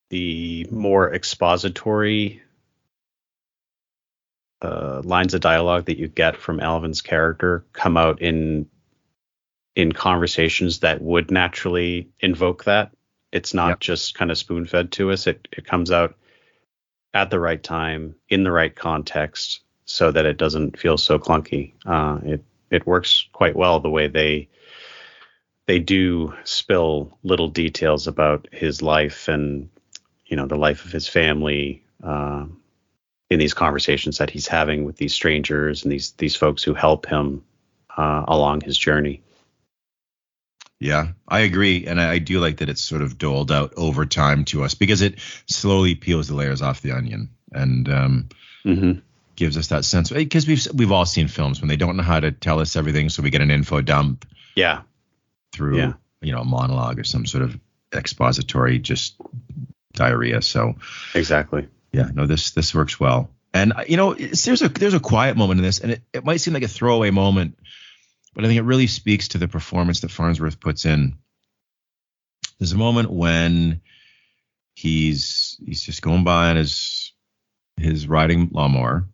the 0.09 0.67
more 0.71 1.13
expository 1.13 2.41
uh, 4.61 5.01
lines 5.03 5.33
of 5.33 5.41
dialogue 5.41 5.85
that 5.85 5.97
you 5.99 6.07
get 6.07 6.37
from 6.37 6.59
Alvin's 6.59 7.01
character 7.01 7.65
come 7.73 7.97
out 7.97 8.21
in 8.21 8.67
in 9.75 9.91
conversations 9.93 10.79
that 10.81 11.01
would 11.01 11.31
naturally 11.31 12.09
invoke 12.19 12.65
that. 12.65 12.91
It's 13.31 13.53
not 13.53 13.69
Yep. 13.69 13.79
just 13.79 14.15
kind 14.15 14.31
of 14.31 14.37
spoon 14.37 14.65
fed 14.65 14.91
to 14.93 15.11
us. 15.11 15.27
It 15.27 15.47
it 15.51 15.65
comes 15.65 15.91
out 15.91 16.15
at 17.13 17.29
the 17.29 17.39
right 17.39 17.61
time 17.61 18.15
in 18.29 18.43
the 18.43 18.51
right 18.51 18.75
context 18.75 19.61
so 19.85 20.11
that 20.11 20.25
it 20.25 20.37
doesn't 20.37 20.79
feel 20.79 20.97
so 20.97 21.19
clunky. 21.19 21.73
Uh, 21.85 22.19
it 22.23 22.45
it 22.71 22.85
works 22.87 23.27
quite 23.33 23.55
well 23.55 23.79
the 23.79 23.89
way 23.89 24.07
they 24.07 24.47
they 25.67 25.79
do 25.79 26.33
spill 26.43 27.17
little 27.23 27.49
details 27.49 28.07
about 28.07 28.47
his 28.51 28.81
life 28.81 29.27
and 29.27 29.69
you 30.25 30.35
know 30.35 30.47
the 30.47 30.55
life 30.55 30.85
of 30.85 30.91
his 30.91 31.07
family 31.07 31.83
uh, 32.03 32.45
in 33.29 33.39
these 33.39 33.53
conversations 33.53 34.17
that 34.17 34.29
he's 34.29 34.47
having 34.47 34.85
with 34.85 34.97
these 34.97 35.13
strangers 35.13 35.83
and 35.83 35.91
these 35.91 36.11
these 36.13 36.35
folks 36.35 36.63
who 36.63 36.73
help 36.73 37.05
him 37.05 37.43
uh, 37.95 38.23
along 38.27 38.61
his 38.61 38.77
journey. 38.77 39.21
Yeah, 40.79 41.09
I 41.27 41.41
agree, 41.41 41.85
and 41.87 41.99
I, 41.99 42.13
I 42.13 42.19
do 42.19 42.39
like 42.39 42.57
that 42.57 42.69
it's 42.69 42.81
sort 42.81 43.01
of 43.01 43.17
doled 43.17 43.51
out 43.51 43.73
over 43.75 44.05
time 44.05 44.45
to 44.45 44.63
us 44.63 44.75
because 44.75 45.01
it 45.01 45.19
slowly 45.45 45.93
peels 45.93 46.29
the 46.29 46.35
layers 46.35 46.61
off 46.61 46.81
the 46.81 46.93
onion 46.93 47.29
and 47.51 47.89
um, 47.89 48.29
Mm-hmm. 48.65 48.99
Gives 49.39 49.57
us 49.57 49.67
that 49.67 49.85
sense. 49.85 50.11
Because 50.11 50.45
we've 50.47 50.67
we've 50.73 50.91
all 50.91 51.05
seen 51.05 51.27
films 51.27 51.59
when 51.61 51.67
they 51.69 51.77
don't 51.77 51.97
know 51.97 52.03
how 52.03 52.19
to 52.19 52.31
tell 52.31 52.59
us 52.59 52.75
everything, 52.75 53.09
so 53.09 53.23
we 53.23 53.29
get 53.31 53.41
an 53.41 53.49
info 53.51 53.81
dump 53.81 54.25
Yeah, 54.55 54.81
through 55.53 55.77
Yeah. 55.77 55.93
you 56.21 56.31
know 56.33 56.41
a 56.41 56.45
monologue 56.45 56.99
or 56.99 57.03
some 57.03 57.25
sort 57.25 57.43
of 57.43 57.57
expository 57.95 58.77
just 58.79 59.15
diarrhea. 59.93 60.41
So 60.41 60.75
exactly. 61.15 61.67
yeah, 61.91 62.09
no, 62.13 62.27
this 62.27 62.51
this 62.51 62.75
works 62.75 62.99
well. 62.99 63.31
And 63.53 63.73
you 63.87 63.97
know, 63.97 64.13
there's 64.13 64.61
a 64.61 64.69
there's 64.69 64.93
a 64.93 64.99
quiet 64.99 65.35
moment 65.35 65.59
in 65.59 65.63
this, 65.63 65.79
and 65.79 65.93
it, 65.93 66.01
it 66.13 66.23
might 66.25 66.37
seem 66.41 66.53
like 66.53 66.61
a 66.63 66.67
throwaway 66.67 67.09
moment, 67.09 67.57
but 68.35 68.43
I 68.43 68.47
think 68.47 68.59
it 68.59 68.63
really 68.63 68.85
speaks 68.87 69.29
to 69.29 69.37
the 69.39 69.47
performance 69.47 70.01
that 70.01 70.11
Farnsworth 70.11 70.59
puts 70.59 70.85
in. 70.85 71.17
There's 72.59 72.73
a 72.73 72.77
moment 72.77 73.09
when 73.09 73.81
he's 74.75 75.57
he's 75.65 75.81
just 75.81 76.01
going 76.01 76.23
by 76.23 76.49
on 76.49 76.57
his 76.57 77.13
his 77.77 78.07
riding 78.07 78.49
lawnmower, 78.51 79.05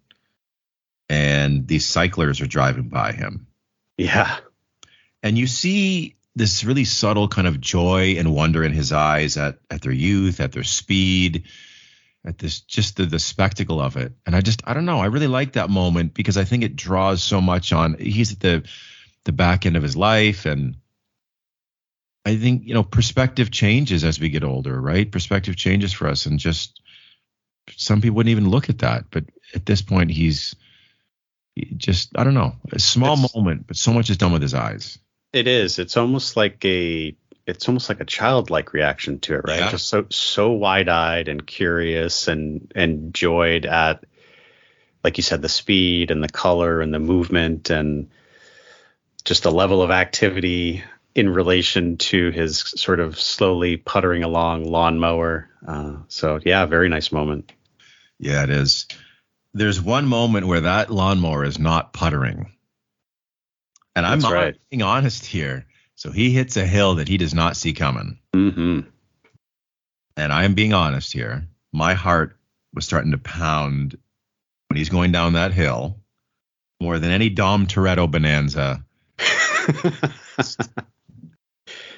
and 1.10 1.68
these 1.68 1.86
cyclers 1.86 2.42
are 2.42 2.48
driving 2.48 2.90
by 2.90 3.12
him, 3.12 3.48
Yeah, 3.98 4.38
and 5.24 5.38
you 5.38 5.48
see 5.48 6.16
this 6.36 6.64
really 6.64 6.86
subtle 6.86 7.28
kind 7.28 7.48
of 7.48 7.62
joy 7.62 8.16
and 8.18 8.36
wonder 8.36 8.64
in 8.64 8.74
his 8.74 8.92
eyes 8.92 9.38
at 9.38 9.60
at 9.70 9.82
their 9.82 9.92
youth, 9.92 10.40
at 10.40 10.52
their 10.52 10.64
speed, 10.64 11.44
at 12.26 12.38
this 12.38 12.62
just 12.62 12.98
the 12.98 13.06
the 13.06 13.20
spectacle 13.20 13.80
of 13.80 13.98
it. 13.98 14.14
And 14.26 14.36
I 14.36 14.42
just 14.42 14.62
I 14.66 14.74
don't 14.74 14.86
know, 14.86 15.00
I 15.00 15.06
really 15.06 15.28
like 15.28 15.54
that 15.54 15.70
moment 15.70 16.14
because 16.14 16.38
I 16.38 16.44
think 16.44 16.64
it 16.64 16.76
draws 16.76 17.24
so 17.24 17.40
much 17.40 17.72
on 17.72 17.98
he's 17.98 18.34
at 18.34 18.40
the 18.40 18.64
the 19.24 19.32
back 19.32 19.66
end 19.66 19.78
of 19.78 19.84
his 19.84 19.96
life 19.96 20.46
and 20.46 20.78
I 22.28 22.38
think, 22.38 22.64
you 22.66 22.74
know, 22.74 22.84
perspective 22.84 23.52
changes 23.52 24.04
as 24.04 24.20
we 24.20 24.30
get 24.30 24.44
older, 24.44 24.82
right? 24.82 25.12
Perspective 25.12 25.56
changes 25.56 25.94
for 25.94 26.08
us 26.08 26.26
and 26.26 26.40
just 26.40 26.82
some 27.76 28.02
people 28.02 28.16
wouldn't 28.16 28.32
even 28.32 28.50
look 28.50 28.70
at 28.70 28.80
that, 28.80 29.06
but 29.12 29.26
at 29.54 29.66
this 29.66 29.82
point 29.82 30.12
he's 30.12 30.56
he 30.56 30.75
just 31.78 32.10
I 32.18 32.24
don't 32.24 32.34
know, 32.34 32.56
a 32.72 32.80
small 32.80 33.14
It's- 33.14 33.36
moment, 33.36 33.68
but 33.68 33.78
so 33.78 33.94
much 33.94 34.10
is 34.10 34.18
done 34.18 34.32
with 34.34 34.42
his 34.42 34.54
eyes. 34.54 35.00
it 35.34 35.48
is. 35.48 35.80
It's 35.80 35.98
almost 35.98 36.38
like 36.38 36.64
a 36.66 37.16
it's 37.48 37.68
almost 37.68 37.90
like 37.90 38.00
a 38.00 38.06
childlike 38.06 38.74
reaction 38.74 39.20
to 39.20 39.36
it, 39.36 39.42
right? 39.48 39.60
Yeah. 39.60 39.72
Just 39.72 39.88
so 39.88 40.06
so 40.10 40.52
wide 40.52 40.90
eyed 40.90 41.28
and 41.28 41.46
curious 41.46 42.28
and 42.28 42.72
and 42.76 43.14
joyed 43.14 43.66
at 43.66 44.04
like 45.04 45.18
you 45.18 45.24
said, 45.24 45.42
the 45.44 45.50
speed 45.50 46.10
and 46.10 46.24
the 46.24 46.30
color 46.30 46.82
and 46.82 46.92
the 46.94 47.00
movement 47.00 47.70
and 47.70 48.10
just 49.24 49.44
the 49.44 49.52
level 49.52 49.82
of 49.84 49.92
activity 49.92 50.84
in 51.14 51.30
relation 51.30 51.98
to 51.98 52.32
his 52.32 52.58
sort 52.60 53.00
of 53.00 53.20
slowly 53.20 53.78
puttering 53.78 54.24
along 54.24 54.64
lawnmower. 54.66 55.50
Uh, 55.68 55.98
so 56.08 56.40
yeah, 56.44 56.66
very 56.66 56.90
nice 56.90 57.12
moment. 57.12 57.52
Yeah, 58.20 58.44
it 58.44 58.50
is. 58.50 58.88
There's 59.56 59.82
one 59.82 60.06
moment 60.06 60.48
where 60.48 60.62
that 60.62 60.92
lawnmower 60.92 61.46
is 61.46 61.58
not 61.58 61.94
puttering. 61.94 62.52
And 63.96 64.06
I'm 64.06 64.20
right. 64.20 64.58
being 64.70 64.82
honest 64.82 65.26
here. 65.26 65.66
So 65.96 66.12
he 66.12 66.32
hits 66.32 66.58
a 66.58 66.66
hill 66.66 66.96
that 66.96 67.08
he 67.08 67.18
does 67.18 67.34
not 67.34 67.56
see 67.56 67.72
coming. 67.72 68.20
hmm 68.34 68.82
And 70.18 70.34
I 70.34 70.44
am 70.44 70.56
being 70.56 70.74
honest 70.74 71.14
here. 71.14 71.48
My 71.72 71.94
heart 71.94 72.38
was 72.74 72.84
starting 72.84 73.12
to 73.12 73.18
pound 73.18 73.98
when 74.68 74.78
he's 74.78 74.90
going 74.90 75.14
down 75.14 75.34
that 75.34 75.54
hill 75.54 76.02
more 76.82 77.00
than 77.00 77.12
any 77.12 77.30
Dom 77.30 77.66
Toretto 77.66 78.12
bonanza. 78.12 78.84
I 79.18 80.44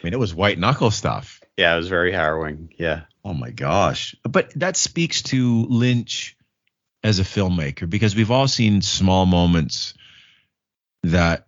mean, 0.03 0.13
it 0.13 0.19
was 0.19 0.35
white 0.35 0.59
knuckle 0.59 0.91
stuff. 0.91 1.41
yeah, 1.57 1.73
it 1.73 1.77
was 1.77 1.87
very 1.87 2.11
harrowing. 2.11 2.71
Yeah. 2.77 3.05
Oh 3.25 3.33
my 3.33 3.49
gosh. 3.49 4.15
But 4.21 4.51
that 4.59 4.77
speaks 4.77 5.23
to 5.23 5.65
Lynch 5.65 6.36
as 7.07 7.19
a 7.19 7.23
filmmaker 7.23 7.89
because 7.89 8.15
we've 8.15 8.31
all 8.31 8.47
seen 8.47 8.81
small 8.81 9.25
moments 9.25 9.93
that 11.03 11.47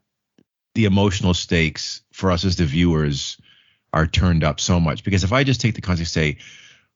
the 0.75 0.85
emotional 0.85 1.33
stakes 1.33 2.01
for 2.13 2.31
us 2.31 2.45
as 2.45 2.55
the 2.55 2.65
viewers 2.65 3.37
are 3.91 4.07
turned 4.07 4.43
up 4.43 4.59
so 4.59 4.79
much. 4.79 5.03
Because 5.03 5.23
if 5.23 5.33
I 5.33 5.43
just 5.43 5.59
take 5.61 5.75
the 5.75 5.81
context, 5.81 6.13
say, 6.13 6.37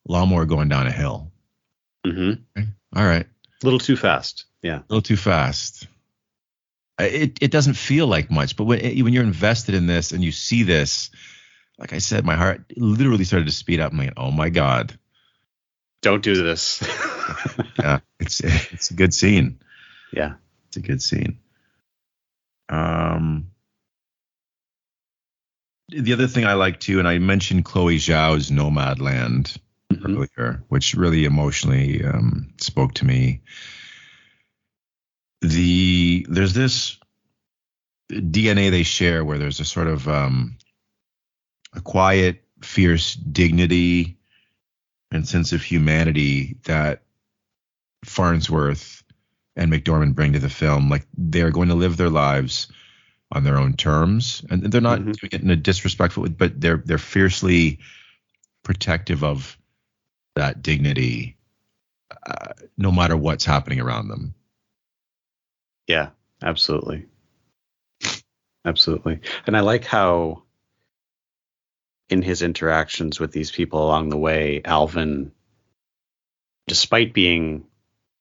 lawnmower 0.07 0.45
going 0.45 0.69
down 0.69 0.88
a 0.88 0.91
hill, 0.91 1.31
hmm 2.06 2.34
all 2.95 3.03
right, 3.06 3.26
A 3.26 3.65
little 3.65 3.80
too 3.80 3.98
fast. 3.98 4.45
Yeah. 4.61 4.77
a 4.77 4.85
little 4.88 5.02
too 5.02 5.18
fast. 5.18 5.88
It 6.99 7.40
it 7.41 7.52
doesn't 7.52 7.73
feel 7.73 8.07
like 8.07 8.30
much, 8.30 8.56
but 8.56 8.65
when 8.65 8.80
when 9.03 9.14
you're 9.14 9.23
invested 9.23 9.76
in 9.76 9.88
this 9.88 10.11
and 10.11 10.23
you 10.23 10.31
see 10.31 10.64
this, 10.64 11.10
like 11.80 11.91
I 11.91 11.98
said, 11.98 12.23
my 12.23 12.35
heart 12.35 12.64
literally 12.77 13.23
started 13.26 13.45
to 13.48 13.52
speed 13.52 13.80
up. 13.80 13.91
I'm 13.91 13.98
like, 13.98 14.14
oh 14.15 14.31
my 14.31 14.49
god, 14.49 14.98
Don't 16.03 16.21
do 16.23 16.35
this. 16.43 16.81
yeah, 17.80 17.99
it's 18.19 18.41
it's 18.41 18.91
a 18.91 18.93
good 18.93 19.13
scene. 19.13 19.59
yeah. 20.11 20.35
It's 20.67 20.77
a 20.77 20.81
good 20.81 21.01
scene. 21.01 21.39
Um, 22.69 23.47
the 25.89 26.13
other 26.13 26.27
thing 26.27 26.45
I 26.45 26.53
like 26.53 26.80
too, 26.80 26.99
and 26.99 27.07
I 27.07 27.19
mentioned 27.19 27.65
Chloe 27.65 27.97
Zhao's 27.97 28.51
Nomadland 28.51 29.57
Mhm. 29.91 30.27
earlier, 30.38 30.63
which 30.69 30.95
really 30.95 31.25
emotionally 31.25 32.03
um, 32.03 32.53
spoke 32.59 32.95
to 32.95 33.05
me. 33.05 33.41
The 35.41 36.25
there's 36.30 36.53
this 36.53 36.97
DNA 38.11 38.71
they 38.71 38.84
share 38.84 39.23
where 39.23 39.38
there's 39.38 39.59
a 39.59 39.65
sort 39.65 39.88
of 39.88 40.07
um, 40.07 40.57
a 41.73 41.81
quiet, 41.81 42.43
fierce 42.61 43.13
dignity 43.15 44.17
and 45.14 45.27
sense 45.27 45.53
of 45.53 45.61
humanity 45.64 46.57
that 46.64 47.03
Farnsworth 48.06 49.03
and 49.56 49.72
McDormand 49.72 50.15
bring 50.15 50.34
to 50.34 50.40
the 50.40 50.49
film. 50.49 50.90
Like 50.90 51.06
they're 51.18 51.52
going 51.52 51.69
to 51.69 51.76
live 51.76 51.98
their 51.98 52.10
lives 52.10 52.68
on 53.31 53.44
their 53.44 53.57
own 53.57 53.76
terms, 53.76 54.44
and 54.49 54.64
they're 54.64 54.81
not 54.81 54.99
Mhm. 54.99 55.14
doing 55.19 55.30
it 55.31 55.41
in 55.41 55.49
a 55.49 55.56
disrespectful, 55.56 56.23
way, 56.23 56.30
but 56.30 56.60
they're 56.60 56.84
they're 56.85 56.98
fiercely 56.98 57.80
protective 58.64 59.23
of 59.23 59.57
that 60.35 60.61
dignity, 60.61 61.38
uh, 62.26 62.53
no 62.77 62.91
matter 62.91 63.18
what's 63.18 63.45
happening 63.45 63.80
around 63.80 64.07
them. 64.07 64.35
Yeah, 65.88 66.10
absolutely. 66.41 67.07
Absolutely. 68.65 69.19
And 69.45 69.57
I 69.57 69.60
like 69.60 69.84
how 69.85 70.42
in 72.09 72.21
his 72.21 72.41
interactions 72.41 73.19
with 73.19 73.31
these 73.31 73.51
people 73.51 73.84
along 73.84 74.09
the 74.09 74.17
way, 74.17 74.61
Alvin, 74.63 75.31
despite 76.67 77.13
being 77.13 77.65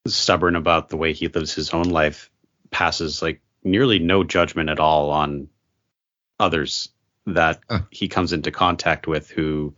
stubborn 0.06 0.56
about 0.56 0.88
the 0.88 0.96
way 0.96 1.12
he 1.12 1.28
lives 1.28 1.54
his 1.54 1.70
own 1.70 1.84
life, 1.90 2.30
passes 2.70 3.22
like 3.22 3.40
nearly 3.62 3.98
no 3.98 4.24
judgment 4.24 4.70
at 4.70 4.80
all 4.80 5.10
on 5.10 5.48
others 6.40 6.88
that 7.26 7.60
Huh. 7.70 7.80
he 7.90 8.09
comes 8.09 8.32
into 8.32 8.50
contact 8.50 9.06
with 9.06 9.30
who 9.30 9.74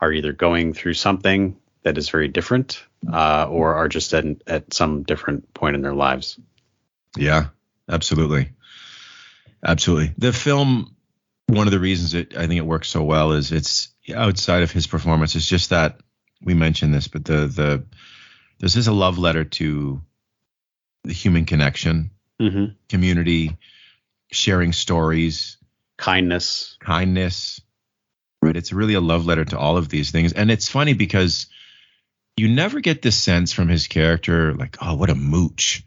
are 0.00 0.12
either 0.12 0.32
going 0.32 0.72
through 0.72 0.94
something 0.94 1.56
that 1.82 1.98
is 1.98 2.08
very 2.08 2.28
different 2.28 2.82
uh, 3.12 3.46
or 3.50 3.74
are 3.74 3.88
just 3.88 4.14
at, 4.14 4.24
at 4.46 4.72
some 4.72 5.02
different 5.02 5.52
point 5.52 5.74
in 5.76 5.82
their 5.82 5.94
lives. 5.94 6.38
Yeah, 7.16 7.48
absolutely. 7.88 8.50
Absolutely. 9.64 10.14
The 10.16 10.32
film, 10.32 10.96
one 11.48 11.66
of 11.66 11.72
the 11.72 11.80
reasons 11.80 12.14
it 12.14 12.36
I 12.36 12.46
think 12.46 12.58
it 12.58 12.66
works 12.66 12.88
so 12.88 13.02
well 13.02 13.32
is 13.32 13.52
it's 13.52 13.88
outside 14.14 14.62
of 14.62 14.70
his 14.70 14.86
performance. 14.86 15.34
It's 15.34 15.48
just 15.48 15.70
that 15.70 16.00
we 16.42 16.54
mentioned 16.54 16.92
this, 16.94 17.08
but 17.08 17.24
the 17.24 17.46
the 17.46 17.84
this 18.58 18.76
is 18.76 18.86
a 18.88 18.92
love 18.92 19.18
letter 19.18 19.44
to 19.44 20.00
the 21.04 21.12
human 21.12 21.44
connection, 21.44 22.10
Mm-hmm. 22.40 22.74
community, 22.88 23.56
sharing 24.32 24.72
stories, 24.72 25.58
Kindness. 25.96 26.76
kindness. 26.80 27.60
Right. 28.40 28.56
It's 28.56 28.72
really 28.72 28.94
a 28.94 29.00
love 29.00 29.26
letter 29.26 29.44
to 29.44 29.58
all 29.58 29.76
of 29.76 29.88
these 29.88 30.10
things. 30.10 30.32
And 30.32 30.50
it's 30.50 30.68
funny 30.68 30.94
because 30.94 31.46
you 32.36 32.48
never 32.48 32.80
get 32.80 33.00
this 33.02 33.14
sense 33.16 33.52
from 33.52 33.68
his 33.68 33.86
character, 33.86 34.54
like, 34.54 34.78
oh, 34.80 34.94
what 34.96 35.10
a 35.10 35.14
mooch. 35.14 35.84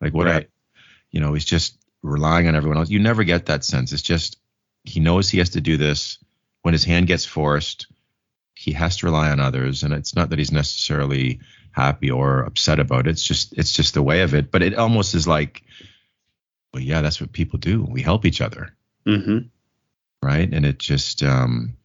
Like 0.00 0.14
what 0.14 0.26
Right. 0.26 0.44
a 0.44 0.48
you 1.10 1.20
know, 1.20 1.34
he's 1.34 1.44
just 1.44 1.76
relying 2.02 2.48
on 2.48 2.54
everyone 2.54 2.78
else. 2.78 2.88
You 2.88 3.00
never 3.00 3.24
get 3.24 3.46
that 3.46 3.64
sense. 3.64 3.92
It's 3.92 4.00
just 4.02 4.37
he 4.88 5.00
knows 5.00 5.28
he 5.30 5.38
has 5.38 5.50
to 5.50 5.60
do 5.60 5.76
this. 5.76 6.18
When 6.62 6.74
his 6.74 6.84
hand 6.84 7.06
gets 7.06 7.24
forced, 7.24 7.86
he 8.54 8.72
has 8.72 8.96
to 8.98 9.06
rely 9.06 9.30
on 9.30 9.40
others. 9.40 9.82
And 9.82 9.94
it's 9.94 10.14
not 10.16 10.30
that 10.30 10.38
he's 10.38 10.52
necessarily 10.52 11.40
happy 11.70 12.10
or 12.10 12.42
upset 12.42 12.80
about 12.80 13.06
it. 13.06 13.10
It's 13.10 13.22
just 13.22 13.56
it's 13.56 13.72
just 13.72 13.94
the 13.94 14.02
way 14.02 14.22
of 14.22 14.34
it. 14.34 14.50
But 14.50 14.62
it 14.62 14.74
almost 14.74 15.14
is 15.14 15.28
like, 15.28 15.62
well, 16.72 16.82
yeah, 16.82 17.02
that's 17.02 17.20
what 17.20 17.32
people 17.32 17.58
do. 17.58 17.82
We 17.82 18.02
help 18.02 18.24
each 18.24 18.40
other 18.40 18.74
Mm-hmm. 19.06 19.38
right? 20.22 20.52
And 20.52 20.66
it 20.66 20.78
just 20.78 21.22
um, 21.22 21.76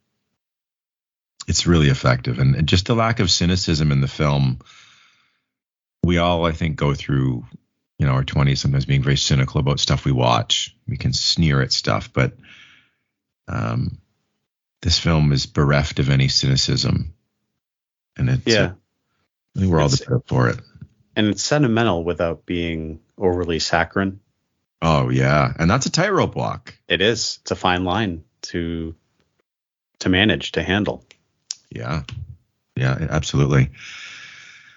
it's 1.48 1.68
really 1.68 1.90
effective, 1.90 2.40
and, 2.40 2.56
and 2.56 2.68
just 2.68 2.88
the 2.88 2.96
lack 2.96 3.20
of 3.20 3.32
cynicism 3.32 3.92
in 3.92 4.02
the 4.02 4.08
film. 4.08 4.60
We 6.04 6.18
all, 6.18 6.46
I 6.46 6.52
think, 6.52 6.76
go 6.76 6.94
through, 6.94 7.46
you 7.98 8.06
know, 8.06 8.14
our 8.14 8.26
twenties 8.26 8.60
sometimes 8.60 8.86
being 8.86 9.04
very 9.04 9.16
cynical 9.16 9.62
about 9.62 9.80
stuff 9.80 10.04
we 10.04 10.12
watch. 10.12 10.76
We 10.88 10.98
can 10.98 11.14
sneer 11.14 11.62
at 11.62 11.72
stuff, 11.72 12.12
but 12.12 12.34
um, 13.48 14.00
this 14.82 15.00
film 15.00 15.32
is 15.32 15.46
bereft 15.46 16.00
of 16.00 16.10
any 16.10 16.28
cynicism, 16.28 17.14
and 18.18 18.30
it's 18.30 18.46
Yeah. 18.46 18.74
I 19.56 19.60
think 19.60 19.72
we're 19.72 19.82
all 19.82 19.90
the 19.90 19.98
better 19.98 20.22
for 20.26 20.50
it. 20.50 20.60
And 21.16 21.28
it's 21.28 21.44
sentimental 21.44 22.04
without 22.04 22.46
being 22.46 23.00
overly 23.18 23.60
saccharine. 23.60 24.20
Oh 24.82 25.10
yeah, 25.10 25.54
and 25.58 25.70
that's 25.70 25.86
a 25.86 25.92
tightrope 25.92 26.36
walk. 26.36 26.76
It 26.88 27.02
is. 27.02 27.40
It's 27.42 27.52
a 27.52 27.56
fine 27.56 27.84
line 27.84 28.24
to 28.44 28.96
to 30.00 30.10
manage, 30.10 30.54
to 30.54 30.64
handle. 30.64 31.06
Yeah. 31.70 32.04
Yeah, 32.76 32.98
absolutely. 33.10 33.72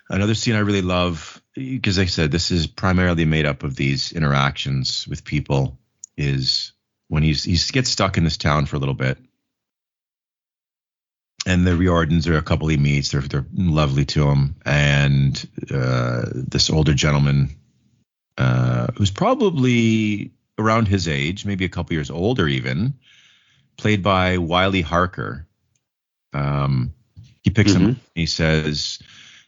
Another 0.08 0.34
scene 0.34 0.54
I 0.54 0.60
really 0.60 0.82
love, 0.82 1.42
because 1.54 1.98
like 1.98 2.06
I 2.06 2.10
said, 2.10 2.30
this 2.30 2.50
is 2.50 2.66
primarily 2.66 3.24
made 3.24 3.46
up 3.46 3.64
of 3.64 3.74
these 3.74 4.12
interactions 4.12 5.06
with 5.08 5.24
people, 5.24 5.78
is 6.16 6.72
when 7.08 7.22
he's 7.22 7.44
he 7.44 7.56
gets 7.72 7.90
stuck 7.90 8.16
in 8.16 8.24
this 8.24 8.36
town 8.36 8.66
for 8.66 8.76
a 8.76 8.78
little 8.78 8.94
bit. 8.94 9.18
And 11.46 11.64
the 11.64 11.72
Riordans 11.72 12.26
are 12.26 12.36
a 12.36 12.42
couple 12.42 12.66
he 12.66 12.76
meets. 12.76 13.10
They're 13.10 13.20
they're 13.20 13.46
lovely 13.54 14.04
to 14.06 14.28
him. 14.28 14.56
And 14.64 15.48
uh, 15.72 16.22
this 16.32 16.70
older 16.70 16.92
gentleman, 16.92 17.50
uh, 18.36 18.88
who's 18.96 19.12
probably 19.12 20.32
around 20.58 20.88
his 20.88 21.06
age, 21.06 21.46
maybe 21.46 21.64
a 21.64 21.68
couple 21.68 21.94
years 21.94 22.10
older 22.10 22.48
even, 22.48 22.94
played 23.76 24.02
by 24.02 24.38
Wiley 24.38 24.80
Harker. 24.80 25.46
Um, 26.32 26.92
he 27.44 27.50
picks 27.50 27.72
him. 27.72 27.82
Mhm. 27.82 27.90
up. 27.92 27.96
He 28.16 28.26
says, 28.26 28.98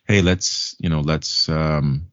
"Hey, 0.07 0.23
let's 0.23 0.77
you 0.79 0.89
know 0.89 1.01
let's 1.01 1.49
um, 1.49 2.07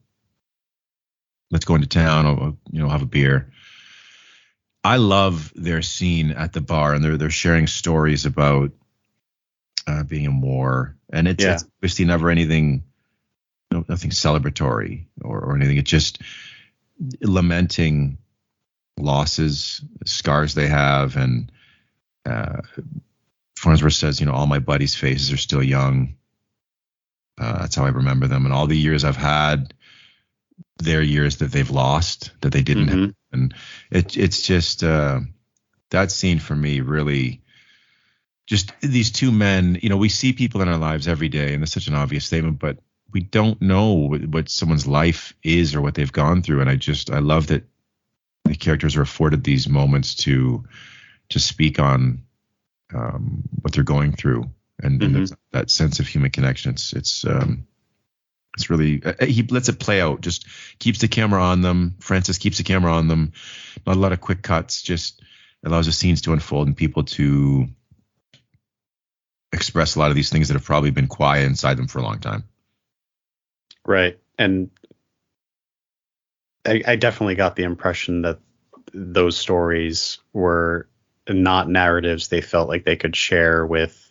let's 1.51 1.65
go 1.65 1.76
into 1.76 1.88
town. 1.88 2.26
Or, 2.26 2.57
you 2.72 2.81
know, 2.81 2.89
have 2.89 3.03
a 3.03 3.05
beer." 3.05 3.51
I 4.86 4.98
love 4.98 5.52
their 5.56 5.82
scene 5.82 6.30
at 6.32 6.53
the 6.53 6.62
bar, 6.62 6.94
and 6.94 7.03
they're 7.03 7.18
they're 7.18 7.32
sharing 7.32 7.66
stories 7.66 8.26
about 8.28 8.72
uh, 9.88 10.03
being 10.03 10.26
in 10.26 10.41
war, 10.41 10.95
and 11.12 11.28
it's, 11.28 11.44
Yeah. 11.44 11.53
it's 11.53 11.64
obviously 11.78 12.06
never 12.06 12.30
anything, 12.30 12.84
no, 13.72 13.84
nothing 13.90 14.12
celebratory 14.12 15.06
or, 15.22 15.40
or 15.40 15.56
anything. 15.56 15.78
It's 15.78 15.90
just 15.90 16.22
lamenting 17.22 18.20
losses, 18.98 19.82
scars 20.06 20.53
they 20.53 20.68
have, 20.68 21.16
and 21.18 21.52
uh, 22.26 22.62
Farnsworth 23.57 23.94
says, 23.94 24.20
you 24.20 24.28
know, 24.28 24.34
all 24.34 24.48
my 24.48 24.60
buddies' 24.60 24.95
faces 24.95 25.32
are 25.32 25.38
still 25.38 25.64
young. 25.64 26.16
Uh, 27.40 27.60
that's 27.60 27.76
how 27.76 27.86
I 27.86 27.90
remember 27.90 28.28
them, 28.28 28.45
and 28.45 28.53
all 28.53 28.68
the 28.68 28.78
years 28.78 29.03
I've 29.03 29.18
had, 29.18 29.74
their 30.78 31.02
years 31.02 31.38
that 31.38 31.52
they've 31.52 31.72
lost, 31.72 32.32
that 32.41 32.52
they 32.53 32.62
didn't 32.64 32.88
have 32.90 32.99
Mhm. 32.99 33.16
And 33.36 33.53
it, 33.91 34.18
it's 34.18 34.41
just 34.41 34.84
uh, 34.84 35.20
that 35.91 36.12
scene 36.12 36.40
for 36.40 36.56
me 36.56 36.82
really 36.82 37.41
just 38.48 38.72
these 38.82 39.12
two 39.12 39.32
men. 39.32 39.78
You 39.82 39.90
know, 39.90 39.98
we 39.98 40.10
see 40.10 40.34
people 40.34 40.62
in 40.62 40.68
our 40.70 40.78
lives 40.78 41.07
every 41.07 41.30
day, 41.30 41.53
and 41.53 41.64
it's 41.64 41.72
such 41.74 41.88
an 41.88 41.95
obvious 41.95 42.26
statement, 42.26 42.60
but 42.60 42.78
we 43.12 43.22
don't 43.22 43.62
know 43.62 43.94
what, 43.94 44.26
what 44.28 44.49
someone's 44.49 44.88
life 44.88 45.34
is 45.44 45.76
or 45.76 45.82
what 45.82 45.95
they've 45.95 46.12
gone 46.12 46.41
through. 46.41 46.62
And 46.62 46.70
I 46.70 46.76
just 46.76 47.12
I 47.12 47.20
love 47.20 47.48
that 47.48 47.64
the 48.45 48.56
characters 48.56 48.95
are 48.95 49.02
afforded 49.02 49.44
these 49.44 49.70
moments 49.70 50.16
to 50.26 50.64
to 51.30 51.40
speak 51.40 51.80
on 51.80 52.24
um, 52.94 53.44
what 53.62 53.74
they're 53.74 53.84
going 53.84 54.12
through 54.16 54.49
and, 54.82 55.02
and 55.02 55.12
Mhm. 55.12 55.14
there's 55.14 55.34
that 55.52 55.72
sense 55.72 55.99
of 55.99 56.07
human 56.07 56.32
connection. 56.32 56.72
It's 56.72 56.94
it's 56.94 57.26
um, 57.26 57.66
it's 58.56 58.69
really 58.69 59.03
uh, 59.03 59.26
he 59.26 59.44
lets 59.44 59.69
it 59.69 59.80
play 59.80 60.02
out. 60.02 60.22
Just 60.22 60.48
keeps 60.80 60.99
the 60.99 61.07
camera 61.07 61.41
on 61.41 61.61
them. 61.61 61.95
Francis 61.99 62.38
keeps 62.38 62.57
the 62.57 62.64
camera 62.64 62.94
on 62.94 63.07
them. 63.07 63.34
Not 63.86 63.98
a 63.98 63.99
lot 63.99 64.14
of 64.14 64.22
quick 64.22 64.41
cuts. 64.41 64.82
Just 64.82 65.22
allows 65.64 65.86
the 65.86 65.91
scenes 65.91 66.22
to 66.22 66.34
unfold 66.34 66.68
and 66.68 66.77
people 66.77 67.03
to 67.03 67.68
express 69.52 69.95
a 69.95 69.99
lot 69.99 70.10
of 70.10 70.15
these 70.15 70.30
things 70.30 70.48
that 70.48 70.53
have 70.53 70.65
probably 70.65 70.91
been 70.91 71.07
quiet 71.07 71.45
inside 71.45 71.77
them 71.77 71.88
for 71.88 71.99
a 71.99 72.03
long 72.03 72.19
time. 72.19 72.44
Right. 73.86 74.19
And 74.38 74.69
I, 76.65 76.82
I 76.86 76.95
definitely 76.95 77.36
got 77.36 77.56
the 77.56 77.64
impression 77.64 78.23
that 78.23 78.40
those 78.94 79.38
stories 79.38 80.19
were 80.34 80.88
not 81.27 81.69
narratives 81.69 82.27
they 82.27 82.41
felt 82.41 82.69
like 82.69 82.86
they 82.86 82.95
could 82.95 83.15
share 83.15 83.65
with 83.65 84.02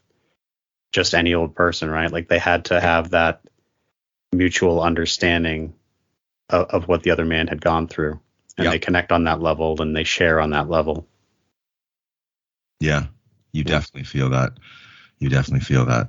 just 0.92 1.14
any 1.14 1.34
old 1.34 1.54
person, 1.54 1.90
right? 1.90 2.10
Like 2.10 2.28
they 2.28 2.38
had 2.38 2.66
to 2.66 2.80
have 2.80 3.10
that 3.10 3.40
mutual 4.34 4.82
understanding 4.82 5.74
of, 6.48 6.66
of 6.66 6.88
what 6.88 7.02
the 7.02 7.10
other 7.10 7.24
man 7.24 7.46
had 7.46 7.60
gone 7.60 7.88
through. 7.88 8.20
And 8.56 8.66
Yeah. 8.66 8.70
they 8.70 8.78
connect 8.78 9.10
on 9.10 9.24
that 9.24 9.40
level 9.40 9.80
and 9.82 9.96
they 9.96 10.04
share 10.04 10.40
on 10.40 10.50
that 10.50 10.68
level. 10.68 11.08
Yeah, 12.80 13.06
you 13.52 13.64
definitely 13.64 14.04
feel 14.04 14.30
that. 14.30 14.52
You 15.18 15.28
definitely 15.28 15.64
feel 15.64 15.86
that. 15.86 16.08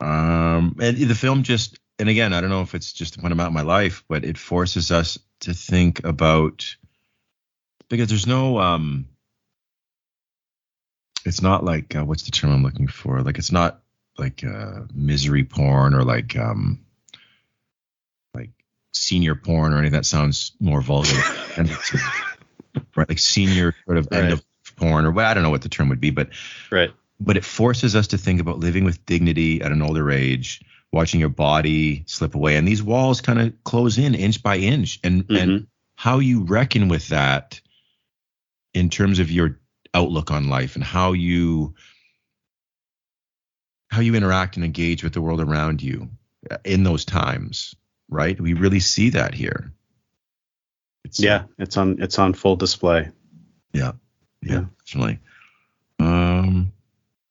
Um, 0.00 0.76
and 0.80 0.96
the 0.96 1.14
film 1.14 1.42
just, 1.42 1.78
and 1.98 2.08
again, 2.08 2.32
I 2.32 2.40
don't 2.40 2.50
know 2.50 2.62
if 2.62 2.74
it's 2.74 2.92
just 2.92 3.22
when 3.22 3.32
I'm 3.32 3.40
out 3.40 3.48
in 3.48 3.54
my 3.54 3.62
life, 3.62 4.04
but 4.08 4.24
it 4.24 4.38
forces 4.38 4.90
us 4.90 5.18
to 5.40 5.54
think 5.54 6.04
about 6.04 6.76
because 7.88 8.08
there's 8.08 8.26
no, 8.26 8.58
um, 8.58 9.08
it's 11.24 11.42
not 11.42 11.64
like 11.64 11.94
uh, 11.94 12.04
what's 12.04 12.22
the 12.22 12.30
term 12.30 12.52
I'm 12.52 12.62
looking 12.62 12.88
for? 12.88 13.22
Like 13.22 13.38
it's 13.38 13.52
not 13.52 13.82
like 14.18 14.44
uh, 14.44 14.82
misery 14.94 15.44
porn 15.44 15.94
or 15.94 16.04
like 16.04 16.36
um, 16.36 16.80
like 16.80 16.85
senior 18.96 19.34
porn 19.34 19.72
or 19.72 19.78
anything 19.78 19.92
that 19.92 20.06
sounds 20.06 20.52
more 20.60 20.80
vulgar. 20.80 21.20
and 21.56 21.70
right, 22.96 23.08
like 23.08 23.18
senior 23.18 23.74
sort 23.84 23.98
of 23.98 24.08
end 24.12 24.32
of 24.32 24.44
porn 24.76 25.06
or 25.06 25.12
well, 25.12 25.30
I 25.30 25.34
don't 25.34 25.42
know 25.42 25.50
what 25.50 25.62
the 25.62 25.68
term 25.68 25.88
would 25.88 26.00
be, 26.00 26.10
but 26.10 26.30
Right. 26.70 26.92
but 27.20 27.36
it 27.36 27.44
forces 27.44 27.94
us 27.94 28.08
to 28.08 28.18
think 28.18 28.40
about 28.40 28.58
living 28.58 28.84
with 28.84 29.04
dignity 29.06 29.62
at 29.62 29.72
an 29.72 29.82
older 29.82 30.10
age, 30.10 30.60
watching 30.92 31.20
your 31.20 31.28
body 31.30 32.04
slip 32.06 32.34
away, 32.34 32.56
and 32.56 32.66
these 32.66 32.82
walls 32.82 33.20
kind 33.20 33.40
of 33.40 33.52
close 33.64 33.98
in 33.98 34.14
inch 34.14 34.42
by 34.42 34.56
inch, 34.58 35.00
and 35.04 35.24
and 35.30 35.50
Mhm. 35.50 35.66
how 35.94 36.18
you 36.18 36.44
reckon 36.44 36.88
with 36.88 37.08
that 37.08 37.60
in 38.74 38.90
terms 38.90 39.18
of 39.18 39.30
your 39.30 39.58
outlook 39.94 40.30
on 40.30 40.48
life 40.48 40.74
and 40.74 40.84
how 40.84 41.12
you 41.12 41.74
how 43.90 44.00
you 44.00 44.14
interact 44.14 44.56
and 44.56 44.64
engage 44.64 45.02
with 45.02 45.14
the 45.14 45.20
world 45.22 45.40
around 45.40 45.82
you 45.82 46.10
uh, 46.50 46.58
in 46.64 46.82
those 46.82 47.04
times, 47.04 47.74
right? 48.08 48.40
We 48.40 48.52
really 48.54 48.80
see 48.80 49.10
that 49.10 49.34
here. 49.34 49.72
It's, 51.04 51.20
Yeah. 51.20 51.44
It's 51.58 51.76
on 51.76 52.02
it's 52.02 52.18
on 52.18 52.34
full 52.34 52.56
display. 52.56 53.10
Yeah, 53.72 53.92
yeah, 54.42 54.52
Yeah. 54.52 54.64
definitely. 54.84 55.18
Um, 55.98 56.72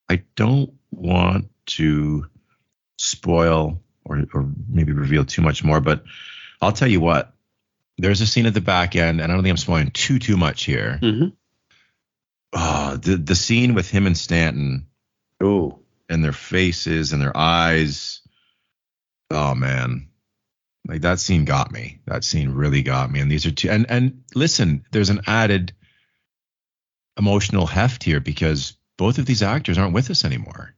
I 0.08 0.22
don't 0.34 0.72
want 0.90 1.50
to 1.66 2.26
spoil 2.98 3.80
or, 4.04 4.24
or 4.32 4.48
maybe 4.68 4.92
reveal 4.92 5.24
too 5.24 5.42
much 5.42 5.62
more, 5.64 5.80
but 5.80 6.04
I'll 6.60 6.72
tell 6.72 6.88
you 6.88 7.00
what. 7.00 7.32
There's 7.98 8.20
a 8.20 8.26
scene 8.26 8.44
at 8.46 8.52
the 8.54 8.60
back 8.60 8.94
end, 8.94 9.20
and 9.22 9.32
I 9.32 9.34
don't 9.34 9.42
think 9.42 9.52
I'm 9.52 9.56
spoiling 9.56 9.90
too 9.90 10.18
too 10.18 10.36
much 10.36 10.64
here. 10.64 10.98
Mm-hmm. 11.02 11.28
Oh, 12.52 12.96
the 12.96 13.16
the 13.16 13.34
scene 13.34 13.74
with 13.74 13.90
him 13.90 14.06
and 14.06 14.16
Stanton 14.16 14.86
Ooh. 15.42 15.78
and 16.08 16.22
their 16.22 16.32
faces 16.34 17.12
and 17.12 17.22
their 17.22 17.34
eyes. 17.36 18.20
Oh 19.30 19.54
man. 19.54 20.08
Like 20.88 21.02
that 21.02 21.18
scene 21.18 21.44
got 21.44 21.72
me. 21.72 22.00
That 22.06 22.24
scene 22.24 22.50
really 22.50 22.82
got 22.82 23.10
me. 23.10 23.20
And 23.20 23.30
these 23.30 23.46
are 23.46 23.50
two 23.50 23.70
and 23.70 23.86
and 23.90 24.22
listen, 24.34 24.84
there's 24.92 25.10
an 25.10 25.22
added 25.26 25.72
emotional 27.18 27.66
heft 27.66 28.04
here 28.04 28.20
because 28.20 28.74
both 28.96 29.18
of 29.18 29.26
these 29.26 29.42
actors 29.42 29.78
aren't 29.78 29.94
with 29.94 30.10
us 30.10 30.24
anymore. 30.24 30.74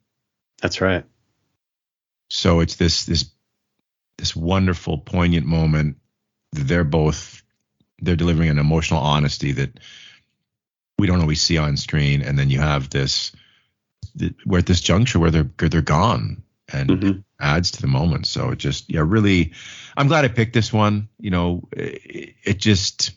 That's 0.63 0.81
right. 0.81 1.05
So 2.31 2.61
it's 2.61 2.77
this 2.77 3.05
this 3.05 3.31
this 4.19 4.35
wonderful 4.35 4.99
poignant 4.99 5.47
moment 5.47 5.97
they're 6.53 6.85
both 6.85 7.43
they're 8.01 8.17
delivering 8.17 8.49
an 8.49 8.59
emotional 8.59 9.01
honesty 9.01 9.53
that 9.53 9.79
we 10.99 11.07
don't 11.07 11.21
always 11.21 11.43
see 11.43 11.59
on 11.59 11.77
screen 11.77 12.23
and 12.23 12.39
then 12.39 12.51
you 12.51 12.59
have 12.59 12.91
this 12.91 13.33
th- 14.19 14.35
we're 14.47 14.59
at 14.59 14.67
this 14.67 14.81
juncture 14.81 15.19
where 15.19 15.31
they're 15.31 15.51
they're 15.59 15.83
gone 15.83 16.43
and 16.73 16.91
Mhm. 16.91 17.25
Adds 17.41 17.73
to 17.73 17.81
the 17.81 17.87
moment. 17.87 18.27
So 18.27 18.51
it 18.51 18.59
just 18.59 18.91
yeah 18.91 19.03
really 19.05 19.53
i'm 19.97 20.09
glad 20.09 20.25
i 20.25 20.29
picked 20.29 20.55
this 20.55 20.73
one. 20.73 21.09
You 21.19 21.31
know 21.31 21.69
it, 21.73 22.35
it 22.45 22.59
just 22.59 23.13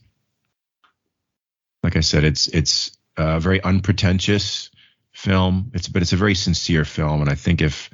like 1.84 1.96
i 1.96 2.02
said 2.02 2.24
it's 2.24 2.48
it's 2.48 2.96
a 3.18 3.40
very 3.40 3.62
unpretentious 3.64 4.70
film. 5.12 5.72
It's 5.74 5.88
but 5.88 6.02
it's 6.02 6.14
a 6.14 6.18
very 6.18 6.36
sincere 6.36 6.86
film. 6.86 7.22
And 7.22 7.30
i 7.30 7.36
think 7.36 7.62
if 7.62 7.90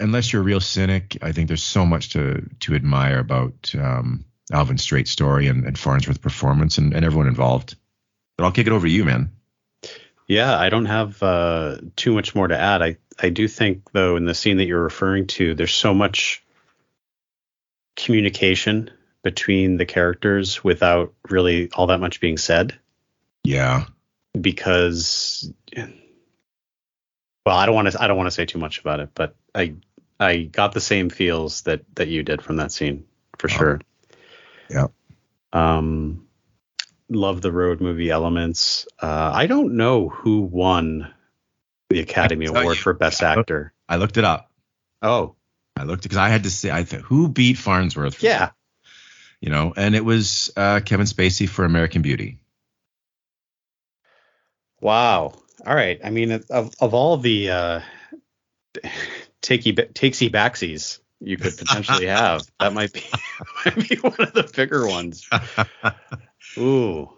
unless 0.00 0.32
you're 0.32 0.42
a 0.42 0.44
real 0.44 0.60
cynic 0.60 1.18
i 1.22 1.32
think 1.32 1.48
there's 1.48 1.62
so 1.62 1.86
much 1.86 2.10
to 2.10 2.48
to 2.60 2.74
admire 2.74 3.18
about 3.18 3.72
um 3.78 4.24
alvin 4.52 4.78
straight's 4.78 5.10
story 5.10 5.46
and, 5.48 5.64
and 5.64 5.78
farnsworth's 5.78 6.18
performance 6.18 6.78
and, 6.78 6.94
and 6.94 7.04
everyone 7.04 7.28
involved. 7.28 7.76
But 8.36 8.44
i'll 8.44 8.52
kick 8.52 8.66
it 8.66 8.72
over 8.72 8.86
to 8.86 8.92
you 8.92 9.04
man 9.04 9.35
Yeah, 10.28 10.56
I 10.58 10.70
don't 10.70 10.86
have 10.86 11.22
uh, 11.22 11.78
too 11.94 12.12
much 12.12 12.34
more 12.34 12.48
to 12.48 12.58
add. 12.58 12.82
I, 12.82 12.96
I 13.18 13.28
do 13.28 13.46
think, 13.46 13.92
though, 13.92 14.16
in 14.16 14.24
the 14.24 14.34
scene 14.34 14.56
that 14.56 14.66
you're 14.66 14.82
referring 14.82 15.28
to, 15.28 15.54
there's 15.54 15.72
so 15.72 15.94
much 15.94 16.42
communication 17.96 18.90
between 19.22 19.76
the 19.76 19.86
characters 19.86 20.62
without 20.62 21.14
really 21.30 21.70
all 21.72 21.86
that 21.88 22.00
much 22.00 22.20
being 22.20 22.38
said. 22.38 22.78
yeah 23.44 23.84
Because, 24.38 25.50
well, 27.44 27.56
I 27.56 27.66
don't 27.66 27.74
want 27.74 27.90
to 27.92 28.02
I 28.02 28.06
don't 28.06 28.16
want 28.16 28.26
to 28.26 28.32
say 28.32 28.44
too 28.46 28.58
much 28.58 28.80
about 28.80 29.00
it, 29.00 29.10
but 29.14 29.34
I 29.54 29.74
I 30.20 30.42
got 30.42 30.72
the 30.72 30.80
same 30.80 31.08
feels 31.08 31.62
that 31.62 31.82
that 31.94 32.08
you 32.08 32.22
did 32.22 32.42
from 32.42 32.56
that 32.56 32.72
scene 32.72 33.04
for 33.38 33.48
Oh. 33.50 33.56
sure. 33.56 33.80
Yeah. 34.68 34.86
Um, 35.52 36.25
love 37.08 37.40
the 37.40 37.52
road 37.52 37.80
movie 37.80 38.10
elements. 38.10 38.86
Uh, 39.00 39.30
I 39.34 39.46
don't 39.46 39.76
know 39.76 40.08
who 40.08 40.40
won 40.42 41.12
the 41.90 42.00
Academy 42.00 42.46
Award 42.46 42.76
you. 42.76 42.82
for 42.82 42.92
Best 42.94 43.22
Actor. 43.22 43.72
i 43.88 43.96
looked 43.96 44.16
it 44.16 44.24
up 44.24 44.50
Oh, 45.02 45.36
i 45.76 45.84
looked 45.84 46.02
because 46.02 46.18
i 46.18 46.28
had 46.28 46.42
to 46.42 46.50
say 46.50 46.72
i 46.72 46.82
th- 46.82 47.02
who 47.02 47.28
beat 47.28 47.58
farnsworth 47.58 48.22
yeah. 48.24 48.50
you 49.40 49.50
know 49.50 49.72
and 49.76 49.94
it 49.94 50.04
was 50.04 50.50
uh, 50.56 50.80
kevin 50.84 51.06
spacey 51.06 51.48
for 51.48 51.64
american 51.64 52.02
beauty 52.02 52.40
Wow. 54.80 55.32
All 55.66 55.74
right. 55.74 55.98
I 56.04 56.10
mean, 56.10 56.32
of 56.32 56.74
of 56.80 56.94
all 56.94 57.16
the 57.16 57.50
uh, 57.50 57.80
takey 59.42 59.74
takesy 59.92 60.30
backsies 60.30 60.98
you 61.20 61.36
could 61.38 61.56
potentially 61.56 62.06
have, 62.08 62.42
that 62.60 62.72
might 62.74 62.92
be 62.92 63.02
might 63.64 63.88
be 63.88 63.96
one 63.96 64.14
of 64.20 64.32
the 64.34 64.50
bigger 64.54 64.86
ones. 64.86 65.28
Ooh. 66.58 67.10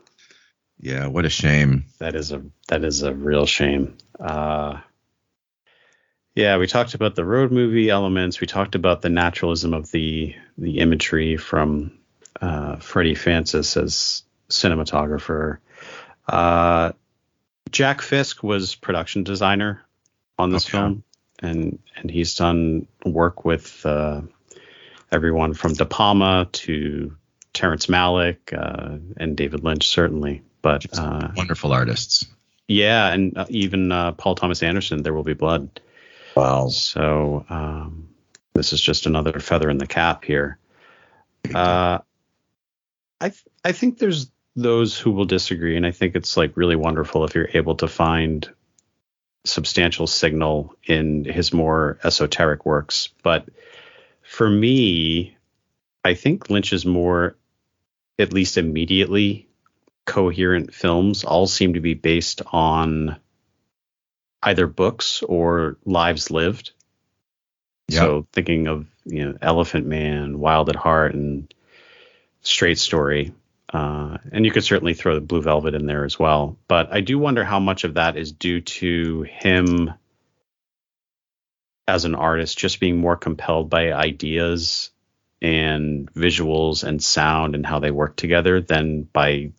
yeah 0.80 1.06
what 1.06 1.24
a 1.24 1.30
shame 1.30 1.84
That 1.98 2.14
is 2.14 2.32
a 2.32 2.42
that 2.68 2.84
is 2.84 3.02
a 3.02 3.12
real 3.14 3.46
shame. 3.46 3.96
Uh, 4.18 4.80
yeah, 6.34 6.56
we 6.58 6.66
talked 6.68 6.94
about 6.94 7.16
the 7.16 7.24
road 7.24 7.50
movie 7.50 7.90
elements. 7.90 8.40
We 8.40 8.46
talked 8.46 8.74
about 8.76 9.02
the 9.02 9.08
naturalism 9.10 9.74
of 9.74 9.90
the 9.90 10.34
the 10.56 10.78
imagery 10.78 11.36
from 11.36 11.98
uh, 12.40 12.76
Freddie 12.76 13.16
Francis 13.16 13.76
as 13.76 14.22
cinematographer. 14.48 15.58
Uh, 16.28 16.92
Jack 17.70 18.00
Fisk 18.02 18.42
was 18.42 18.74
production 18.76 19.24
designer 19.24 19.82
on 20.38 20.50
this 20.50 20.64
Okay. 20.66 20.78
film, 20.78 21.02
and 21.40 21.78
and 21.96 22.10
he's 22.10 22.36
done 22.36 22.86
work 23.04 23.44
with 23.44 23.84
uh, 23.84 24.20
everyone 25.10 25.54
from 25.54 25.72
De 25.74 25.84
Palma 25.84 26.48
to 26.52 27.16
Terrence 27.58 27.86
Malick 27.86 28.52
uh, 28.52 28.98
and 29.16 29.36
David 29.36 29.64
Lynch, 29.64 29.86
certainly. 29.86 30.42
But 30.62 30.86
uh, 30.98 31.28
wonderful 31.36 31.72
artists 31.72 32.26
yeah, 32.68 33.10
and 33.10 33.36
uh, 33.36 33.46
even 33.48 33.90
uh, 33.90 34.12
Paul 34.12 34.34
Thomas 34.34 34.62
Anderson, 34.62 35.02
There 35.02 35.14
Will 35.14 35.24
Be 35.24 35.32
Blood. 35.32 35.80
wow 36.36 36.68
So 36.68 37.44
um, 37.48 38.10
this 38.54 38.74
is 38.74 38.80
just 38.80 39.06
another 39.06 39.40
feather 39.40 39.70
in 39.70 39.78
the 39.78 39.86
cap 39.86 40.24
here. 40.24 40.58
Uh, 41.52 41.98
I 43.20 43.30
th- 43.30 43.44
I 43.64 43.72
think 43.72 43.98
there's 43.98 44.30
those 44.54 44.98
who 44.98 45.12
will 45.12 45.24
disagree, 45.24 45.76
and 45.76 45.86
I 45.86 45.92
think 45.92 46.14
it's 46.14 46.36
like 46.36 46.56
really 46.56 46.76
wonderful 46.76 47.24
if 47.24 47.34
you're 47.34 47.48
able 47.54 47.76
to 47.76 47.88
find 47.88 48.48
substantial 49.44 50.06
signal 50.06 50.74
in 50.84 51.24
his 51.24 51.54
more 51.54 51.98
esoteric 52.04 52.66
works. 52.66 53.08
But 53.22 53.48
for 54.22 54.48
me, 54.48 55.36
I 56.04 56.14
think 56.14 56.50
Lynch 56.50 56.74
is 56.74 56.84
more, 56.84 57.36
at 58.18 58.32
least 58.32 58.58
immediately, 58.58 59.48
coherent 60.04 60.74
films 60.74 61.24
all 61.24 61.46
seem 61.46 61.74
to 61.74 61.80
be 61.80 61.94
based 61.94 62.42
on 62.46 63.16
either 64.42 64.66
books 64.66 65.22
or 65.22 65.76
lives 65.84 66.30
lived. 66.30 66.72
Yeah. 67.88 68.00
So 68.00 68.26
thinking 68.32 68.66
of 68.66 68.86
you 69.04 69.24
know 69.24 69.38
Elephant 69.40 69.86
Man, 69.86 70.38
Wild 70.38 70.68
at 70.68 70.76
Heart, 70.76 71.14
and 71.14 71.52
Straight 72.42 72.78
Story, 72.78 73.32
uh, 73.72 74.18
and 74.32 74.44
you 74.44 74.50
could 74.50 74.64
certainly 74.64 74.94
throw 74.94 75.14
the 75.14 75.20
Blue 75.20 75.42
Velvet 75.42 75.74
in 75.74 75.86
there 75.86 76.04
as 76.04 76.18
well. 76.18 76.58
But 76.68 76.92
I 76.92 77.00
do 77.00 77.18
wonder 77.18 77.44
how 77.44 77.60
much 77.60 77.84
of 77.84 77.94
that 77.94 78.16
is 78.16 78.32
due 78.32 78.60
to 78.60 79.22
him 79.22 79.92
as 81.86 82.04
an 82.04 82.14
artist 82.14 82.58
just 82.58 82.80
being 82.80 82.98
more 82.98 83.16
compelled 83.16 83.70
by 83.70 83.92
ideas 83.92 84.90
and 85.40 86.12
visuals 86.12 86.84
and 86.84 87.02
sound 87.02 87.54
and 87.54 87.64
how 87.64 87.78
they 87.78 87.90
work 87.90 88.16
together 88.16 88.60
than 88.60 89.02
by 89.02 89.52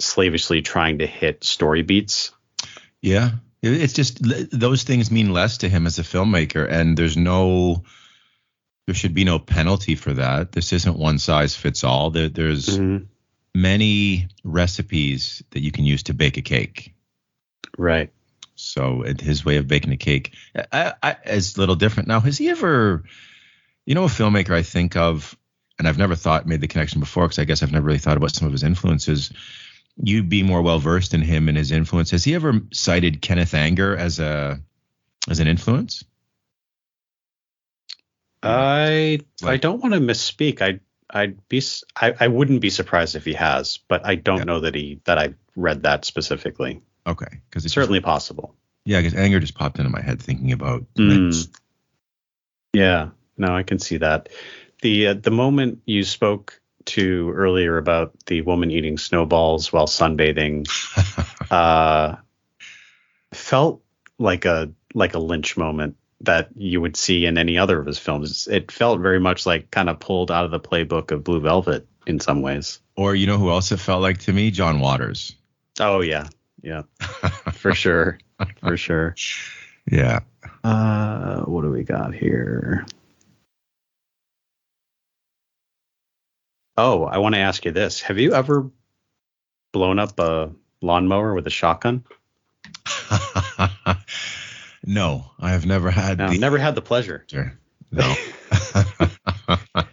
slavishly 0.00 0.62
trying 0.62 0.98
to 0.98 1.06
hit 1.06 1.44
story 1.44 1.82
beats. 1.82 2.32
Yeah, 3.00 3.32
it's 3.62 3.92
just 3.92 4.18
those 4.50 4.84
things 4.84 5.10
mean 5.10 5.32
less 5.32 5.58
to 5.58 5.68
him 5.68 5.86
as 5.86 5.98
a 5.98 6.02
filmmaker, 6.02 6.70
and 6.70 6.96
there's 6.96 7.16
no, 7.16 7.84
there 8.86 8.94
should 8.94 9.14
be 9.14 9.24
no 9.24 9.38
penalty 9.38 9.94
for 9.94 10.12
that. 10.14 10.52
This 10.52 10.72
isn't 10.72 10.98
one 10.98 11.18
size 11.18 11.54
fits 11.54 11.84
all. 11.84 12.10
There, 12.10 12.28
there's 12.28 12.66
mm-hmm. 12.66 13.04
many 13.54 14.28
recipes 14.44 15.42
that 15.50 15.60
you 15.60 15.72
can 15.72 15.84
use 15.84 16.04
to 16.04 16.14
bake 16.14 16.36
a 16.36 16.42
cake. 16.42 16.94
Right. 17.78 18.10
So 18.54 19.04
his 19.20 19.44
way 19.44 19.58
of 19.58 19.68
baking 19.68 19.92
a 19.92 19.98
cake 19.98 20.34
I, 20.72 20.94
I, 21.02 21.16
is 21.26 21.56
a 21.56 21.60
little 21.60 21.74
different. 21.74 22.08
Now, 22.08 22.20
has 22.20 22.38
he 22.38 22.48
ever, 22.48 23.04
you 23.86 23.94
know, 23.94 24.04
a 24.04 24.08
filmmaker 24.08 24.50
I 24.50 24.62
think 24.62 24.96
of, 24.96 25.36
and 25.78 25.86
I've 25.88 25.98
never 25.98 26.14
thought 26.16 26.46
made 26.46 26.60
the 26.60 26.68
connection 26.68 27.00
before 27.00 27.24
because 27.26 27.38
I 27.38 27.44
guess 27.44 27.62
I've 27.62 27.72
never 27.72 27.86
really 27.86 27.98
thought 27.98 28.16
about 28.16 28.34
some 28.34 28.46
of 28.46 28.52
his 28.52 28.62
influences. 28.62 29.32
You'd 30.02 30.28
be 30.28 30.42
more 30.42 30.60
well 30.60 30.78
versed 30.78 31.14
in 31.14 31.22
him 31.22 31.48
and 31.48 31.56
his 31.56 31.72
influence. 31.72 32.10
Has 32.10 32.24
he 32.24 32.34
ever 32.34 32.60
cited 32.72 33.22
Kenneth 33.22 33.54
Anger 33.54 33.96
as 33.96 34.18
a 34.18 34.60
as 35.28 35.38
an 35.40 35.48
influence? 35.48 36.04
I 38.42 39.20
I 39.42 39.56
don't 39.56 39.82
want 39.82 39.94
to 39.94 40.00
misspeak. 40.00 40.60
I 40.60 40.80
I'd 41.08 41.48
be 41.48 41.62
I 41.96 42.28
wouldn't 42.28 42.60
be 42.60 42.70
surprised 42.70 43.16
if 43.16 43.24
he 43.24 43.34
has, 43.34 43.78
but 43.88 44.04
I 44.04 44.16
don't 44.16 44.38
Yeah. 44.38 44.44
know 44.44 44.60
that 44.60 44.74
he 44.74 45.00
that 45.04 45.18
I 45.18 45.34
read 45.54 45.84
that 45.84 46.04
specifically. 46.04 46.82
Okay, 47.06 47.40
because 47.48 47.64
it's 47.64 47.72
Certainly 47.74 48.00
possible. 48.00 48.56
yeah, 48.84 49.00
because 49.00 49.14
Anger 49.14 49.40
just 49.40 49.54
popped 49.54 49.78
into 49.78 49.90
my 49.90 50.02
head 50.02 50.20
thinking 50.20 50.52
about. 50.52 50.84
Mm. 50.94 51.48
Yeah, 52.72 53.10
no, 53.36 53.54
I 53.54 53.62
can 53.62 53.78
see 53.78 53.98
that. 53.98 54.28
The 54.82 55.08
uh, 55.08 55.14
the 55.14 55.30
moment 55.30 55.80
you 55.86 56.04
spoke 56.04 56.60
to 56.86 57.30
earlier 57.32 57.78
about 57.78 58.12
the 58.26 58.42
woman 58.42 58.70
eating 58.70 58.98
snowballs 58.98 59.72
while 59.72 59.86
sunbathing 59.86 60.66
uh, 61.50 62.16
felt 63.32 63.82
like 64.18 64.44
a 64.44 64.70
like 64.94 65.14
a 65.14 65.18
Lynch 65.18 65.56
moment 65.56 65.96
that 66.22 66.48
you 66.56 66.80
would 66.80 66.96
see 66.96 67.26
in 67.26 67.36
any 67.36 67.58
other 67.58 67.78
of 67.78 67.86
his 67.86 67.98
films. 67.98 68.48
It 68.48 68.70
felt 68.72 69.00
very 69.00 69.20
much 69.20 69.44
like 69.44 69.70
kind 69.70 69.90
of 69.90 70.00
pulled 70.00 70.30
out 70.30 70.44
of 70.44 70.50
the 70.50 70.60
playbook 70.60 71.10
of 71.10 71.24
Blue 71.24 71.40
Velvet 71.40 71.86
in 72.06 72.20
some 72.20 72.40
ways. 72.40 72.80
or 72.96 73.14
you 73.14 73.26
know 73.26 73.36
who 73.36 73.50
else 73.50 73.72
it 73.72 73.78
felt 73.78 74.00
like 74.02 74.18
to 74.18 74.32
me? 74.32 74.50
John 74.50 74.80
Waters. 74.80 75.34
Oh 75.78 76.00
yeah, 76.00 76.28
yeah, 76.62 76.82
for 77.52 77.74
sure, 77.74 78.18
for 78.60 78.76
sure. 78.76 79.14
Yeah. 79.88 80.18
Uh, 80.64 81.42
what 81.42 81.62
do 81.62 81.70
we 81.70 81.84
got 81.84 82.12
here? 82.12 82.84
Oh, 86.76 87.04
I 87.04 87.18
want 87.18 87.34
to 87.34 87.40
ask 87.40 87.64
you 87.64 87.72
this: 87.72 88.00
Have 88.02 88.18
you 88.18 88.34
ever 88.34 88.70
blown 89.72 89.98
up 89.98 90.18
a 90.18 90.52
lawnmower 90.80 91.34
with 91.34 91.46
a 91.46 91.50
shotgun? 91.50 92.04
no, 94.84 95.30
I 95.38 95.50
have 95.50 95.66
never 95.66 95.90
had. 95.90 96.18
No, 96.18 96.28
the, 96.30 96.38
never 96.38 96.58
had 96.58 96.74
the 96.74 96.82
pleasure. 96.82 97.24
No. 97.92 98.14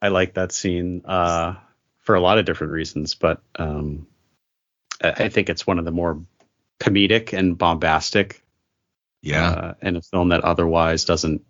I 0.00 0.08
like 0.08 0.34
that 0.34 0.52
scene 0.52 1.02
uh, 1.04 1.56
for 1.98 2.14
a 2.14 2.20
lot 2.20 2.38
of 2.38 2.44
different 2.44 2.72
reasons, 2.72 3.16
but 3.16 3.42
um, 3.56 4.06
I, 5.02 5.10
I 5.24 5.28
think 5.30 5.48
it's 5.48 5.66
one 5.66 5.80
of 5.80 5.84
the 5.84 5.90
more 5.90 6.22
comedic 6.78 7.36
and 7.36 7.58
bombastic 7.58 8.40
yeah. 9.20 9.50
uh, 9.50 9.74
in 9.82 9.96
a 9.96 10.02
film 10.02 10.28
that 10.28 10.44
otherwise 10.44 11.04
doesn't 11.04 11.42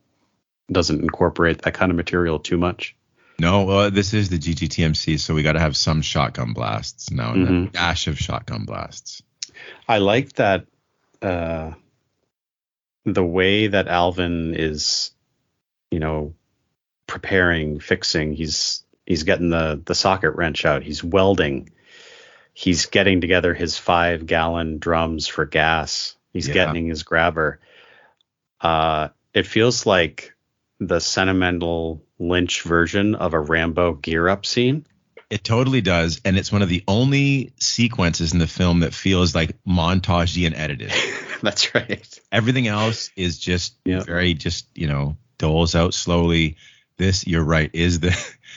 doesn't 0.72 1.02
incorporate 1.02 1.62
that 1.62 1.74
kind 1.74 1.90
of 1.90 1.96
material 1.96 2.38
too 2.38 2.56
much. 2.56 2.96
No, 3.38 3.68
uh, 3.68 3.90
this 3.90 4.14
is 4.14 4.28
the 4.28 4.38
GGTMC, 4.38 5.18
so 5.18 5.34
we 5.34 5.42
got 5.42 5.52
to 5.52 5.60
have 5.60 5.76
some 5.76 6.02
shotgun 6.02 6.52
blasts 6.52 7.10
now 7.10 7.32
and 7.32 7.46
then. 7.46 7.70
Dash 7.72 8.06
of 8.06 8.18
shotgun 8.18 8.64
blasts. 8.64 9.22
I 9.88 9.98
like 9.98 10.34
that 10.34 10.66
uh, 11.20 11.72
the 13.04 13.24
way 13.24 13.66
that 13.66 13.88
Alvin 13.88 14.54
is, 14.54 15.10
you 15.90 15.98
know, 15.98 16.34
preparing, 17.06 17.80
fixing. 17.80 18.34
He's 18.34 18.84
he's 19.04 19.24
getting 19.24 19.50
the 19.50 19.80
the 19.84 19.94
socket 19.94 20.34
wrench 20.36 20.64
out. 20.64 20.82
He's 20.82 21.02
welding. 21.02 21.70
He's 22.52 22.86
getting 22.86 23.20
together 23.20 23.52
his 23.52 23.76
five 23.76 24.26
gallon 24.26 24.78
drums 24.78 25.26
for 25.26 25.44
gas. 25.44 26.14
He's 26.32 26.46
Yeah. 26.46 26.54
getting 26.54 26.86
his 26.86 27.02
grabber. 27.02 27.58
Uh, 28.60 29.08
it 29.34 29.46
feels 29.46 29.86
like 29.86 30.33
the 30.80 31.00
sentimental 31.00 32.02
Lynch 32.18 32.62
version 32.62 33.14
of 33.14 33.34
a 33.34 33.40
Rambo 33.40 33.94
gear 33.94 34.28
up 34.28 34.44
scene. 34.46 34.86
It 35.30 35.42
totally 35.42 35.80
does, 35.80 36.20
and 36.24 36.36
it's 36.36 36.52
one 36.52 36.62
of 36.62 36.68
the 36.68 36.84
only 36.86 37.52
sequences 37.58 38.32
in 38.32 38.38
the 38.38 38.46
film 38.46 38.80
that 38.80 38.92
feels 38.94 39.34
like 39.34 39.56
montagey 39.66 40.46
and 40.46 40.54
edited. 40.54 40.92
That's 41.42 41.74
right. 41.74 42.18
Everything 42.30 42.68
else 42.68 43.10
is 43.16 43.38
just 43.38 43.74
Yeah. 43.84 44.00
very 44.02 44.34
just 44.34 44.66
you 44.74 44.86
know 44.86 45.16
doles 45.38 45.74
out 45.74 45.94
slowly. 45.94 46.56
This, 46.96 47.26
you're 47.26 47.42
right, 47.42 47.70
is 47.72 48.00
the 48.00 48.10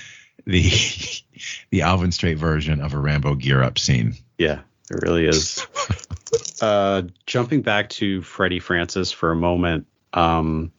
the 0.46 0.70
the 1.72 1.82
Alvin 1.82 2.12
Straight 2.12 2.38
version 2.38 2.82
of 2.82 2.94
a 2.94 3.00
Rambo 3.00 3.36
gear 3.36 3.64
up 3.64 3.80
scene. 3.80 4.14
Yeah, 4.38 4.60
it 4.92 5.02
really 5.02 5.26
is. 5.26 5.66
uh, 6.62 7.04
jumping 7.26 7.62
back 7.62 7.90
to 7.92 8.22
Freddie 8.22 8.60
Francis 8.60 9.12
for 9.12 9.32
a 9.32 9.36
moment, 9.36 9.88
um, 10.14 10.72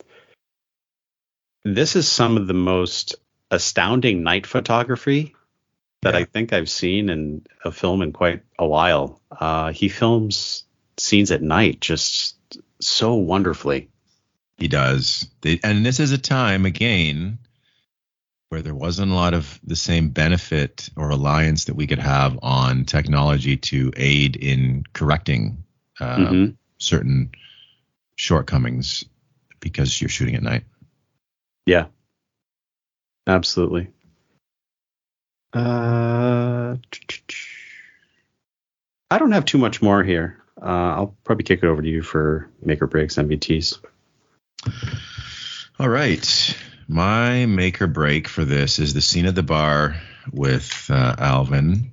this 1.76 1.96
is 1.96 2.08
some 2.08 2.36
of 2.36 2.46
the 2.46 2.54
most 2.54 3.14
astounding 3.50 4.22
night 4.22 4.46
photography 4.46 5.34
that 6.02 6.14
I 6.14 6.24
think 6.24 6.52
I've 6.52 6.70
seen 6.70 7.08
in 7.08 7.44
a 7.64 7.72
film 7.72 8.02
in 8.02 8.12
quite 8.12 8.42
a 8.58 8.66
while. 8.66 9.20
Uh, 9.30 9.72
he 9.72 9.88
films 9.88 10.64
scenes 10.96 11.30
at 11.30 11.42
night 11.42 11.80
just 11.80 12.36
so 12.80 13.14
wonderfully. 13.14 13.88
He 14.58 14.68
does. 14.68 15.28
They, 15.40 15.58
and 15.64 15.84
this 15.84 15.98
is 16.00 16.12
a 16.12 16.18
time 16.18 16.66
again 16.66 17.38
where 18.48 18.62
there 18.62 18.74
wasn't 18.74 19.12
a 19.12 19.14
lot 19.14 19.34
of 19.34 19.60
the 19.62 19.76
same 19.76 20.08
benefit 20.08 20.88
or 20.96 21.08
reliance 21.08 21.66
that 21.66 21.74
we 21.74 21.86
could 21.86 21.98
have 21.98 22.38
on 22.42 22.84
technology 22.84 23.56
to 23.56 23.92
aid 23.96 24.36
in 24.36 24.84
correcting 24.92 25.64
uh, 26.00 26.16
Mhm. 26.16 26.56
certain 26.78 27.30
shortcomings 28.14 29.04
because 29.60 30.00
you're 30.00 30.08
shooting 30.08 30.34
at 30.34 30.42
night. 30.42 30.64
Yeah, 31.68 31.88
absolutely. 33.26 33.88
Uh, 35.52 36.76
I 39.10 39.18
don't 39.18 39.32
have 39.32 39.44
too 39.44 39.58
much 39.58 39.82
more 39.82 40.02
here. 40.02 40.42
Uh, 40.58 40.64
I'll 40.64 41.16
probably 41.24 41.44
kick 41.44 41.62
it 41.62 41.66
over 41.66 41.82
to 41.82 41.88
you 41.88 42.00
for 42.00 42.48
make 42.62 42.80
or 42.80 42.86
breaks 42.86 43.16
MVTs. 43.16 43.80
All 45.78 45.90
right. 45.90 46.56
My 46.88 47.44
make 47.44 47.82
or 47.82 47.86
break 47.86 48.28
for 48.28 48.46
this 48.46 48.78
is 48.78 48.94
the 48.94 49.02
scene 49.02 49.26
at 49.26 49.34
the 49.34 49.42
bar 49.42 50.00
with 50.32 50.86
uh, 50.88 51.16
Alvin 51.18 51.90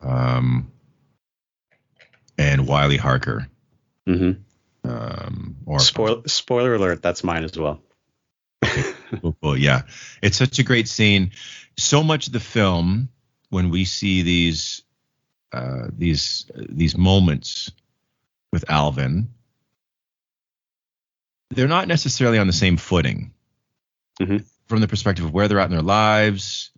um, 0.00 0.70
and 2.38 2.68
Wiley 2.68 2.96
Harker. 2.96 3.48
Mm-hmm. 4.06 4.88
Um, 4.88 5.56
or 5.66 5.80
Spoil- 5.80 6.22
spoiler 6.26 6.74
alert, 6.74 7.02
that's 7.02 7.24
mine 7.24 7.42
as 7.42 7.58
well. 7.58 7.80
Well, 9.22 9.36
well, 9.40 9.56
yeah, 9.56 9.82
it's 10.22 10.36
such 10.36 10.58
a 10.58 10.62
great 10.64 10.88
scene. 10.88 11.30
So 11.76 12.02
much 12.02 12.26
of 12.26 12.32
the 12.32 12.40
film, 12.40 13.08
when 13.50 13.70
we 13.70 13.84
see 13.84 14.22
these 14.22 14.82
uh, 15.52 15.88
these 15.96 16.50
these 16.56 16.96
moments 16.96 17.70
with 18.52 18.68
Alvin, 18.68 19.28
they're 21.50 21.68
not 21.68 21.86
necessarily 21.88 22.38
on 22.38 22.46
the 22.48 22.52
same 22.52 22.76
footing 22.76 23.32
Mhm. 24.20 24.44
from 24.66 24.80
the 24.80 24.88
perspective 24.88 25.24
of 25.24 25.32
where 25.32 25.46
they're 25.48 25.60
at 25.60 25.66
in 25.70 25.76
their 25.76 25.82
lives, 25.82 26.70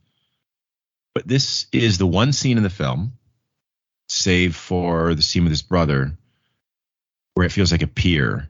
But 1.15 1.27
this 1.27 1.67
is 1.73 1.99
the 1.99 2.07
one 2.07 2.33
scene 2.33 2.59
in 2.59 2.63
the 2.63 2.71
film, 2.71 3.15
save 4.09 4.55
for 4.55 5.15
the 5.15 5.23
scene 5.23 5.43
with 5.45 5.51
his 5.51 5.63
brother, 5.63 6.17
where 7.35 7.47
it 7.47 7.51
feels 7.53 7.73
like 7.73 7.83
a 7.83 7.89
peer. 7.89 8.49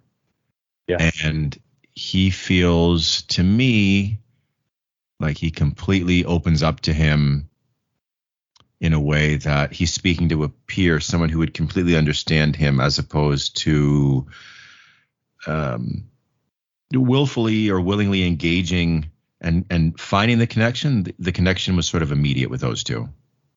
Yeah. 0.87 1.11
And 1.25 1.57
he 1.99 2.31
feels 2.31 3.23
to 3.23 3.43
me 3.43 4.21
like 5.19 5.37
he 5.37 5.51
completely 5.51 6.25
opens 6.25 6.63
up 6.63 6.79
to 6.79 6.93
him 6.93 7.51
in 8.81 8.93
a 8.93 9.01
way 9.01 9.35
that 9.35 9.73
he's 9.73 9.93
speaking 9.93 10.29
to 10.29 10.45
a 10.45 10.49
peer, 10.49 11.01
someone 11.01 11.29
who 11.29 11.41
would 11.41 11.53
completely 11.55 11.97
understand 11.97 12.55
him, 12.55 12.79
as 12.79 13.01
opposed 13.01 13.57
to 13.57 14.29
um, 15.49 16.05
willfully 16.95 17.69
or 17.69 17.81
willingly 17.81 18.25
engaging 18.25 19.11
and 19.41 19.65
and 19.69 19.99
finding 19.99 20.39
the 20.39 20.47
connection. 20.47 21.13
The, 21.19 21.33
connection 21.33 21.75
was 21.75 21.89
sort 21.89 22.05
of 22.05 22.13
immediate 22.13 22.49
with 22.49 22.61
those 22.61 22.85
two, 22.85 23.09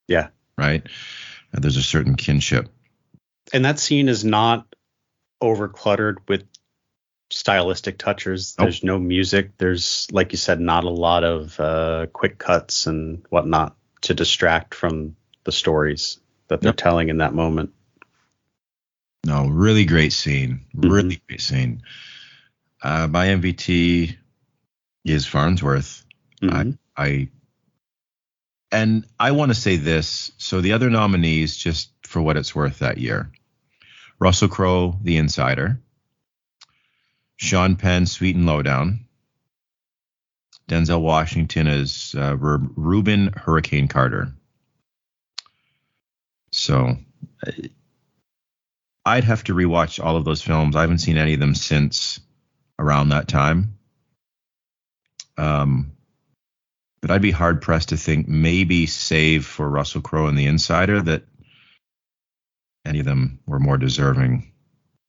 Yeah. 0.07 0.30
right? 0.57 0.81
And 1.53 1.63
there's 1.63 1.77
a 1.77 1.84
certain 1.84 2.15
kinship. 2.15 2.69
And 3.53 3.65
that 3.65 3.77
scene 3.77 4.09
is 4.09 4.26
not 4.26 4.65
over 5.41 5.68
cluttered 5.68 6.18
with 6.27 6.50
stylistic 7.31 7.97
touches. 7.97 8.55
Nope. 8.57 8.65
There's 8.65 8.83
no 8.83 8.99
music. 8.99 9.57
There's, 9.57 10.07
like 10.11 10.31
you 10.31 10.37
said, 10.37 10.59
not 10.59 10.83
a 10.83 10.89
lot 10.89 11.23
of 11.23 11.59
uh, 11.59 12.07
quick 12.13 12.37
cuts 12.37 12.87
and 12.87 13.25
whatnot 13.29 13.75
to 14.01 14.13
distract 14.13 14.73
from 14.75 15.15
the 15.43 15.51
stories 15.51 16.19
that 16.47 16.61
they're 16.61 16.69
Yep. 16.69 16.77
telling 16.77 17.09
in 17.09 17.17
that 17.17 17.33
moment. 17.33 17.73
No, 19.25 19.47
really 19.47 19.85
great 19.85 20.13
scene. 20.13 20.61
Mhm. 20.75 20.91
Really 20.91 21.21
great 21.27 21.41
scene. 21.41 21.83
Uh, 22.81 23.07
my 23.07 23.27
MVT 23.27 24.17
is 25.05 25.25
Farnsworth. 25.25 26.03
Mhm. 26.41 26.77
I 26.97 27.29
and 28.73 29.05
I 29.19 29.31
want 29.31 29.49
to 29.51 29.55
say 29.55 29.75
this. 29.75 30.31
So 30.37 30.61
the 30.61 30.73
other 30.73 30.89
nominees, 30.89 31.57
just 31.57 31.91
for 32.03 32.21
what 32.21 32.37
it's 32.37 32.55
worth 32.55 32.79
that 32.79 32.97
year, 32.97 33.29
Russell 34.19 34.47
Crowe, 34.47 34.97
The 35.03 35.17
Insider, 35.17 35.79
Sean 37.41 37.76
Penn, 37.76 38.05
Sweet 38.05 38.35
and 38.35 38.45
Lowdown, 38.45 38.99
Denzel 40.69 41.01
Washington 41.01 41.65
as 41.65 42.13
uh, 42.15 42.38
Hurricane 42.38 43.88
Carter. 43.88 44.31
So 46.51 46.97
I'd 49.03 49.23
have 49.23 49.43
to 49.45 49.55
rewatch 49.55 50.03
all 50.03 50.18
of 50.18 50.23
those 50.23 50.43
films. 50.43 50.76
I 50.76 50.81
haven't 50.81 50.99
seen 50.99 51.18
any 51.18 51.34
of 51.34 51.39
them 51.39 51.55
since 51.55 52.19
around 52.77 53.09
that 53.09 53.27
time. 53.27 53.80
Um, 55.35 55.93
but 57.01 57.09
I'd 57.09 57.23
be 57.23 57.31
hard 57.31 57.63
pressed 57.63 57.89
to 57.89 57.97
think 57.97 58.27
maybe 58.27 58.85
save 58.85 59.47
for 59.47 59.68
Russell 59.68 60.01
Crowe 60.01 60.27
and 60.27 60.38
The 60.38 60.45
Insider 60.45 61.01
that 61.01 61.23
any 62.85 62.99
of 62.99 63.05
them 63.05 63.39
were 63.47 63.59
more 63.59 63.80
deserving 63.80 64.51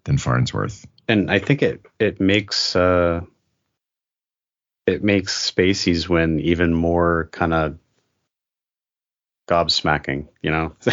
than 0.05 0.17
Farnsworth. 0.17 0.87
And 1.09 1.31
I 1.31 1.39
think 1.39 1.63
it 1.63 1.85
it 1.99 2.21
makes 2.21 2.75
uh, 2.77 3.21
it 4.87 5.03
makes 5.05 5.51
Spacey's 5.51 6.09
win 6.09 6.41
even 6.41 6.75
more 6.75 7.29
kind 7.33 7.53
of 7.55 7.79
gobsmacking. 9.49 10.29
You 10.43 10.51
know, 10.51 10.73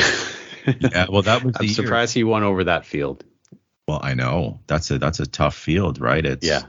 Yeah, 0.80 1.08
well, 1.10 1.22
that 1.24 1.44
was 1.44 1.56
I'm 1.60 1.66
year- 1.66 1.74
surprised 1.74 2.14
he 2.14 2.24
won 2.24 2.44
over 2.44 2.64
that 2.66 2.86
field. 2.86 3.24
Well, 3.88 4.00
I 4.04 4.14
know 4.14 4.60
that's 4.68 4.92
a 4.92 5.00
that's 5.00 5.20
a 5.20 5.26
tough 5.26 5.56
field, 5.56 6.00
right? 6.00 6.26
It's 6.26 6.46
Yeah. 6.46 6.64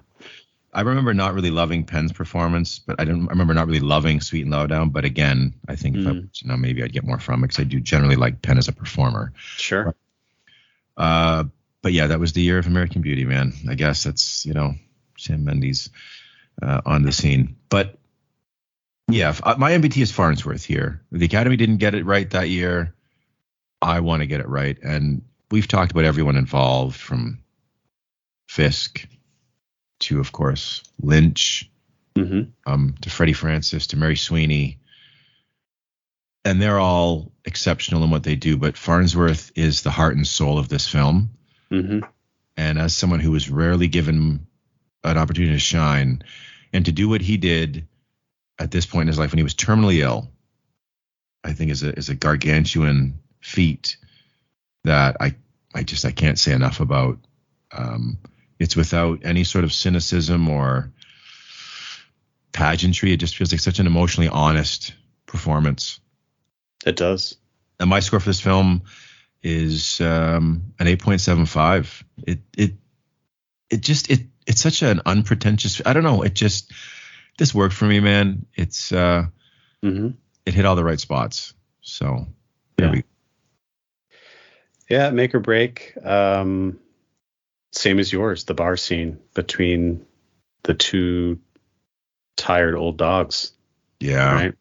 I 0.73 0.83
remember 0.83 1.13
not 1.13 1.35
really 1.35 1.51
loving 1.51 1.85
Penn's 1.85 2.13
performance, 2.13 2.79
but 2.79 3.01
I 3.01 3.05
didn't. 3.05 3.27
I 3.27 3.31
remember 3.33 3.55
not 3.55 3.67
really 3.67 3.81
loving 3.81 4.21
Sweet 4.21 4.43
and 4.43 4.53
Lowdown. 4.53 4.91
But 4.91 5.05
again, 5.05 5.53
I 5.69 5.75
think 5.75 5.97
if 5.97 6.07
I 6.07 6.11
Mm. 6.13 6.29
you 6.41 6.49
know 6.49 6.57
maybe 6.57 6.83
I'd 6.85 6.93
get 6.93 7.03
more 7.05 7.19
from 7.19 7.43
it 7.43 7.49
because 7.49 7.59
I 7.59 7.65
do 7.65 7.81
generally 7.81 8.15
like 8.15 8.41
Penn 8.41 8.57
as 8.57 8.69
a 8.69 8.73
performer. 8.73 9.33
Sure. 9.37 9.95
Uh, 10.97 11.45
but 11.83 11.93
yeah, 11.93 12.09
that 12.09 12.21
was 12.21 12.33
the 12.33 12.43
year 12.43 12.59
of 12.59 12.67
American 12.67 13.03
Beauty, 13.03 13.25
man. 13.25 13.53
I 13.69 13.75
guess 13.75 14.05
that's 14.05 14.45
you 14.45 14.55
know 14.55 14.75
Sam 15.19 15.45
Mendes 15.45 15.91
uh, 16.63 16.81
on 16.85 17.03
the 17.03 17.13
scene. 17.13 17.57
But 17.69 17.99
yeah, 19.09 19.35
uh, 19.43 19.57
my 19.59 19.73
MVT 19.73 20.03
is 20.03 20.13
Farnsworth 20.13 20.65
here. 20.65 21.03
The 21.11 21.25
Academy 21.25 21.57
didn't 21.57 21.79
get 21.79 21.95
it 21.95 22.05
right 22.05 22.29
that 22.31 22.49
year. 22.49 22.95
I 23.83 24.01
want 24.01 24.21
to 24.21 24.27
get 24.27 24.41
it 24.41 24.49
right, 24.49 24.79
and 24.83 25.23
we've 25.51 25.69
talked 25.69 25.93
about 25.93 26.05
everyone 26.05 26.37
involved 26.37 26.97
from 26.97 27.39
Fisk 28.49 29.07
to, 30.01 30.21
of 30.21 30.33
course, 30.33 30.83
Lynch, 31.01 31.71
hmm 32.17 32.43
um, 32.67 32.95
to 33.03 33.11
Freddie 33.11 33.33
Francis, 33.33 33.87
to 33.89 33.97
Mary 33.97 34.17
Sweeney. 34.17 34.79
And 36.45 36.61
they're 36.61 36.79
all 36.79 37.33
exceptional 37.45 38.03
in 38.03 38.11
what 38.11 38.23
they 38.23 38.35
do, 38.35 38.57
but 38.57 38.77
Farnsworth 38.77 39.53
is 39.55 39.83
the 39.83 39.91
heart 39.91 40.17
and 40.17 40.27
soul 40.27 40.59
of 40.59 40.69
this 40.69 40.89
film. 40.89 41.31
Hmm 41.71 42.01
And 42.57 42.79
as 42.79 42.95
someone 42.95 43.21
who 43.21 43.31
was 43.31 43.51
rarely 43.51 43.89
given 43.89 44.47
an 45.05 45.19
opportunity 45.19 45.55
to 45.55 45.59
shine 45.59 46.23
and 46.73 46.85
to 46.85 46.93
do 46.93 47.09
what 47.09 47.21
he 47.21 47.37
did 47.37 47.87
at 48.59 48.71
this 48.71 48.87
point 48.87 49.03
in 49.03 49.09
his 49.09 49.19
life 49.19 49.33
when 49.33 49.39
he 49.39 49.45
was 49.45 49.55
terminally 49.55 50.01
ill, 50.01 50.31
I 51.43 51.53
think 51.53 51.71
is 51.71 51.83
a 51.83 51.97
is 51.97 52.09
a 52.09 52.15
gargantuan 52.15 53.21
feat 53.41 53.97
that 54.85 55.17
I 55.21 55.35
I 55.75 55.83
just 55.83 56.05
I 56.05 56.13
can't 56.13 56.39
say 56.39 56.53
enough 56.53 56.81
about. 56.81 57.19
Um, 57.73 58.19
it's 58.59 58.77
without 58.77 59.21
any 59.25 59.45
sort 59.45 59.65
of 59.65 59.73
cynicism 59.73 60.49
or 60.49 60.93
pageantry. 62.53 63.13
It 63.13 63.19
just 63.19 63.37
feels 63.37 63.53
like 63.53 63.61
such 63.61 63.79
an 63.79 63.87
emotionally 63.87 64.29
honest 64.29 64.93
performance. 65.27 66.01
It 66.85 66.97
does. 66.97 67.37
And 67.79 67.89
my 67.89 68.01
score 68.01 68.21
for 68.21 68.29
this 68.29 68.41
film 68.41 68.83
is 69.43 70.01
um, 70.01 70.73
an 70.79 70.87
8.75. 70.87 72.03
It 72.27 72.41
it 72.57 72.73
it 73.71 73.81
just 73.81 74.11
it 74.11 74.21
it's 74.47 74.61
such 74.61 74.83
an 74.83 75.01
unpretentious. 75.07 75.81
I 75.85 75.93
don't 75.93 76.03
know. 76.03 76.23
It 76.23 76.35
just 76.35 76.73
this 77.39 77.55
worked 77.55 77.75
for 77.75 77.87
me, 77.87 78.01
man. 78.01 78.47
It's 78.55 78.93
uh, 78.93 79.27
hmm 79.83 80.11
it 80.47 80.55
hit 80.55 80.65
all 80.65 80.77
the 80.77 80.85
right 80.85 81.01
spots. 81.01 81.55
So 81.83 82.27
there 82.77 82.89
Yeah. 82.89 82.93
we 82.93 83.05
Yeah, 84.89 85.11
make 85.11 85.35
or 85.35 85.41
break. 85.41 85.95
Um, 86.03 86.79
same 87.73 87.99
as 88.01 88.13
yours, 88.13 88.45
the 88.45 88.55
bar 88.55 88.77
scene 88.77 89.19
between 89.35 90.05
the 90.65 90.75
two 90.75 91.39
tired 92.37 92.75
old 92.75 92.97
dogs, 92.97 93.53
yeah. 94.01 94.35
right? 94.35 94.55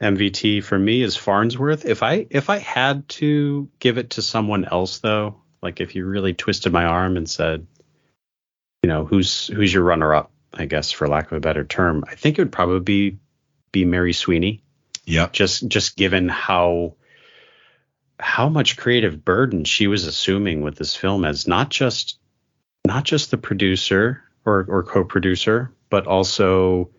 MVT 0.00 0.62
for 0.62 0.78
me 0.78 1.02
is 1.02 1.16
Farnsworth. 1.16 1.84
If 1.84 2.02
I 2.02 2.26
if 2.30 2.50
I 2.50 2.58
had 2.58 3.08
to 3.10 3.68
give 3.78 3.98
it 3.98 4.10
to 4.10 4.22
someone 4.22 4.64
else 4.64 4.98
though, 5.00 5.40
like 5.62 5.80
if 5.80 5.94
you 5.94 6.06
really 6.06 6.34
twisted 6.34 6.72
my 6.72 6.84
arm 6.84 7.16
and 7.16 7.28
said, 7.28 7.66
you 8.82 8.88
know, 8.88 9.04
who's 9.04 9.48
who's 9.48 9.72
your 9.74 9.82
runner 9.82 10.14
up, 10.14 10.30
I 10.54 10.66
guess 10.66 10.92
for 10.92 11.08
lack 11.08 11.26
of 11.26 11.36
a 11.36 11.40
better 11.40 11.64
term, 11.64 12.04
I 12.06 12.14
think 12.14 12.38
it 12.38 12.42
would 12.42 12.52
probably 12.52 12.80
be 12.80 13.18
be 13.72 13.84
Mary 13.84 14.12
Sweeney 14.12 14.62
Yeah. 15.04 15.28
just 15.32 15.66
just 15.66 15.96
given 15.96 16.28
how 16.28 16.94
how 18.20 18.48
much 18.48 18.76
creative 18.76 19.24
burden 19.24 19.64
she 19.64 19.86
was 19.88 20.06
assuming 20.06 20.62
with 20.62 20.76
this 20.76 20.94
film 20.94 21.24
as 21.24 21.46
not 21.46 21.70
just 21.70 22.18
not 22.86 23.04
just 23.04 23.30
the 23.30 23.38
producer 23.38 24.22
or, 24.44 24.64
or 24.68 24.82
co-producer 24.82 25.72
but 25.90 26.06
also 26.06 26.90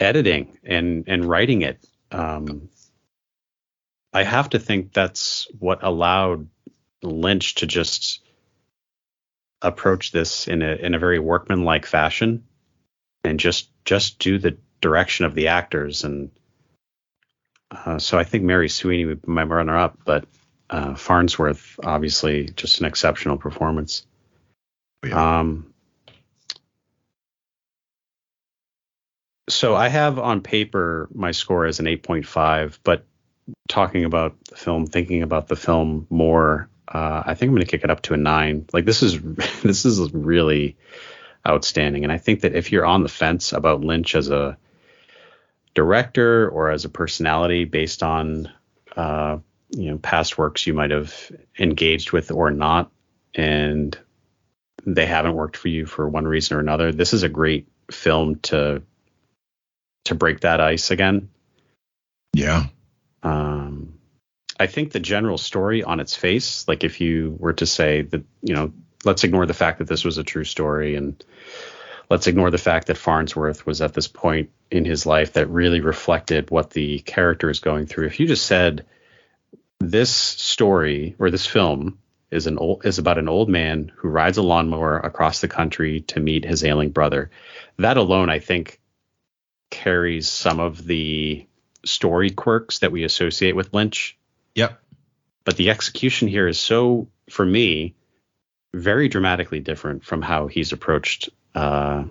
editing 0.00 0.58
and 0.64 1.04
and 1.06 1.24
writing 1.24 1.62
it 1.62 1.84
um 2.10 2.68
i 4.12 4.22
have 4.22 4.50
to 4.50 4.58
think 4.58 4.92
that's 4.92 5.46
what 5.58 5.82
allowed 5.82 6.48
lynch 7.02 7.56
to 7.56 7.66
just 7.66 8.22
approach 9.62 10.10
this 10.10 10.48
in 10.48 10.62
a 10.62 10.74
in 10.74 10.94
a 10.94 10.98
very 10.98 11.18
workmanlike 11.18 11.86
fashion 11.86 12.44
and 13.24 13.38
just 13.38 13.68
just 13.84 14.18
do 14.18 14.38
the 14.38 14.56
direction 14.80 15.26
of 15.26 15.34
the 15.34 15.48
actors 15.48 16.04
and 16.04 16.30
uh, 17.70 17.98
so 17.98 18.18
I 18.18 18.24
think 18.24 18.44
Mary 18.44 18.68
Sweeney 18.68 19.04
would 19.04 19.22
be 19.22 19.30
my 19.30 19.44
runner 19.44 19.76
up, 19.76 19.98
but 20.04 20.24
uh, 20.68 20.94
Farnsworth 20.94 21.78
obviously 21.84 22.46
just 22.46 22.80
an 22.80 22.86
exceptional 22.86 23.36
performance. 23.36 24.06
Yeah. 25.04 25.38
Um, 25.40 25.69
so 29.50 29.74
I 29.74 29.88
have 29.88 30.18
on 30.18 30.40
paper 30.40 31.08
my 31.12 31.32
score 31.32 31.66
as 31.66 31.80
an 31.80 31.86
8.5, 31.86 32.78
but 32.82 33.04
talking 33.68 34.04
about 34.04 34.42
the 34.46 34.56
film, 34.56 34.86
thinking 34.86 35.22
about 35.22 35.48
the 35.48 35.56
film 35.56 36.06
more, 36.10 36.68
uh, 36.88 37.22
I 37.26 37.34
think 37.34 37.50
I'm 37.50 37.54
going 37.56 37.66
to 37.66 37.70
kick 37.70 37.84
it 37.84 37.90
up 37.90 38.02
to 38.02 38.14
a 38.14 38.16
nine. 38.16 38.66
Like 38.72 38.84
this 38.84 39.02
is 39.02 39.20
this 39.62 39.84
is 39.84 40.12
really 40.12 40.76
outstanding, 41.46 42.04
and 42.04 42.12
I 42.12 42.18
think 42.18 42.40
that 42.40 42.54
if 42.54 42.72
you're 42.72 42.86
on 42.86 43.02
the 43.02 43.08
fence 43.08 43.52
about 43.52 43.82
Lynch 43.82 44.14
as 44.14 44.30
a 44.30 44.56
director 45.74 46.48
or 46.48 46.70
as 46.70 46.84
a 46.84 46.88
personality 46.88 47.64
based 47.64 48.02
on 48.02 48.50
uh, 48.96 49.38
you 49.70 49.90
know 49.90 49.98
past 49.98 50.36
works 50.36 50.66
you 50.66 50.74
might 50.74 50.90
have 50.90 51.30
engaged 51.58 52.12
with 52.12 52.30
or 52.30 52.50
not, 52.50 52.90
and 53.34 53.96
they 54.84 55.06
haven't 55.06 55.34
worked 55.34 55.56
for 55.56 55.68
you 55.68 55.86
for 55.86 56.08
one 56.08 56.26
reason 56.26 56.56
or 56.56 56.60
another. 56.60 56.92
This 56.92 57.12
is 57.12 57.22
a 57.22 57.28
great 57.28 57.68
film 57.90 58.36
to 58.36 58.82
to 60.04 60.14
break 60.14 60.40
that 60.40 60.60
ice 60.60 60.90
again 60.90 61.28
Yeah. 62.32 62.66
Um, 63.22 63.98
I 64.58 64.66
think 64.66 64.92
the 64.92 65.00
general 65.00 65.38
story 65.38 65.82
on 65.82 66.00
its 66.00 66.14
face, 66.14 66.66
like 66.68 66.84
if 66.84 67.00
you 67.00 67.36
were 67.38 67.54
to 67.54 67.66
say 67.66 68.02
that, 68.02 68.24
you 68.42 68.54
know, 68.54 68.72
let's 69.04 69.24
ignore 69.24 69.46
the 69.46 69.54
fact 69.54 69.78
that 69.78 69.88
this 69.88 70.04
was 70.04 70.18
a 70.18 70.24
true 70.24 70.44
story 70.44 70.96
and 70.96 71.22
let's 72.10 72.26
ignore 72.26 72.50
the 72.50 72.58
fact 72.58 72.88
that 72.88 72.98
Farnsworth 72.98 73.66
was 73.66 73.80
at 73.80 73.94
this 73.94 74.08
point 74.08 74.50
in 74.70 74.84
his 74.84 75.06
life 75.06 75.34
that 75.34 75.48
really 75.48 75.80
reflected 75.80 76.50
what 76.50 76.70
the 76.70 76.98
character 77.00 77.50
is 77.50 77.60
going 77.60 77.86
through. 77.86 78.06
If 78.06 78.20
you 78.20 78.26
just 78.26 78.46
said 78.46 78.86
this 79.78 80.10
story 80.10 81.16
or 81.18 81.30
this 81.30 81.46
film 81.46 81.98
is 82.30 82.46
an 82.46 82.58
old 82.58 82.84
is 82.84 82.98
about 82.98 83.18
an 83.18 83.28
old 83.28 83.48
man 83.48 83.90
who 83.96 84.08
rides 84.08 84.38
a 84.38 84.42
lawnmower 84.42 84.98
across 84.98 85.40
the 85.40 85.48
country 85.48 86.02
to 86.02 86.20
meet 86.20 86.44
his 86.44 86.64
ailing 86.64 86.90
brother, 86.90 87.30
that 87.78 87.96
alone 87.96 88.30
I 88.30 88.38
think 88.38 88.79
carries 89.70 90.28
some 90.28 90.60
of 90.60 90.84
the 90.84 91.46
story 91.84 92.30
quirks 92.30 92.80
that 92.80 92.92
we 92.92 93.04
associate 93.04 93.56
with 93.56 93.72
Lynch. 93.72 94.18
Yep. 94.54 94.78
But 95.44 95.56
the 95.56 95.70
execution 95.70 96.28
here 96.28 96.46
is 96.46 96.60
so, 96.60 97.08
for 97.30 97.46
me, 97.46 97.94
very 98.74 99.08
dramatically 99.08 99.60
different 99.60 100.04
from 100.04 100.22
how 100.22 100.46
he's 100.46 100.72
approached 100.72 101.30
uh, 101.54 102.04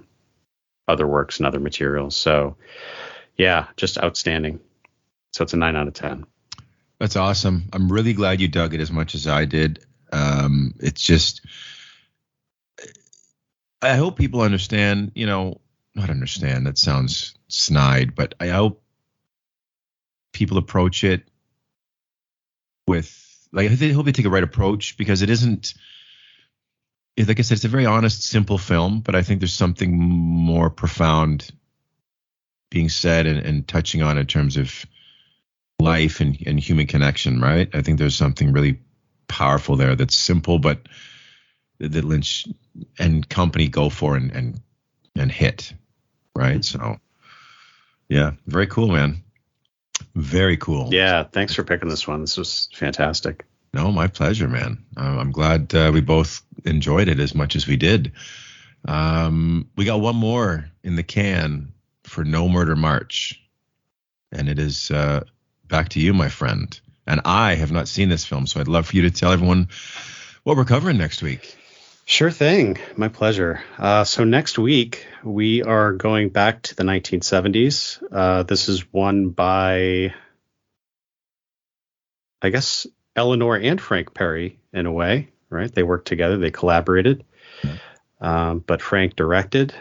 other 0.87 1.07
works 1.07 1.37
and 1.37 1.47
other 1.47 1.59
materials. 1.59 2.15
So, 2.15 2.57
yeah, 3.37 3.67
just 3.77 3.97
outstanding. 3.97 4.59
So 5.33 5.43
it's 5.43 5.53
a 5.53 5.57
nine 5.57 5.75
out 5.75 5.87
of 5.87 5.93
ten. 5.93 6.25
That's 6.99 7.15
awesome. 7.15 7.69
I'm 7.71 7.91
really 7.91 8.13
glad 8.13 8.41
you 8.41 8.47
dug 8.47 8.73
it 8.73 8.81
as 8.81 8.91
much 8.91 9.15
as 9.15 9.27
I 9.27 9.45
did. 9.45 9.85
Um, 10.11 10.73
it's 10.79 11.01
just, 11.01 11.45
I 13.81 13.95
hope 13.95 14.17
people 14.17 14.41
understand. 14.41 15.11
You 15.13 15.27
know, 15.27 15.61
not 15.99 16.09
understand. 16.09 16.65
That 16.65 16.77
sounds 16.77 17.35
snide, 17.47 18.15
but 18.15 18.35
I 18.39 18.47
hope 18.47 18.81
people 20.33 20.57
approach 20.57 21.03
it 21.03 21.27
with 22.87 23.25
like 23.51 23.69
I 23.69 23.91
hope 23.91 24.05
they 24.05 24.11
take 24.11 24.25
a 24.25 24.29
right 24.29 24.43
approach 24.43 24.97
because 24.97 25.21
it 25.21 25.29
isn't 25.29 25.73
like 27.17 27.39
I 27.39 27.41
said, 27.41 27.55
it's 27.55 27.65
a 27.65 27.69
very 27.69 27.85
honest, 27.85 28.23
simple 28.23 28.57
film, 28.57 29.01
but 29.01 29.15
I 29.15 29.23
think 29.23 29.41
there's 29.41 29.53
something 29.53 29.97
more 29.97 30.69
profound 30.69 31.49
being 32.69 32.87
said 32.87 33.25
and, 33.25 33.39
and 33.39 33.67
touching 33.67 34.01
on 34.01 34.17
in 34.17 34.25
terms 34.25 34.55
of 34.55 34.85
life 35.79 36.21
and, 36.21 36.37
and 36.45 36.59
human 36.59 36.87
connection, 36.87 37.41
right? 37.41 37.69
I 37.73 37.81
think 37.81 37.99
there's 37.99 38.15
something 38.15 38.53
really 38.53 38.79
powerful 39.27 39.75
there 39.75 39.95
that's 39.95 40.15
simple, 40.15 40.59
but 40.59 40.87
that 41.79 42.05
Lynch 42.05 42.47
and 42.97 43.27
company 43.27 43.67
go 43.67 43.89
for 43.89 44.15
and 44.15 44.31
and, 44.31 44.61
and 45.17 45.31
hit, 45.31 45.73
right? 46.39 46.63
So, 46.63 46.99
yeah, 48.07 48.31
very 48.47 48.67
cool, 48.67 48.87
man. 48.87 49.23
Very 50.15 50.57
cool. 50.57 50.93
Yeah, 50.93 51.23
thanks 51.23 51.53
for 51.53 51.63
picking 51.63 51.89
this 51.89 52.07
one. 52.07 52.21
This 52.21 52.37
was 52.37 52.69
fantastic. 52.73 53.45
No, 53.73 53.91
my 53.91 54.07
pleasure, 54.07 54.47
man. 54.47 54.83
Uh, 54.97 55.17
I'm 55.19 55.31
glad 55.31 55.75
uh, 55.75 55.91
we 55.93 56.01
both 56.01 56.41
enjoyed 56.65 57.07
it 57.07 57.19
as 57.19 57.35
much 57.35 57.55
as 57.55 57.67
we 57.67 57.77
did. 57.77 58.13
Um, 58.87 59.69
we 59.75 59.85
got 59.85 59.99
one 59.99 60.15
more 60.15 60.69
in 60.83 60.95
the 60.95 61.03
can 61.03 61.73
for 62.03 62.23
No 62.23 62.47
Murder 62.47 62.75
March, 62.75 63.41
and 64.31 64.49
it 64.49 64.57
is 64.57 64.89
uh, 64.89 65.23
back 65.67 65.89
to 65.89 65.99
you, 65.99 66.13
my 66.13 66.29
friend. 66.29 66.79
And 67.05 67.21
I 67.25 67.55
have 67.55 67.71
not 67.71 67.87
seen 67.87 68.09
this 68.09 68.25
film, 68.25 68.47
so 68.47 68.59
I'd 68.59 68.67
love 68.67 68.87
for 68.87 68.95
you 68.95 69.03
to 69.03 69.11
tell 69.11 69.31
everyone 69.31 69.67
what 70.43 70.57
we're 70.57 70.65
covering 70.65 70.97
next 70.97 71.21
week. 71.21 71.58
Sure 72.09 72.31
thing. 72.31 72.79
My 72.95 73.07
pleasure. 73.07 73.61
Uh, 73.77 74.03
so 74.03 74.23
next 74.23 74.57
week 74.57 75.05
we 75.23 75.61
are 75.61 75.93
going 75.93 76.29
back 76.29 76.63
to 76.63 76.75
the 76.75 76.81
1970s. 76.81 78.01
Uh, 78.11 78.41
this 78.41 78.67
is 78.67 78.91
one 78.91 79.29
by, 79.29 80.15
I 82.41 82.49
guess, 82.49 82.87
Eleanor 83.15 83.57
and 83.57 83.79
Frank 83.79 84.15
Perry 84.15 84.57
in 84.73 84.87
a 84.87 84.91
way, 84.91 85.29
right? 85.51 85.71
They 85.71 85.83
worked 85.83 86.07
together, 86.07 86.37
they 86.37 86.49
collaborated. 86.49 87.25
Um, 88.19 88.63
but 88.65 88.81
Frank 88.81 89.15
directed. 89.15 89.75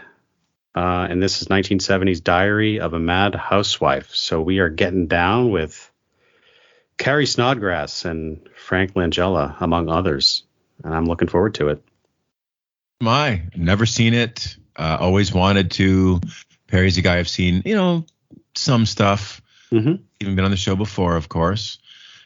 Uh, 0.74 1.06
and 1.08 1.22
this 1.22 1.40
is 1.40 1.48
1970s 1.48 2.22
Diary 2.22 2.78
of 2.78 2.92
a 2.92 2.98
Mad 2.98 3.36
Housewife. 3.36 4.14
So 4.14 4.42
we 4.42 4.58
are 4.58 4.68
getting 4.68 5.06
down 5.06 5.50
with 5.50 5.90
Carrie 6.98 7.24
Snodgress 7.24 8.04
and 8.04 8.46
Frank 8.54 8.92
Langella, 8.92 9.56
among 9.60 9.88
others. 9.88 10.42
And 10.84 10.94
I'm 10.94 11.06
looking 11.06 11.28
forward 11.28 11.54
to 11.54 11.68
it. 11.68 11.82
My, 13.00 13.42
never 13.56 13.86
seen 13.86 14.14
it. 14.14 14.56
Uh, 14.76 14.96
always 15.00 15.32
wanted 15.32 15.70
to. 15.72 16.20
Perry's 16.66 16.98
a 16.98 17.02
guy 17.02 17.18
I've 17.18 17.28
seen, 17.28 17.62
you 17.64 17.74
know, 17.74 18.04
some 18.54 18.86
stuff. 18.86 19.40
Mm-hmm. 19.72 20.02
Even 20.20 20.36
been 20.36 20.44
on 20.44 20.50
the 20.50 20.56
show 20.56 20.76
before, 20.76 21.16
of 21.16 21.28
course. 21.28 21.78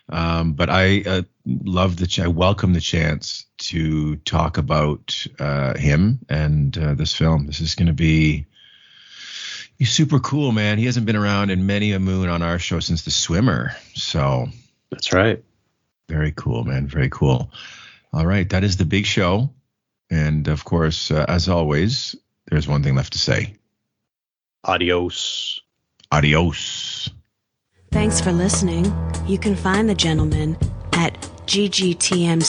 Um, 0.09 0.53
but 0.55 0.69
I 0.69 1.03
uh, 1.03 1.23
love 1.47 1.97
the 1.97 2.07
ch- 2.07 2.20
I 2.20 2.28
welcome 2.28 2.73
the 2.73 2.81
chance 2.81 3.47
to 3.59 4.16
talk 4.16 4.59
about 4.59 5.27
uh, 5.39 5.77
him 5.78 6.20
and 6.28 6.77
uh, 6.77 6.94
this 6.94 7.15
film. 7.15 7.47
This 7.47 7.61
is 7.61 7.74
going 7.74 7.86
to 7.86 7.93
be 7.93 8.47
he's 9.78 9.93
super 9.93 10.19
cool, 10.20 10.53
man. 10.53 10.78
He 10.78 10.86
hasn't 10.86 11.07
been 11.07 11.16
around 11.16 11.51
in 11.51 11.66
many 11.66 11.93
a 11.93 12.01
moon 12.01 12.28
on 12.28 12.43
our 12.43 12.59
show 12.59 12.81
since 12.81 13.03
The 13.03 13.11
Swimmer, 13.11 13.73
so 13.94 14.49
That's 14.90 15.12
right. 15.12 15.43
very 16.09 16.32
cool, 16.32 16.65
man. 16.65 16.86
Very 16.89 17.09
cool. 17.09 17.51
All 18.12 18.27
right, 18.27 18.49
that 18.51 18.65
is 18.65 18.77
the 18.77 18.85
big 18.85 19.07
show, 19.07 19.51
and 20.12 20.47
of 20.47 20.64
course, 20.66 21.10
uh, 21.10 21.24
as 21.26 21.48
always, 21.48 22.14
there's 22.51 22.68
one 22.68 22.82
thing 22.82 22.94
left 22.94 23.14
to 23.14 23.18
say. 23.18 23.55
Adios. 24.64 25.60
Adios. 26.12 27.09
Thanks 27.90 28.20
for 28.20 28.30
listening. 28.30 28.93
You 29.26 29.39
can 29.39 29.56
find 29.56 29.89
the 29.89 29.94
gentleman 29.94 30.59
at 30.93 31.14
ggtmc.com 31.47 32.40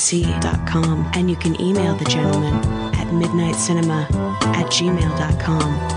and 1.15 1.29
you 1.29 1.37
can 1.37 1.59
email 1.61 1.95
the 1.95 2.05
gentleman 2.05 2.55
at 2.95 3.07
midnitecinema 3.07 4.11
at 4.55 4.67
gmail.com. 4.67 5.93